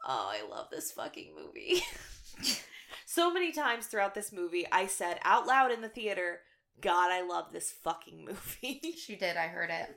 Oh, 0.07 0.30
I 0.32 0.48
love 0.48 0.68
this 0.70 0.92
fucking 0.92 1.34
movie. 1.36 1.82
so 3.07 3.32
many 3.32 3.53
times 3.53 3.86
throughout 3.86 4.14
this 4.14 4.32
movie, 4.32 4.66
I 4.70 4.86
said 4.86 5.18
out 5.24 5.46
loud 5.46 5.70
in 5.70 5.82
the 5.82 5.88
theater, 5.88 6.40
God, 6.80 7.11
I 7.11 7.22
love 7.22 7.53
this 7.53 7.70
fucking 7.70 8.24
movie. 8.24 8.80
She 8.96 9.16
did. 9.16 9.36
I 9.36 9.46
heard 9.46 9.70
it. 9.70 9.96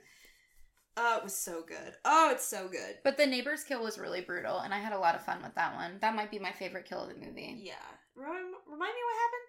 Oh, 0.96 1.18
it 1.18 1.24
was 1.24 1.36
so 1.36 1.62
good. 1.66 1.94
Oh, 2.04 2.30
it's 2.30 2.46
so 2.46 2.68
good. 2.68 2.98
But 3.02 3.16
the 3.16 3.26
neighbor's 3.26 3.64
kill 3.64 3.82
was 3.82 3.98
really 3.98 4.20
brutal, 4.20 4.60
and 4.60 4.72
I 4.72 4.78
had 4.78 4.92
a 4.92 4.98
lot 4.98 5.16
of 5.16 5.24
fun 5.24 5.42
with 5.42 5.54
that 5.56 5.74
one. 5.74 5.98
That 6.00 6.14
might 6.14 6.30
be 6.30 6.38
my 6.38 6.52
favorite 6.52 6.84
kill 6.84 7.02
of 7.02 7.08
the 7.08 7.14
movie. 7.14 7.62
Yeah. 7.64 7.74
Remind, 8.14 8.44
remind 8.66 8.94
me 8.94 9.00
what 9.04 9.22
happened? 9.22 9.48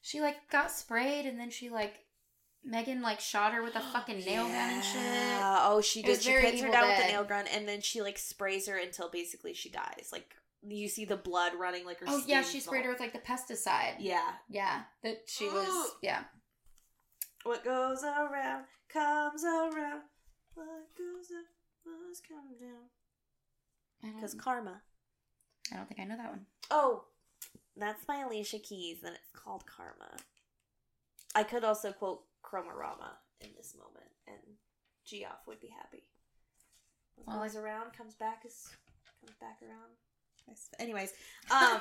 She 0.00 0.20
like 0.20 0.36
got 0.50 0.70
sprayed, 0.70 1.26
and 1.26 1.38
then 1.38 1.50
she 1.50 1.68
like 1.68 2.03
Megan 2.64 3.02
like 3.02 3.20
shot 3.20 3.52
her 3.52 3.62
with 3.62 3.76
a 3.76 3.80
fucking 3.92 4.18
nail 4.24 4.44
gun 4.44 4.70
and 4.70 4.84
shit. 4.84 5.02
Yeah. 5.02 5.58
Oh, 5.62 5.80
she 5.80 6.02
did. 6.02 6.22
She 6.22 6.32
pins 6.32 6.60
her 6.62 6.70
down 6.70 6.88
with 6.88 7.04
a 7.04 7.08
nail 7.08 7.24
gun, 7.24 7.46
and 7.52 7.68
then 7.68 7.80
she 7.80 8.00
like 8.02 8.18
sprays 8.18 8.66
her 8.68 8.76
until 8.76 9.08
basically 9.10 9.52
she 9.54 9.68
dies. 9.68 10.08
Like 10.12 10.34
you 10.66 10.88
see 10.88 11.04
the 11.04 11.16
blood 11.16 11.52
running 11.58 11.84
like 11.84 12.00
her. 12.00 12.06
Oh 12.08 12.22
yeah, 12.26 12.42
she 12.42 12.60
sprayed 12.60 12.84
her 12.84 12.90
with 12.90 13.00
like 13.00 13.12
the 13.12 13.18
pesticide. 13.18 13.96
Yeah. 13.98 14.32
Yeah, 14.48 14.82
that 15.02 15.22
she 15.26 15.46
was. 15.46 15.92
Yeah, 16.02 16.24
What 17.44 17.64
goes 17.64 18.02
around 18.02 18.64
comes 18.88 19.44
around. 19.44 20.02
What 20.54 20.94
goes 20.96 21.30
up 21.36 21.46
must 22.08 22.26
come 22.26 22.56
down. 22.60 24.14
Because 24.14 24.34
karma. 24.34 24.80
I 25.72 25.76
don't 25.76 25.88
think 25.88 26.00
I 26.00 26.04
know 26.04 26.16
that 26.16 26.30
one. 26.30 26.46
Oh, 26.70 27.04
that's 27.76 28.06
my 28.06 28.20
Alicia 28.20 28.58
Keys, 28.58 28.98
and 29.02 29.14
it's 29.14 29.30
called 29.32 29.64
Karma. 29.66 30.18
I 31.34 31.42
could 31.42 31.64
also 31.64 31.90
quote 31.92 32.22
Chromorama 32.44 33.12
in 33.40 33.50
this 33.56 33.74
moment, 33.76 34.10
and 34.26 34.56
Geoff 35.04 35.46
would 35.46 35.60
be 35.60 35.68
happy. 35.68 36.04
Well, 37.26 37.40
goes 37.40 37.56
around 37.56 37.92
comes 37.96 38.14
back 38.14 38.42
is 38.44 38.68
comes 39.20 39.36
back 39.40 39.58
around. 39.62 40.58
Anyways, 40.78 41.12
um, 41.50 41.80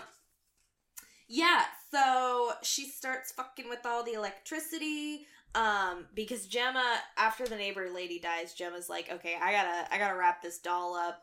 yeah. 1.28 1.64
So 1.92 2.52
she 2.62 2.86
starts 2.86 3.32
fucking 3.32 3.70
with 3.70 3.86
all 3.86 4.04
the 4.04 4.14
electricity. 4.14 5.28
Um, 5.56 6.08
because 6.16 6.48
Gemma, 6.48 6.98
after 7.16 7.46
the 7.46 7.56
neighbor 7.56 7.88
lady 7.94 8.20
dies, 8.20 8.54
Gemma's 8.56 8.90
like, 8.90 9.12
okay, 9.12 9.36
I 9.40 9.52
gotta, 9.52 9.94
I 9.94 10.00
gotta 10.00 10.18
wrap 10.18 10.42
this 10.42 10.58
doll 10.58 10.96
up. 10.96 11.22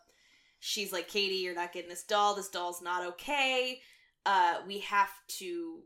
She's 0.61 0.93
like, 0.93 1.09
Katie, 1.09 1.36
you're 1.36 1.55
not 1.55 1.72
getting 1.72 1.88
this 1.88 2.05
doll. 2.05 2.36
This 2.36 2.49
doll's 2.49 2.80
not 2.80 3.05
okay. 3.07 3.80
Uh, 4.24 4.57
we 4.66 4.78
have 4.80 5.11
to 5.38 5.80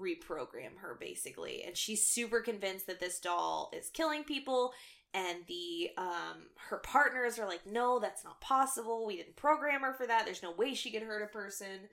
reprogram 0.00 0.78
her 0.80 0.96
basically, 0.98 1.62
and 1.62 1.76
she's 1.76 2.06
super 2.06 2.40
convinced 2.40 2.86
that 2.86 3.00
this 3.00 3.20
doll 3.20 3.70
is 3.76 3.90
killing 3.90 4.24
people. 4.24 4.72
And 5.12 5.38
the 5.48 5.90
um 5.98 6.46
her 6.68 6.78
partners 6.78 7.38
are 7.38 7.46
like, 7.48 7.66
no, 7.66 7.98
that's 7.98 8.24
not 8.24 8.40
possible. 8.40 9.04
We 9.04 9.16
didn't 9.16 9.36
program 9.36 9.80
her 9.80 9.92
for 9.92 10.06
that. 10.06 10.24
There's 10.24 10.42
no 10.42 10.52
way 10.52 10.74
she 10.74 10.90
could 10.90 11.02
hurt 11.02 11.22
a 11.22 11.26
person. 11.26 11.88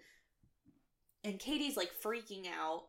And 1.23 1.39
Katie's 1.39 1.77
like 1.77 1.91
freaking 2.03 2.45
out 2.47 2.83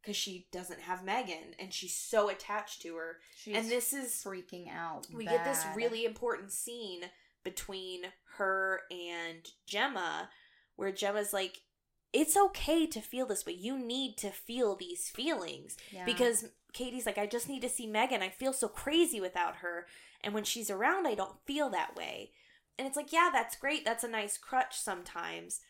because 0.00 0.16
she 0.16 0.46
doesn't 0.50 0.80
have 0.80 1.04
Megan, 1.04 1.54
and 1.58 1.74
she's 1.74 1.94
so 1.94 2.30
attached 2.30 2.80
to 2.82 2.96
her. 2.96 3.18
She's 3.36 3.56
and 3.56 3.68
this 3.68 3.92
is 3.92 4.22
freaking 4.24 4.72
out. 4.72 5.06
we 5.12 5.26
get 5.26 5.44
this 5.44 5.64
really 5.74 6.04
important 6.04 6.52
scene 6.52 7.02
between 7.44 8.02
her 8.36 8.82
and 8.90 9.46
Gemma 9.66 10.30
where 10.76 10.92
Gemma's 10.92 11.34
like 11.34 11.60
it's 12.12 12.36
okay 12.36 12.86
to 12.86 13.00
feel 13.00 13.26
this 13.26 13.46
way. 13.46 13.52
You 13.52 13.78
need 13.78 14.16
to 14.18 14.30
feel 14.30 14.74
these 14.76 15.08
feelings 15.08 15.76
Yeah. 15.92 16.04
because 16.04 16.46
Katie's 16.72 17.06
like 17.06 17.18
I 17.18 17.26
just 17.26 17.48
need 17.48 17.62
to 17.62 17.68
see 17.68 17.86
Megan. 17.86 18.22
I 18.22 18.28
feel 18.28 18.52
so 18.52 18.68
crazy 18.68 19.20
without 19.20 19.56
her 19.56 19.86
and 20.22 20.34
when 20.34 20.44
she's 20.44 20.70
around 20.70 21.06
I 21.06 21.14
don't 21.14 21.40
feel 21.46 21.70
that 21.70 21.94
way. 21.96 22.32
And 22.78 22.86
it's 22.88 22.96
like, 22.96 23.12
yeah, 23.12 23.28
that's 23.32 23.56
great. 23.56 23.84
That's 23.84 24.04
a 24.04 24.08
nice 24.08 24.38
crutch 24.38 24.78
sometimes. 24.78 25.60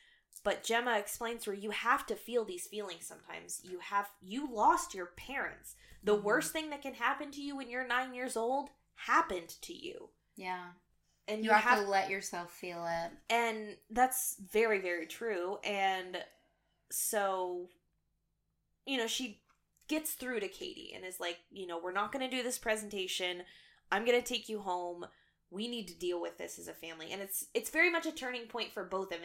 But 0.44 0.62
Gemma 0.62 0.96
explains 0.98 1.44
to 1.44 1.50
her 1.50 1.56
you 1.56 1.70
have 1.70 2.06
to 2.06 2.14
feel 2.14 2.44
these 2.44 2.66
feelings 2.66 3.06
sometimes. 3.06 3.60
You 3.64 3.78
have 3.80 4.08
you 4.22 4.48
lost 4.50 4.94
your 4.94 5.06
parents. 5.06 5.74
The 6.02 6.16
Mhm. 6.16 6.22
worst 6.22 6.52
thing 6.52 6.70
that 6.70 6.80
can 6.82 6.94
happen 6.94 7.30
to 7.32 7.42
you 7.42 7.56
when 7.56 7.68
you're 7.68 7.86
9 7.86 8.14
years 8.14 8.36
old 8.36 8.70
happened 8.94 9.48
to 9.62 9.74
you 9.74 10.10
yeah, 10.36 10.72
and 11.30 11.44
you, 11.44 11.50
have, 11.50 11.78
to 11.84 11.88
let 11.88 12.10
yourself 12.10 12.50
feel 12.50 12.86
it. 12.86 13.12
and 13.28 13.76
that's 13.90 14.36
very 14.52 14.80
very 14.80 15.06
true. 15.06 15.58
And 15.64 16.18
so 16.90 17.68
you 18.86 18.96
know 18.98 19.06
she 19.06 19.40
gets 19.88 20.12
through 20.12 20.40
to 20.40 20.48
katie 20.48 20.92
and 20.94 21.04
is 21.04 21.18
like 21.20 21.38
you 21.50 21.66
know 21.66 21.78
we're 21.82 21.92
not 21.92 22.12
going 22.12 22.28
to 22.28 22.36
do 22.36 22.42
this 22.42 22.58
presentation. 22.58 23.42
I'm 23.92 24.04
going 24.04 24.20
to 24.20 24.26
take 24.26 24.48
you 24.48 24.60
home. 24.60 25.06
We 25.50 25.66
need 25.66 25.88
to 25.88 25.94
deal 25.98 26.20
with 26.20 26.38
this 26.38 26.58
as 26.60 26.68
a 26.68 26.72
family. 26.72 27.08
And 27.12 27.20
it's 27.20 27.46
it's 27.54 27.70
very 27.70 27.90
much 27.90 28.06
a 28.06 28.12
turning 28.12 28.46
point 28.46 28.72
for 28.72 28.84
both 28.84 29.12
of 29.12 29.18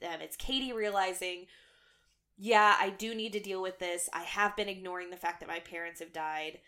them. 0.00 0.20
It's 0.20 0.36
katie 0.36 0.72
realizing 0.72 1.46
yeah 2.40 2.76
i 2.78 2.88
do 2.90 3.16
need 3.16 3.32
to 3.32 3.40
deal 3.40 3.60
with 3.60 3.78
this. 3.80 4.08
I 4.12 4.22
have 4.22 4.56
been 4.56 4.68
ignoring 4.68 5.10
the 5.10 5.16
fact 5.16 5.40
that 5.40 5.48
my 5.48 5.60
parents 5.60 6.00
have 6.00 6.12
died. 6.12 6.58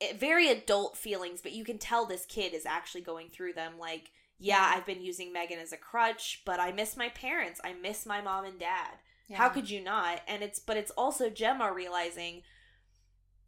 It- 0.00 0.18
very 0.18 0.48
adult 0.48 0.96
feelings 0.96 1.40
but 1.42 1.52
you 1.52 1.64
can 1.64 1.78
tell 1.78 2.06
this 2.06 2.24
kid 2.26 2.54
is 2.54 2.64
actually 2.66 3.02
going 3.02 3.28
through 3.28 3.52
them 3.54 3.74
like 3.78 4.12
yeah 4.40 4.72
i've 4.74 4.86
been 4.86 5.02
using 5.02 5.32
megan 5.32 5.58
as 5.58 5.72
a 5.72 5.76
crutch 5.76 6.42
but 6.44 6.58
i 6.58 6.72
miss 6.72 6.96
my 6.96 7.08
parents. 7.10 7.60
I 7.62 7.74
miss 7.74 8.06
my 8.06 8.20
mom 8.20 8.44
and 8.44 8.58
dad. 8.58 8.94
Yeah. 9.28 9.36
how 9.36 9.48
could 9.48 9.70
you 9.70 9.80
not? 9.80 10.22
And 10.26 10.42
it's 10.42 10.58
but 10.58 10.76
it's 10.76 10.90
also 10.92 11.30
gemma 11.30 11.72
realizing 11.72 12.42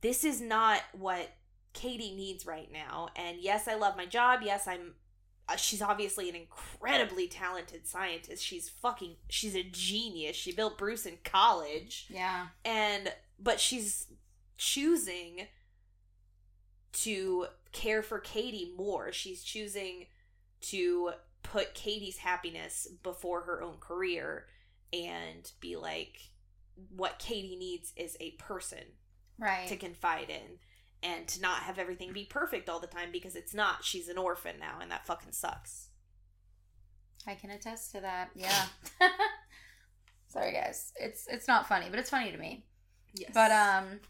this 0.00 0.24
is 0.24 0.40
not 0.40 0.82
what 0.92 1.30
katie 1.72 2.14
needs 2.14 2.46
right 2.46 2.70
now. 2.70 3.08
And 3.16 3.38
yes 3.40 3.66
i 3.66 3.74
love 3.74 3.96
my 3.96 4.06
job. 4.06 4.40
Yes 4.44 4.68
i'm 4.68 4.94
uh, 5.48 5.56
she's 5.56 5.82
obviously 5.82 6.28
an 6.28 6.36
incredibly 6.36 7.26
talented 7.26 7.86
scientist. 7.86 8.44
She's 8.44 8.68
fucking 8.68 9.16
she's 9.28 9.56
a 9.56 9.64
genius. 9.64 10.36
She 10.36 10.52
built 10.52 10.78
bruce 10.78 11.04
in 11.04 11.18
college. 11.24 12.06
Yeah, 12.08 12.48
and 12.64 13.12
but 13.40 13.58
she's 13.58 14.06
choosing 14.56 15.48
to 16.92 17.46
care 17.72 18.02
for 18.02 18.18
Katie 18.18 18.72
more. 18.76 19.12
She's 19.12 19.42
choosing 19.42 20.06
to 20.62 21.12
put 21.42 21.74
Katie's 21.74 22.18
happiness 22.18 22.88
before 23.02 23.42
her 23.42 23.62
own 23.62 23.76
career 23.78 24.46
and 24.92 25.50
be 25.60 25.76
like 25.76 26.18
what 26.94 27.18
Katie 27.18 27.56
needs 27.56 27.92
is 27.96 28.16
a 28.20 28.32
person 28.32 28.84
right. 29.38 29.66
to 29.68 29.76
confide 29.76 30.30
in 30.30 30.58
and 31.02 31.26
to 31.28 31.40
not 31.40 31.62
have 31.62 31.78
everything 31.78 32.12
be 32.12 32.24
perfect 32.24 32.68
all 32.68 32.80
the 32.80 32.86
time 32.86 33.10
because 33.12 33.34
it's 33.34 33.54
not. 33.54 33.84
She's 33.84 34.08
an 34.08 34.18
orphan 34.18 34.56
now 34.58 34.78
and 34.80 34.90
that 34.90 35.06
fucking 35.06 35.32
sucks. 35.32 35.88
I 37.26 37.34
can 37.34 37.50
attest 37.50 37.92
to 37.92 38.00
that. 38.00 38.30
Yeah. 38.34 38.64
Sorry, 40.28 40.52
guys. 40.52 40.92
It's 40.98 41.26
it's 41.28 41.46
not 41.46 41.68
funny, 41.68 41.86
but 41.90 41.98
it's 41.98 42.10
funny 42.10 42.32
to 42.32 42.38
me. 42.38 42.64
Yes. 43.14 43.30
But 43.34 43.50
um, 43.50 44.00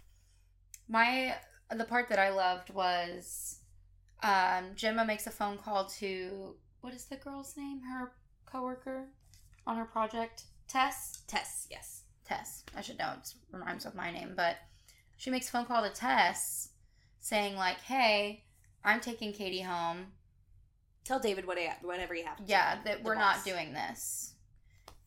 my 0.89 1.35
the 1.71 1.85
part 1.85 2.09
that 2.09 2.19
I 2.19 2.31
loved 2.31 2.71
was 2.71 3.59
um, 4.23 4.71
Gemma 4.75 5.05
makes 5.05 5.27
a 5.27 5.31
phone 5.31 5.59
call 5.59 5.87
to 6.01 6.55
what 6.81 6.95
is 6.95 7.05
the 7.07 7.17
girl's 7.17 7.57
name? 7.57 7.81
Her 7.81 8.13
coworker 8.47 9.07
on 9.67 9.77
her 9.77 9.85
project, 9.85 10.45
Tess. 10.69 11.23
Tess, 11.27 11.67
yes. 11.71 12.03
Tess. 12.25 12.65
I 12.77 12.81
should 12.81 12.99
know 12.99 13.13
it 13.19 13.35
rhymes 13.53 13.85
with 13.85 13.95
my 13.95 14.11
name, 14.11 14.33
but 14.37 14.57
she 15.17 15.31
makes 15.31 15.49
a 15.49 15.53
phone 15.53 15.65
call 15.67 15.83
to 15.83 15.91
Tess 15.91 16.71
saying 17.21 17.57
like, 17.57 17.81
"Hey, 17.83 18.45
I'm 18.85 19.01
taking 19.01 19.33
Katie 19.33 19.61
home. 19.63 20.13
Tell 21.05 21.19
David 21.19 21.47
what 21.47 21.59
whatever 21.83 22.15
you 22.15 22.25
have 22.25 22.37
to 22.39 22.45
Yeah, 22.45 22.81
that 22.85 23.03
we're 23.03 23.15
boss. 23.17 23.39
not 23.39 23.45
doing 23.45 23.73
this," 23.73 24.35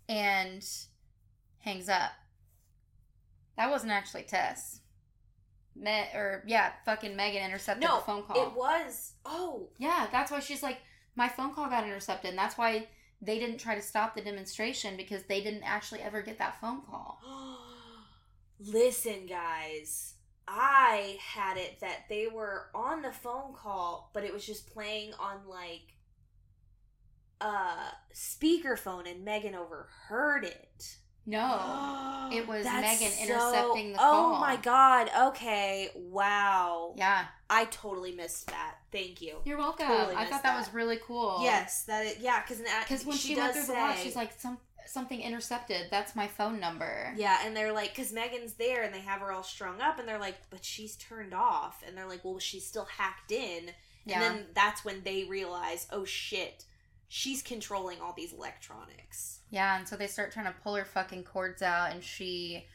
and 0.09 0.65
hangs 1.59 1.89
up. 1.89 2.11
That 3.57 3.69
wasn't 3.69 3.91
actually 3.93 4.23
Tess. 4.23 4.81
Me- 5.75 6.09
or 6.13 6.43
yeah, 6.47 6.71
fucking 6.85 7.15
Megan 7.15 7.43
intercepted 7.43 7.83
No, 7.83 7.97
the 7.97 8.03
phone 8.03 8.23
call. 8.23 8.41
It 8.41 8.53
was. 8.55 9.13
Oh, 9.25 9.69
Yeah, 9.77 10.07
that's 10.11 10.31
why 10.31 10.39
she's 10.39 10.63
like, 10.63 10.79
my 11.15 11.27
phone 11.27 11.53
call 11.53 11.69
got 11.69 11.83
intercepted. 11.83 12.29
And 12.29 12.37
that's 12.37 12.57
why 12.57 12.87
they 13.21 13.39
didn't 13.39 13.57
try 13.57 13.75
to 13.75 13.81
stop 13.81 14.15
the 14.15 14.21
demonstration 14.21 14.97
because 14.97 15.23
they 15.23 15.41
didn't 15.41 15.63
actually 15.63 16.01
ever 16.01 16.21
get 16.21 16.37
that 16.39 16.59
phone 16.61 16.81
call. 16.81 17.19
Listen, 18.59 19.25
guys. 19.25 20.13
I 20.47 21.17
had 21.19 21.57
it 21.57 21.79
that 21.81 22.05
they 22.07 22.27
were 22.27 22.67
on 22.75 23.01
the 23.01 23.11
phone 23.11 23.53
call, 23.53 24.11
but 24.13 24.23
it 24.23 24.31
was 24.31 24.45
just 24.45 24.71
playing 24.71 25.13
on 25.19 25.47
like 25.47 25.93
a 27.41 27.45
uh 27.45 27.89
speakerphone 28.13 29.09
and 29.09 29.25
Megan 29.25 29.55
overheard 29.55 30.45
it. 30.45 30.97
No. 31.25 32.29
It 32.31 32.47
was 32.47 32.65
Megan 32.65 33.11
so- 33.11 33.23
intercepting 33.23 33.91
the 33.93 33.97
call. 33.97 34.35
Oh 34.35 34.39
my 34.39 34.57
god. 34.57 35.09
Okay. 35.29 35.89
Wow. 35.95 36.93
Yeah. 36.97 37.25
I 37.49 37.65
totally 37.65 38.11
missed 38.11 38.47
that. 38.47 38.77
Thank 38.91 39.21
you. 39.21 39.37
You're 39.45 39.57
welcome. 39.57 39.87
Totally 39.87 40.15
I 40.15 40.25
thought 40.25 40.43
that, 40.43 40.53
that. 40.53 40.57
was 40.57 40.73
really 40.73 40.97
cool. 41.05 41.39
Yes, 41.43 41.83
that 41.83 42.05
is, 42.05 42.17
yeah, 42.19 42.41
because 42.41 42.63
Because 42.87 43.05
when 43.05 43.17
she, 43.17 43.35
does 43.35 43.43
went 43.43 43.53
through 43.53 43.61
say, 43.63 43.73
the 43.73 43.79
lot, 43.79 43.97
she's 43.97 44.15
like, 44.15 44.39
some 44.39 44.57
something 44.87 45.19
intercepted. 45.21 45.87
That's 45.91 46.15
my 46.15 46.27
phone 46.27 46.59
number. 46.59 47.13
Yeah, 47.15 47.39
and 47.45 47.55
they're 47.55 47.73
like, 47.73 47.95
because 47.95 48.13
Megan's 48.13 48.53
there 48.53 48.83
and 48.83 48.93
they 48.93 48.99
have 49.01 49.21
her 49.21 49.31
all 49.31 49.43
strung 49.43 49.81
up, 49.81 49.99
and 49.99 50.07
they're 50.07 50.19
like, 50.19 50.37
but 50.49 50.63
she's 50.63 50.95
turned 50.95 51.33
off. 51.33 51.83
And 51.85 51.97
they're 51.97 52.07
like, 52.07 52.23
well, 52.23 52.39
she's 52.39 52.65
still 52.65 52.85
hacked 52.85 53.31
in. 53.31 53.71
Yeah. 54.05 54.21
And 54.21 54.23
then 54.23 54.45
that's 54.53 54.85
when 54.85 55.01
they 55.03 55.23
realize, 55.23 55.87
oh 55.91 56.05
shit, 56.05 56.65
she's 57.07 57.41
controlling 57.41 58.01
all 58.01 58.13
these 58.15 58.33
electronics. 58.33 59.39
Yeah, 59.49 59.77
and 59.77 59.87
so 59.87 59.95
they 59.95 60.07
start 60.07 60.31
trying 60.31 60.45
to 60.45 60.55
pull 60.63 60.75
her 60.75 60.85
fucking 60.85 61.23
cords 61.23 61.61
out, 61.61 61.91
and 61.91 62.03
she 62.03 62.65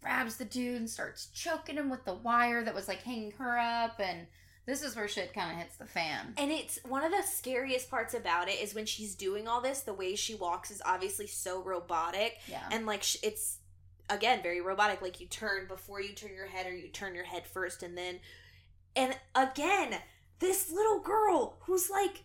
grabs 0.00 0.36
the 0.36 0.44
dude 0.44 0.76
and 0.76 0.90
starts 0.90 1.26
choking 1.34 1.76
him 1.76 1.90
with 1.90 2.04
the 2.04 2.14
wire 2.14 2.62
that 2.62 2.74
was 2.74 2.88
like 2.88 3.02
hanging 3.02 3.32
her 3.32 3.58
up, 3.58 4.00
and 4.00 4.26
this 4.66 4.82
is 4.82 4.96
where 4.96 5.08
shit 5.08 5.34
kind 5.34 5.50
of 5.50 5.58
hits 5.58 5.76
the 5.76 5.84
fan. 5.84 6.32
And 6.38 6.50
it's 6.50 6.78
one 6.84 7.04
of 7.04 7.10
the 7.10 7.22
scariest 7.22 7.90
parts 7.90 8.14
about 8.14 8.48
it 8.48 8.60
is 8.62 8.74
when 8.74 8.86
she's 8.86 9.14
doing 9.14 9.46
all 9.46 9.60
this, 9.60 9.80
the 9.80 9.92
way 9.92 10.14
she 10.14 10.34
walks 10.34 10.70
is 10.70 10.80
obviously 10.86 11.26
so 11.26 11.62
robotic. 11.62 12.38
Yeah. 12.48 12.62
And 12.70 12.86
like, 12.86 13.04
it's 13.22 13.58
again 14.08 14.42
very 14.42 14.62
robotic. 14.62 15.02
Like, 15.02 15.20
you 15.20 15.26
turn 15.26 15.66
before 15.68 16.00
you 16.00 16.14
turn 16.14 16.34
your 16.34 16.46
head, 16.46 16.66
or 16.66 16.74
you 16.74 16.88
turn 16.88 17.14
your 17.14 17.24
head 17.24 17.46
first, 17.46 17.82
and 17.82 17.96
then. 17.98 18.20
And 18.96 19.14
again, 19.34 19.96
this 20.38 20.70
little 20.70 21.00
girl 21.00 21.58
who's 21.62 21.90
like, 21.90 22.22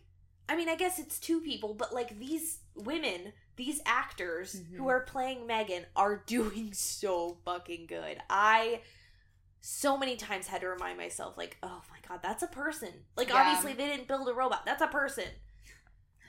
I 0.50 0.56
mean, 0.56 0.68
I 0.68 0.76
guess 0.76 0.98
it's 1.00 1.20
two 1.20 1.40
people, 1.42 1.74
but 1.76 1.94
like 1.94 2.20
these 2.20 2.60
women, 2.76 3.32
these 3.56 3.82
actors 3.86 4.56
Mhm. 4.56 4.78
who 4.78 4.88
are 4.90 5.02
playing 5.02 5.46
Megan 5.48 5.86
are 5.96 6.18
doing 6.26 6.74
so 6.74 7.38
fucking 7.46 7.86
good. 7.88 8.20
I 8.30 8.82
so 9.62 9.98
many 9.98 10.16
times 10.16 10.48
had 10.48 10.62
to 10.62 10.68
remind 10.70 10.98
myself, 10.98 11.38
like, 11.38 11.58
oh 11.62 11.82
my 11.92 11.98
god, 12.08 12.22
that's 12.24 12.42
a 12.44 12.48
person. 12.48 13.06
Like, 13.18 13.28
Yeah. 13.30 13.36
obviously, 13.36 13.74
they 13.74 13.88
didn't 13.88 14.08
build 14.08 14.28
a 14.30 14.34
robot. 14.34 14.66
That's 14.66 14.82
a 14.82 14.88
person. 14.88 15.28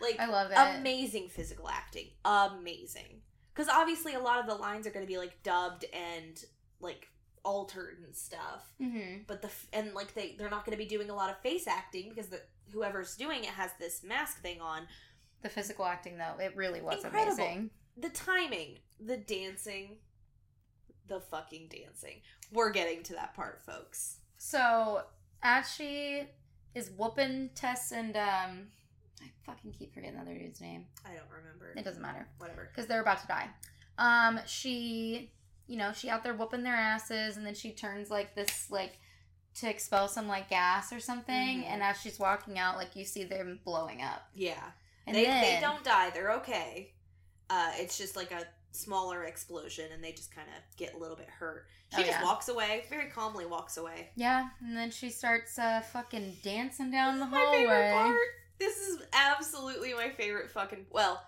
Like, 0.01 0.18
I 0.18 0.26
love 0.26 0.51
it. 0.51 0.56
amazing 0.78 1.28
physical 1.28 1.68
acting. 1.68 2.09
Amazing. 2.24 3.22
Because 3.55 3.68
obviously, 3.68 4.14
a 4.14 4.20
lot 4.20 4.40
of 4.40 4.47
the 4.47 4.55
lines 4.55 4.86
are 4.86 4.90
going 4.90 5.05
to 5.05 5.10
be 5.10 5.18
like 5.18 5.42
dubbed 5.42 5.84
and 5.92 6.42
like 6.80 7.09
altered 7.44 7.98
and 8.05 8.14
stuff. 8.16 8.72
mm-hmm. 8.80 9.22
But 9.26 9.42
the 9.42 9.51
and 9.72 9.94
like 9.94 10.14
they 10.14 10.34
they're 10.36 10.51
not 10.51 10.64
going 10.64 10.76
to 10.76 10.82
be 10.82 10.88
doing 10.88 11.09
a 11.10 11.14
lot 11.14 11.30
of 11.30 11.38
face 11.40 11.66
acting 11.66 12.09
because 12.09 12.28
the 12.28 12.40
whoever's 12.72 13.16
doing 13.16 13.40
it 13.44 13.51
has 13.51 13.70
this 13.78 14.02
mask 14.02 14.40
thing 14.42 14.60
on. 14.60 14.82
The 15.42 15.48
physical 15.48 15.86
acting, 15.86 16.18
though, 16.18 16.42
it 16.42 16.55
really 16.55 16.80
was 16.82 17.02
Incredible. 17.05 17.32
amazing. 17.44 17.70
The 17.97 18.10
timing, 18.10 18.78
the 19.05 19.16
dancing, 19.16 19.97
the 21.09 21.20
fucking 21.20 21.68
dancing. 21.70 22.20
We're 22.52 22.70
getting 22.70 23.02
to 23.05 23.14
that 23.14 23.34
part, 23.34 23.62
folks. 23.64 24.18
So, 24.36 25.02
as 25.42 25.72
she 25.72 26.24
is 26.74 26.90
whooping 26.97 27.51
Tess 27.55 27.92
and, 27.92 28.16
um, 28.16 28.66
I 29.22 29.26
fucking 29.44 29.72
keep 29.72 29.92
forgetting 29.94 30.16
the 30.16 30.22
other 30.22 30.34
dude's 30.34 30.60
name. 30.60 30.84
I 31.05 31.10
don't 31.10 31.28
remember. 31.34 31.72
It 31.76 31.84
doesn't 31.84 32.02
matter. 32.02 32.26
Whatever. 32.38 32.68
because 32.70 32.86
they're 32.86 33.01
about 33.02 33.20
to 33.22 33.26
die. 33.26 33.48
Um, 33.98 34.40
she, 34.47 35.30
you 35.66 35.76
know, 35.76 35.92
she 35.92 36.09
out 36.09 36.22
there 36.22 36.34
whooping 36.34 36.62
their 36.62 36.74
asses, 36.76 37.36
and 37.36 37.44
then 37.47 37.55
she 37.55 37.72
turns 37.72 38.10
like 38.10 38.34
this, 38.34 38.70
like 38.70 38.98
to 39.56 39.68
expel 39.68 40.09
some 40.09 40.28
like 40.28 40.48
gas 40.48 40.93
or 40.93 41.01
something. 41.01 41.62
Mhm. 41.62 41.66
And 41.66 41.82
as 41.82 42.01
she's 42.01 42.18
walking 42.18 42.59
out, 42.59 42.77
like 42.77 42.94
you 42.97 43.05
see 43.05 43.24
them 43.24 43.60
blowing 43.64 44.02
up. 44.02 44.28
Yeah. 44.35 44.70
And 45.06 45.16
they 45.16 45.24
then, 45.24 45.43
they 45.43 45.60
don't 45.60 45.82
die. 45.85 46.10
They're 46.10 46.32
okay. 46.35 46.93
Uh, 47.48 47.72
it's 47.77 47.98
just 47.98 48.14
like 48.16 48.31
a 48.31 48.44
smaller 48.70 49.24
explosion, 49.24 49.90
and 49.93 50.05
they 50.05 50.12
just 50.12 50.32
kind 50.32 50.47
of 50.48 50.77
get 50.77 50.94
a 50.94 50.97
little 50.97 51.16
bit 51.16 51.28
hurt. 51.28 51.66
She 51.93 52.02
Oh, 52.02 52.05
just 52.06 52.20
yeah. 52.20 52.24
walks 52.24 52.48
away, 52.48 52.85
very 52.89 53.10
calmly 53.10 53.44
walks 53.44 53.77
away. 53.77 54.10
Yeah, 54.14 54.51
and 54.60 54.77
then 54.77 54.93
she 54.93 55.10
starts 55.10 55.59
uh 55.59 55.81
fucking 55.93 56.36
dancing 56.44 56.93
down 56.93 57.18
the 57.18 57.27
My 57.27 57.39
hallway. 57.39 57.59
favorite 57.59 57.93
part. 57.94 58.18
This 58.60 58.77
is 58.89 59.02
absolutely 59.12 59.93
my 59.94 60.10
favorite 60.10 60.51
fucking. 60.52 60.86
Well, 60.90 61.20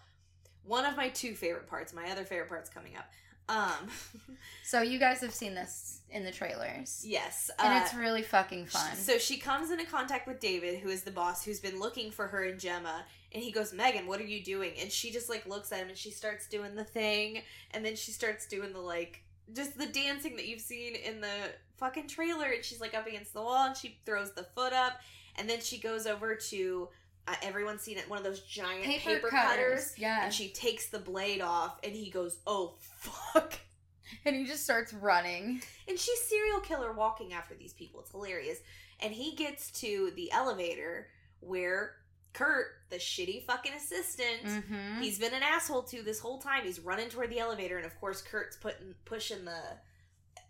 one 0.65 0.85
of 0.85 0.97
my 0.97 1.09
two 1.09 1.35
favorite 1.35 1.67
parts. 1.67 1.93
My 1.93 2.09
other 2.13 2.25
favorite 2.25 2.49
part's 2.49 2.71
coming 2.71 2.95
up. 2.97 3.11
Um, 3.53 3.89
So 4.65 4.81
you 4.81 4.99
guys 4.99 5.21
have 5.21 5.35
seen 5.35 5.55
this 5.55 6.01
in 6.11 6.25
the 6.25 6.31
trailers, 6.31 7.05
yes, 7.07 7.51
and 7.59 7.75
uh, 7.75 7.81
it's 7.83 7.93
really 7.93 8.23
fucking 8.23 8.67
fun. 8.67 8.97
So 8.97 9.19
she 9.19 9.37
comes 9.37 9.71
into 9.71 9.85
contact 9.85 10.27
with 10.27 10.41
David, 10.41 10.79
who 10.79 10.89
is 10.89 11.03
the 11.03 11.11
boss, 11.11 11.45
who's 11.45 11.61
been 11.61 11.79
looking 11.79 12.11
for 12.11 12.27
her 12.29 12.45
and 12.45 12.59
Gemma, 12.59 13.05
and 13.33 13.43
he 13.43 13.53
goes, 13.53 13.75
"Megan, 13.75 14.07
what 14.07 14.19
are 14.19 14.25
you 14.25 14.43
doing?" 14.43 14.73
And 14.81 14.91
she 14.91 15.11
just 15.11 15.29
like 15.29 15.47
looks 15.47 15.73
at 15.73 15.81
him 15.81 15.89
and 15.89 15.97
she 15.99 16.11
starts 16.11 16.49
doing 16.49 16.75
the 16.75 16.85
thing, 16.85 17.43
and 17.73 17.85
then 17.85 17.97
she 17.97 18.13
starts 18.13 18.47
doing 18.47 18.73
the 18.73 18.81
like 18.81 19.23
just 19.53 19.77
the 19.77 19.87
dancing 19.87 20.37
that 20.37 20.47
you've 20.47 20.63
seen 20.63 20.95
in 20.95 21.21
the 21.21 21.51
fucking 21.77 22.09
trailer, 22.09 22.47
and 22.47 22.65
she's 22.65 22.81
like 22.81 22.95
up 22.95 23.07
against 23.07 23.35
the 23.35 23.43
wall 23.43 23.67
and 23.67 23.77
she 23.77 23.99
throws 24.07 24.33
the 24.33 24.45
foot 24.45 24.73
up, 24.73 25.01
and 25.37 25.51
then 25.51 25.61
she 25.61 25.77
goes 25.79 26.07
over 26.07 26.35
to 26.35 26.89
uh, 27.29 27.35
everyone's 27.43 27.83
seen 27.83 27.99
it 27.99 28.09
one 28.11 28.19
of 28.19 28.25
those 28.25 28.41
giant 28.41 28.85
paper, 28.85 29.29
cutters. 29.29 29.95
yeah. 29.97 30.25
And 30.25 30.35
she 30.35 30.49
takes 30.49 30.87
the 30.89 30.99
blade 30.99 31.41
off, 31.41 31.79
and 31.85 31.93
he 31.95 32.11
goes, 32.11 32.39
"Oh 32.47 32.75
fuck!" 32.81 33.55
and 34.25 34.35
he 34.35 34.45
just 34.45 34.65
starts 34.65 34.93
running. 34.93 35.63
And 35.89 35.99
she's 35.99 36.21
serial 36.23 36.61
killer 36.61 36.93
walking 36.93 37.33
after 37.33 37.55
these 37.55 37.73
people. 37.73 38.01
It's 38.01 38.11
hilarious. 38.11 38.59
And 39.01 39.13
he 39.13 39.35
gets 39.35 39.71
to 39.81 40.13
the 40.17 40.31
elevator 40.33 41.09
where 41.41 41.93
Kurt, 42.33 42.67
the 42.91 42.97
shitty 42.97 43.45
fucking 43.47 43.73
assistant, 43.75 44.43
Mm-hmm. 44.45 45.01
he's 45.03 45.19
been 45.19 45.35
an 45.35 45.43
asshole 45.43 45.83
to 45.85 46.03
this 46.03 46.19
whole 46.21 46.39
time. 46.39 46.65
He's 46.65 46.81
running 46.81 47.09
toward 47.09 47.31
the 47.31 47.39
elevator, 47.39 47.77
and 47.77 47.87
of 47.87 47.99
course, 48.01 48.23
Kurt's 48.23 48.57
putting 48.57 48.95
pushing 49.05 49.45
the 49.45 49.61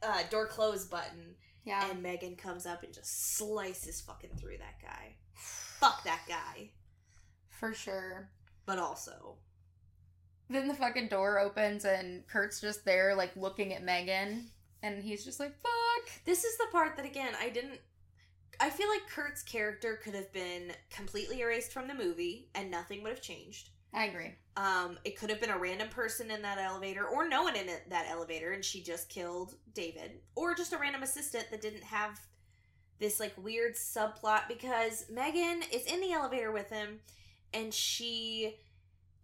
uh, 0.03 0.23
door 0.31 0.47
close 0.47 0.85
button, 0.85 1.35
yeah. 1.65 1.91
and 1.91 2.03
Megan 2.03 2.37
comes 2.37 2.67
up 2.67 2.83
and 2.83 2.93
just 2.93 3.37
slices 3.37 4.01
fucking 4.01 4.31
through 4.39 4.59
that 4.59 4.81
guy. 4.83 5.17
Fuck 5.83 6.05
that 6.05 6.23
guy. 6.29 6.71
for 7.49 7.75
sure. 7.75 8.31
But 8.67 8.79
also, 8.79 9.37
Then 10.49 10.69
the 10.69 10.75
fucking 10.75 11.09
door 11.09 11.39
opens 11.41 11.85
and 11.85 12.27
Kurt's 12.29 12.61
just 12.61 12.85
there, 12.85 13.15
like 13.17 13.35
looking 13.37 13.73
at 13.75 13.83
Megan, 13.83 14.51
and 14.83 15.03
he's 15.03 15.25
just 15.25 15.41
like, 15.41 15.55
"Fuck." 15.61 16.25
this 16.25 16.45
is 16.45 16.57
the 16.59 16.67
part 16.73 16.97
that 16.97 17.05
again 17.07 17.35
I 17.41 17.49
didn't. 17.49 17.81
I 18.61 18.71
feel 18.71 18.89
like 18.89 19.09
Kurt's 19.09 19.43
character 19.43 19.97
could 19.97 20.15
have 20.15 20.33
been 20.33 20.73
completely 20.91 21.41
erased 21.41 21.73
from 21.73 21.89
the 21.89 21.95
movie, 21.95 22.49
and 22.55 22.71
nothing 22.71 23.03
would 23.03 23.11
have 23.11 23.23
changed. 23.23 23.71
I 23.95 24.05
agree. 24.05 24.35
Um, 24.57 24.99
it 25.05 25.19
could 25.19 25.31
have 25.31 25.41
been 25.41 25.51
a 25.51 25.59
random 25.59 25.89
person 25.89 26.31
in 26.31 26.43
that 26.43 26.59
elevator, 26.59 27.07
or 27.07 27.29
no 27.29 27.43
one 27.43 27.57
in 27.57 27.69
it, 27.69 27.89
that 27.91 28.07
elevator, 28.09 28.53
and 28.53 28.65
she 28.65 28.83
just 28.83 29.09
killed 29.09 29.55
David, 29.75 30.21
or 30.37 30.55
just 30.55 30.73
a 30.73 30.79
random 30.79 31.03
assistant 31.03 31.51
that 31.51 31.61
didn't 31.61 31.83
have 31.85 32.21
this 33.03 33.21
like 33.21 33.35
weird 33.37 33.75
subplot 33.75 34.49
because 34.49 35.05
Megan 35.11 35.63
is 35.73 35.85
in 35.85 36.01
the 36.01 36.13
elevator 36.13 36.51
with 36.51 36.71
him, 36.71 37.01
and 37.53 37.75
she 37.75 38.57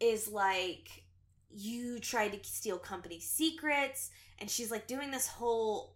is 0.01 0.29
like, 0.29 1.05
"You 1.51 1.99
tried 1.99 2.33
to 2.33 2.49
steal 2.49 2.79
company 2.79 3.21
secrets," 3.21 4.11
and 4.39 4.51
she's 4.51 4.71
like 4.71 4.87
doing 4.87 5.11
this 5.11 5.27
whole 5.27 5.95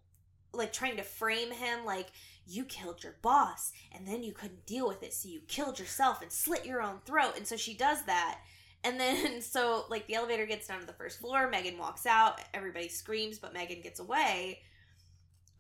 like 0.54 0.72
trying 0.72 0.96
to 0.96 1.02
frame 1.02 1.50
him 1.50 1.84
like 1.86 2.12
you 2.46 2.62
killed 2.64 3.02
your 3.02 3.16
boss 3.22 3.72
and 3.92 4.06
then 4.06 4.22
you 4.22 4.32
couldn't 4.32 4.66
deal 4.66 4.86
with 4.86 5.02
it 5.02 5.14
so 5.14 5.26
you 5.26 5.40
killed 5.48 5.78
yourself 5.78 6.20
and 6.20 6.30
slit 6.30 6.66
your 6.66 6.82
own 6.82 6.98
throat 7.06 7.32
and 7.38 7.46
so 7.46 7.56
she 7.56 7.72
does 7.72 8.02
that 8.04 8.38
and 8.84 8.98
then, 8.98 9.40
so 9.40 9.84
like 9.88 10.06
the 10.06 10.14
elevator 10.14 10.46
gets 10.46 10.66
down 10.66 10.80
to 10.80 10.86
the 10.86 10.92
first 10.92 11.20
floor. 11.20 11.48
Megan 11.48 11.78
walks 11.78 12.06
out. 12.06 12.40
Everybody 12.54 12.88
screams, 12.88 13.38
but 13.38 13.54
Megan 13.54 13.80
gets 13.80 14.00
away. 14.00 14.60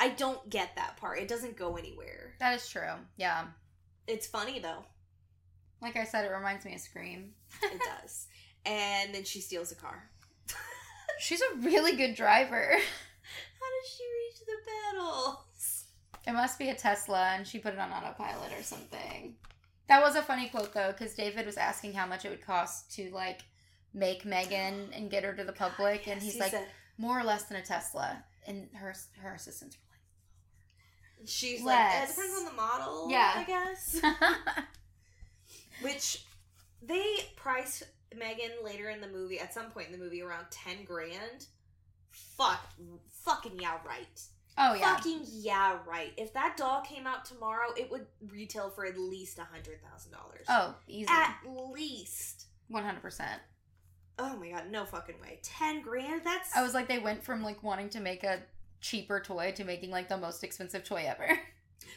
I 0.02 0.08
don't 0.08 0.48
get 0.50 0.74
that 0.76 0.96
part. 0.96 1.18
It 1.20 1.28
doesn't 1.28 1.56
go 1.56 1.76
anywhere. 1.76 2.34
That 2.40 2.54
is 2.56 2.68
true. 2.68 2.94
Yeah. 3.16 3.44
It's 4.08 4.26
funny 4.26 4.58
though. 4.58 4.84
Like 5.80 5.96
I 5.96 6.04
said, 6.04 6.24
it 6.24 6.28
reminds 6.34 6.64
me 6.64 6.74
of 6.74 6.80
Scream. 6.80 7.34
It 7.62 7.80
does. 8.02 8.26
and 8.66 9.14
then 9.14 9.22
she 9.24 9.40
steals 9.40 9.70
a 9.70 9.76
car. 9.76 10.08
She's 11.20 11.40
a 11.40 11.56
really 11.58 11.94
good 11.96 12.14
driver. 12.16 12.70
How 12.72 13.68
does 13.80 13.90
she 13.96 14.04
reach 14.04 14.40
the 14.46 14.56
pedals? 14.96 15.84
It 16.26 16.32
must 16.32 16.58
be 16.58 16.68
a 16.70 16.74
Tesla, 16.74 17.32
and 17.36 17.46
she 17.46 17.58
put 17.58 17.74
it 17.74 17.78
on 17.78 17.90
autopilot 17.92 18.52
or 18.58 18.62
something. 18.62 19.34
That 19.88 20.02
was 20.02 20.16
a 20.16 20.22
funny 20.22 20.48
quote 20.48 20.72
though, 20.74 20.92
because 20.92 21.14
David 21.14 21.46
was 21.46 21.56
asking 21.56 21.92
how 21.92 22.06
much 22.06 22.24
it 22.24 22.30
would 22.30 22.44
cost 22.46 22.92
to 22.96 23.10
like 23.12 23.42
make 23.94 24.24
Megan 24.24 24.88
and 24.94 25.10
get 25.10 25.22
her 25.24 25.32
to 25.34 25.44
the 25.44 25.52
public, 25.52 26.06
and 26.08 26.16
Yes, 26.16 26.24
he's 26.24 26.34
he 26.34 26.40
like, 26.40 26.50
said- 26.50 26.66
more 26.98 27.18
or 27.20 27.24
less 27.24 27.44
than 27.44 27.56
a 27.58 27.62
Tesla. 27.62 28.24
And 28.44 28.68
her 28.74 28.92
her 29.20 29.34
assistants 29.34 29.76
She's 31.26 31.62
like, 31.62 32.04
it 32.04 32.08
depends 32.08 32.38
on 32.38 32.44
the 32.44 32.52
model. 32.52 33.08
Yeah. 33.10 33.32
I 33.36 33.44
guess. 33.44 34.00
Which 35.82 36.24
they 36.82 37.04
price 37.36 37.82
Megan 38.16 38.50
later 38.64 38.90
in 38.90 39.00
the 39.00 39.08
movie 39.08 39.38
at 39.40 39.54
some 39.54 39.70
point 39.70 39.86
in 39.86 39.92
the 39.92 39.98
movie 39.98 40.22
around 40.22 40.46
ten 40.50 40.84
grand. 40.84 41.46
Fuck, 42.10 42.60
fucking 43.10 43.58
yeah, 43.58 43.78
right. 43.86 44.20
oh 44.58 44.74
yeah. 44.74 44.96
Fucking 44.96 45.20
yeah, 45.30 45.78
right. 45.86 46.12
If 46.16 46.32
that 46.34 46.56
doll 46.56 46.82
came 46.82 47.06
out 47.06 47.24
tomorrow, 47.24 47.68
it 47.76 47.90
would 47.90 48.06
retail 48.30 48.70
for 48.70 48.84
at 48.84 48.98
least 48.98 49.38
a 49.38 49.44
hundred 49.44 49.78
thousand 49.82 50.12
dollars. 50.12 50.46
Oh, 50.48 50.74
easy. 50.88 51.08
at 51.10 51.36
least. 51.72 52.46
One 52.68 52.84
hundred 52.84 53.02
percent. 53.02 53.40
Oh 54.18 54.36
my 54.36 54.50
god, 54.50 54.64
no 54.70 54.84
fucking 54.84 55.16
way. 55.20 55.38
Ten 55.42 55.80
grand? 55.82 56.22
That's 56.24 56.54
I 56.54 56.62
was 56.62 56.74
like, 56.74 56.86
they 56.86 56.98
went 56.98 57.24
from 57.24 57.42
like 57.42 57.62
wanting 57.62 57.88
to 57.90 58.00
make 58.00 58.24
a 58.24 58.40
cheaper 58.82 59.20
toy 59.20 59.52
to 59.52 59.64
making 59.64 59.90
like 59.90 60.10
the 60.10 60.18
most 60.18 60.44
expensive 60.44 60.84
toy 60.84 61.04
ever. 61.06 61.38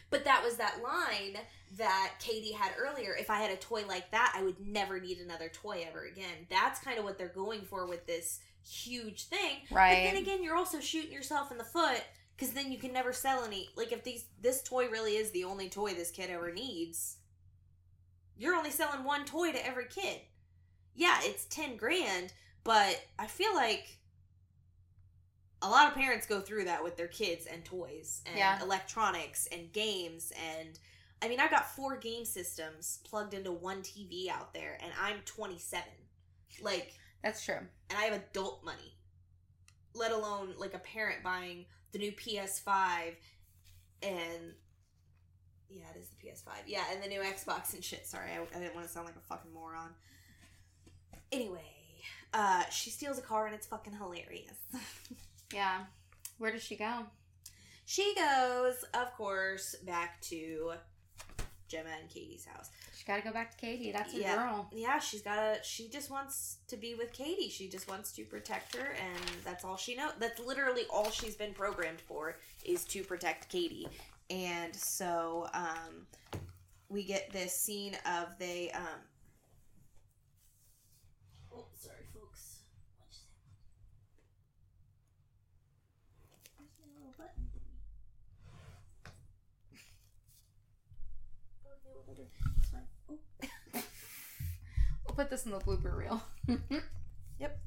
But 0.10 0.26
that 0.26 0.44
was 0.44 0.58
that 0.58 0.82
line 0.84 1.38
that 1.78 2.14
Katie 2.20 2.52
had 2.52 2.72
earlier. 2.80 3.16
If 3.16 3.30
I 3.30 3.38
had 3.38 3.52
a 3.52 3.56
toy 3.56 3.84
like 3.88 4.12
that, 4.12 4.34
I 4.36 4.44
would 4.44 4.60
never 4.66 5.00
need 5.00 5.18
another 5.18 5.50
toy 5.50 5.86
ever 5.88 6.06
again. 6.06 6.48
That's 6.50 6.80
kind 6.80 6.98
of 6.98 7.06
what 7.06 7.18
they're 7.18 7.28
going 7.28 7.62
for 7.62 7.88
with 7.88 8.06
this 8.06 8.40
huge 8.68 9.24
thing. 9.24 9.58
Right. 9.72 10.06
But 10.06 10.14
then 10.14 10.22
again, 10.22 10.44
you're 10.44 10.56
also 10.56 10.80
shooting 10.80 11.12
yourself 11.12 11.52
in 11.52 11.58
the 11.58 11.64
foot 11.64 12.04
because 12.36 12.54
then 12.54 12.72
you 12.72 12.78
can 12.78 12.94
never 12.94 13.14
sell 13.14 13.44
any. 13.44 13.70
Like 13.76 13.92
if 13.92 14.04
these 14.04 14.26
this 14.42 14.62
toy 14.64 14.88
really 14.90 15.18
is 15.18 15.32
the 15.32 15.44
only 15.44 15.70
toy 15.70 15.94
this 15.94 16.12
kid 16.12 16.30
ever 16.30 16.52
needs, 16.52 17.18
you're 18.38 18.56
only 18.56 18.72
selling 18.72 19.04
one 19.04 19.26
toy 19.26 19.52
to 19.52 19.68
every 19.68 19.86
kid. 19.86 20.22
Yeah, 20.96 21.18
it's 21.24 21.46
ten 21.46 21.78
grand, 21.78 22.32
but 22.64 23.04
I 23.20 23.28
feel 23.28 23.54
like 23.54 24.00
a 25.62 25.70
lot 25.70 25.88
of 25.88 25.94
parents 25.96 26.26
go 26.26 26.42
through 26.42 26.66
that 26.66 26.84
with 26.84 26.98
their 26.98 27.08
kids 27.08 27.46
and 27.46 27.64
toys 27.66 28.22
and 28.26 28.38
Yeah. 28.38 28.62
electronics 28.62 29.48
and 29.52 29.72
games 29.72 30.32
and 30.58 30.78
I 31.22 31.30
mean, 31.30 31.40
I've 31.40 31.50
got 31.50 31.74
four 31.76 31.96
game 31.98 32.26
systems 32.26 33.00
plugged 33.06 33.34
into 33.34 33.52
one 33.52 33.82
TV 33.82 34.30
out 34.30 34.54
there 34.54 34.78
and 34.84 34.92
I'm 35.02 35.22
27. 35.26 35.84
Like 36.62 36.94
That's 37.24 37.44
true. 37.44 37.56
and 37.90 37.98
I 37.98 38.04
have 38.04 38.14
adult 38.14 38.64
money, 38.66 38.96
let 39.94 40.12
alone 40.12 40.54
like 40.58 40.74
a 40.74 40.80
parent 40.80 41.24
buying 41.24 41.66
the 41.94 42.00
new 42.00 42.12
PS5 42.12 43.16
and 44.04 44.54
yeah, 45.70 45.86
it 45.96 46.00
is 46.00 46.10
the 46.10 46.16
PS5. 46.28 46.52
Yeah, 46.68 46.84
and 46.92 47.02
the 47.02 47.08
new 47.08 47.22
Xbox 47.22 47.74
and 47.74 47.84
shit. 47.84 48.06
Sorry, 48.06 48.30
I, 48.32 48.42
I 48.56 48.60
didn't 48.60 48.76
want 48.76 48.86
to 48.86 48.94
sound 48.94 49.08
like 49.08 49.16
a 49.16 49.20
fucking 49.28 49.52
moron. 49.54 49.90
Anyway, 51.32 51.64
uh, 52.34 52.64
she 52.70 52.90
steals 52.92 53.18
a 53.18 53.22
car 53.22 53.46
and 53.48 53.56
it's 53.56 53.66
fucking 53.66 53.94
hilarious. 53.94 54.58
Yeah. 55.54 55.82
Where 56.38 56.52
does 56.52 56.64
she 56.64 56.76
go? 56.76 57.06
she 57.88 58.16
goes, 58.16 58.84
of 58.96 59.14
course, 59.16 59.76
back 59.86 60.20
to 60.22 60.74
Gemma 61.68 61.90
and 62.02 62.10
Katie's 62.10 62.44
house. 62.46 62.72
She 62.98 63.06
got 63.06 63.18
to 63.18 63.22
go 63.22 63.32
back 63.32 63.52
to 63.52 63.58
Katie. 63.58 63.92
That's 63.92 64.12
her 64.14 64.20
Yeah. 64.20 64.36
girl. 64.36 64.70
Yeah, 64.74 64.98
she's 65.00 65.22
gotta. 65.22 65.60
She 65.64 65.88
just 65.90 66.10
wants 66.10 66.58
to 66.68 66.78
be 66.78 66.96
with 66.96 67.14
Katie. 67.14 67.50
She 67.50 67.68
just 67.70 67.88
wants 67.88 68.12
to 68.14 68.24
protect 68.24 68.76
her, 68.76 68.94
and 69.00 69.24
that's 69.44 69.64
all 69.64 69.78
she 69.78 69.96
knows. 69.96 70.14
That's 70.20 70.40
literally 70.40 70.84
all 70.90 71.12
she's 71.12 71.36
been 71.36 71.54
programmed 71.54 72.02
for 72.02 72.38
is 72.64 72.84
to 72.86 73.04
protect 73.04 73.50
Katie. 73.50 73.88
And 74.32 74.76
so, 74.76 75.48
um, 75.54 76.08
we 76.90 77.04
get 77.04 77.32
this 77.32 77.56
scene 77.56 77.96
of 78.08 78.30
they. 78.40 78.72
Um, 78.72 78.82
oh, 81.54 81.66
sorry, 81.80 81.98
folks. 82.14 82.60
What'd 82.98 83.14
you 83.14 83.20
say? 83.20 83.28
Where's 86.58 86.72
my 86.80 86.88
little 86.98 87.14
button 87.18 87.48
thingy? 87.54 87.74
Okay, 91.66 91.94
whatever. 92.06 92.28
It's 92.60 92.70
fine. 92.70 92.88
Oh. 93.10 93.82
We'll 95.16 95.26
put 95.26 95.30
this 95.32 95.46
in 95.46 95.52
the 95.52 95.60
blooper 95.60 95.96
reel. 95.96 96.22
Yep. 97.38 97.60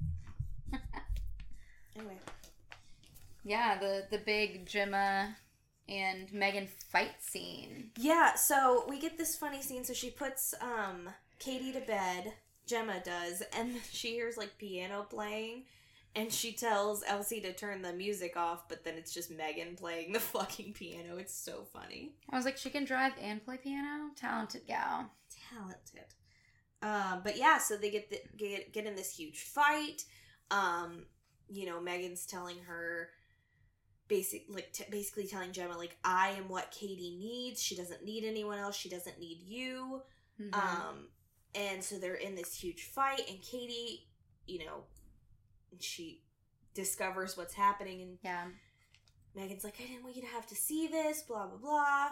anyway. 1.97 2.17
yeah, 3.45 3.79
the 3.79 4.05
the 4.11 4.17
big 4.17 4.67
Gemma 4.67 5.37
and 5.89 6.33
Megan 6.33 6.67
fight 6.91 7.21
scene. 7.23 7.91
Yeah, 7.99 8.35
so 8.35 8.85
we 8.89 8.99
get 8.99 9.19
this 9.19 9.37
funny 9.37 9.61
scene. 9.61 9.85
So 9.85 9.93
she 9.93 10.11
puts 10.11 10.55
um 10.63 11.11
Katie 11.39 11.73
to 11.73 11.81
bed. 11.81 12.33
Gemma 12.67 13.03
does, 13.05 13.43
and 13.59 13.77
she 13.93 14.13
hears 14.13 14.39
like 14.39 14.57
piano 14.57 15.07
playing, 15.09 15.65
and 16.17 16.33
she 16.33 16.53
tells 16.53 17.05
Elsie 17.07 17.41
to 17.43 17.53
turn 17.53 17.83
the 17.83 17.93
music 17.93 18.39
off. 18.39 18.69
But 18.71 18.85
then 18.85 18.95
it's 18.97 19.13
just 19.13 19.31
Megan 19.31 19.77
playing 19.77 20.13
the 20.13 20.21
fucking 20.21 20.73
piano. 20.73 21.19
It's 21.19 21.35
so 21.35 21.67
funny, 21.75 22.13
I 22.31 22.37
was 22.37 22.47
like, 22.47 22.57
she 22.57 22.71
can 22.71 22.87
drive 22.87 23.13
and 23.21 23.45
play 23.45 23.59
piano. 23.59 24.11
Talented 24.17 24.67
gal. 24.67 25.11
talented. 25.51 26.15
Um, 26.83 27.23
but 27.25 27.37
yeah, 27.37 27.59
so 27.59 27.77
they 27.77 27.91
get 27.91 28.11
the, 28.11 28.21
get 28.37 28.73
get 28.73 28.87
in 28.87 28.95
this 28.95 29.15
huge 29.17 29.41
fight. 29.41 30.05
Um, 30.51 31.07
you 31.49 31.67
know, 31.67 31.81
Megan's 31.81 32.25
telling 32.27 32.57
her 32.67 33.11
basic 34.07 34.45
like 34.49 34.73
t- 34.73 34.85
basically 34.91 35.27
telling 35.27 35.53
Gemma 35.53 35.77
like 35.77 35.97
I 36.05 36.31
am 36.39 36.49
what 36.49 36.71
Katie 36.71 37.17
needs. 37.19 37.63
She 37.63 37.77
doesn't 37.77 38.05
need 38.05 38.25
anyone 38.25 38.59
else. 38.59 38.77
She 38.77 38.89
doesn't 38.89 39.19
need 39.19 39.39
you. 39.45 40.03
Mhm. 40.41 40.55
Um, 40.55 41.09
and 41.55 41.83
so 41.83 41.99
they're 41.99 42.15
in 42.15 42.35
this 42.37 42.55
huge 42.55 42.85
fight, 42.85 43.23
and 43.29 43.43
Katie, 43.43 44.07
you 44.47 44.61
know, 44.65 44.85
she 45.81 46.23
discovers 46.75 47.37
what's 47.37 47.55
happening, 47.55 48.03
and 48.03 48.19
yeah, 48.23 48.45
Megan's 49.35 49.65
like, 49.65 49.75
I 49.81 49.87
didn't 49.87 50.05
want 50.05 50.15
you 50.15 50.23
to 50.23 50.29
have 50.29 50.47
to 50.47 50.55
see 50.55 50.87
this, 50.87 51.23
blah 51.23 51.47
blah 51.47 51.59
blah. 51.59 52.09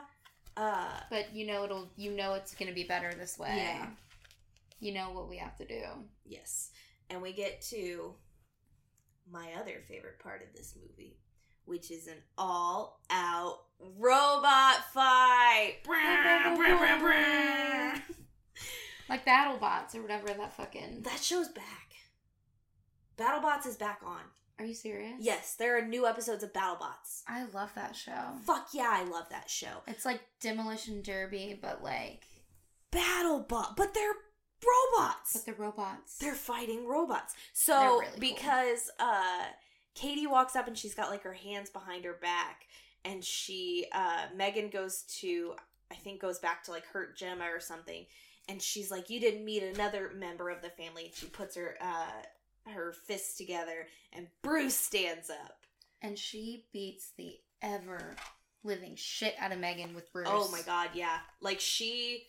Uh, 0.56 1.00
but 1.10 1.34
you 1.34 1.46
know 1.46 1.64
it'll. 1.64 1.90
You 1.96 2.10
know 2.12 2.34
it's 2.34 2.54
gonna 2.54 2.72
be 2.72 2.84
better 2.84 3.12
this 3.14 3.38
way. 3.38 3.54
Yeah. 3.56 3.86
You 4.78 4.94
know 4.94 5.10
what 5.12 5.28
we 5.28 5.36
have 5.38 5.56
to 5.56 5.66
do. 5.66 5.82
yes, 6.24 6.70
and 7.10 7.22
we 7.22 7.32
get 7.32 7.60
to 7.70 8.14
my 9.30 9.52
other 9.60 9.80
favorite 9.88 10.18
part 10.18 10.42
of 10.42 10.54
this 10.54 10.74
movie, 10.80 11.18
which 11.64 11.90
is 11.90 12.06
an 12.06 12.18
all-out 12.38 13.58
robot 13.98 14.76
fight. 14.92 15.76
Like 19.08 19.24
BattleBots 19.24 19.94
or 19.94 20.02
whatever 20.02 20.26
that 20.28 20.56
fucking. 20.56 21.02
that 21.02 21.22
show's 21.22 21.48
back. 21.48 21.92
BattleBots 23.16 23.66
is 23.66 23.76
back 23.76 24.00
on. 24.04 24.20
Are 24.58 24.64
you 24.64 24.74
serious? 24.74 25.14
Yes, 25.20 25.54
there 25.54 25.78
are 25.78 25.86
new 25.86 26.06
episodes 26.06 26.42
of 26.42 26.52
BattleBots. 26.52 27.22
I 27.28 27.44
love 27.54 27.70
that 27.76 27.94
show. 27.94 28.32
Fuck 28.44 28.68
yeah, 28.74 28.88
I 28.90 29.04
love 29.04 29.26
that 29.30 29.48
show. 29.48 29.82
It's 29.86 30.04
like 30.04 30.20
Demolition 30.40 31.02
Derby, 31.02 31.56
but 31.60 31.82
like, 31.84 32.24
BattleBot, 32.90 33.76
but 33.76 33.94
they're 33.94 34.14
robots. 34.64 35.32
but 35.32 35.46
the 35.46 35.52
robots. 35.54 36.18
they're 36.18 36.34
fighting 36.34 36.86
robots. 36.86 37.34
So 37.52 37.74
really 38.00 38.06
cool. 38.06 38.16
because 38.20 38.90
uh 38.98 39.44
Katie 39.94 40.26
walks 40.26 40.56
up 40.56 40.66
and 40.66 40.76
she's 40.76 40.94
got 40.94 41.10
like 41.10 41.22
her 41.22 41.32
hands 41.32 41.70
behind 41.70 42.04
her 42.04 42.14
back 42.20 42.66
and 43.04 43.24
she 43.24 43.86
uh 43.92 44.26
Megan 44.34 44.68
goes 44.70 45.02
to 45.20 45.54
I 45.90 45.94
think 45.94 46.20
goes 46.20 46.38
back 46.38 46.64
to 46.64 46.70
like 46.70 46.84
hurt 46.86 47.16
Gemma 47.16 47.44
or 47.44 47.60
something 47.60 48.06
and 48.48 48.60
she's 48.60 48.90
like 48.90 49.10
you 49.10 49.20
didn't 49.20 49.44
meet 49.44 49.62
another 49.62 50.10
member 50.14 50.50
of 50.50 50.62
the 50.62 50.70
family 50.70 51.06
and 51.06 51.14
she 51.14 51.26
puts 51.26 51.56
her 51.56 51.76
uh 51.80 52.70
her 52.70 52.92
fists 53.06 53.36
together 53.36 53.86
and 54.12 54.26
Bruce 54.42 54.74
stands 54.76 55.30
up. 55.30 55.64
and 56.02 56.18
she 56.18 56.66
beats 56.72 57.12
the 57.16 57.36
ever 57.62 58.16
living 58.64 58.94
shit 58.96 59.34
out 59.38 59.52
of 59.52 59.58
Megan 59.60 59.94
with 59.94 60.12
Bruce. 60.12 60.26
Oh 60.30 60.48
my 60.50 60.60
god, 60.62 60.88
yeah. 60.92 61.18
Like 61.40 61.60
she 61.60 62.24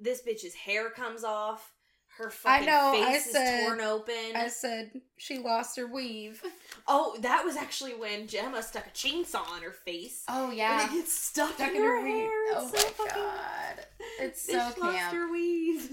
this 0.00 0.22
bitch's 0.22 0.54
hair 0.54 0.90
comes 0.90 1.24
off. 1.24 1.72
Her 2.18 2.26
I 2.26 2.30
fucking 2.30 2.66
know, 2.66 2.92
I 2.96 3.12
face 3.12 3.26
is 3.26 3.32
said- 3.32 3.66
torn 3.66 3.80
open. 3.80 4.14
I 4.34 4.48
said 4.48 5.00
she 5.16 5.38
lost 5.38 5.76
her 5.78 5.86
weave. 5.86 6.42
Oh, 6.88 7.16
that 7.20 7.44
was 7.44 7.56
actually 7.56 7.94
when 7.94 8.26
Gemma 8.26 8.62
stuck 8.62 8.86
a 8.86 8.90
chainsaw 8.90 9.48
on 9.48 9.62
her 9.62 9.70
face. 9.70 10.24
Oh 10.28 10.50
yeah, 10.50 10.82
And 10.82 10.90
it 10.90 10.94
gets 10.96 11.12
stuck, 11.16 11.54
stuck 11.54 11.70
in, 11.70 11.76
in 11.76 11.82
her, 11.82 12.00
her 12.00 12.06
hair. 12.06 12.46
It's 12.52 12.56
Oh 12.56 12.66
so 12.66 12.76
my 12.76 12.92
fucking- 13.06 13.22
god, 13.22 13.86
it's 14.20 14.42
so 14.42 14.54
lost 14.58 14.80
camp. 14.98 15.14
her 15.14 15.30
weave. 15.32 15.90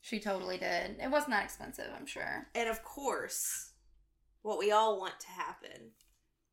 She 0.00 0.20
totally 0.20 0.56
did. 0.56 0.98
It 1.02 1.10
wasn't 1.10 1.32
that 1.32 1.44
expensive, 1.44 1.88
I'm 1.98 2.06
sure. 2.06 2.46
and 2.54 2.68
of 2.68 2.82
course, 2.84 3.72
what 4.42 4.58
we 4.58 4.70
all 4.70 5.00
want 5.00 5.18
to 5.20 5.28
happen: 5.28 5.90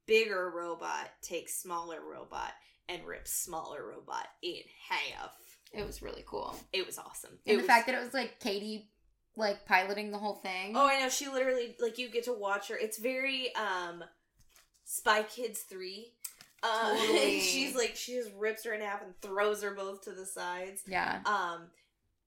bigger 0.07 0.51
robot 0.53 1.11
takes 1.21 1.55
smaller 1.61 1.99
robot 2.01 2.51
and 2.89 3.05
rips 3.05 3.31
smaller 3.31 3.85
robot 3.87 4.27
in 4.41 4.61
half. 4.89 5.31
It 5.73 5.85
was 5.85 6.01
really 6.01 6.23
cool. 6.25 6.55
It 6.71 6.85
was 6.85 6.97
awesome. 6.99 7.31
And 7.31 7.39
it 7.45 7.51
the 7.53 7.57
was, 7.57 7.65
fact 7.65 7.87
that 7.87 7.95
it 7.95 8.03
was 8.03 8.13
like 8.13 8.39
Katie, 8.39 8.89
like 9.35 9.65
piloting 9.65 10.11
the 10.11 10.17
whole 10.19 10.35
thing. 10.35 10.73
Oh, 10.75 10.87
I 10.87 10.99
know. 10.99 11.09
She 11.09 11.27
literally 11.27 11.75
like 11.79 11.97
you 11.97 12.09
get 12.09 12.25
to 12.25 12.33
watch 12.33 12.67
her. 12.69 12.77
It's 12.77 12.97
very 12.99 13.53
um 13.55 14.03
Spy 14.85 15.23
Kids 15.23 15.61
3. 15.61 16.13
Uh, 16.61 16.95
Totally. 16.97 17.39
she's 17.41 17.75
like 17.75 17.95
she 17.95 18.13
just 18.13 18.31
rips 18.37 18.63
her 18.65 18.73
in 18.73 18.81
half 18.81 19.01
and 19.01 19.19
throws 19.21 19.63
her 19.63 19.71
both 19.71 20.01
to 20.03 20.11
the 20.11 20.25
sides. 20.25 20.83
yeah. 20.87 21.19
Um 21.25 21.63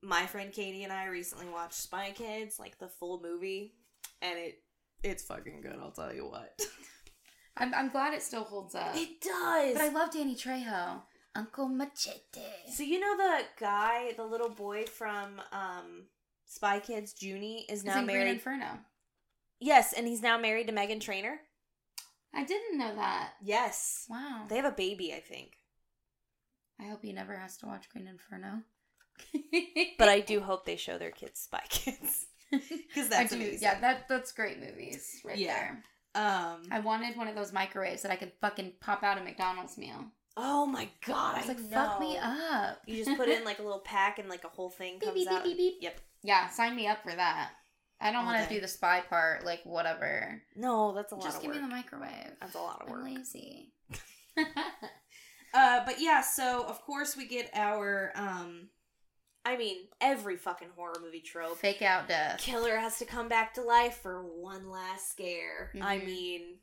my 0.03 0.27
friend 0.27 0.53
Katie 0.53 0.85
and 0.85 0.93
I 0.93 1.07
recently 1.07 1.49
watched 1.49 1.75
Spy 1.75 2.13
Kids, 2.15 2.59
like 2.59 2.79
the 2.79 2.89
full 2.89 3.21
movie, 3.23 3.75
and 4.21 4.39
it 4.39 4.61
it's 5.03 5.23
fucking 5.23 5.61
good, 5.61 5.77
I'll 5.81 5.91
tell 5.93 6.13
you 6.13 6.27
what. 6.27 6.61
I'm, 7.57 7.73
I'm 7.75 7.89
glad 7.89 8.13
it 8.13 8.23
still 8.23 8.45
holds 8.45 8.75
up. 8.75 8.95
it 8.97 9.21
does. 9.21 9.75
But 9.75 9.83
I 9.83 9.89
love 9.91 10.13
Danny 10.13 10.35
Trejo. 10.35 11.01
Uncle 11.37 11.69
Machete. 11.69 12.41
So 12.73 12.83
you 12.83 12.99
know 13.01 13.17
the 13.17 13.41
guy, 13.61 14.13
the 14.17 14.25
little 14.25 14.49
boy 14.51 14.85
from 14.85 15.41
um 15.53 16.07
Spy 16.47 16.81
Kids, 16.81 17.15
Junie, 17.21 17.67
is 17.69 17.85
now 17.85 17.99
in 17.99 18.05
Green 18.07 18.17
married. 18.19 18.31
Inferno. 18.31 18.79
yes, 19.61 19.93
and 19.93 20.07
he's 20.07 20.23
now 20.23 20.39
married 20.39 20.67
to 20.69 20.73
Meghan 20.73 21.01
Trainor. 21.01 21.41
I 22.35 22.45
didn't 22.45 22.79
know 22.79 22.95
that. 22.95 23.33
Yes, 23.43 24.05
Wow. 24.09 24.45
they 24.49 24.57
have 24.57 24.65
a 24.65 24.71
baby, 24.71 25.13
I 25.15 25.21
think. 25.21 25.53
I 26.81 26.85
hope 26.89 27.01
he 27.03 27.13
never 27.13 27.35
has 27.37 27.57
to 27.59 27.67
watch 27.67 27.89
Green 27.89 28.07
Inferno. 28.07 28.63
But 29.99 30.09
I 30.11 30.21
do 30.21 30.41
hope 30.41 30.67
they 30.67 30.77
show 30.77 30.99
their 30.99 31.11
kids 31.11 31.41
Spy 31.41 31.63
Kids 31.71 32.27
because 32.51 33.09
that's 33.09 33.33
I 33.33 33.37
do, 33.37 33.43
amazing. 33.43 33.59
Yeah, 33.63 33.81
that 33.81 34.09
that's 34.09 34.33
great 34.33 34.61
movies 34.61 35.21
right 35.25 35.39
Yeah. 35.39 35.55
there. 35.55 35.83
Um. 36.23 36.63
I 36.71 36.81
wanted 36.81 37.17
one 37.17 37.29
of 37.29 37.35
those 37.35 37.53
microwaves 37.53 38.03
that 38.03 38.11
I 38.13 38.17
could 38.17 38.33
fucking 38.41 38.73
pop 38.81 39.03
out 39.03 39.19
a 39.19 39.23
McDonald's 39.25 39.77
meal. 39.79 40.05
Oh 40.37 40.67
my 40.67 40.89
god! 41.07 41.37
I 41.37 41.39
was 41.39 41.49
like, 41.49 41.59
know. 41.61 41.69
fuck 41.69 42.01
me 42.01 42.17
up. 42.19 42.81
You 42.87 43.05
just 43.05 43.17
put 43.17 43.29
in 43.29 43.45
like 43.51 43.59
a 43.59 43.63
little 43.63 43.81
pack 43.81 44.19
and 44.19 44.29
like 44.29 44.45
a 44.45 44.49
whole 44.49 44.71
thing 44.71 45.01
comes 45.01 45.15
beep, 45.15 45.29
beep, 45.29 45.37
out. 45.37 45.45
beep, 45.45 45.57
beep. 45.57 45.75
Yep. 45.81 46.01
Yeah, 46.23 46.49
sign 46.49 46.75
me 46.77 46.87
up 46.87 47.03
for 47.03 47.15
that. 47.15 47.51
I 48.01 48.13
don't 48.13 48.27
want 48.27 48.47
to 48.47 48.55
do 48.55 48.61
the 48.61 48.69
spy 48.69 49.01
part, 49.09 49.45
like 49.47 49.61
whatever. 49.65 50.43
No, 50.55 50.93
that's 50.95 51.13
a 51.13 51.15
lot 51.15 51.25
Just 51.25 51.37
of 51.39 51.43
give 51.43 51.53
work. 51.53 51.63
me 51.63 51.69
the 51.69 51.75
microwave. 51.75 52.33
That's 52.41 52.55
a 52.55 52.59
lot 52.59 52.83
of 52.83 52.89
I'm 52.89 52.93
work. 52.95 53.05
lazy. 53.05 53.73
Uh, 55.55 55.83
but 55.87 55.99
yeah, 56.01 56.21
so 56.21 56.65
of 56.69 56.83
course 56.83 57.17
we 57.17 57.27
get 57.27 57.49
our 57.55 58.13
um 58.15 58.69
I 59.47 59.57
mean, 59.57 59.77
every 60.03 60.37
fucking 60.37 60.69
horror 60.77 60.97
movie 61.03 61.21
trope. 61.21 61.57
Fake 61.57 61.81
out 61.81 62.09
death. 62.09 62.41
Killer 62.41 62.77
has 62.77 62.99
to 62.99 63.05
come 63.07 63.29
back 63.29 63.55
to 63.55 63.63
life 63.63 63.99
for 64.03 64.23
one 64.23 64.69
last 64.69 65.09
scare. 65.11 65.71
I 65.81 65.99
Mhm. 65.99 66.05
mean, 66.07 66.59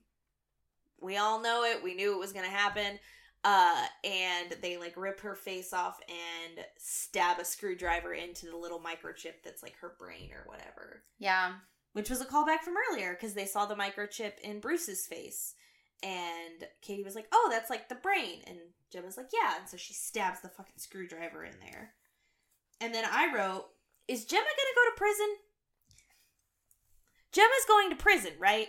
we 1.02 1.16
all 1.18 1.40
know 1.41 1.64
it. 1.64 1.82
We 1.82 1.95
knew 1.95 2.14
it 2.14 2.20
was 2.20 2.34
going 2.34 2.45
to 2.45 2.52
happen. 2.52 3.00
Uh, 3.45 3.86
and 4.06 4.56
they 4.61 4.78
like 4.78 4.95
rip 4.95 5.20
her 5.20 5.36
face 5.36 5.74
off 5.74 5.99
and 6.07 6.65
stab 6.78 7.40
a 7.40 7.45
screwdriver 7.45 8.14
into 8.14 8.45
the 8.45 8.56
little 8.56 8.80
microchip 8.80 9.44
that's 9.44 9.61
like 9.61 9.76
her 9.82 9.95
brain 9.99 10.30
or 10.32 10.44
whatever. 10.48 11.03
Yeah. 11.20 11.53
Which 11.91 12.10
was 12.10 12.22
a 12.22 12.26
callback 12.26 12.60
from 12.61 12.76
earlier 12.91 13.14
because 13.14 13.34
they 13.34 13.45
saw 13.45 13.65
the 13.65 13.76
microchip 13.76 14.40
in 14.44 14.61
Bruce's 14.61 15.06
face. 15.06 15.56
And 16.02 16.68
Katie 16.82 17.03
was 17.03 17.15
like, 17.15 17.28
oh, 17.34 17.48
that's 17.52 17.70
like 17.70 17.90
the 17.90 17.95
brain. 17.95 18.40
And 18.48 18.57
Gemma's 18.91 19.18
like, 19.18 19.30
yeah. 19.34 19.57
And 19.60 19.68
so 19.70 19.76
she 19.78 19.94
stabs 19.94 20.40
the 20.41 20.49
fucking 20.49 20.74
screwdriver 20.78 21.44
in 21.44 21.53
there. 21.61 21.91
And 22.82 22.94
then 22.95 23.06
I 23.10 23.34
wrote, 23.34 23.65
is 24.07 24.26
Gemma 24.26 24.41
going 24.44 24.49
to 24.74 24.76
go 24.76 24.90
to 24.90 24.98
prison? 24.98 25.28
Gemma's 27.32 27.65
going 27.68 27.90
to 27.90 27.95
prison, 27.95 28.32
right? 28.40 28.68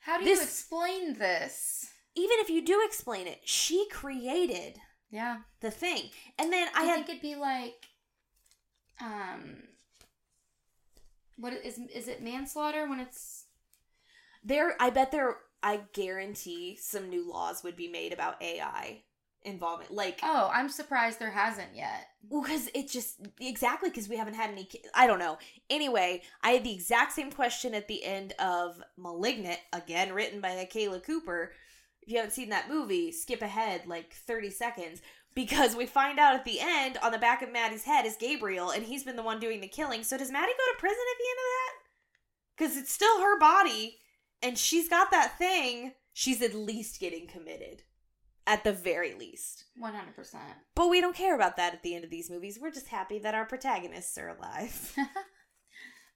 How 0.00 0.18
do 0.18 0.24
you 0.24 0.34
This- 0.34 0.44
explain 0.44 1.14
this? 1.18 1.86
Even 2.14 2.38
if 2.40 2.50
you 2.50 2.64
do 2.64 2.82
explain 2.84 3.26
it, 3.26 3.40
she 3.44 3.88
created 3.90 4.80
Yeah. 5.10 5.38
the 5.60 5.70
thing. 5.70 6.10
And 6.38 6.52
then 6.52 6.68
I 6.74 6.82
I 6.82 6.84
had 6.84 6.94
think 6.96 7.08
it'd 7.10 7.22
be 7.22 7.36
like, 7.36 7.86
um, 9.00 9.62
what 11.36 11.52
is 11.52 11.78
is 11.94 12.08
it 12.08 12.22
manslaughter 12.22 12.86
when 12.88 13.00
it's 13.00 13.46
there 14.44 14.74
I 14.80 14.90
bet 14.90 15.10
there 15.12 15.38
I 15.62 15.82
guarantee 15.92 16.76
some 16.80 17.08
new 17.08 17.30
laws 17.30 17.62
would 17.62 17.76
be 17.76 17.88
made 17.88 18.12
about 18.12 18.42
AI 18.42 19.02
involvement. 19.42 19.90
Like 19.90 20.20
oh 20.22 20.50
I'm 20.52 20.68
surprised 20.68 21.18
there 21.18 21.30
hasn't 21.30 21.74
yet. 21.74 22.08
Well, 22.28 22.42
because 22.42 22.68
it 22.74 22.88
just 22.90 23.20
exactly 23.40 23.88
because 23.88 24.08
we 24.08 24.16
haven't 24.16 24.34
had 24.34 24.50
any. 24.50 24.68
I 24.94 25.06
don't 25.06 25.18
know. 25.18 25.38
Anyway, 25.70 26.22
I 26.42 26.50
had 26.50 26.64
the 26.64 26.74
exact 26.74 27.12
same 27.12 27.32
question 27.32 27.74
at 27.74 27.88
the 27.88 28.04
end 28.04 28.34
of 28.38 28.82
*Malignant*, 28.98 29.58
again 29.72 30.12
written 30.12 30.40
by 30.42 30.50
Akela 30.50 31.00
Cooper. 31.00 31.52
If 32.10 32.14
you 32.14 32.18
haven't 32.18 32.32
seen 32.32 32.48
that 32.48 32.68
movie, 32.68 33.12
skip 33.12 33.40
ahead 33.40 33.86
like 33.86 34.14
thirty 34.14 34.50
seconds 34.50 35.00
because 35.32 35.76
we 35.76 35.86
find 35.86 36.18
out 36.18 36.34
at 36.34 36.44
the 36.44 36.58
end 36.60 36.98
on 37.04 37.12
the 37.12 37.18
back 37.18 37.40
of 37.40 37.52
Maddie's 37.52 37.84
head 37.84 38.04
is 38.04 38.16
Gabriel, 38.16 38.70
and 38.70 38.82
he's 38.82 39.04
been 39.04 39.14
the 39.14 39.22
one 39.22 39.38
doing 39.38 39.60
the 39.60 39.68
killing. 39.68 40.02
So 40.02 40.18
does 40.18 40.32
Maddie 40.32 40.50
go 40.50 40.72
to 40.72 40.80
prison 40.80 40.98
at 40.98 41.18
the 41.18 41.30
end 41.30 41.38
of 41.38 41.46
that? 41.54 41.72
Because 42.56 42.76
it's 42.82 42.92
still 42.92 43.20
her 43.20 43.38
body, 43.38 43.98
and 44.42 44.58
she's 44.58 44.88
got 44.88 45.12
that 45.12 45.38
thing. 45.38 45.92
She's 46.12 46.42
at 46.42 46.52
least 46.52 46.98
getting 46.98 47.28
committed, 47.28 47.84
at 48.44 48.64
the 48.64 48.72
very 48.72 49.14
least. 49.14 49.66
One 49.76 49.94
hundred 49.94 50.16
percent. 50.16 50.42
But 50.74 50.90
we 50.90 51.00
don't 51.00 51.14
care 51.14 51.36
about 51.36 51.56
that 51.58 51.74
at 51.74 51.84
the 51.84 51.94
end 51.94 52.02
of 52.02 52.10
these 52.10 52.28
movies. 52.28 52.58
We're 52.60 52.72
just 52.72 52.88
happy 52.88 53.20
that 53.20 53.36
our 53.36 53.44
protagonists 53.44 54.18
are 54.18 54.36
alive. 54.36 54.96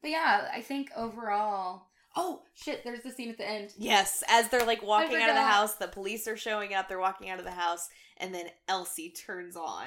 But 0.03 0.11
yeah, 0.11 0.51
I 0.53 0.61
think 0.61 0.91
overall. 0.95 1.87
Oh 2.17 2.43
shit! 2.55 2.85
There's 2.85 3.03
the 3.03 3.11
scene 3.11 3.31
at 3.31 3.39
the 3.39 3.49
end. 3.49 3.73
yes, 3.77 4.23
as 4.29 4.49
they're 4.49 4.65
like 4.67 4.83
walking 4.83 5.17
out 5.21 5.31
of 5.31 5.35
the 5.35 5.43
house, 5.43 5.75
the 5.75 5.89
police 5.89 6.29
are 6.29 6.37
showing 6.37 6.73
up, 6.75 6.89
they're 6.89 7.01
walking 7.01 7.29
out 7.29 7.39
of 7.41 7.45
the 7.45 7.51
house, 7.51 7.89
and 8.19 8.35
then 8.35 8.47
Elsie 8.69 9.11
turns 9.11 9.57
on. 9.57 9.87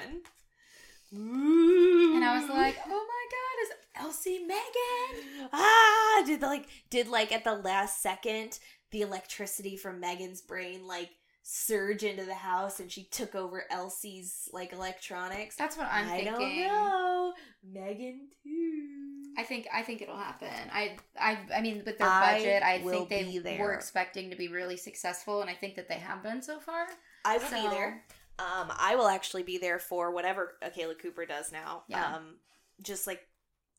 And 1.10 2.22
I 2.22 2.38
was 2.38 2.50
like, 2.50 2.76
oh 2.86 3.06
my 3.08 3.26
god, 3.30 3.62
is 3.62 3.70
Elsie 4.04 4.40
Megan? 4.40 5.48
ah, 5.52 6.22
did 6.26 6.42
like 6.42 6.66
did 6.90 7.08
like 7.08 7.32
at 7.32 7.44
the 7.44 7.54
last 7.54 8.02
second 8.02 8.58
the 8.90 9.00
electricity 9.02 9.76
from 9.76 10.00
Megan's 10.00 10.42
brain 10.42 10.86
like 10.86 11.10
surge 11.42 12.02
into 12.04 12.24
the 12.24 12.34
house 12.34 12.78
and 12.78 12.92
she 12.92 13.04
took 13.04 13.34
over 13.34 13.64
Elsie's 13.70 14.50
like 14.52 14.74
electronics? 14.74 15.56
That's 15.56 15.78
what 15.78 15.88
I'm 15.90 16.06
I 16.08 16.10
thinking. 16.10 16.34
I 16.34 16.38
don't 16.38 16.56
know. 16.58 17.32
Megan 17.72 18.28
too. 18.44 19.17
I 19.38 19.44
think 19.44 19.68
I 19.72 19.82
think 19.82 20.02
it'll 20.02 20.16
happen. 20.16 20.48
I 20.72 20.96
I 21.18 21.38
I 21.54 21.60
mean 21.60 21.82
with 21.86 21.96
their 21.96 22.08
I 22.08 22.38
budget, 22.38 22.62
I 22.64 22.80
think 22.80 23.08
they 23.08 23.56
were 23.60 23.72
expecting 23.72 24.30
to 24.30 24.36
be 24.36 24.48
really 24.48 24.76
successful, 24.76 25.40
and 25.40 25.48
I 25.48 25.54
think 25.54 25.76
that 25.76 25.88
they 25.88 25.94
have 25.94 26.24
been 26.24 26.42
so 26.42 26.58
far. 26.58 26.88
I 27.24 27.38
will 27.38 27.48
be 27.48 27.68
there. 27.68 28.02
Um, 28.40 28.72
I 28.76 28.96
will 28.96 29.06
actually 29.06 29.44
be 29.44 29.56
there 29.56 29.78
for 29.78 30.12
whatever 30.12 30.54
Akela 30.60 30.96
Cooper 30.96 31.24
does 31.24 31.52
now. 31.52 31.84
Yeah. 31.86 32.16
Um, 32.16 32.38
just 32.82 33.06
like 33.06 33.20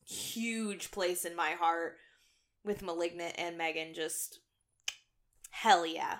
huge 0.06 0.90
place 0.90 1.26
in 1.26 1.36
my 1.36 1.50
heart 1.50 1.96
with 2.64 2.82
Malignant 2.82 3.34
and 3.36 3.58
Megan. 3.58 3.92
Just 3.92 4.40
hell 5.50 5.84
yeah, 5.84 6.16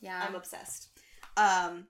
Yeah. 0.00 0.24
I'm 0.26 0.36
obsessed. 0.36 0.90
Um, 1.36 1.88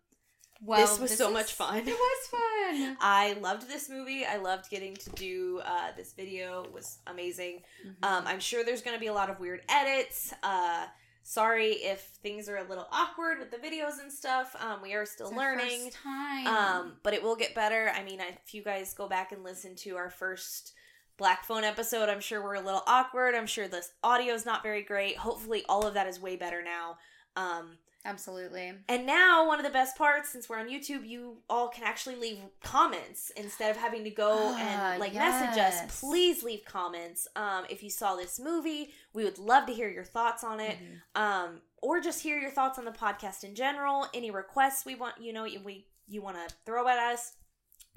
well, 0.64 0.80
this 0.80 0.98
was 0.98 1.16
so 1.16 1.30
much 1.30 1.52
fun. 1.54 1.78
It 1.78 1.86
was 1.86 2.28
fun. 2.28 2.96
I 3.00 3.36
loved 3.40 3.68
this 3.68 3.88
movie. 3.88 4.24
I 4.24 4.36
loved 4.36 4.70
getting 4.70 4.94
to 4.96 5.10
do 5.10 5.60
uh, 5.64 5.92
this 5.96 6.12
video. 6.12 6.64
It 6.64 6.72
was 6.72 6.98
amazing. 7.06 7.62
Mm-hmm. 7.86 8.04
Um, 8.04 8.24
I'm 8.26 8.40
sure 8.40 8.64
there's 8.64 8.82
going 8.82 8.96
to 8.96 9.00
be 9.00 9.06
a 9.06 9.12
lot 9.12 9.30
of 9.30 9.38
weird 9.40 9.62
edits. 9.68 10.32
Uh, 10.42 10.86
sorry 11.22 11.72
if 11.72 12.00
things 12.22 12.48
are 12.48 12.58
a 12.58 12.68
little 12.68 12.86
awkward 12.92 13.38
with 13.38 13.50
the 13.50 13.56
videos 13.56 14.00
and 14.00 14.10
stuff. 14.12 14.54
Um, 14.60 14.80
we 14.82 14.94
are 14.94 15.04
still 15.04 15.34
learning. 15.34 15.84
first 15.84 15.98
time. 16.02 16.46
Um, 16.46 16.92
but 17.02 17.14
it 17.14 17.22
will 17.22 17.36
get 17.36 17.54
better. 17.54 17.92
I 17.94 18.02
mean, 18.02 18.20
if 18.20 18.54
you 18.54 18.62
guys 18.62 18.94
go 18.94 19.08
back 19.08 19.32
and 19.32 19.42
listen 19.42 19.74
to 19.76 19.96
our 19.96 20.10
first 20.10 20.72
Black 21.16 21.44
Phone 21.44 21.64
episode, 21.64 22.08
I'm 22.08 22.20
sure 22.20 22.42
we're 22.42 22.54
a 22.54 22.60
little 22.60 22.82
awkward. 22.86 23.34
I'm 23.34 23.46
sure 23.46 23.68
the 23.68 23.84
audio 24.04 24.34
is 24.34 24.46
not 24.46 24.62
very 24.62 24.82
great. 24.82 25.16
Hopefully, 25.16 25.64
all 25.68 25.86
of 25.86 25.94
that 25.94 26.06
is 26.06 26.20
way 26.20 26.36
better 26.36 26.62
now. 26.62 26.98
Um, 27.36 27.78
Absolutely. 28.06 28.72
and 28.88 29.04
now, 29.06 29.46
one 29.46 29.58
of 29.58 29.64
the 29.66 29.70
best 29.72 29.96
parts, 29.98 30.30
since 30.30 30.48
we're 30.48 30.58
on 30.58 30.68
YouTube, 30.68 31.06
you 31.06 31.38
all 31.50 31.68
can 31.68 31.84
actually 31.84 32.16
leave 32.16 32.38
comments 32.62 33.30
instead 33.36 33.70
of 33.70 33.76
having 33.76 34.04
to 34.04 34.10
go 34.10 34.32
Ah, 34.54 34.58
and 34.92 35.00
like 35.00 35.12
message 35.14 35.58
us. 35.58 36.00
Please 36.00 36.42
leave 36.42 36.64
comments. 36.64 37.26
Um, 37.36 37.64
if 37.68 37.82
you 37.82 37.90
saw 37.90 38.14
this 38.16 38.38
movie, 38.38 38.92
we 39.12 39.24
would 39.24 39.38
love 39.38 39.66
to 39.66 39.72
hear 39.74 39.88
your 39.88 40.04
thoughts 40.04 40.44
on 40.44 40.60
it 40.60 40.78
Mhm. 40.78 41.20
um, 41.20 41.60
or 41.82 42.00
just 42.00 42.22
hear 42.22 42.38
your 42.38 42.50
thoughts 42.50 42.78
on 42.78 42.84
the 42.84 42.92
podcast 42.92 43.44
in 43.44 43.54
general. 43.54 44.06
Any 44.14 44.30
requests 44.30 44.84
we 44.86 44.94
want, 44.94 45.20
you 45.20 45.32
know, 45.32 45.42
we 45.42 45.86
you 46.08 46.22
want 46.22 46.36
to 46.48 46.54
throw 46.64 46.86
at 46.86 46.98
us. 46.98 47.32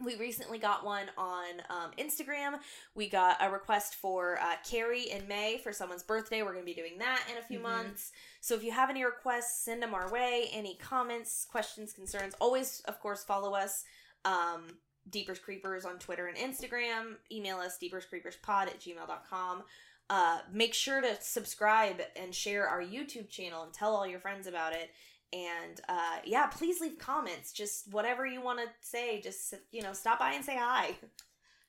We 0.03 0.15
recently 0.15 0.57
got 0.59 0.85
one 0.85 1.07
on 1.17 1.45
um, 1.69 1.91
Instagram. 1.97 2.59
We 2.95 3.09
got 3.09 3.37
a 3.41 3.49
request 3.51 3.95
for 3.95 4.39
uh, 4.39 4.55
Carrie 4.69 5.09
in 5.11 5.27
May 5.27 5.59
for 5.63 5.73
someone's 5.73 6.03
birthday. 6.03 6.41
We're 6.41 6.53
going 6.53 6.65
to 6.65 6.73
be 6.73 6.73
doing 6.73 6.97
that 6.99 7.23
in 7.31 7.37
a 7.37 7.41
few 7.41 7.59
Mhm. 7.59 7.63
months. 7.63 8.11
So 8.41 8.55
if 8.55 8.63
you 8.63 8.71
have 8.71 8.89
any 8.89 9.03
requests, 9.03 9.63
send 9.65 9.81
them 9.83 9.93
our 9.93 10.11
way. 10.11 10.49
Any 10.53 10.75
comments, 10.75 11.45
questions, 11.45 11.91
concerns, 11.93 12.33
always, 12.39 12.79
of 12.81 12.99
course, 12.99 13.23
follow 13.23 13.53
us. 13.55 13.83
Um, 14.25 14.77
Deepers 15.09 15.39
Creepers 15.39 15.85
on 15.85 15.97
Twitter 15.97 16.27
and 16.27 16.37
Instagram. 16.37 17.15
Email 17.31 17.57
us 17.57 17.77
deeperscreeperspod 17.81 18.67
at 18.67 18.79
gmail.com. 18.79 19.63
Uh, 20.09 20.39
make 20.51 20.73
sure 20.73 21.01
to 21.01 21.17
subscribe 21.21 22.01
and 22.15 22.33
share 22.33 22.67
our 22.67 22.81
YouTube 22.81 23.29
channel 23.29 23.63
and 23.63 23.73
tell 23.73 23.95
all 23.95 24.05
your 24.07 24.19
friends 24.19 24.47
about 24.47 24.73
it. 24.73 24.91
And 25.31 25.79
uh, 25.87 26.17
yeah, 26.25 26.47
please 26.47 26.81
leave 26.81 26.97
comments. 26.97 27.51
Just 27.51 27.91
whatever 27.91 28.25
you 28.25 28.41
want 28.41 28.59
to 28.59 28.65
say. 28.81 29.21
Just 29.21 29.53
you 29.71 29.81
know, 29.81 29.93
stop 29.93 30.19
by 30.19 30.33
and 30.33 30.43
say 30.43 30.57
hi. 30.57 30.95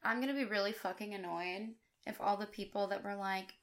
I'm 0.02 0.20
gonna 0.20 0.34
be 0.34 0.44
really 0.44 0.72
fucking 0.72 1.12
annoyed 1.14 1.74
if 2.06 2.20
all 2.20 2.36
the 2.36 2.46
people 2.46 2.86
that 2.88 3.04
were 3.04 3.16
like, 3.16 3.54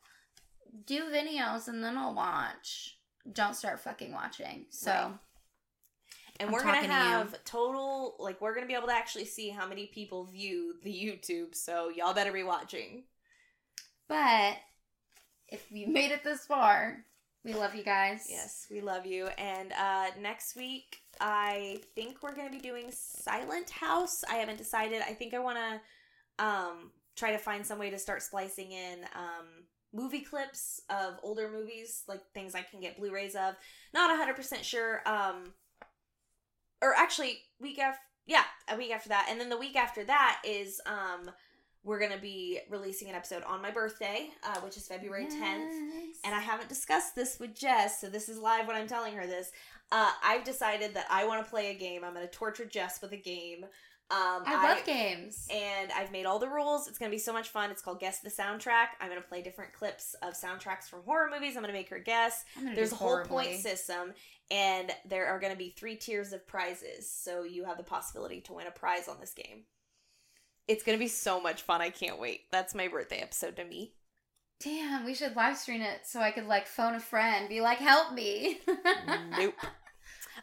do 0.86 1.06
videos 1.06 1.68
and 1.68 1.84
then 1.84 1.98
I'll 1.98 2.14
watch, 2.14 2.98
don't 3.32 3.56
start 3.56 3.80
fucking 3.80 4.11
watching. 4.11 4.65
So 4.69 4.91
Right. 4.91 5.11
And 6.40 6.49
I'm 6.49 6.53
we're 6.53 6.60
gonna 6.60 6.74
talking 6.74 6.90
to 6.90 6.95
have 6.95 7.44
total 7.45 8.15
like 8.19 8.40
we're 8.40 8.53
gonna 8.53 8.68
be 8.68 8.76
able 8.76 8.88
to 8.88 8.94
actually 8.94 9.26
see 9.26 9.49
how 9.49 9.68
many 9.68 9.88
people 9.88 10.26
view 10.26 10.76
the 10.84 10.91
YouTube. 10.91 11.56
So 11.56 11.90
y'all 11.90 12.14
better 12.14 12.32
be 12.32 12.44
watching. 12.44 13.03
But 14.07 14.57
if 15.49 15.65
you 15.72 15.88
made 15.88 16.11
it 16.11 16.24
this 16.24 16.45
far, 16.45 17.03
We 17.48 17.53
love 17.53 17.74
you 17.76 17.84
guys. 17.84 18.28
Yes, 18.30 18.68
we 18.69 18.82
love 18.82 19.06
you. 19.06 19.28
And 19.38 19.72
uh, 19.72 20.07
next 20.19 20.57
week, 20.57 20.98
I 21.22 21.80
think 21.95 22.22
we're 22.22 22.36
going 22.36 22.52
to 22.52 22.53
be 22.53 22.61
doing 22.61 22.88
Silent 22.91 23.69
House. 23.69 24.26
I 24.30 24.36
haven't 24.36 24.57
decided. 24.57 25.02
I 25.02 25.14
think 25.14 25.34
I 25.34 25.40
want 25.40 25.57
to 25.57 26.45
um, 26.45 26.91
try 27.15 27.32
to 27.32 27.38
find 27.38 27.65
some 27.65 27.80
way 27.80 27.90
to 27.90 27.98
start 27.98 28.22
splicing 28.22 28.74
in 28.74 29.06
um, 29.15 29.45
movie 29.94 30.19
clips 30.19 30.82
of 30.90 31.19
older 31.24 31.49
movies, 31.49 32.03
like 32.06 32.19
things 32.34 32.53
I 32.53 32.64
can 32.64 32.82
get 32.82 32.98
Blu 32.98 33.14
rays 33.14 33.34
of. 33.34 33.56
Not 33.94 34.11
100% 34.11 34.64
sure. 34.64 35.02
Um, 35.06 35.53
or 36.82 36.94
actually, 36.98 37.38
week 37.61 37.80
after. 37.80 38.02
Yeah, 38.26 38.44
a 38.68 38.76
week 38.76 38.91
after 38.91 39.07
that. 39.07 39.28
And 39.30 39.40
then 39.40 39.48
the 39.48 39.56
week 39.56 39.78
after 39.78 40.03
that 40.03 40.41
is 40.44 40.82
um, 40.86 41.32
we're 41.88 42.00
going 42.00 42.12
to 42.12 42.18
be 42.18 42.60
releasing 42.70 43.10
an 43.10 43.16
episode 43.16 43.44
on 43.44 43.62
my 43.62 43.72
birthday, 43.72 44.30
uh, 44.44 44.60
which 44.60 44.76
is 44.76 44.86
February 44.88 45.26
10th 45.26 45.72
and 46.26 46.36
I 46.36 46.40
haven't 46.40 46.68
discussed 46.70 47.16
this 47.16 47.40
with 47.40 47.56
Jess, 47.56 48.02
so 48.02 48.10
this 48.10 48.28
is 48.28 48.38
live 48.38 48.68
when 48.68 48.76
I'm 48.76 48.88
telling 48.88 49.14
her 49.16 49.26
this. 49.26 49.52
Uh, 49.92 50.12
I've 50.24 50.44
decided 50.44 50.94
that 50.96 51.06
I 51.10 51.26
want 51.26 51.44
to 51.44 51.50
play 51.50 51.72
a 51.72 51.74
game. 51.74 52.04
I'm 52.04 52.14
going 52.14 52.28
to 52.28 52.32
torture 52.32 52.66
Jess 52.66 53.02
with 53.02 53.14
a 53.14 53.18
game. 53.18 53.64
Um, 54.10 54.44
I 54.46 54.62
love 54.64 54.86
games. 54.86 55.48
And 55.50 55.92
I've 55.92 56.12
made 56.12 56.26
all 56.26 56.40
the 56.40 56.50
rules. 56.50 56.88
It's 56.88 56.98
going 56.98 57.10
to 57.10 57.16
be 57.16 57.20
so 57.20 57.34
much 57.34 57.50
fun. 57.50 57.72
It's 57.72 57.82
called 57.82 58.00
Guess 58.00 58.20
the 58.20 58.30
Soundtrack. 58.30 58.88
I'm 59.02 59.10
going 59.10 59.22
to 59.22 59.28
play 59.28 59.42
different 59.42 59.74
clips 59.74 60.16
of 60.22 60.34
soundtracks 60.34 60.90
from 60.90 61.04
horror 61.04 61.30
movies. 61.32 61.56
I'm 61.56 61.64
going 61.64 61.74
to 61.74 61.78
make 61.80 61.90
her 61.90 62.00
guess. 62.00 62.46
There's 62.76 62.92
a 62.94 62.96
whole 62.96 63.24
point 63.24 63.56
system, 63.56 64.14
and 64.52 64.92
there 65.06 65.28
are 65.28 65.40
going 65.40 65.52
to 65.52 65.58
be 65.58 65.74
three 65.78 65.96
tiers 65.96 66.32
of 66.34 66.48
prizes. 66.48 67.10
So 67.10 67.44
you 67.44 67.66
have 67.66 67.78
the 67.78 67.84
possibility 67.84 68.42
to 68.42 68.54
win 68.54 68.68
a 68.68 68.72
prize 68.72 69.08
on 69.08 69.18
this 69.20 69.34
game. 69.34 69.64
It's 70.68 70.84
going 70.84 70.98
to 70.98 71.03
be 71.03 71.07
so 71.07 71.39
much 71.41 71.61
fun. 71.61 71.81
I 71.81 71.89
can't 71.89 72.19
wait. 72.19 72.41
That's 72.52 72.76
my 72.76 72.88
birthday 72.88 73.19
episode 73.19 73.56
to 73.57 73.65
me. 73.65 73.94
Damn, 74.60 75.06
we 75.06 75.14
should 75.14 75.35
live 75.35 75.57
stream 75.57 75.81
it 75.81 76.02
so 76.06 76.19
I 76.19 76.31
could 76.31 76.48
like 76.48 76.65
phone 76.68 76.95
a 76.95 76.99
friend, 76.99 77.48
be 77.48 77.61
like, 77.61 77.77
"Help 77.77 78.14
me." 78.14 78.60
nope. 79.38 79.53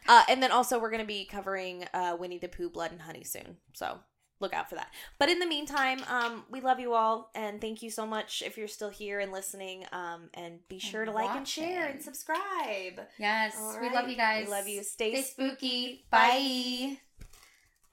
Uh, 0.07 0.21
and 0.29 0.43
then 0.43 0.51
also 0.51 0.77
we're 0.79 0.91
going 0.91 1.01
to 1.01 1.07
be 1.07 1.25
covering 1.25 1.83
uh, 1.93 2.15
Winnie 2.19 2.37
the 2.37 2.47
Pooh, 2.47 2.69
Blood 2.69 2.91
and 2.91 3.01
Honey 3.01 3.23
soon. 3.23 3.57
So 3.73 3.97
look 4.39 4.53
out 4.53 4.69
for 4.69 4.75
that. 4.75 4.89
But 5.17 5.29
in 5.29 5.39
the 5.39 5.47
meantime, 5.47 5.99
um, 6.07 6.43
we 6.51 6.61
love 6.61 6.79
you 6.79 6.93
all 6.93 7.31
and 7.33 7.59
thank 7.59 7.81
you 7.81 7.89
so 7.89 8.05
much 8.05 8.43
if 8.45 8.55
you're 8.57 8.67
still 8.67 8.89
here 8.91 9.19
and 9.19 9.31
listening. 9.31 9.85
Um, 9.91 10.29
and 10.35 10.59
be 10.69 10.77
sure 10.77 11.05
to 11.05 11.11
like 11.11 11.35
and 11.35 11.47
share 11.47 11.87
and 11.87 12.01
subscribe. 12.01 13.01
Yes, 13.17 13.55
All 13.59 13.79
we 13.79 13.87
right. 13.87 13.95
love 13.95 14.09
you 14.09 14.15
guys. 14.15 14.45
We 14.45 14.51
love 14.51 14.67
you. 14.67 14.83
Stay, 14.83 15.11
Stay 15.15 15.21
spooky. 15.23 16.05
Bye. 16.11 16.19
Bye. 16.19 16.97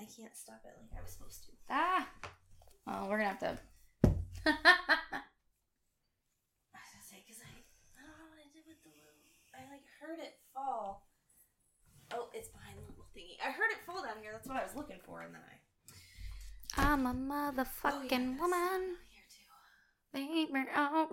I 0.00 0.04
can't 0.04 0.36
stop 0.36 0.60
it 0.64 0.76
like 0.82 0.98
I 0.98 1.02
was 1.02 1.12
supposed 1.12 1.41
to. 1.41 1.41
Ah. 1.72 2.06
Oh, 2.86 3.06
we're 3.08 3.16
gonna 3.18 3.30
have 3.30 3.38
to. 3.40 3.56
I 4.44 4.50
was 6.76 6.90
gonna 6.92 7.08
say 7.08 7.24
because 7.24 7.40
I 7.40 7.52
I 7.96 8.04
don't 8.04 8.18
know 8.20 8.28
what 8.28 8.40
I 8.42 8.48
did 8.52 8.64
with 8.68 8.82
the 8.84 8.90
little. 8.92 9.16
I 9.56 9.64
like 9.72 9.84
heard 10.00 10.18
it 10.20 10.36
fall. 10.52 11.08
Oh, 12.12 12.28
it's 12.34 12.48
behind 12.52 12.76
the 12.76 12.84
little 12.92 13.08
thingy. 13.16 13.40
I 13.40 13.50
heard 13.50 13.70
it 13.72 13.80
fall 13.86 14.02
down 14.02 14.20
here. 14.20 14.32
That's 14.32 14.46
what 14.48 14.56
I 14.60 14.64
was 14.64 14.76
looking 14.76 15.00
for, 15.06 15.22
and 15.22 15.32
then 15.34 15.40
I. 15.40 15.56
I'm 16.76 17.06
a 17.06 17.10
Oh, 17.10 17.12
yeah, 17.14 17.52
motherfucking 17.54 18.38
woman. 18.40 18.50
down 18.52 18.96
here 19.08 19.26
too. 19.32 19.48
Make 20.12 20.50
me 20.52 20.60
alright. 20.76 21.08